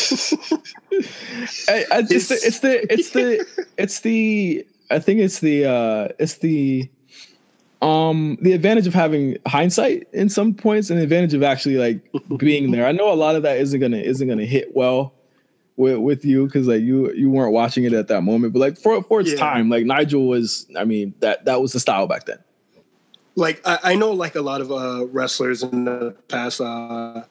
I, 1.68 1.84
I 1.92 2.02
just, 2.02 2.30
it's 2.30 2.60
the 2.60 2.90
it's 2.90 3.10
the 3.10 3.66
it's 3.76 4.00
the 4.00 4.66
I 4.92 4.98
think 4.98 5.20
it's 5.20 5.40
the 5.40 5.64
uh 5.64 6.08
it's 6.18 6.38
the 6.38 6.88
um 7.80 8.38
the 8.40 8.52
advantage 8.52 8.86
of 8.86 8.94
having 8.94 9.38
hindsight 9.46 10.06
in 10.12 10.28
some 10.28 10.54
points 10.54 10.90
and 10.90 10.98
the 10.98 11.02
advantage 11.02 11.34
of 11.34 11.42
actually 11.42 11.76
like 11.76 12.00
being 12.36 12.70
there. 12.70 12.86
I 12.86 12.92
know 12.92 13.12
a 13.12 13.14
lot 13.14 13.34
of 13.34 13.42
that 13.42 13.56
isn't 13.58 13.80
gonna 13.80 13.98
isn't 13.98 14.28
gonna 14.28 14.44
hit 14.44 14.76
well 14.76 15.14
with 15.76 15.98
with 15.98 16.24
you 16.24 16.46
because 16.46 16.68
like 16.68 16.82
you 16.82 17.12
you 17.12 17.30
weren't 17.30 17.52
watching 17.52 17.84
it 17.84 17.92
at 17.92 18.08
that 18.08 18.22
moment. 18.22 18.52
But 18.52 18.60
like 18.60 18.78
for 18.78 19.02
for 19.02 19.20
its 19.20 19.32
yeah. 19.32 19.38
time, 19.38 19.70
like 19.70 19.86
Nigel 19.86 20.26
was 20.28 20.66
I 20.76 20.84
mean 20.84 21.14
that 21.20 21.46
that 21.46 21.60
was 21.60 21.72
the 21.72 21.80
style 21.80 22.06
back 22.06 22.26
then. 22.26 22.38
Like 23.34 23.62
I, 23.64 23.78
I 23.82 23.94
know 23.94 24.12
like 24.12 24.34
a 24.34 24.42
lot 24.42 24.60
of 24.60 24.70
uh 24.70 25.06
wrestlers 25.06 25.62
in 25.62 25.84
the 25.84 26.14
past 26.28 26.60
uh 26.60 27.24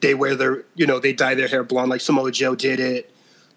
they 0.00 0.14
wear 0.14 0.34
their 0.34 0.64
you 0.74 0.86
know, 0.86 0.98
they 0.98 1.12
dye 1.12 1.34
their 1.34 1.48
hair 1.48 1.64
blonde 1.64 1.90
like 1.90 2.02
Samoa 2.02 2.30
Joe 2.32 2.54
did 2.54 2.80
it 2.80 3.11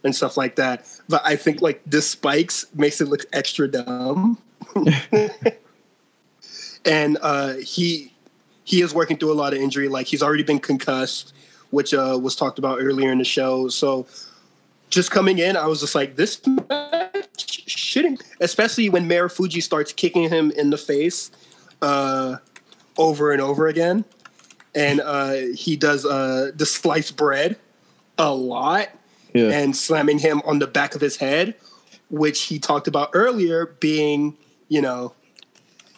and 0.06 0.16
stuff 0.16 0.38
like 0.38 0.56
that. 0.56 0.88
But 1.10 1.22
I 1.26 1.36
think 1.36 1.62
like 1.62 1.82
the 1.86 2.02
spikes 2.02 2.66
makes 2.74 3.02
it 3.02 3.10
look 3.10 3.26
extra 3.34 3.68
dumb. 3.68 4.38
and 6.86 7.18
uh, 7.22 7.56
he 7.56 8.14
he 8.64 8.82
is 8.82 8.94
working 8.94 9.18
through 9.18 9.34
a 9.34 9.36
lot 9.36 9.54
of 9.54 9.60
injury. 9.60 9.90
Like 9.90 10.08
he's 10.08 10.24
already 10.24 10.44
been 10.44 10.60
concussed, 10.60 11.34
which 11.72 11.94
uh, 11.94 12.18
was 12.22 12.36
talked 12.36 12.60
about 12.60 12.80
earlier 12.80 13.12
in 13.12 13.18
the 13.18 13.26
show. 13.26 13.68
So 13.68 14.08
just 14.90 15.12
coming 15.12 15.40
in, 15.40 15.58
I 15.58 15.68
was 15.68 15.82
just 15.82 15.96
like, 15.96 16.16
this 16.16 16.42
match 16.48 17.68
shouldn't, 17.68 18.24
especially 18.40 18.90
when 18.90 19.10
Marufuji 19.10 19.62
starts 19.62 19.92
kicking 19.92 20.30
him 20.30 20.52
in 20.52 20.70
the 20.70 20.78
face 20.78 21.32
uh, 21.82 22.38
over 22.98 23.32
and 23.32 23.42
over 23.42 23.68
again. 23.68 24.06
And 24.74 25.02
uh, 25.02 25.34
he 25.56 25.76
does 25.76 26.06
uh, 26.06 26.52
the 26.56 26.66
sliced 26.66 27.18
bread 27.18 27.58
a 28.18 28.34
lot 28.34 28.90
yeah. 29.36 29.50
and 29.50 29.76
slamming 29.76 30.20
him 30.20 30.42
on 30.46 30.60
the 30.60 30.68
back 30.68 30.96
of 30.96 31.02
his 31.02 31.18
head, 31.18 31.56
which 32.10 32.44
he 32.44 32.58
talked 32.58 32.88
about 32.88 33.10
earlier 33.14 33.66
being, 33.80 34.38
you 34.70 34.82
know, 34.82 35.14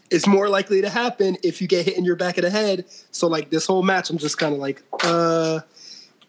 it's 0.09 0.25
more 0.25 0.49
likely 0.49 0.81
to 0.81 0.89
happen 0.89 1.37
if 1.43 1.61
you 1.61 1.67
get 1.67 1.85
hit 1.85 1.97
in 1.97 2.03
your 2.03 2.15
back 2.15 2.37
of 2.37 2.43
the 2.43 2.49
head. 2.49 2.85
So 3.11 3.27
like 3.27 3.49
this 3.49 3.67
whole 3.67 3.83
match, 3.83 4.09
I'm 4.09 4.17
just 4.17 4.37
kind 4.37 4.53
of 4.53 4.59
like, 4.59 4.81
uh, 5.03 5.59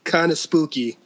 kind 0.04 0.30
of 0.30 0.38
spooky. 0.38 0.98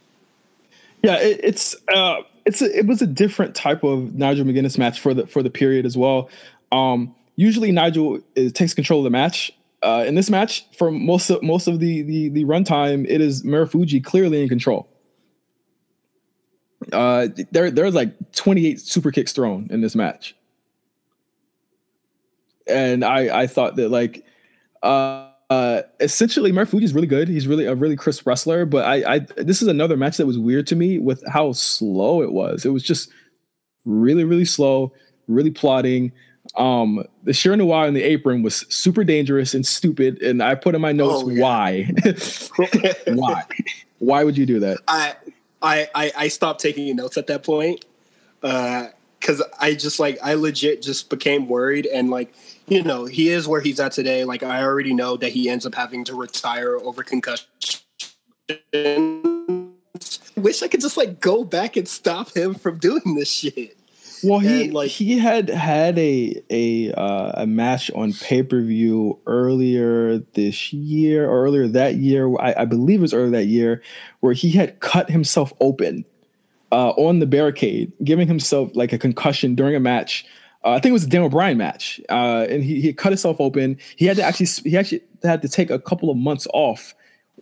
Yeah, 1.02 1.18
it, 1.18 1.40
it's 1.42 1.76
uh, 1.94 2.22
it's 2.46 2.62
a, 2.62 2.78
it 2.78 2.86
was 2.86 3.02
a 3.02 3.06
different 3.06 3.54
type 3.54 3.84
of 3.84 4.14
Nigel 4.14 4.44
McGuinness 4.44 4.78
match 4.78 5.00
for 5.00 5.14
the 5.14 5.26
for 5.26 5.42
the 5.42 5.50
period 5.50 5.84
as 5.84 5.96
well. 5.96 6.30
Um, 6.70 7.14
usually 7.36 7.72
Nigel 7.72 8.20
is, 8.34 8.52
takes 8.52 8.74
control 8.74 9.00
of 9.00 9.04
the 9.04 9.10
match. 9.10 9.52
Uh, 9.82 10.04
in 10.06 10.14
this 10.14 10.30
match, 10.30 10.64
for 10.76 10.92
most 10.92 11.28
of 11.28 11.42
most 11.42 11.66
of 11.66 11.80
the 11.80 12.02
the 12.02 12.28
the 12.28 12.44
runtime, 12.44 13.04
it 13.08 13.20
is 13.20 13.42
Marufuji 13.42 14.02
clearly 14.02 14.42
in 14.42 14.48
control. 14.48 14.88
Uh, 16.92 17.28
there 17.50 17.70
there's 17.70 17.94
like 17.94 18.32
28 18.32 18.80
super 18.80 19.10
kicks 19.10 19.32
thrown 19.32 19.68
in 19.70 19.80
this 19.80 19.94
match, 19.94 20.34
and 22.66 23.04
I 23.04 23.42
I 23.42 23.46
thought 23.46 23.76
that 23.76 23.90
like 23.90 24.24
uh, 24.82 25.28
uh 25.50 25.82
essentially 26.00 26.52
Marufuji 26.52 26.82
is 26.82 26.94
really 26.94 27.06
good. 27.06 27.28
He's 27.28 27.46
really 27.46 27.66
a 27.66 27.74
really 27.74 27.96
crisp 27.96 28.26
wrestler, 28.26 28.64
but 28.64 28.84
I 28.84 29.14
I 29.14 29.18
this 29.36 29.62
is 29.62 29.68
another 29.68 29.96
match 29.96 30.16
that 30.16 30.26
was 30.26 30.38
weird 30.38 30.66
to 30.68 30.76
me 30.76 30.98
with 30.98 31.22
how 31.28 31.52
slow 31.52 32.22
it 32.22 32.32
was. 32.32 32.64
It 32.64 32.70
was 32.70 32.82
just 32.82 33.10
really 33.84 34.24
really 34.24 34.46
slow, 34.46 34.92
really 35.28 35.50
plotting. 35.50 36.12
Um, 36.56 37.04
the 37.22 37.32
Shiranui 37.32 37.88
in 37.88 37.94
the 37.94 38.02
apron 38.02 38.42
was 38.42 38.66
super 38.68 39.04
dangerous 39.04 39.54
and 39.54 39.64
stupid, 39.64 40.20
and 40.22 40.42
I 40.42 40.54
put 40.54 40.74
in 40.74 40.80
my 40.80 40.92
notes 40.92 41.22
oh, 41.24 41.30
yeah. 41.30 41.42
why, 41.42 41.90
why, 43.06 43.44
why 44.00 44.24
would 44.24 44.36
you 44.36 44.44
do 44.44 44.59
that? 44.60 44.78
I 44.88 45.14
I, 45.62 45.89
I, 45.94 46.12
I 46.16 46.28
stopped 46.28 46.60
taking 46.60 46.94
notes 46.97 47.16
at 47.16 47.28
that 47.28 47.43
point 47.43 47.84
because 48.40 49.40
uh, 49.40 49.48
I 49.60 49.74
just 49.74 50.01
like 50.01 50.18
I 50.22 50.34
legit 50.34 50.82
just 50.82 51.09
became 51.09 51.48
worried 51.48 51.86
and 51.86 52.10
like 52.10 52.34
you 52.66 52.82
know 52.82 53.05
he 53.05 53.28
is 53.28 53.47
where 53.47 53.60
he's 53.60 53.78
at 53.78 53.93
today. 53.93 54.24
Like 54.24 54.43
I 54.43 54.62
already 54.62 54.94
know 54.94 55.16
that 55.16 55.30
he 55.30 55.48
ends 55.48 55.64
up 55.64 55.74
having 55.74 56.05
to 56.05 56.14
retire 56.14 56.76
over 56.76 57.02
concussion. 57.02 57.47
Wish 60.36 60.62
I 60.62 60.68
could 60.68 60.80
just 60.80 60.97
like 60.97 61.20
go 61.20 61.44
back 61.44 61.76
and 61.76 61.86
stop 61.86 62.34
him 62.34 62.55
from 62.55 62.78
doing 62.78 63.14
this 63.14 63.30
shit. 63.30 63.76
Well, 64.24 64.39
he 64.39 64.65
and, 64.65 64.74
like 64.74 64.90
he 64.90 65.19
had 65.19 65.49
had 65.49 65.99
a 65.99 66.43
a 66.51 66.93
uh, 66.93 67.43
a 67.43 67.47
match 67.47 67.90
on 67.93 68.12
pay 68.12 68.43
per 68.43 68.61
view 68.62 69.19
earlier 69.27 70.19
this 70.35 70.73
year 70.73 71.28
or 71.28 71.44
earlier 71.44 71.66
that 71.69 71.97
year. 71.97 72.28
I, 72.39 72.55
I, 72.59 72.65
believe 72.65 73.01
it 73.01 73.03
was 73.03 73.15
earlier 73.15 73.31
that 73.31 73.47
year, 73.47 73.82
where 74.20 74.32
he 74.32 74.51
had 74.51 74.81
cut 74.81 75.11
himself 75.11 75.53
open 75.61 76.05
uh, 76.70 76.90
on 76.90 77.19
the 77.19 77.27
barricade, 77.27 77.93
giving 78.05 78.28
himself 78.28 78.70
like 78.74 78.93
a 78.93 78.99
concussion 78.99 79.55
during 79.55 79.74
a 79.74 79.81
match. 79.81 80.24
Uh, 80.65 80.70
I 80.70 80.74
think 80.81 80.90
it 80.90 80.94
was 80.94 81.05
a 81.05 81.09
Daniel 81.09 81.28
Bryan 81.28 81.59
match, 81.59 82.01
uh, 82.09 82.47
and 82.49 82.62
he 82.62 82.81
he 82.81 82.93
cut 82.93 83.11
himself 83.11 83.40
open. 83.40 83.78
He 83.97 84.07
had 84.07 84.16
to 84.19 84.23
actually 84.23 84.47
he 84.70 84.77
actually 84.77 85.03
had 85.24 85.43
to 85.43 85.49
take 85.49 85.70
a 85.70 85.78
couple 85.78 86.11
of 86.11 86.16
months 86.16 86.47
off 86.55 86.94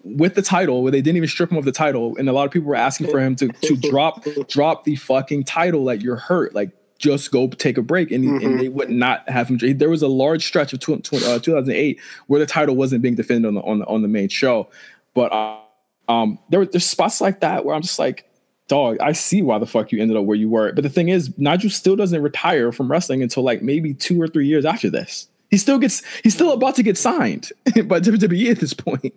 with 0.02 0.34
the 0.34 0.42
title 0.42 0.82
where 0.82 0.92
they 0.92 1.02
didn't 1.02 1.16
even 1.16 1.28
strip 1.28 1.50
him 1.50 1.58
of 1.58 1.64
the 1.64 1.72
title 1.72 2.16
and 2.16 2.28
a 2.28 2.32
lot 2.32 2.46
of 2.46 2.50
people 2.50 2.68
were 2.68 2.76
asking 2.76 3.08
for 3.08 3.20
him 3.20 3.36
to 3.36 3.48
to 3.48 3.76
drop 3.90 4.24
drop 4.48 4.84
the 4.84 4.96
fucking 4.96 5.44
title 5.44 5.84
like 5.84 6.02
you're 6.02 6.16
hurt. 6.16 6.54
Like 6.54 6.70
just 6.98 7.30
go 7.30 7.48
take 7.48 7.78
a 7.78 7.82
break. 7.82 8.10
And, 8.10 8.24
mm-hmm. 8.24 8.46
and 8.46 8.60
they 8.60 8.68
would 8.68 8.90
not 8.90 9.28
have 9.28 9.48
him 9.48 9.58
there 9.78 9.90
was 9.90 10.02
a 10.02 10.08
large 10.08 10.46
stretch 10.46 10.72
of 10.72 10.80
tw- 10.80 11.02
tw- 11.02 11.14
uh, 11.14 11.38
2008 11.38 12.00
where 12.26 12.40
the 12.40 12.46
title 12.46 12.76
wasn't 12.76 13.02
being 13.02 13.14
defended 13.14 13.48
on 13.48 13.54
the 13.54 13.62
on 13.62 13.78
the, 13.80 13.86
on 13.86 14.02
the 14.02 14.08
main 14.08 14.28
show. 14.28 14.68
But 15.14 15.32
uh, 15.32 15.58
um 16.08 16.38
there 16.48 16.60
were 16.60 16.66
there's 16.66 16.86
spots 16.86 17.20
like 17.20 17.40
that 17.40 17.64
where 17.64 17.74
I'm 17.74 17.82
just 17.82 17.98
like 17.98 18.26
dog 18.68 18.98
I 19.00 19.12
see 19.12 19.42
why 19.42 19.58
the 19.58 19.66
fuck 19.66 19.92
you 19.92 20.00
ended 20.00 20.16
up 20.16 20.24
where 20.24 20.36
you 20.36 20.48
were. 20.48 20.72
But 20.72 20.82
the 20.82 20.90
thing 20.90 21.08
is 21.08 21.36
Nigel 21.38 21.70
still 21.70 21.96
doesn't 21.96 22.22
retire 22.22 22.72
from 22.72 22.90
wrestling 22.90 23.22
until 23.22 23.42
like 23.42 23.60
maybe 23.62 23.92
2 23.92 24.20
or 24.20 24.28
3 24.28 24.46
years 24.46 24.64
after 24.64 24.88
this. 24.88 25.26
He 25.50 25.58
still 25.58 25.78
gets 25.78 26.02
he's 26.22 26.34
still 26.34 26.52
about 26.52 26.76
to 26.76 26.82
get 26.82 26.96
signed 26.96 27.50
by 27.84 28.00
WWE 28.00 28.50
at 28.50 28.60
this 28.60 28.72
point 28.72 29.12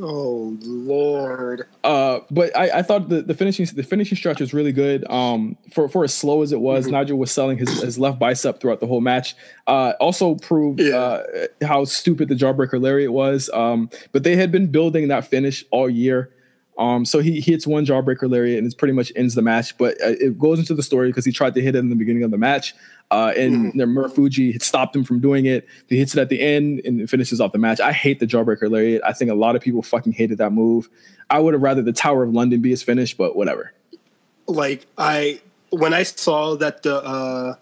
Oh 0.00 0.56
Lord. 0.62 1.66
Uh, 1.82 2.20
but 2.30 2.56
I, 2.56 2.78
I 2.78 2.82
thought 2.82 3.08
the, 3.08 3.22
the 3.22 3.34
finishing 3.34 3.66
the 3.66 3.82
finishing 3.82 4.16
stretch 4.16 4.40
was 4.40 4.54
really 4.54 4.72
good. 4.72 5.08
Um, 5.10 5.56
for 5.72 5.88
for 5.88 6.04
as 6.04 6.14
slow 6.14 6.42
as 6.42 6.52
it 6.52 6.60
was, 6.60 6.84
mm-hmm. 6.84 6.94
Nigel 6.94 7.18
was 7.18 7.30
selling 7.30 7.58
his, 7.58 7.82
his 7.82 7.98
left 7.98 8.18
bicep 8.18 8.60
throughout 8.60 8.80
the 8.80 8.86
whole 8.86 9.00
match. 9.00 9.34
Uh, 9.66 9.94
also 10.00 10.34
proved 10.36 10.80
yeah. 10.80 10.96
uh, 10.96 11.46
how 11.62 11.84
stupid 11.84 12.28
the 12.28 12.34
jawbreaker 12.34 12.80
lariat 12.80 13.12
was. 13.12 13.50
Um, 13.52 13.90
but 14.12 14.22
they 14.22 14.36
had 14.36 14.52
been 14.52 14.68
building 14.68 15.08
that 15.08 15.26
finish 15.26 15.64
all 15.70 15.90
year. 15.90 16.32
Um, 16.78 17.04
so 17.04 17.18
he, 17.18 17.40
he 17.40 17.50
hits 17.50 17.66
one 17.66 17.84
jawbreaker 17.84 18.30
lariat 18.30 18.58
and 18.58 18.72
it 18.72 18.78
pretty 18.78 18.94
much 18.94 19.12
ends 19.16 19.34
the 19.34 19.42
match. 19.42 19.76
But 19.76 19.94
uh, 20.00 20.14
it 20.20 20.38
goes 20.38 20.60
into 20.60 20.74
the 20.74 20.82
story 20.82 21.08
because 21.08 21.24
he 21.24 21.32
tried 21.32 21.54
to 21.54 21.60
hit 21.60 21.74
it 21.74 21.78
in 21.78 21.90
the 21.90 21.96
beginning 21.96 22.22
of 22.22 22.30
the 22.30 22.38
match. 22.38 22.74
Uh, 23.10 23.32
and 23.36 23.74
mm-hmm. 23.74 24.58
Stopped 24.60 24.94
him 24.94 25.02
from 25.02 25.18
doing 25.18 25.46
it. 25.46 25.66
He 25.88 25.98
hits 25.98 26.14
it 26.14 26.20
at 26.20 26.28
the 26.28 26.40
end 26.40 26.82
and 26.84 27.08
finishes 27.10 27.40
off 27.40 27.52
the 27.52 27.58
match. 27.58 27.80
I 27.80 27.92
hate 27.92 28.20
the 28.20 28.26
jawbreaker 28.26 28.70
lariat. 28.70 29.02
I 29.04 29.12
think 29.12 29.30
a 29.30 29.34
lot 29.34 29.56
of 29.56 29.62
people 29.62 29.82
fucking 29.82 30.12
hated 30.12 30.38
that 30.38 30.52
move. 30.52 30.88
I 31.30 31.40
would 31.40 31.54
have 31.54 31.62
rather 31.62 31.82
the 31.82 31.92
Tower 31.92 32.22
of 32.22 32.32
London 32.32 32.60
be 32.60 32.70
his 32.70 32.82
finish, 32.82 33.14
but 33.14 33.34
whatever. 33.34 33.72
Like 34.46 34.86
I 34.96 35.40
when 35.70 35.92
I 35.92 36.02
saw 36.02 36.54
that 36.56 36.82
the 36.82 37.02
uh 37.02 37.54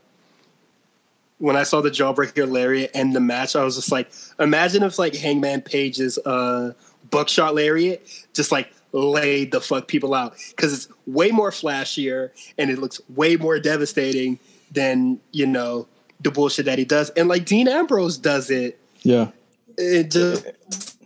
when 1.38 1.56
I 1.56 1.62
saw 1.62 1.80
the 1.80 1.90
jawbreaker 1.90 2.50
lariat 2.50 2.90
end 2.94 3.14
the 3.14 3.20
match, 3.20 3.56
I 3.56 3.64
was 3.64 3.76
just 3.76 3.92
like, 3.92 4.10
imagine 4.38 4.82
if 4.82 4.98
like 4.98 5.14
Hangman 5.14 5.62
Page's 5.62 6.18
uh 6.18 6.72
buckshot 7.10 7.54
lariat 7.54 8.08
just 8.34 8.50
like 8.50 8.72
laid 9.04 9.52
the 9.52 9.60
fuck 9.60 9.88
people 9.88 10.14
out 10.14 10.36
because 10.50 10.72
it's 10.72 10.88
way 11.06 11.30
more 11.30 11.50
flashier 11.50 12.30
and 12.58 12.70
it 12.70 12.78
looks 12.78 13.00
way 13.10 13.36
more 13.36 13.58
devastating 13.58 14.38
than 14.70 15.20
you 15.32 15.46
know 15.46 15.86
the 16.20 16.30
bullshit 16.30 16.66
that 16.66 16.78
he 16.78 16.84
does. 16.84 17.10
And 17.10 17.28
like 17.28 17.44
Dean 17.44 17.68
Ambrose 17.68 18.18
does 18.18 18.50
it. 18.50 18.78
Yeah. 19.02 19.30
It 19.78 20.10
just 20.10 20.46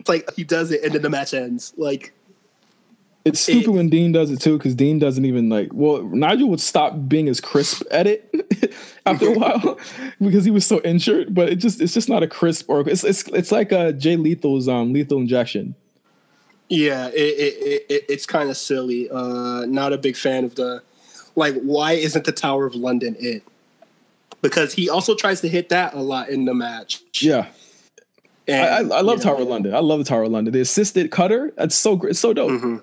like 0.07 0.29
he 0.35 0.43
does 0.43 0.71
it 0.71 0.83
and 0.83 0.93
then 0.93 1.01
the 1.01 1.09
match 1.09 1.33
ends. 1.33 1.73
Like 1.77 2.13
it's 3.23 3.39
stupid 3.39 3.67
it, 3.67 3.71
when 3.71 3.89
Dean 3.89 4.11
does 4.11 4.31
it 4.31 4.41
too, 4.41 4.57
because 4.57 4.73
Dean 4.73 4.97
doesn't 4.97 5.25
even 5.25 5.49
like. 5.49 5.69
Well, 5.73 6.03
Nigel 6.03 6.49
would 6.49 6.61
stop 6.61 7.07
being 7.07 7.29
as 7.29 7.39
crisp 7.39 7.83
at 7.91 8.07
it 8.07 8.73
after 9.05 9.27
a 9.27 9.33
while 9.33 9.77
because 10.21 10.43
he 10.43 10.51
was 10.51 10.65
so 10.65 10.81
injured. 10.81 11.35
But 11.35 11.49
it 11.49 11.57
just 11.57 11.81
it's 11.81 11.93
just 11.93 12.09
not 12.09 12.23
a 12.23 12.27
crisp 12.27 12.69
or 12.69 12.87
it's 12.89 13.03
it's 13.03 13.23
it's 13.27 13.51
like 13.51 13.71
a 13.71 13.93
Jay 13.93 14.15
Lethal's 14.15 14.67
um 14.67 14.93
lethal 14.93 15.19
injection. 15.19 15.75
Yeah, 16.71 17.07
it, 17.07 17.13
it, 17.15 17.85
it 17.89 18.05
it's 18.07 18.25
kind 18.25 18.49
of 18.49 18.55
silly. 18.55 19.09
Uh, 19.09 19.65
not 19.65 19.91
a 19.91 19.97
big 19.97 20.15
fan 20.15 20.45
of 20.45 20.55
the 20.55 20.81
like. 21.35 21.61
Why 21.61 21.93
isn't 21.93 22.23
the 22.23 22.31
Tower 22.31 22.65
of 22.65 22.75
London 22.75 23.17
it? 23.19 23.43
Because 24.41 24.73
he 24.73 24.89
also 24.89 25.13
tries 25.13 25.41
to 25.41 25.49
hit 25.49 25.67
that 25.69 25.93
a 25.93 25.99
lot 25.99 26.29
in 26.29 26.45
the 26.45 26.53
match. 26.53 27.03
Yeah, 27.21 27.47
and, 28.47 28.93
I, 28.93 28.97
I, 28.99 29.01
love 29.01 29.17
yeah. 29.17 29.25
Tower 29.25 29.41
of 29.41 29.47
London. 29.49 29.75
I 29.75 29.79
love 29.79 29.99
the 29.99 30.05
Tower 30.05 30.23
of 30.23 30.31
London. 30.31 30.53
The 30.53 30.61
assisted 30.61 31.11
cutter, 31.11 31.51
that's 31.57 31.75
so 31.75 31.97
great. 31.97 32.11
It's 32.11 32.19
so 32.19 32.31
dope. 32.31 32.51
Mm-hmm. 32.51 32.77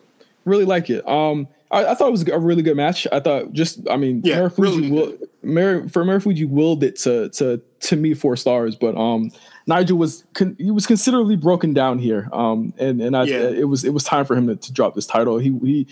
Really 0.45 0.67
like 0.67 0.91
it. 0.91 1.09
Um, 1.09 1.49
I, 1.71 1.87
I, 1.87 1.95
thought 1.95 2.09
it 2.09 2.13
was 2.13 2.29
a 2.29 2.39
really 2.39 2.63
good 2.63 2.77
match. 2.77 3.07
I 3.11 3.21
thought 3.21 3.55
just, 3.55 3.81
I 3.91 3.97
mean, 3.97 4.21
yeah, 4.23 4.41
Marufuji 4.41 4.59
really 4.59 4.91
will, 4.91 5.19
Mar- 5.43 5.89
for 5.89 6.05
Marufuji 6.05 6.49
willed 6.49 6.85
it 6.85 6.97
to 6.97 7.31
to 7.31 7.61
to 7.81 7.97
me 7.97 8.13
four 8.13 8.37
stars, 8.37 8.77
but 8.77 8.97
um, 8.97 9.31
Nigel 9.69 9.99
was 9.99 10.25
con- 10.33 10.57
he 10.59 10.71
was 10.71 10.87
considerably 10.87 11.37
broken 11.37 11.75
down 11.75 11.99
here, 11.99 12.29
um, 12.33 12.73
and 12.79 13.03
and 13.03 13.15
I, 13.15 13.25
yeah. 13.25 13.37
it 13.37 13.69
was 13.69 13.85
it 13.85 13.93
was 13.93 14.03
time 14.03 14.25
for 14.25 14.35
him 14.35 14.47
to, 14.47 14.57
to 14.57 14.73
drop 14.73 14.95
this 14.95 15.07
title. 15.07 15.39
He 15.39 15.51
he 15.63 15.87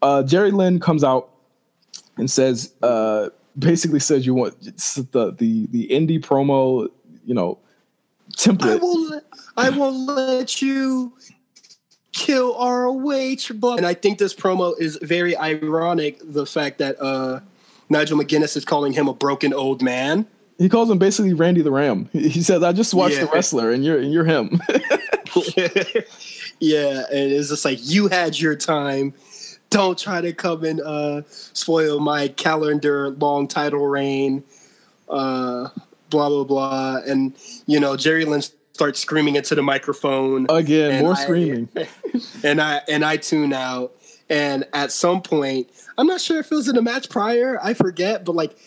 uh, 0.00 0.22
Jerry 0.22 0.50
Lynn 0.50 0.80
comes 0.80 1.04
out 1.04 1.28
and 2.16 2.30
says 2.30 2.72
uh, 2.82 3.28
basically 3.56 4.00
says 4.00 4.24
you 4.24 4.32
want 4.32 4.60
the 4.62 5.34
the 5.36 5.66
the 5.66 5.88
indie 5.88 6.18
promo, 6.18 6.88
you 7.26 7.34
know, 7.34 7.58
template. 8.36 8.72
I 8.72 8.76
will 8.76 9.20
I 9.58 9.70
will 9.70 10.06
let 10.06 10.62
you 10.62 11.12
kill 12.12 12.54
ROH. 12.58 13.54
But 13.54 13.76
and 13.76 13.86
I 13.86 13.92
think 13.92 14.18
this 14.18 14.34
promo 14.34 14.74
is 14.80 14.98
very 15.02 15.36
ironic. 15.36 16.18
The 16.24 16.46
fact 16.46 16.78
that 16.78 16.98
uh, 16.98 17.40
Nigel 17.90 18.18
McGuinness 18.18 18.56
is 18.56 18.64
calling 18.64 18.94
him 18.94 19.06
a 19.06 19.12
broken 19.12 19.52
old 19.52 19.82
man. 19.82 20.26
He 20.58 20.68
calls 20.68 20.90
him 20.90 20.98
basically 20.98 21.34
Randy 21.34 21.62
the 21.62 21.70
Ram. 21.70 22.08
He 22.12 22.42
says, 22.42 22.64
"I 22.64 22.72
just 22.72 22.92
watched 22.92 23.14
yeah. 23.14 23.26
the 23.26 23.30
wrestler, 23.30 23.70
and 23.70 23.84
you're 23.84 23.98
and 23.98 24.12
you're 24.12 24.24
him." 24.24 24.60
yeah, 26.58 27.04
and 27.10 27.32
it's 27.32 27.48
just 27.48 27.64
like 27.64 27.78
you 27.82 28.08
had 28.08 28.38
your 28.38 28.56
time. 28.56 29.14
Don't 29.70 29.96
try 29.96 30.20
to 30.20 30.32
come 30.32 30.64
and 30.64 30.80
uh, 30.80 31.22
spoil 31.28 32.00
my 32.00 32.28
calendar 32.28 33.10
long 33.10 33.46
title 33.46 33.86
reign. 33.86 34.42
Uh, 35.08 35.68
blah 36.10 36.28
blah 36.28 36.44
blah, 36.44 37.00
and 37.06 37.34
you 37.66 37.78
know 37.78 37.96
Jerry 37.96 38.24
Lynn 38.24 38.42
starts 38.72 38.98
screaming 38.98 39.36
into 39.36 39.54
the 39.54 39.62
microphone 39.62 40.46
again. 40.48 41.02
More 41.02 41.12
I, 41.12 41.22
screaming, 41.22 41.68
and 42.42 42.60
I 42.60 42.80
and 42.88 43.04
I 43.04 43.16
tune 43.16 43.52
out. 43.52 43.94
And 44.30 44.66
at 44.74 44.92
some 44.92 45.22
point, 45.22 45.70
I'm 45.96 46.06
not 46.06 46.20
sure 46.20 46.38
if 46.38 46.52
it 46.52 46.54
was 46.54 46.68
in 46.68 46.76
a 46.76 46.82
match 46.82 47.08
prior. 47.08 47.58
I 47.62 47.72
forget, 47.72 48.24
but 48.24 48.34
like 48.34 48.58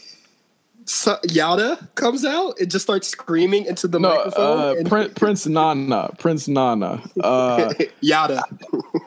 so, 0.85 1.17
Yada 1.29 1.89
comes 1.95 2.25
out 2.25 2.59
and 2.59 2.69
just 2.69 2.83
starts 2.83 3.07
screaming 3.07 3.65
into 3.65 3.87
the 3.87 3.99
no, 3.99 4.09
microphone. 4.09 4.59
Uh, 4.59 4.73
and- 4.73 4.89
Prince, 4.89 5.13
Prince 5.15 5.47
Nana, 5.47 6.09
Prince 6.17 6.47
Nana, 6.47 7.01
uh, 7.21 7.73
Yada. 8.01 8.43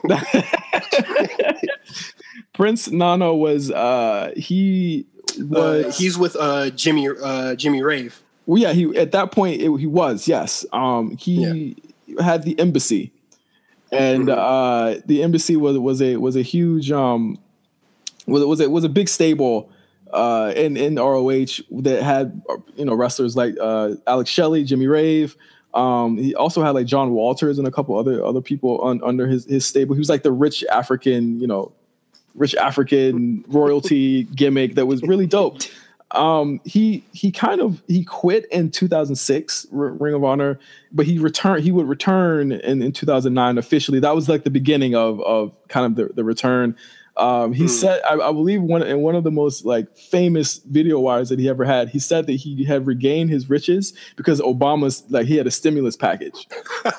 Prince 2.53 2.89
Nana 2.89 3.33
was 3.33 3.71
uh, 3.71 4.31
he 4.35 5.05
uh, 5.39 5.45
was 5.45 5.85
uh, 5.85 5.91
he's 5.97 6.17
with 6.17 6.35
uh, 6.39 6.69
Jimmy 6.71 7.09
uh, 7.09 7.55
Jimmy 7.55 7.83
Rave. 7.83 8.21
Well, 8.45 8.61
yeah, 8.61 8.73
he 8.73 8.95
at 8.97 9.11
that 9.11 9.31
point 9.31 9.61
it, 9.61 9.75
he 9.77 9.87
was 9.87 10.27
yes. 10.27 10.65
Um, 10.71 11.17
he 11.17 11.75
yeah. 12.07 12.21
had 12.23 12.43
the 12.43 12.57
embassy, 12.59 13.11
and 13.91 14.27
mm-hmm. 14.27 14.39
uh, 14.39 15.01
the 15.05 15.23
embassy 15.23 15.57
was 15.57 15.77
was 15.77 16.01
a 16.01 16.15
was 16.15 16.35
a 16.35 16.41
huge 16.41 16.91
um 16.91 17.37
was 18.25 18.45
was 18.45 18.59
it 18.59 18.71
was 18.71 18.83
a 18.83 18.89
big 18.89 19.09
stable 19.09 19.69
uh, 20.11 20.53
in 20.55 20.77
in 20.77 20.95
ROH 20.95 21.61
that 21.71 22.01
had 22.03 22.41
you 22.75 22.85
know 22.85 22.93
wrestlers 22.93 23.35
like 23.35 23.55
uh, 23.61 23.91
Alex 24.07 24.29
Shelley, 24.29 24.63
Jimmy 24.63 24.87
Rave. 24.87 25.35
Um, 25.73 26.17
he 26.17 26.33
also 26.35 26.63
had 26.63 26.71
like 26.71 26.85
John 26.85 27.11
Walters 27.11 27.59
and 27.59 27.67
a 27.67 27.71
couple 27.71 27.97
other 27.97 28.23
other 28.23 28.41
people 28.41 28.79
on, 28.79 29.01
under 29.03 29.27
his 29.27 29.45
his 29.45 29.65
stable. 29.65 29.93
He 29.93 29.99
was 29.99 30.09
like 30.09 30.23
the 30.23 30.31
rich 30.31 30.63
African, 30.71 31.39
you 31.39 31.47
know, 31.47 31.71
rich 32.33 32.55
African 32.55 33.43
royalty 33.47 34.23
gimmick 34.35 34.75
that 34.75 34.85
was 34.85 35.01
really 35.03 35.27
dope. 35.27 35.61
Um, 36.11 36.61
he 36.63 37.03
he 37.11 37.31
kind 37.31 37.59
of 37.59 37.83
he 37.87 38.03
quit 38.05 38.45
in 38.51 38.71
2006 38.71 39.67
R- 39.73 39.89
Ring 39.89 40.13
of 40.13 40.23
Honor, 40.23 40.59
but 40.93 41.05
he 41.05 41.19
returned. 41.19 41.63
He 41.63 41.71
would 41.71 41.87
return 41.87 42.53
in, 42.53 42.81
in 42.81 42.91
2009 42.93 43.57
officially. 43.57 43.99
That 43.99 44.15
was 44.15 44.29
like 44.29 44.43
the 44.43 44.49
beginning 44.49 44.95
of 44.95 45.19
of 45.21 45.51
kind 45.67 45.85
of 45.85 45.95
the, 45.95 46.13
the 46.13 46.23
return. 46.23 46.75
Um, 47.17 47.53
he 47.53 47.65
mm. 47.65 47.69
said, 47.69 48.01
I, 48.09 48.15
I, 48.15 48.31
believe 48.33 48.61
one 48.61 48.83
in 48.83 48.99
one 48.99 49.15
of 49.15 49.23
the 49.23 49.31
most 49.31 49.63
like 49.63 49.95
famous 49.97 50.57
video 50.57 50.99
wires 50.99 51.29
that 51.29 51.39
he 51.39 51.47
ever 51.47 51.63
had, 51.63 51.87
he 51.87 51.99
said 51.99 52.27
that 52.27 52.33
he 52.33 52.65
had 52.65 52.85
regained 52.85 53.29
his 53.29 53.49
riches 53.49 53.93
because 54.17 54.41
Obama's 54.41 55.05
like 55.09 55.25
he 55.25 55.37
had 55.37 55.47
a 55.47 55.51
stimulus 55.51 55.95
package. 55.95 56.45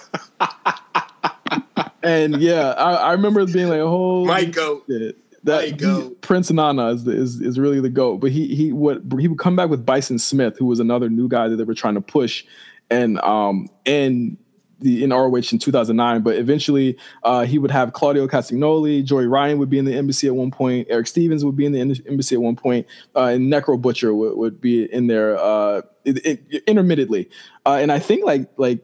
and 2.03 2.41
yeah, 2.41 2.71
I, 2.79 2.95
I, 2.95 3.13
remember 3.13 3.45
being 3.47 3.69
like, 3.69 3.81
"Oh, 3.81 4.25
my 4.25 4.45
goat." 4.45 4.85
Shit. 4.89 5.19
That 5.45 5.81
he, 5.81 6.15
Prince 6.23 6.51
Nana 6.51 6.89
is, 6.89 7.07
is 7.07 7.41
is 7.41 7.59
really 7.59 7.81
the 7.81 7.91
goat, 7.91 8.17
but 8.17 8.33
he 8.33 8.53
he 8.55 8.73
would 8.73 9.15
he 9.21 9.29
would 9.29 9.39
come 9.39 9.55
back 9.55 9.69
with 9.69 9.87
Bison 9.87 10.19
Smith, 10.19 10.59
who 10.59 10.65
was 10.65 10.81
another 10.81 11.09
new 11.09 11.29
guy 11.29 11.47
that 11.47 11.57
they 11.57 11.63
were 11.63 11.75
trying 11.75 11.95
to 11.95 12.01
push, 12.01 12.45
and 12.91 13.21
um 13.21 13.69
and 13.85 14.39
the 14.81 15.05
in 15.05 15.11
ROH 15.11 15.37
in 15.53 15.59
2009, 15.59 16.23
but 16.23 16.37
eventually 16.37 16.97
uh, 17.23 17.45
he 17.45 17.59
would 17.59 17.71
have 17.71 17.93
Claudio 17.93 18.27
Castagnoli, 18.27 19.05
Joey 19.05 19.27
Ryan 19.27 19.59
would 19.59 19.71
be 19.71 19.79
in 19.79 19.85
the 19.85 19.95
embassy 19.95 20.27
at 20.27 20.35
one 20.35 20.51
point, 20.51 20.87
Erick 20.91 21.07
Stevens 21.07 21.45
would 21.45 21.57
be 21.57 21.67
in 21.67 21.73
the 21.73 21.81
embassy 22.07 22.35
at 22.35 22.43
one 22.43 22.57
point, 22.57 22.87
uh, 23.15 23.25
and 23.25 23.53
Necro 23.53 23.81
Butcher 23.81 24.15
would, 24.15 24.37
would 24.37 24.61
be 24.61 24.85
in 24.93 25.07
there 25.07 25.39
uh, 25.39 25.83
it, 26.05 26.25
it, 26.27 26.65
intermittently. 26.67 27.29
Uh, 27.65 27.79
and 27.81 27.91
I 27.91 27.99
think 27.99 28.25
like 28.25 28.49
like 28.57 28.81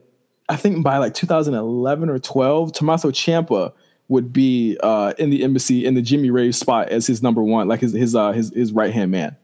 I 0.48 0.56
think 0.56 0.82
by 0.82 0.98
like 0.98 1.14
2011 1.14 2.10
or 2.10 2.18
12, 2.18 2.72
Tommaso 2.72 3.10
Ciampa 3.10 3.72
would 4.08 4.32
be 4.32 4.78
uh, 4.82 5.14
in 5.18 5.30
the 5.30 5.42
embassy 5.44 5.86
in 5.86 5.94
the 5.94 6.02
Jimmy 6.02 6.30
Rave 6.30 6.54
spot 6.54 6.88
as 6.88 7.06
his 7.06 7.22
number 7.22 7.42
one, 7.42 7.68
like 7.68 7.80
his 7.80 7.92
his 7.92 8.14
uh, 8.14 8.32
his, 8.32 8.52
his 8.54 8.72
right 8.72 8.92
hand 8.92 9.10
man. 9.10 9.36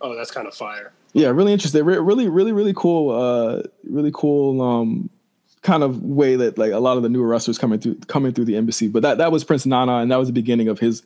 Oh, 0.00 0.16
that's 0.16 0.30
kind 0.30 0.48
of 0.48 0.54
fire. 0.54 0.92
Yeah, 1.12 1.28
really 1.28 1.52
interesting. 1.52 1.84
Re- 1.84 1.98
really, 1.98 2.28
really, 2.28 2.52
really 2.52 2.72
cool. 2.74 3.10
Uh, 3.10 3.62
really 3.84 4.10
cool. 4.12 4.60
Um, 4.60 5.10
kind 5.62 5.82
of 5.82 6.02
way 6.02 6.36
that 6.36 6.58
like 6.58 6.72
a 6.72 6.78
lot 6.78 6.96
of 6.96 7.02
the 7.02 7.08
newer 7.08 7.26
wrestlers 7.26 7.58
coming 7.58 7.80
through 7.80 7.96
coming 8.00 8.32
through 8.32 8.44
the 8.44 8.56
embassy. 8.56 8.88
But 8.88 9.02
that 9.02 9.18
that 9.18 9.32
was 9.32 9.44
Prince 9.44 9.66
Nana, 9.66 9.98
and 9.98 10.10
that 10.10 10.18
was 10.18 10.28
the 10.28 10.34
beginning 10.34 10.68
of 10.68 10.78
his 10.78 11.02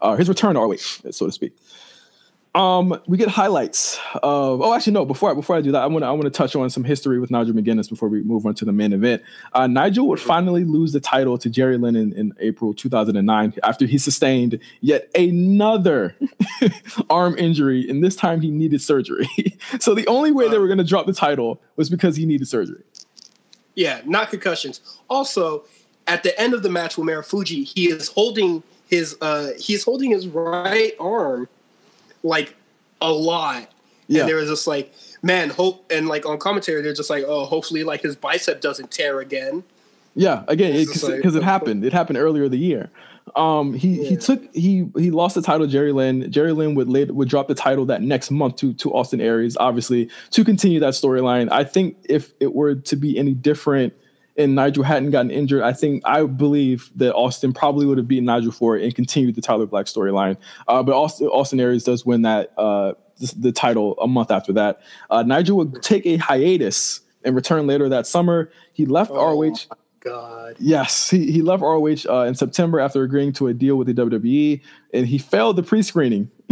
uh, 0.00 0.16
his 0.16 0.28
return 0.28 0.54
to 0.54 0.60
ROH, 0.60 1.10
so 1.10 1.26
to 1.26 1.32
speak. 1.32 1.56
Um, 2.54 3.00
we 3.06 3.16
get 3.16 3.28
highlights 3.28 3.98
of. 4.22 4.60
Oh, 4.60 4.74
actually, 4.74 4.92
no. 4.92 5.06
Before 5.06 5.30
I, 5.30 5.34
before 5.34 5.56
I 5.56 5.62
do 5.62 5.72
that, 5.72 5.82
I 5.82 5.86
want 5.86 6.02
to 6.02 6.06
I 6.06 6.10
want 6.10 6.24
to 6.24 6.30
touch 6.30 6.54
on 6.54 6.68
some 6.68 6.84
history 6.84 7.18
with 7.18 7.30
Nigel 7.30 7.54
McGuinness 7.54 7.88
before 7.88 8.10
we 8.10 8.22
move 8.22 8.44
on 8.44 8.54
to 8.56 8.66
the 8.66 8.72
main 8.72 8.92
event. 8.92 9.22
Uh, 9.54 9.66
Nigel 9.66 10.06
would 10.08 10.20
finally 10.20 10.64
lose 10.64 10.92
the 10.92 11.00
title 11.00 11.38
to 11.38 11.48
Jerry 11.48 11.78
Lynn 11.78 11.96
in, 11.96 12.12
in 12.12 12.34
April 12.40 12.74
2009 12.74 13.54
after 13.62 13.86
he 13.86 13.96
sustained 13.96 14.58
yet 14.82 15.10
another 15.14 16.14
arm 17.10 17.38
injury, 17.38 17.88
and 17.88 18.04
this 18.04 18.16
time 18.16 18.42
he 18.42 18.50
needed 18.50 18.82
surgery. 18.82 19.28
so 19.80 19.94
the 19.94 20.06
only 20.06 20.30
way 20.30 20.48
they 20.50 20.58
were 20.58 20.66
going 20.66 20.78
to 20.78 20.84
drop 20.84 21.06
the 21.06 21.14
title 21.14 21.62
was 21.76 21.88
because 21.88 22.16
he 22.16 22.26
needed 22.26 22.46
surgery. 22.48 22.82
Yeah, 23.74 24.00
not 24.04 24.30
concussions. 24.30 24.80
Also, 25.08 25.64
at 26.06 26.22
the 26.22 26.38
end 26.40 26.54
of 26.54 26.62
the 26.62 26.68
match 26.68 26.96
with 26.98 27.06
Marufuji, 27.08 27.64
he 27.64 27.88
is 27.90 28.08
holding 28.08 28.62
his 28.88 29.16
uh 29.20 29.52
he's 29.58 29.84
holding 29.84 30.10
his 30.10 30.26
right 30.28 30.92
arm 31.00 31.48
like 32.22 32.54
a 33.00 33.10
lot. 33.12 33.70
Yeah. 34.08 34.20
And 34.20 34.28
there 34.28 34.36
was 34.36 34.48
just 34.50 34.66
like, 34.66 34.92
man, 35.22 35.48
hope 35.50 35.90
and 35.90 36.08
like 36.08 36.26
on 36.26 36.38
commentary, 36.38 36.82
they're 36.82 36.92
just 36.92 37.08
like, 37.10 37.24
oh, 37.26 37.44
hopefully 37.46 37.84
like 37.84 38.02
his 38.02 38.16
bicep 38.16 38.60
doesn't 38.60 38.90
tear 38.90 39.20
again. 39.20 39.64
Yeah, 40.14 40.44
again, 40.48 40.72
because 40.74 41.02
it, 41.04 41.24
like- 41.24 41.34
it 41.34 41.42
happened. 41.42 41.84
It 41.84 41.92
happened 41.94 42.18
earlier 42.18 42.48
the 42.48 42.58
year. 42.58 42.90
Um, 43.36 43.72
he 43.72 44.04
he 44.06 44.16
took 44.16 44.42
he 44.54 44.88
he 44.96 45.10
lost 45.10 45.34
the 45.34 45.42
title 45.42 45.66
Jerry 45.66 45.92
Lynn. 45.92 46.30
Jerry 46.30 46.52
Lynn 46.52 46.74
would 46.74 46.88
later 46.88 47.12
would 47.14 47.28
drop 47.28 47.48
the 47.48 47.54
title 47.54 47.86
that 47.86 48.02
next 48.02 48.30
month 48.30 48.56
to 48.56 48.74
to 48.74 48.92
Austin 48.92 49.20
Aries, 49.20 49.56
obviously 49.58 50.10
to 50.30 50.44
continue 50.44 50.80
that 50.80 50.94
storyline. 50.94 51.50
I 51.50 51.64
think 51.64 51.96
if 52.08 52.32
it 52.40 52.54
were 52.54 52.74
to 52.74 52.96
be 52.96 53.18
any 53.18 53.32
different 53.32 53.94
and 54.36 54.54
Nigel 54.54 54.82
hadn't 54.82 55.10
gotten 55.10 55.30
injured, 55.30 55.62
I 55.62 55.72
think 55.72 56.02
I 56.06 56.24
believe 56.24 56.90
that 56.96 57.14
Austin 57.14 57.52
probably 57.52 57.86
would 57.86 57.98
have 57.98 58.08
beaten 58.08 58.24
Nigel 58.24 58.50
for 58.52 58.76
it 58.76 58.82
and 58.84 58.94
continued 58.94 59.34
the 59.34 59.42
Tyler 59.42 59.66
Black 59.66 59.86
storyline. 59.86 60.36
Uh, 60.68 60.82
but 60.82 60.94
Austin, 60.94 61.26
Austin 61.28 61.60
Aries 61.60 61.84
does 61.84 62.06
win 62.06 62.22
that 62.22 62.52
uh, 62.56 62.94
the, 63.18 63.34
the 63.38 63.52
title 63.52 63.94
a 64.00 64.08
month 64.08 64.30
after 64.30 64.52
that. 64.54 64.80
Uh, 65.10 65.22
Nigel 65.22 65.58
would 65.58 65.82
take 65.82 66.06
a 66.06 66.16
hiatus 66.16 67.00
and 67.24 67.36
return 67.36 67.66
later 67.66 67.88
that 67.90 68.06
summer. 68.06 68.50
He 68.72 68.86
left 68.86 69.10
Oh. 69.10 69.38
ROH. 69.38 69.54
God. 70.02 70.56
Yes, 70.58 71.10
he, 71.10 71.30
he 71.30 71.42
left 71.42 71.62
ROH 71.62 71.96
uh, 72.08 72.24
in 72.24 72.34
September 72.34 72.80
after 72.80 73.02
agreeing 73.02 73.32
to 73.34 73.46
a 73.46 73.54
deal 73.54 73.76
with 73.76 73.86
the 73.86 73.94
WWE, 73.94 74.60
and 74.92 75.06
he 75.06 75.18
failed 75.18 75.56
the 75.56 75.62
pre-screening 75.62 76.30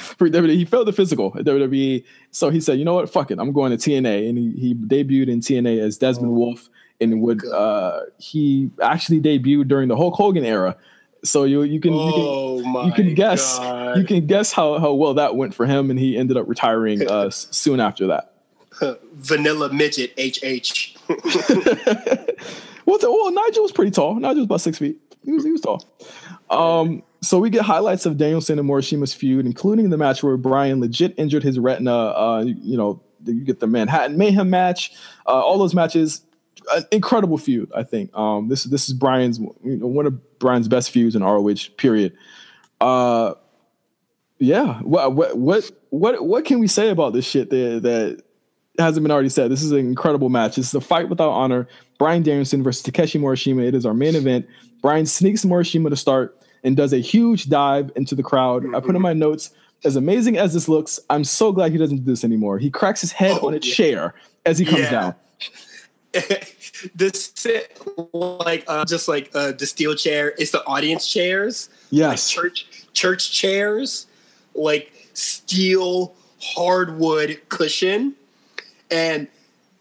for 0.00 0.28
WWE. 0.28 0.54
He 0.56 0.64
failed 0.64 0.88
the 0.88 0.92
physical 0.92 1.32
at 1.38 1.44
WWE, 1.44 2.04
so 2.32 2.50
he 2.50 2.60
said, 2.60 2.78
"You 2.78 2.84
know 2.84 2.94
what? 2.94 3.08
Fuck 3.08 3.30
it, 3.30 3.38
I'm 3.38 3.52
going 3.52 3.76
to 3.76 3.78
TNA." 3.78 4.28
And 4.28 4.36
he, 4.36 4.52
he 4.52 4.74
debuted 4.74 5.28
in 5.28 5.40
TNA 5.40 5.80
as 5.80 5.96
Desmond 5.96 6.32
Wolfe, 6.32 6.68
and 7.00 7.22
would 7.22 7.46
uh, 7.46 8.00
he 8.18 8.70
actually 8.82 9.20
debuted 9.20 9.68
during 9.68 9.88
the 9.88 9.96
Hulk 9.96 10.14
Hogan 10.14 10.44
era. 10.44 10.76
So 11.24 11.44
you 11.44 11.62
you 11.62 11.80
can 11.80 11.92
you 11.92 12.12
can 12.12 12.12
Oh 12.14 12.84
you 12.86 12.92
can 12.92 13.14
guess 13.14 13.58
God. 13.58 13.96
you 13.98 14.04
can 14.04 14.26
guess 14.26 14.50
how 14.50 14.80
how 14.80 14.92
well 14.94 15.14
that 15.14 15.36
went 15.36 15.54
for 15.54 15.66
him, 15.66 15.88
and 15.90 15.98
he 15.98 16.16
ended 16.16 16.36
up 16.36 16.48
retiring 16.48 17.08
uh, 17.08 17.30
soon 17.30 17.78
after 17.78 18.08
that. 18.08 18.32
vanilla 19.14 19.72
midget 19.72 20.12
HH. 20.18 20.96
well, 22.86 22.98
well, 23.02 23.32
Nigel 23.32 23.62
was 23.62 23.72
pretty 23.72 23.90
tall. 23.90 24.14
Nigel 24.14 24.38
was 24.38 24.44
about 24.44 24.60
six 24.60 24.78
feet. 24.78 24.98
He 25.24 25.32
was 25.32 25.44
he 25.44 25.52
was 25.52 25.60
tall. 25.60 25.84
Um, 26.50 27.02
so 27.22 27.38
we 27.38 27.50
get 27.50 27.62
highlights 27.62 28.04
of 28.04 28.16
Danielson 28.16 28.58
and 28.58 28.68
Morishima's 28.68 29.14
feud, 29.14 29.46
including 29.46 29.90
the 29.90 29.96
match 29.96 30.22
where 30.22 30.36
Bryan 30.36 30.80
legit 30.80 31.14
injured 31.16 31.42
his 31.42 31.58
retina. 31.58 31.92
Uh, 31.92 32.42
you, 32.44 32.56
you 32.60 32.76
know, 32.76 33.00
you 33.24 33.44
get 33.44 33.60
the 33.60 33.66
Manhattan 33.66 34.18
Mayhem 34.18 34.50
match. 34.50 34.92
Uh, 35.26 35.30
all 35.30 35.58
those 35.58 35.74
matches, 35.74 36.22
an 36.74 36.84
incredible 36.90 37.38
feud. 37.38 37.70
I 37.74 37.84
think 37.84 38.14
um, 38.16 38.48
this 38.48 38.64
this 38.64 38.88
is 38.88 38.94
Bryan's 38.94 39.38
you 39.38 39.76
know, 39.76 39.86
one 39.86 40.06
of 40.06 40.38
Bryan's 40.38 40.68
best 40.68 40.90
feuds 40.90 41.14
in 41.14 41.22
ROH. 41.22 41.70
Period. 41.76 42.16
Uh, 42.80 43.34
yeah. 44.38 44.80
What 44.80 45.14
what 45.14 45.38
what 45.38 45.70
what 45.90 46.24
what 46.26 46.44
can 46.44 46.58
we 46.58 46.66
say 46.66 46.90
about 46.90 47.12
this 47.12 47.24
shit 47.24 47.50
that 47.50 47.82
that 47.82 48.22
hasn't 48.78 49.04
been 49.04 49.10
already 49.10 49.28
said? 49.28 49.50
This 49.50 49.62
is 49.62 49.72
an 49.72 49.78
incredible 49.78 50.28
match. 50.28 50.56
This 50.56 50.68
is 50.68 50.74
a 50.74 50.80
fight 50.80 51.08
without 51.08 51.30
honor. 51.30 51.68
Bryan 51.98 52.22
Danielson 52.22 52.62
versus 52.62 52.82
Takeshi 52.82 53.18
Morishima. 53.18 53.66
It 53.66 53.74
is 53.74 53.84
our 53.86 53.94
main 53.94 54.14
event. 54.14 54.46
Bryan 54.80 55.06
sneaks 55.06 55.44
Morishima 55.44 55.90
to 55.90 55.96
start 55.96 56.36
and 56.64 56.76
does 56.76 56.92
a 56.92 56.98
huge 56.98 57.48
dive 57.48 57.90
into 57.96 58.14
the 58.14 58.22
crowd. 58.22 58.64
I 58.74 58.80
put 58.80 58.96
in 58.96 59.02
my 59.02 59.12
notes. 59.12 59.50
As 59.84 59.96
amazing 59.96 60.38
as 60.38 60.54
this 60.54 60.68
looks, 60.68 61.00
I'm 61.10 61.24
so 61.24 61.50
glad 61.52 61.72
he 61.72 61.78
doesn't 61.78 61.98
do 61.98 62.04
this 62.04 62.22
anymore. 62.24 62.58
He 62.58 62.70
cracks 62.70 63.00
his 63.00 63.10
head 63.12 63.38
Oh, 63.42 63.48
on 63.48 63.54
a 63.54 63.56
yeah. 63.56 63.74
chair 63.74 64.14
as 64.46 64.58
he 64.58 64.64
comes 64.64 64.80
Yeah. 64.82 64.90
down. 64.90 65.14
this 66.94 67.32
sit 67.34 67.78
like 68.12 68.64
uh, 68.68 68.84
just 68.84 69.08
like 69.08 69.30
uh, 69.34 69.52
the 69.52 69.66
steel 69.66 69.94
chair. 69.94 70.34
It's 70.38 70.50
the 70.52 70.64
audience 70.66 71.10
chairs. 71.10 71.68
Yes. 71.90 72.30
church 72.30 72.66
church 72.92 73.32
chairs, 73.32 74.06
like 74.54 74.92
steel 75.14 76.14
hardwood 76.40 77.40
cushion. 77.48 78.14
And 78.92 79.26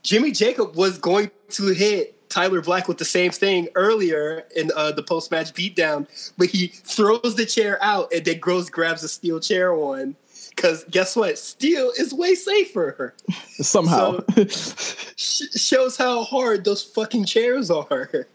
Jimmy 0.03 0.31
Jacob 0.31 0.75
was 0.75 0.97
going 0.97 1.29
to 1.49 1.67
hit 1.67 2.29
Tyler 2.29 2.61
Black 2.61 2.87
with 2.87 2.97
the 2.97 3.05
same 3.05 3.31
thing 3.31 3.67
earlier 3.75 4.45
in 4.55 4.71
uh, 4.75 4.93
the 4.93 5.03
post 5.03 5.29
match 5.29 5.53
beatdown, 5.53 6.07
but 6.37 6.47
he 6.47 6.67
throws 6.67 7.35
the 7.35 7.45
chair 7.45 7.77
out 7.83 8.11
and 8.13 8.25
then 8.25 8.39
Gross 8.39 8.69
grabs 8.69 9.03
a 9.03 9.09
steel 9.09 9.39
chair 9.39 9.75
one. 9.75 10.15
Because 10.49 10.83
guess 10.85 11.15
what? 11.15 11.37
Steel 11.37 11.91
is 11.97 12.13
way 12.13 12.35
safer. 12.35 13.13
Somehow. 13.47 14.19
Sh- 14.47 15.43
shows 15.55 15.97
how 15.97 16.23
hard 16.23 16.65
those 16.65 16.83
fucking 16.83 17.25
chairs 17.25 17.69
are. 17.69 18.27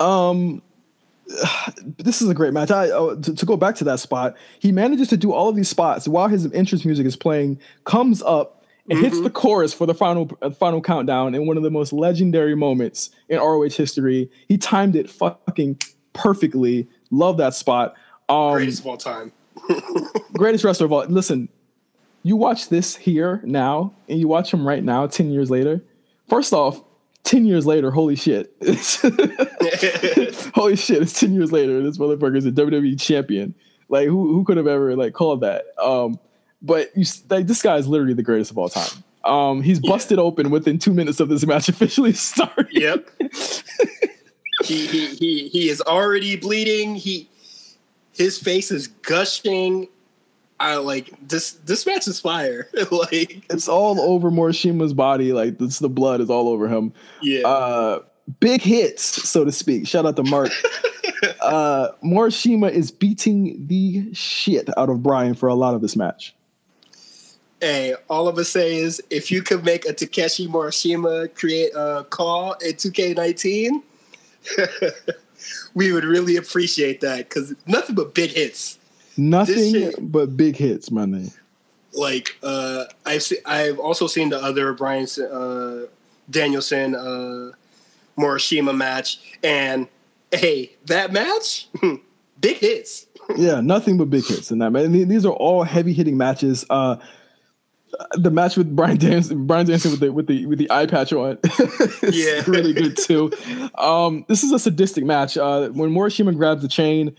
um 0.00 0.62
this 1.98 2.22
is 2.22 2.28
a 2.30 2.34
great 2.34 2.54
match. 2.54 2.70
I 2.70 2.88
oh, 2.90 3.14
to, 3.14 3.34
to 3.34 3.46
go 3.46 3.56
back 3.56 3.74
to 3.76 3.84
that 3.84 4.00
spot, 4.00 4.34
he 4.60 4.72
manages 4.72 5.08
to 5.08 5.16
do 5.16 5.32
all 5.32 5.48
of 5.50 5.56
these 5.56 5.68
spots 5.68 6.08
while 6.08 6.28
his 6.28 6.50
entrance 6.52 6.86
music 6.86 7.06
is 7.06 7.16
playing, 7.16 7.60
comes 7.84 8.22
up 8.22 8.57
and 8.88 8.98
hits 8.98 9.20
the 9.20 9.30
chorus 9.30 9.72
for 9.72 9.86
the 9.86 9.94
final 9.94 10.30
uh, 10.42 10.50
final 10.50 10.80
countdown 10.80 11.34
in 11.34 11.46
one 11.46 11.56
of 11.56 11.62
the 11.62 11.70
most 11.70 11.92
legendary 11.92 12.54
moments 12.54 13.10
in 13.28 13.38
ROH 13.38 13.68
history. 13.70 14.30
He 14.48 14.58
timed 14.58 14.96
it 14.96 15.10
fucking 15.10 15.80
perfectly. 16.12 16.88
Love 17.10 17.36
that 17.38 17.54
spot. 17.54 17.94
Um, 18.28 18.52
Greatest 18.54 18.80
of 18.80 18.86
all 18.86 18.96
time. 18.96 19.32
greatest 20.34 20.64
wrestler 20.64 20.86
of 20.86 20.92
all. 20.92 21.04
Listen, 21.06 21.48
you 22.22 22.36
watch 22.36 22.68
this 22.68 22.96
here 22.96 23.40
now, 23.44 23.94
and 24.08 24.18
you 24.18 24.28
watch 24.28 24.52
him 24.52 24.66
right 24.66 24.82
now, 24.82 25.06
ten 25.06 25.30
years 25.30 25.50
later. 25.50 25.82
First 26.28 26.52
off, 26.52 26.82
ten 27.24 27.46
years 27.46 27.66
later, 27.66 27.90
holy 27.90 28.16
shit! 28.16 28.54
holy 30.54 30.76
shit! 30.76 31.02
It's 31.02 31.18
ten 31.18 31.34
years 31.34 31.52
later. 31.52 31.82
This 31.82 31.98
motherfucker's 31.98 32.46
a 32.46 32.52
WWE 32.52 33.00
champion. 33.00 33.54
Like 33.88 34.08
who 34.08 34.32
who 34.32 34.44
could 34.44 34.56
have 34.56 34.66
ever 34.66 34.96
like 34.96 35.14
called 35.14 35.40
that? 35.40 35.66
Um, 35.82 36.18
but 36.62 36.90
you 36.96 37.04
like 37.30 37.46
this 37.46 37.62
guy 37.62 37.76
is 37.76 37.86
literally 37.86 38.14
the 38.14 38.22
greatest 38.22 38.50
of 38.50 38.58
all 38.58 38.68
time. 38.68 38.90
Um, 39.24 39.62
he's 39.62 39.78
busted 39.80 40.18
open 40.18 40.50
within 40.50 40.78
two 40.78 40.92
minutes 40.92 41.20
of 41.20 41.28
this 41.28 41.44
match 41.46 41.68
officially 41.68 42.12
starting. 42.12 42.66
Yep. 42.70 43.08
he, 44.64 44.86
he 44.86 45.06
he 45.14 45.48
he 45.48 45.68
is 45.68 45.80
already 45.82 46.36
bleeding. 46.36 46.94
He 46.94 47.28
his 48.12 48.38
face 48.38 48.70
is 48.70 48.88
gushing. 48.88 49.88
I 50.60 50.76
like 50.76 51.14
this. 51.26 51.52
This 51.52 51.86
match 51.86 52.08
is 52.08 52.20
fire. 52.20 52.68
like 52.90 53.44
It's 53.50 53.68
all 53.68 54.00
over 54.00 54.30
Morishima's 54.30 54.92
body. 54.92 55.32
Like 55.32 55.58
this, 55.58 55.78
the 55.78 55.88
blood 55.88 56.20
is 56.20 56.30
all 56.30 56.48
over 56.48 56.68
him. 56.68 56.92
yeah. 57.22 57.46
uh 57.46 58.00
big 58.40 58.60
hits, 58.60 59.02
so 59.02 59.44
to 59.44 59.52
speak. 59.52 59.86
Shout 59.86 60.04
out 60.06 60.16
to 60.16 60.24
Mark. 60.24 60.50
uh 61.40 61.88
Morishima 62.02 62.70
is 62.70 62.90
beating 62.90 63.66
the 63.66 64.12
shit 64.14 64.68
out 64.76 64.90
of 64.90 65.02
Bryan 65.02 65.34
for 65.34 65.48
a 65.48 65.54
lot 65.54 65.74
of 65.74 65.80
this 65.80 65.94
match. 65.96 66.34
Hey, 67.60 67.94
all 68.08 68.28
of 68.28 68.38
us 68.38 68.48
say 68.50 68.76
is 68.76 69.02
if 69.10 69.30
you 69.30 69.42
could 69.42 69.64
make 69.64 69.84
a 69.84 69.92
Takeshi 69.92 70.46
Morishima 70.46 71.34
create 71.34 71.72
a 71.74 72.04
call 72.08 72.52
in 72.54 72.72
2K19, 72.74 73.82
we 75.74 75.92
would 75.92 76.04
really 76.04 76.36
appreciate 76.36 77.00
that 77.00 77.28
because 77.28 77.54
nothing 77.66 77.94
but 77.94 78.14
big 78.14 78.30
hits. 78.30 78.78
Nothing 79.16 79.72
shit- 79.72 79.94
but 80.12 80.36
big 80.36 80.56
hits, 80.56 80.90
my 80.90 81.04
name. 81.04 81.30
like 81.92 82.36
uh 82.42 82.84
I've 83.04 83.22
se- 83.22 83.42
I've 83.44 83.78
also 83.80 84.06
seen 84.06 84.28
the 84.28 84.40
other 84.40 84.72
Bryan 84.74 85.06
uh 85.20 85.86
Danielson 86.30 86.94
uh 86.94 87.50
Morishima 88.16 88.76
match 88.76 89.18
and 89.42 89.88
hey 90.30 90.76
that 90.86 91.12
match 91.12 91.68
big 92.40 92.58
hits 92.58 93.06
Yeah, 93.36 93.60
nothing 93.60 93.96
but 93.98 94.08
big 94.10 94.24
hits 94.24 94.50
in 94.50 94.58
that 94.58 94.70
man. 94.70 94.92
These 95.08 95.26
are 95.26 95.32
all 95.32 95.62
heavy 95.64 95.92
hitting 95.92 96.16
matches. 96.16 96.64
Uh 96.70 96.96
the 98.12 98.30
match 98.30 98.56
with 98.56 98.74
Bryan 98.74 98.96
Danielson, 98.98 99.46
Bryan 99.46 99.66
Danielson 99.66 99.90
with 99.92 100.00
the 100.00 100.12
with 100.12 100.26
the 100.26 100.46
with 100.46 100.58
the 100.58 100.70
eye 100.70 100.86
patch 100.86 101.12
on, 101.12 101.38
Yeah. 102.10 102.42
really 102.46 102.72
good 102.72 102.96
too. 103.02 103.30
Um, 103.76 104.24
this 104.28 104.42
is 104.44 104.52
a 104.52 104.58
sadistic 104.58 105.04
match. 105.04 105.36
Uh, 105.36 105.68
when 105.68 105.90
Morishima 105.90 106.34
grabs 106.36 106.62
the 106.62 106.68
chain, 106.68 107.16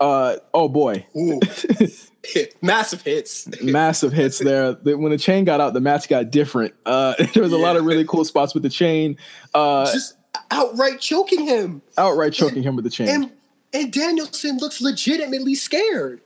uh, 0.00 0.36
oh 0.54 0.68
boy, 0.68 1.06
massive 2.62 3.02
hits 3.02 3.48
massive 3.62 4.12
hits 4.12 4.38
there. 4.38 4.72
The- 4.74 4.96
when 4.96 5.12
the 5.12 5.18
chain 5.18 5.44
got 5.44 5.60
out, 5.60 5.72
the 5.74 5.80
match 5.80 6.08
got 6.08 6.30
different. 6.30 6.74
Uh, 6.86 7.14
there 7.34 7.42
was 7.42 7.52
a 7.52 7.58
lot 7.58 7.76
of 7.76 7.84
really 7.84 8.04
cool 8.04 8.24
spots 8.24 8.54
with 8.54 8.62
the 8.62 8.70
chain. 8.70 9.16
Uh, 9.54 9.90
just 9.92 10.16
outright 10.50 11.00
choking 11.00 11.46
him 11.46 11.82
outright 11.98 12.32
choking 12.32 12.62
him 12.62 12.74
with 12.76 12.84
the 12.84 12.90
chain. 12.90 13.08
and 13.08 13.32
and 13.74 13.92
Danielson 13.92 14.58
looks 14.58 14.80
legitimately 14.80 15.54
scared 15.54 16.20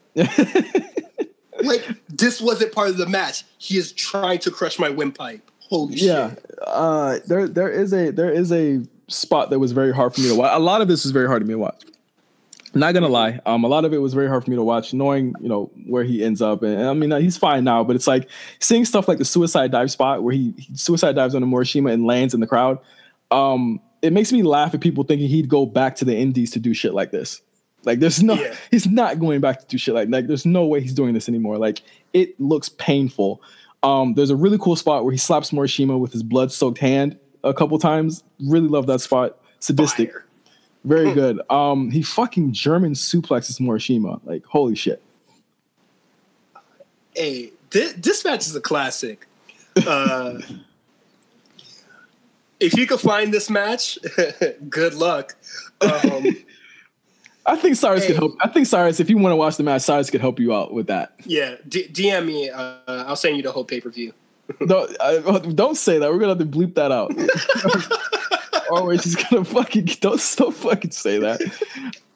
like 1.66 1.86
this 2.08 2.40
wasn't 2.40 2.72
part 2.72 2.88
of 2.88 2.96
the 2.96 3.06
match 3.06 3.44
he 3.58 3.76
is 3.76 3.92
trying 3.92 4.38
to 4.38 4.50
crush 4.50 4.78
my 4.78 4.88
windpipe 4.88 5.50
holy 5.60 5.94
yeah, 5.94 6.30
shit 6.30 6.44
uh, 6.66 7.18
there 7.26 7.48
there 7.48 7.68
is 7.68 7.92
a 7.92 8.10
there 8.10 8.30
is 8.30 8.52
a 8.52 8.82
spot 9.08 9.50
that 9.50 9.58
was 9.58 9.72
very 9.72 9.92
hard 9.92 10.14
for 10.14 10.20
me 10.20 10.28
to 10.28 10.34
watch. 10.34 10.50
A 10.52 10.58
lot 10.58 10.80
of 10.80 10.88
this 10.88 11.04
was 11.04 11.12
very 11.12 11.26
hard 11.26 11.42
for 11.42 11.46
me 11.46 11.54
to 11.54 11.58
watch. 11.58 11.82
Not 12.74 12.92
gonna 12.92 13.08
lie, 13.08 13.40
um, 13.46 13.64
a 13.64 13.68
lot 13.68 13.86
of 13.86 13.94
it 13.94 13.98
was 13.98 14.12
very 14.12 14.28
hard 14.28 14.44
for 14.44 14.50
me 14.50 14.56
to 14.56 14.62
watch, 14.62 14.92
knowing 14.92 15.34
you 15.40 15.48
know 15.48 15.70
where 15.86 16.04
he 16.04 16.22
ends 16.22 16.42
up. 16.42 16.62
And, 16.62 16.74
and 16.74 16.88
I 16.88 16.92
mean, 16.92 17.10
uh, 17.10 17.18
he's 17.20 17.38
fine 17.38 17.64
now, 17.64 17.82
but 17.82 17.96
it's 17.96 18.06
like 18.06 18.28
seeing 18.60 18.84
stuff 18.84 19.08
like 19.08 19.16
the 19.16 19.24
suicide 19.24 19.70
dive 19.70 19.90
spot 19.90 20.22
where 20.22 20.34
he, 20.34 20.52
he 20.58 20.76
suicide 20.76 21.14
dives 21.14 21.34
on 21.34 21.42
a 21.42 21.46
Morishima 21.46 21.90
and 21.90 22.04
lands 22.04 22.34
in 22.34 22.40
the 22.40 22.46
crowd. 22.46 22.78
Um, 23.30 23.80
it 24.02 24.12
makes 24.12 24.30
me 24.30 24.42
laugh 24.42 24.74
at 24.74 24.80
people 24.80 25.04
thinking 25.04 25.28
he'd 25.28 25.48
go 25.48 25.64
back 25.64 25.96
to 25.96 26.04
the 26.04 26.14
Indies 26.14 26.50
to 26.50 26.58
do 26.58 26.74
shit 26.74 26.92
like 26.92 27.12
this. 27.12 27.40
Like, 27.86 28.00
there's 28.00 28.22
no, 28.22 28.34
Yeah. 28.34 28.54
he's 28.70 28.86
not 28.86 29.18
going 29.18 29.40
back 29.40 29.60
to 29.60 29.66
do 29.66 29.78
shit 29.78 29.94
like 29.94 30.10
like. 30.10 30.26
There's 30.26 30.44
no 30.44 30.66
way 30.66 30.80
he's 30.82 30.92
doing 30.92 31.14
this 31.14 31.26
anymore. 31.28 31.56
Like, 31.56 31.80
it 32.12 32.38
looks 32.38 32.68
painful. 32.68 33.40
Um, 33.82 34.12
there's 34.14 34.30
a 34.30 34.36
really 34.36 34.58
cool 34.58 34.76
spot 34.76 35.04
where 35.04 35.12
he 35.12 35.18
slaps 35.18 35.52
Morishima 35.52 35.98
with 35.98 36.12
his 36.12 36.22
blood-soaked 36.24 36.78
hand 36.78 37.16
a 37.44 37.54
couple 37.54 37.78
times. 37.78 38.24
Really 38.40 38.66
love 38.68 38.86
that 38.88 39.00
spot. 39.00 39.38
Sadistic, 39.60 40.10
Fire. 40.10 40.24
very 40.84 41.14
good. 41.14 41.40
Um, 41.50 41.90
he 41.90 42.02
fucking 42.02 42.52
German 42.52 42.92
suplexes 42.94 43.60
Morishima. 43.60 44.20
Like, 44.24 44.44
holy 44.44 44.74
shit. 44.74 45.00
Hey, 47.14 47.52
this, 47.70 47.92
this 47.94 48.24
match 48.24 48.46
is 48.46 48.54
a 48.56 48.60
classic. 48.60 49.26
Uh, 49.86 50.40
if 52.60 52.76
you 52.76 52.86
could 52.86 53.00
find 53.00 53.32
this 53.32 53.48
match, 53.48 53.98
good 54.68 54.94
luck. 54.94 55.36
Um, 55.80 56.26
I 57.46 57.56
think 57.56 57.76
Cyrus 57.76 58.06
could 58.06 58.16
help. 58.16 58.36
I 58.40 58.48
think 58.48 58.66
Cyrus, 58.66 58.98
if 58.98 59.08
you 59.08 59.18
want 59.18 59.32
to 59.32 59.36
watch 59.36 59.56
the 59.56 59.62
match, 59.62 59.82
Cyrus 59.82 60.10
could 60.10 60.20
help 60.20 60.40
you 60.40 60.52
out 60.52 60.72
with 60.72 60.88
that. 60.88 61.12
yeah, 61.24 61.56
D- 61.68 61.88
DM 61.88 62.26
me. 62.26 62.50
Uh, 62.50 62.74
I'll 62.86 63.16
send 63.16 63.36
you 63.36 63.42
the 63.42 63.52
whole 63.52 63.64
pay 63.64 63.80
per 63.80 63.90
view. 63.90 64.12
don't, 64.66 64.96
I, 65.00 65.20
don't 65.54 65.76
say 65.76 65.98
that. 65.98 66.10
We're 66.10 66.18
gonna 66.18 66.36
have 66.36 66.38
to 66.38 66.46
bleep 66.46 66.74
that 66.74 66.90
out. 66.90 67.12
or 68.70 68.84
we're 68.84 68.96
just 68.96 69.28
gonna 69.30 69.44
fucking 69.44 69.84
don't 70.00 70.34
don't 70.36 70.54
fucking 70.54 70.90
say 70.90 71.18
that. 71.18 71.40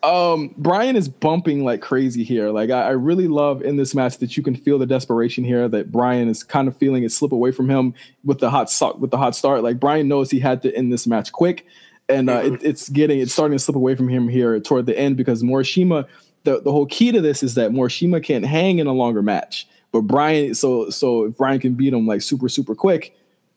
Um, 0.02 0.55
Bryan 0.57 0.97
is 0.97 1.09
bumping 1.09 1.65
like 1.65 1.82
crazy 1.82 2.24
here. 2.24 2.51
Like 2.51 2.70
I, 2.70 2.82
I 2.82 2.90
really 2.90 3.28
love 3.28 3.62
in 3.62 3.77
this 3.77 3.94
match 3.94 4.19
that 4.19 4.36
you 4.36 4.43
can 4.43 4.57
feel 4.57 4.78
the 4.78 4.86
desperation 4.86 5.44
here. 5.44 5.69
That 5.69 5.93
Bryan 5.93 6.28
is 6.28 6.43
kind 6.43 6.69
of 6.69 6.77
feeling 6.77 7.05
it 7.05 7.12
slip 7.12 7.32
away 7.32 7.52
from 7.52 7.69
him 7.69 7.94
with 8.24 8.39
the 8.39 8.51
hot 8.51 8.70
so- 8.70 8.97
with 8.97 9.11
the 9.11 9.19
hot 9.19 9.36
start. 9.36 9.62
Like 9.62 9.78
Bryan 9.78 10.09
knows 10.09 10.31
he 10.31 10.40
had 10.40 10.62
to 10.62 10.74
end 10.74 10.93
this 10.93 11.07
match 11.07 11.32
quick, 11.32 11.66
and 12.11 12.31
uh, 12.31 12.43
it, 12.45 12.62
it's 12.62 12.89
getting 12.89 13.20
it's 13.20 13.32
starting 13.32 13.57
to 13.57 13.62
slip 13.62 13.77
away 13.77 13.95
from 13.95 14.09
him 14.09 14.28
here 14.28 14.59
toward 14.61 14.87
the 14.87 14.99
end 14.99 15.16
because 15.16 15.43
Morishima. 15.43 16.07
The, 16.45 16.59
the 16.59 16.73
whole 16.73 16.87
key 16.87 17.12
to 17.12 17.20
this 17.20 17.43
is 17.43 17.55
that 17.57 17.70
Morishima 17.70 18.24
can't 18.24 18.47
hang 18.47 18.78
in 18.78 18.87
a 18.87 18.95
longer 18.95 19.20
match. 19.20 19.69
But 19.93 20.03
Bryan, 20.03 20.55
so 20.55 20.89
so 20.89 21.24
if 21.24 21.37
Bryan 21.37 21.61
can 21.61 21.74
beat 21.74 21.93
him 21.93 22.07
like 22.07 22.23
super 22.23 22.49
super 22.49 22.74
quick, 22.74 23.15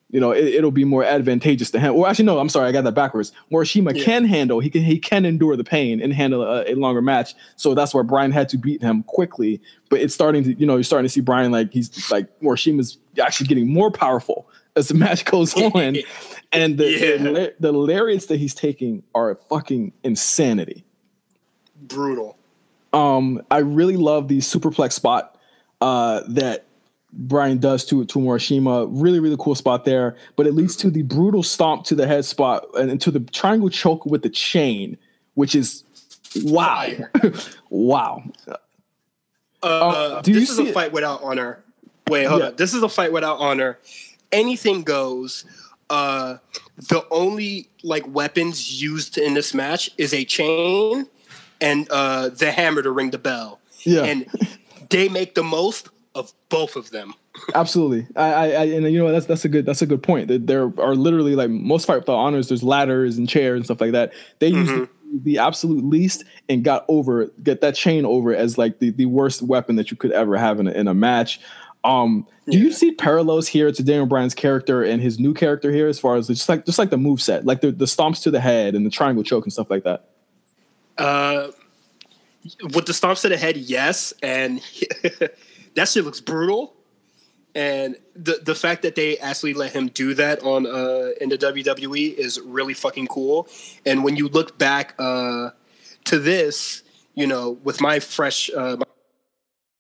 you 0.09 0.19
know 0.19 0.31
it, 0.31 0.63
will 0.63 0.71
be 0.71 0.83
more 0.83 1.03
advantageous 1.03 1.71
to 1.71 1.79
him. 1.79 1.95
Well, 1.95 2.07
actually, 2.07 2.25
no, 2.25 2.39
I'm 2.39 2.49
sorry, 2.49 2.67
I 2.67 2.71
got 2.71 2.83
that 2.83 2.93
backwards. 2.93 3.31
Morishima 3.51 3.95
Yeah. 3.95 4.03
can 4.03 4.25
handle 4.25 4.59
he 4.59 4.69
can 4.69 4.83
he 4.83 4.99
can 4.99 5.25
endure 5.25 5.55
the 5.55 5.63
pain 5.63 6.01
and 6.01 6.11
handle 6.11 6.43
a, 6.43 6.71
a 6.71 6.75
longer 6.75 7.01
match. 7.01 7.35
So 7.55 7.73
that's 7.73 7.93
why 7.93 8.01
Bryan 8.01 8.31
had 8.31 8.49
to 8.49 8.57
beat 8.57 8.81
him 8.81 9.03
quickly. 9.03 9.61
But 9.89 10.01
it's 10.01 10.13
starting 10.13 10.43
to 10.43 10.53
you 10.53 10.65
know 10.65 10.75
you're 10.75 10.83
starting 10.83 11.05
to 11.05 11.09
see 11.09 11.21
Bryan 11.21 11.51
like 11.51 11.71
he's 11.71 12.11
like 12.11 12.27
Morishima's 12.41 12.97
actually 13.21 13.47
getting 13.47 13.71
more 13.71 13.91
powerful 13.91 14.47
as 14.75 14.87
the 14.87 14.93
match 14.95 15.25
goes 15.25 15.53
on, 15.61 15.97
and 16.51 16.77
the 16.77 16.91
Yeah. 16.91 17.17
the, 17.17 17.53
the 17.59 17.71
lariats 17.71 18.27
that 18.27 18.37
he's 18.37 18.55
taking 18.55 19.03
are 19.13 19.35
fucking 19.49 19.93
insanity. 20.03 20.83
Brutal. 21.81 22.37
Um, 22.93 23.41
I 23.49 23.59
really 23.59 23.97
love 23.97 24.27
the 24.27 24.37
superplex 24.39 24.93
spot 24.93 25.37
uh, 25.81 26.21
that 26.27 26.65
Bryan 27.11 27.57
does 27.57 27.85
to 27.85 28.05
to 28.05 28.19
Morishima. 28.19 28.87
Really, 28.89 29.19
really 29.19 29.35
cool 29.39 29.55
spot 29.55 29.85
there. 29.85 30.15
But 30.35 30.47
it 30.47 30.53
leads 30.53 30.75
to 30.77 30.89
the 30.89 31.01
brutal 31.03 31.43
stomp 31.43 31.85
to 31.85 31.95
the 31.95 32.07
head 32.07 32.25
spot 32.25 32.65
and 32.75 32.99
to 33.01 33.11
the 33.11 33.19
triangle 33.19 33.69
choke 33.69 34.05
with 34.05 34.21
the 34.23 34.29
chain, 34.29 34.97
which 35.35 35.55
is 35.55 35.83
wow, 36.43 36.87
wow. 37.69 38.23
Uh, 39.61 40.21
do 40.21 40.31
you 40.31 40.39
this 40.41 40.49
is 40.49 40.57
see 40.57 40.65
a 40.65 40.69
it- 40.69 40.73
fight 40.73 40.91
without 40.91 41.21
honor. 41.23 41.63
Wait, 42.09 42.25
hold 42.25 42.41
Yeah. 42.41 42.47
on. 42.49 42.55
This 42.57 42.73
is 42.73 42.83
a 42.83 42.89
fight 42.89 43.13
without 43.13 43.39
honor. 43.39 43.79
Anything 44.33 44.83
goes. 44.83 45.45
Uh, 45.89 46.37
the 46.77 47.05
only 47.11 47.69
like 47.83 48.07
weapons 48.07 48.81
used 48.81 49.17
in 49.17 49.33
this 49.35 49.53
match 49.53 49.91
is 49.97 50.13
a 50.13 50.25
chain 50.25 51.07
and 51.61 51.87
uh, 51.91 52.29
the 52.29 52.51
hammer 52.51 52.81
to 52.81 52.91
ring 52.91 53.11
the 53.11 53.17
bell. 53.17 53.59
Yeah. 53.83 54.03
and 54.03 54.25
they 54.89 55.09
make 55.09 55.35
the 55.35 55.43
most 55.43 55.89
of 56.15 56.31
both 56.49 56.75
of 56.75 56.91
them. 56.91 57.13
Absolutely, 57.55 58.07
I, 58.15 58.33
I, 58.33 58.45
I, 58.45 58.63
and 58.65 58.91
you 58.91 58.99
know 58.99 59.11
that's 59.11 59.25
that's 59.25 59.43
a 59.43 59.49
good 59.49 59.65
that's 59.65 59.81
a 59.81 59.87
good 59.87 60.03
point. 60.03 60.27
That 60.27 60.45
there 60.45 60.71
are 60.79 60.95
literally 60.95 61.35
like 61.35 61.49
most 61.49 61.87
fight 61.87 61.97
without 61.97 62.15
honors. 62.15 62.47
There's 62.47 62.61
ladders 62.61 63.17
and 63.17 63.27
chairs 63.27 63.57
and 63.57 63.65
stuff 63.65 63.81
like 63.81 63.93
that. 63.93 64.13
They 64.37 64.49
used 64.49 64.71
the, 64.71 64.89
the 65.23 65.37
absolute 65.39 65.83
least 65.83 66.25
and 66.47 66.63
got 66.63 66.85
over 66.87 67.31
get 67.41 67.61
that 67.61 67.73
chain 67.73 68.05
over 68.05 68.35
as 68.35 68.59
like 68.59 68.77
the, 68.77 68.91
the 68.91 69.07
worst 69.07 69.41
weapon 69.41 69.77
that 69.77 69.89
you 69.89 69.97
could 69.97 70.11
ever 70.11 70.37
have 70.37 70.59
in 70.59 70.67
a, 70.67 70.71
in 70.71 70.87
a 70.87 70.93
match. 70.93 71.39
Um, 71.83 72.27
do 72.49 72.57
you 72.57 72.71
see 72.71 72.91
parallels 72.91 73.47
here 73.47 73.71
to 73.71 73.83
Daniel 73.83 74.05
Bryan's 74.05 74.33
character 74.33 74.83
and 74.83 75.01
his 75.01 75.19
new 75.19 75.33
character 75.33 75.71
here, 75.71 75.87
as 75.87 75.99
far 75.99 76.15
as 76.15 76.27
just 76.27 76.47
like 76.47 76.65
just 76.65 76.79
like 76.79 76.89
the 76.89 76.97
move 76.97 77.21
set, 77.21 77.45
like 77.45 77.61
the, 77.61 77.71
the 77.71 77.85
stomps 77.85 78.21
to 78.23 78.31
the 78.31 78.39
head 78.39 78.75
and 78.75 78.85
the 78.85 78.89
triangle 78.89 79.23
choke 79.23 79.45
and 79.45 79.53
stuff 79.53 79.69
like 79.69 79.83
that? 79.83 80.05
Uh, 80.97 81.47
with 82.73 82.85
the 82.85 82.93
stomps 82.93 83.21
to 83.21 83.29
the 83.29 83.37
head, 83.37 83.57
yes, 83.57 84.13
and 84.21 84.61
that 85.75 85.87
shit 85.87 86.05
looks 86.05 86.21
brutal. 86.21 86.73
And 87.55 87.97
the 88.15 88.39
the 88.43 88.55
fact 88.55 88.81
that 88.81 88.95
they 88.95 89.17
actually 89.19 89.53
let 89.53 89.73
him 89.73 89.87
do 89.87 90.13
that 90.15 90.41
on 90.43 90.65
uh, 90.65 91.11
in 91.21 91.29
the 91.29 91.37
WWE 91.37 92.13
is 92.15 92.39
really 92.39 92.73
fucking 92.73 93.07
cool. 93.07 93.47
And 93.85 94.03
when 94.03 94.15
you 94.15 94.27
look 94.27 94.57
back 94.57 94.95
uh, 94.97 95.51
to 96.05 96.19
this, 96.19 96.81
you 97.13 97.27
know, 97.27 97.51
with 97.63 97.79
my 97.79 97.99
fresh 97.99 98.49
uh, 98.55 98.77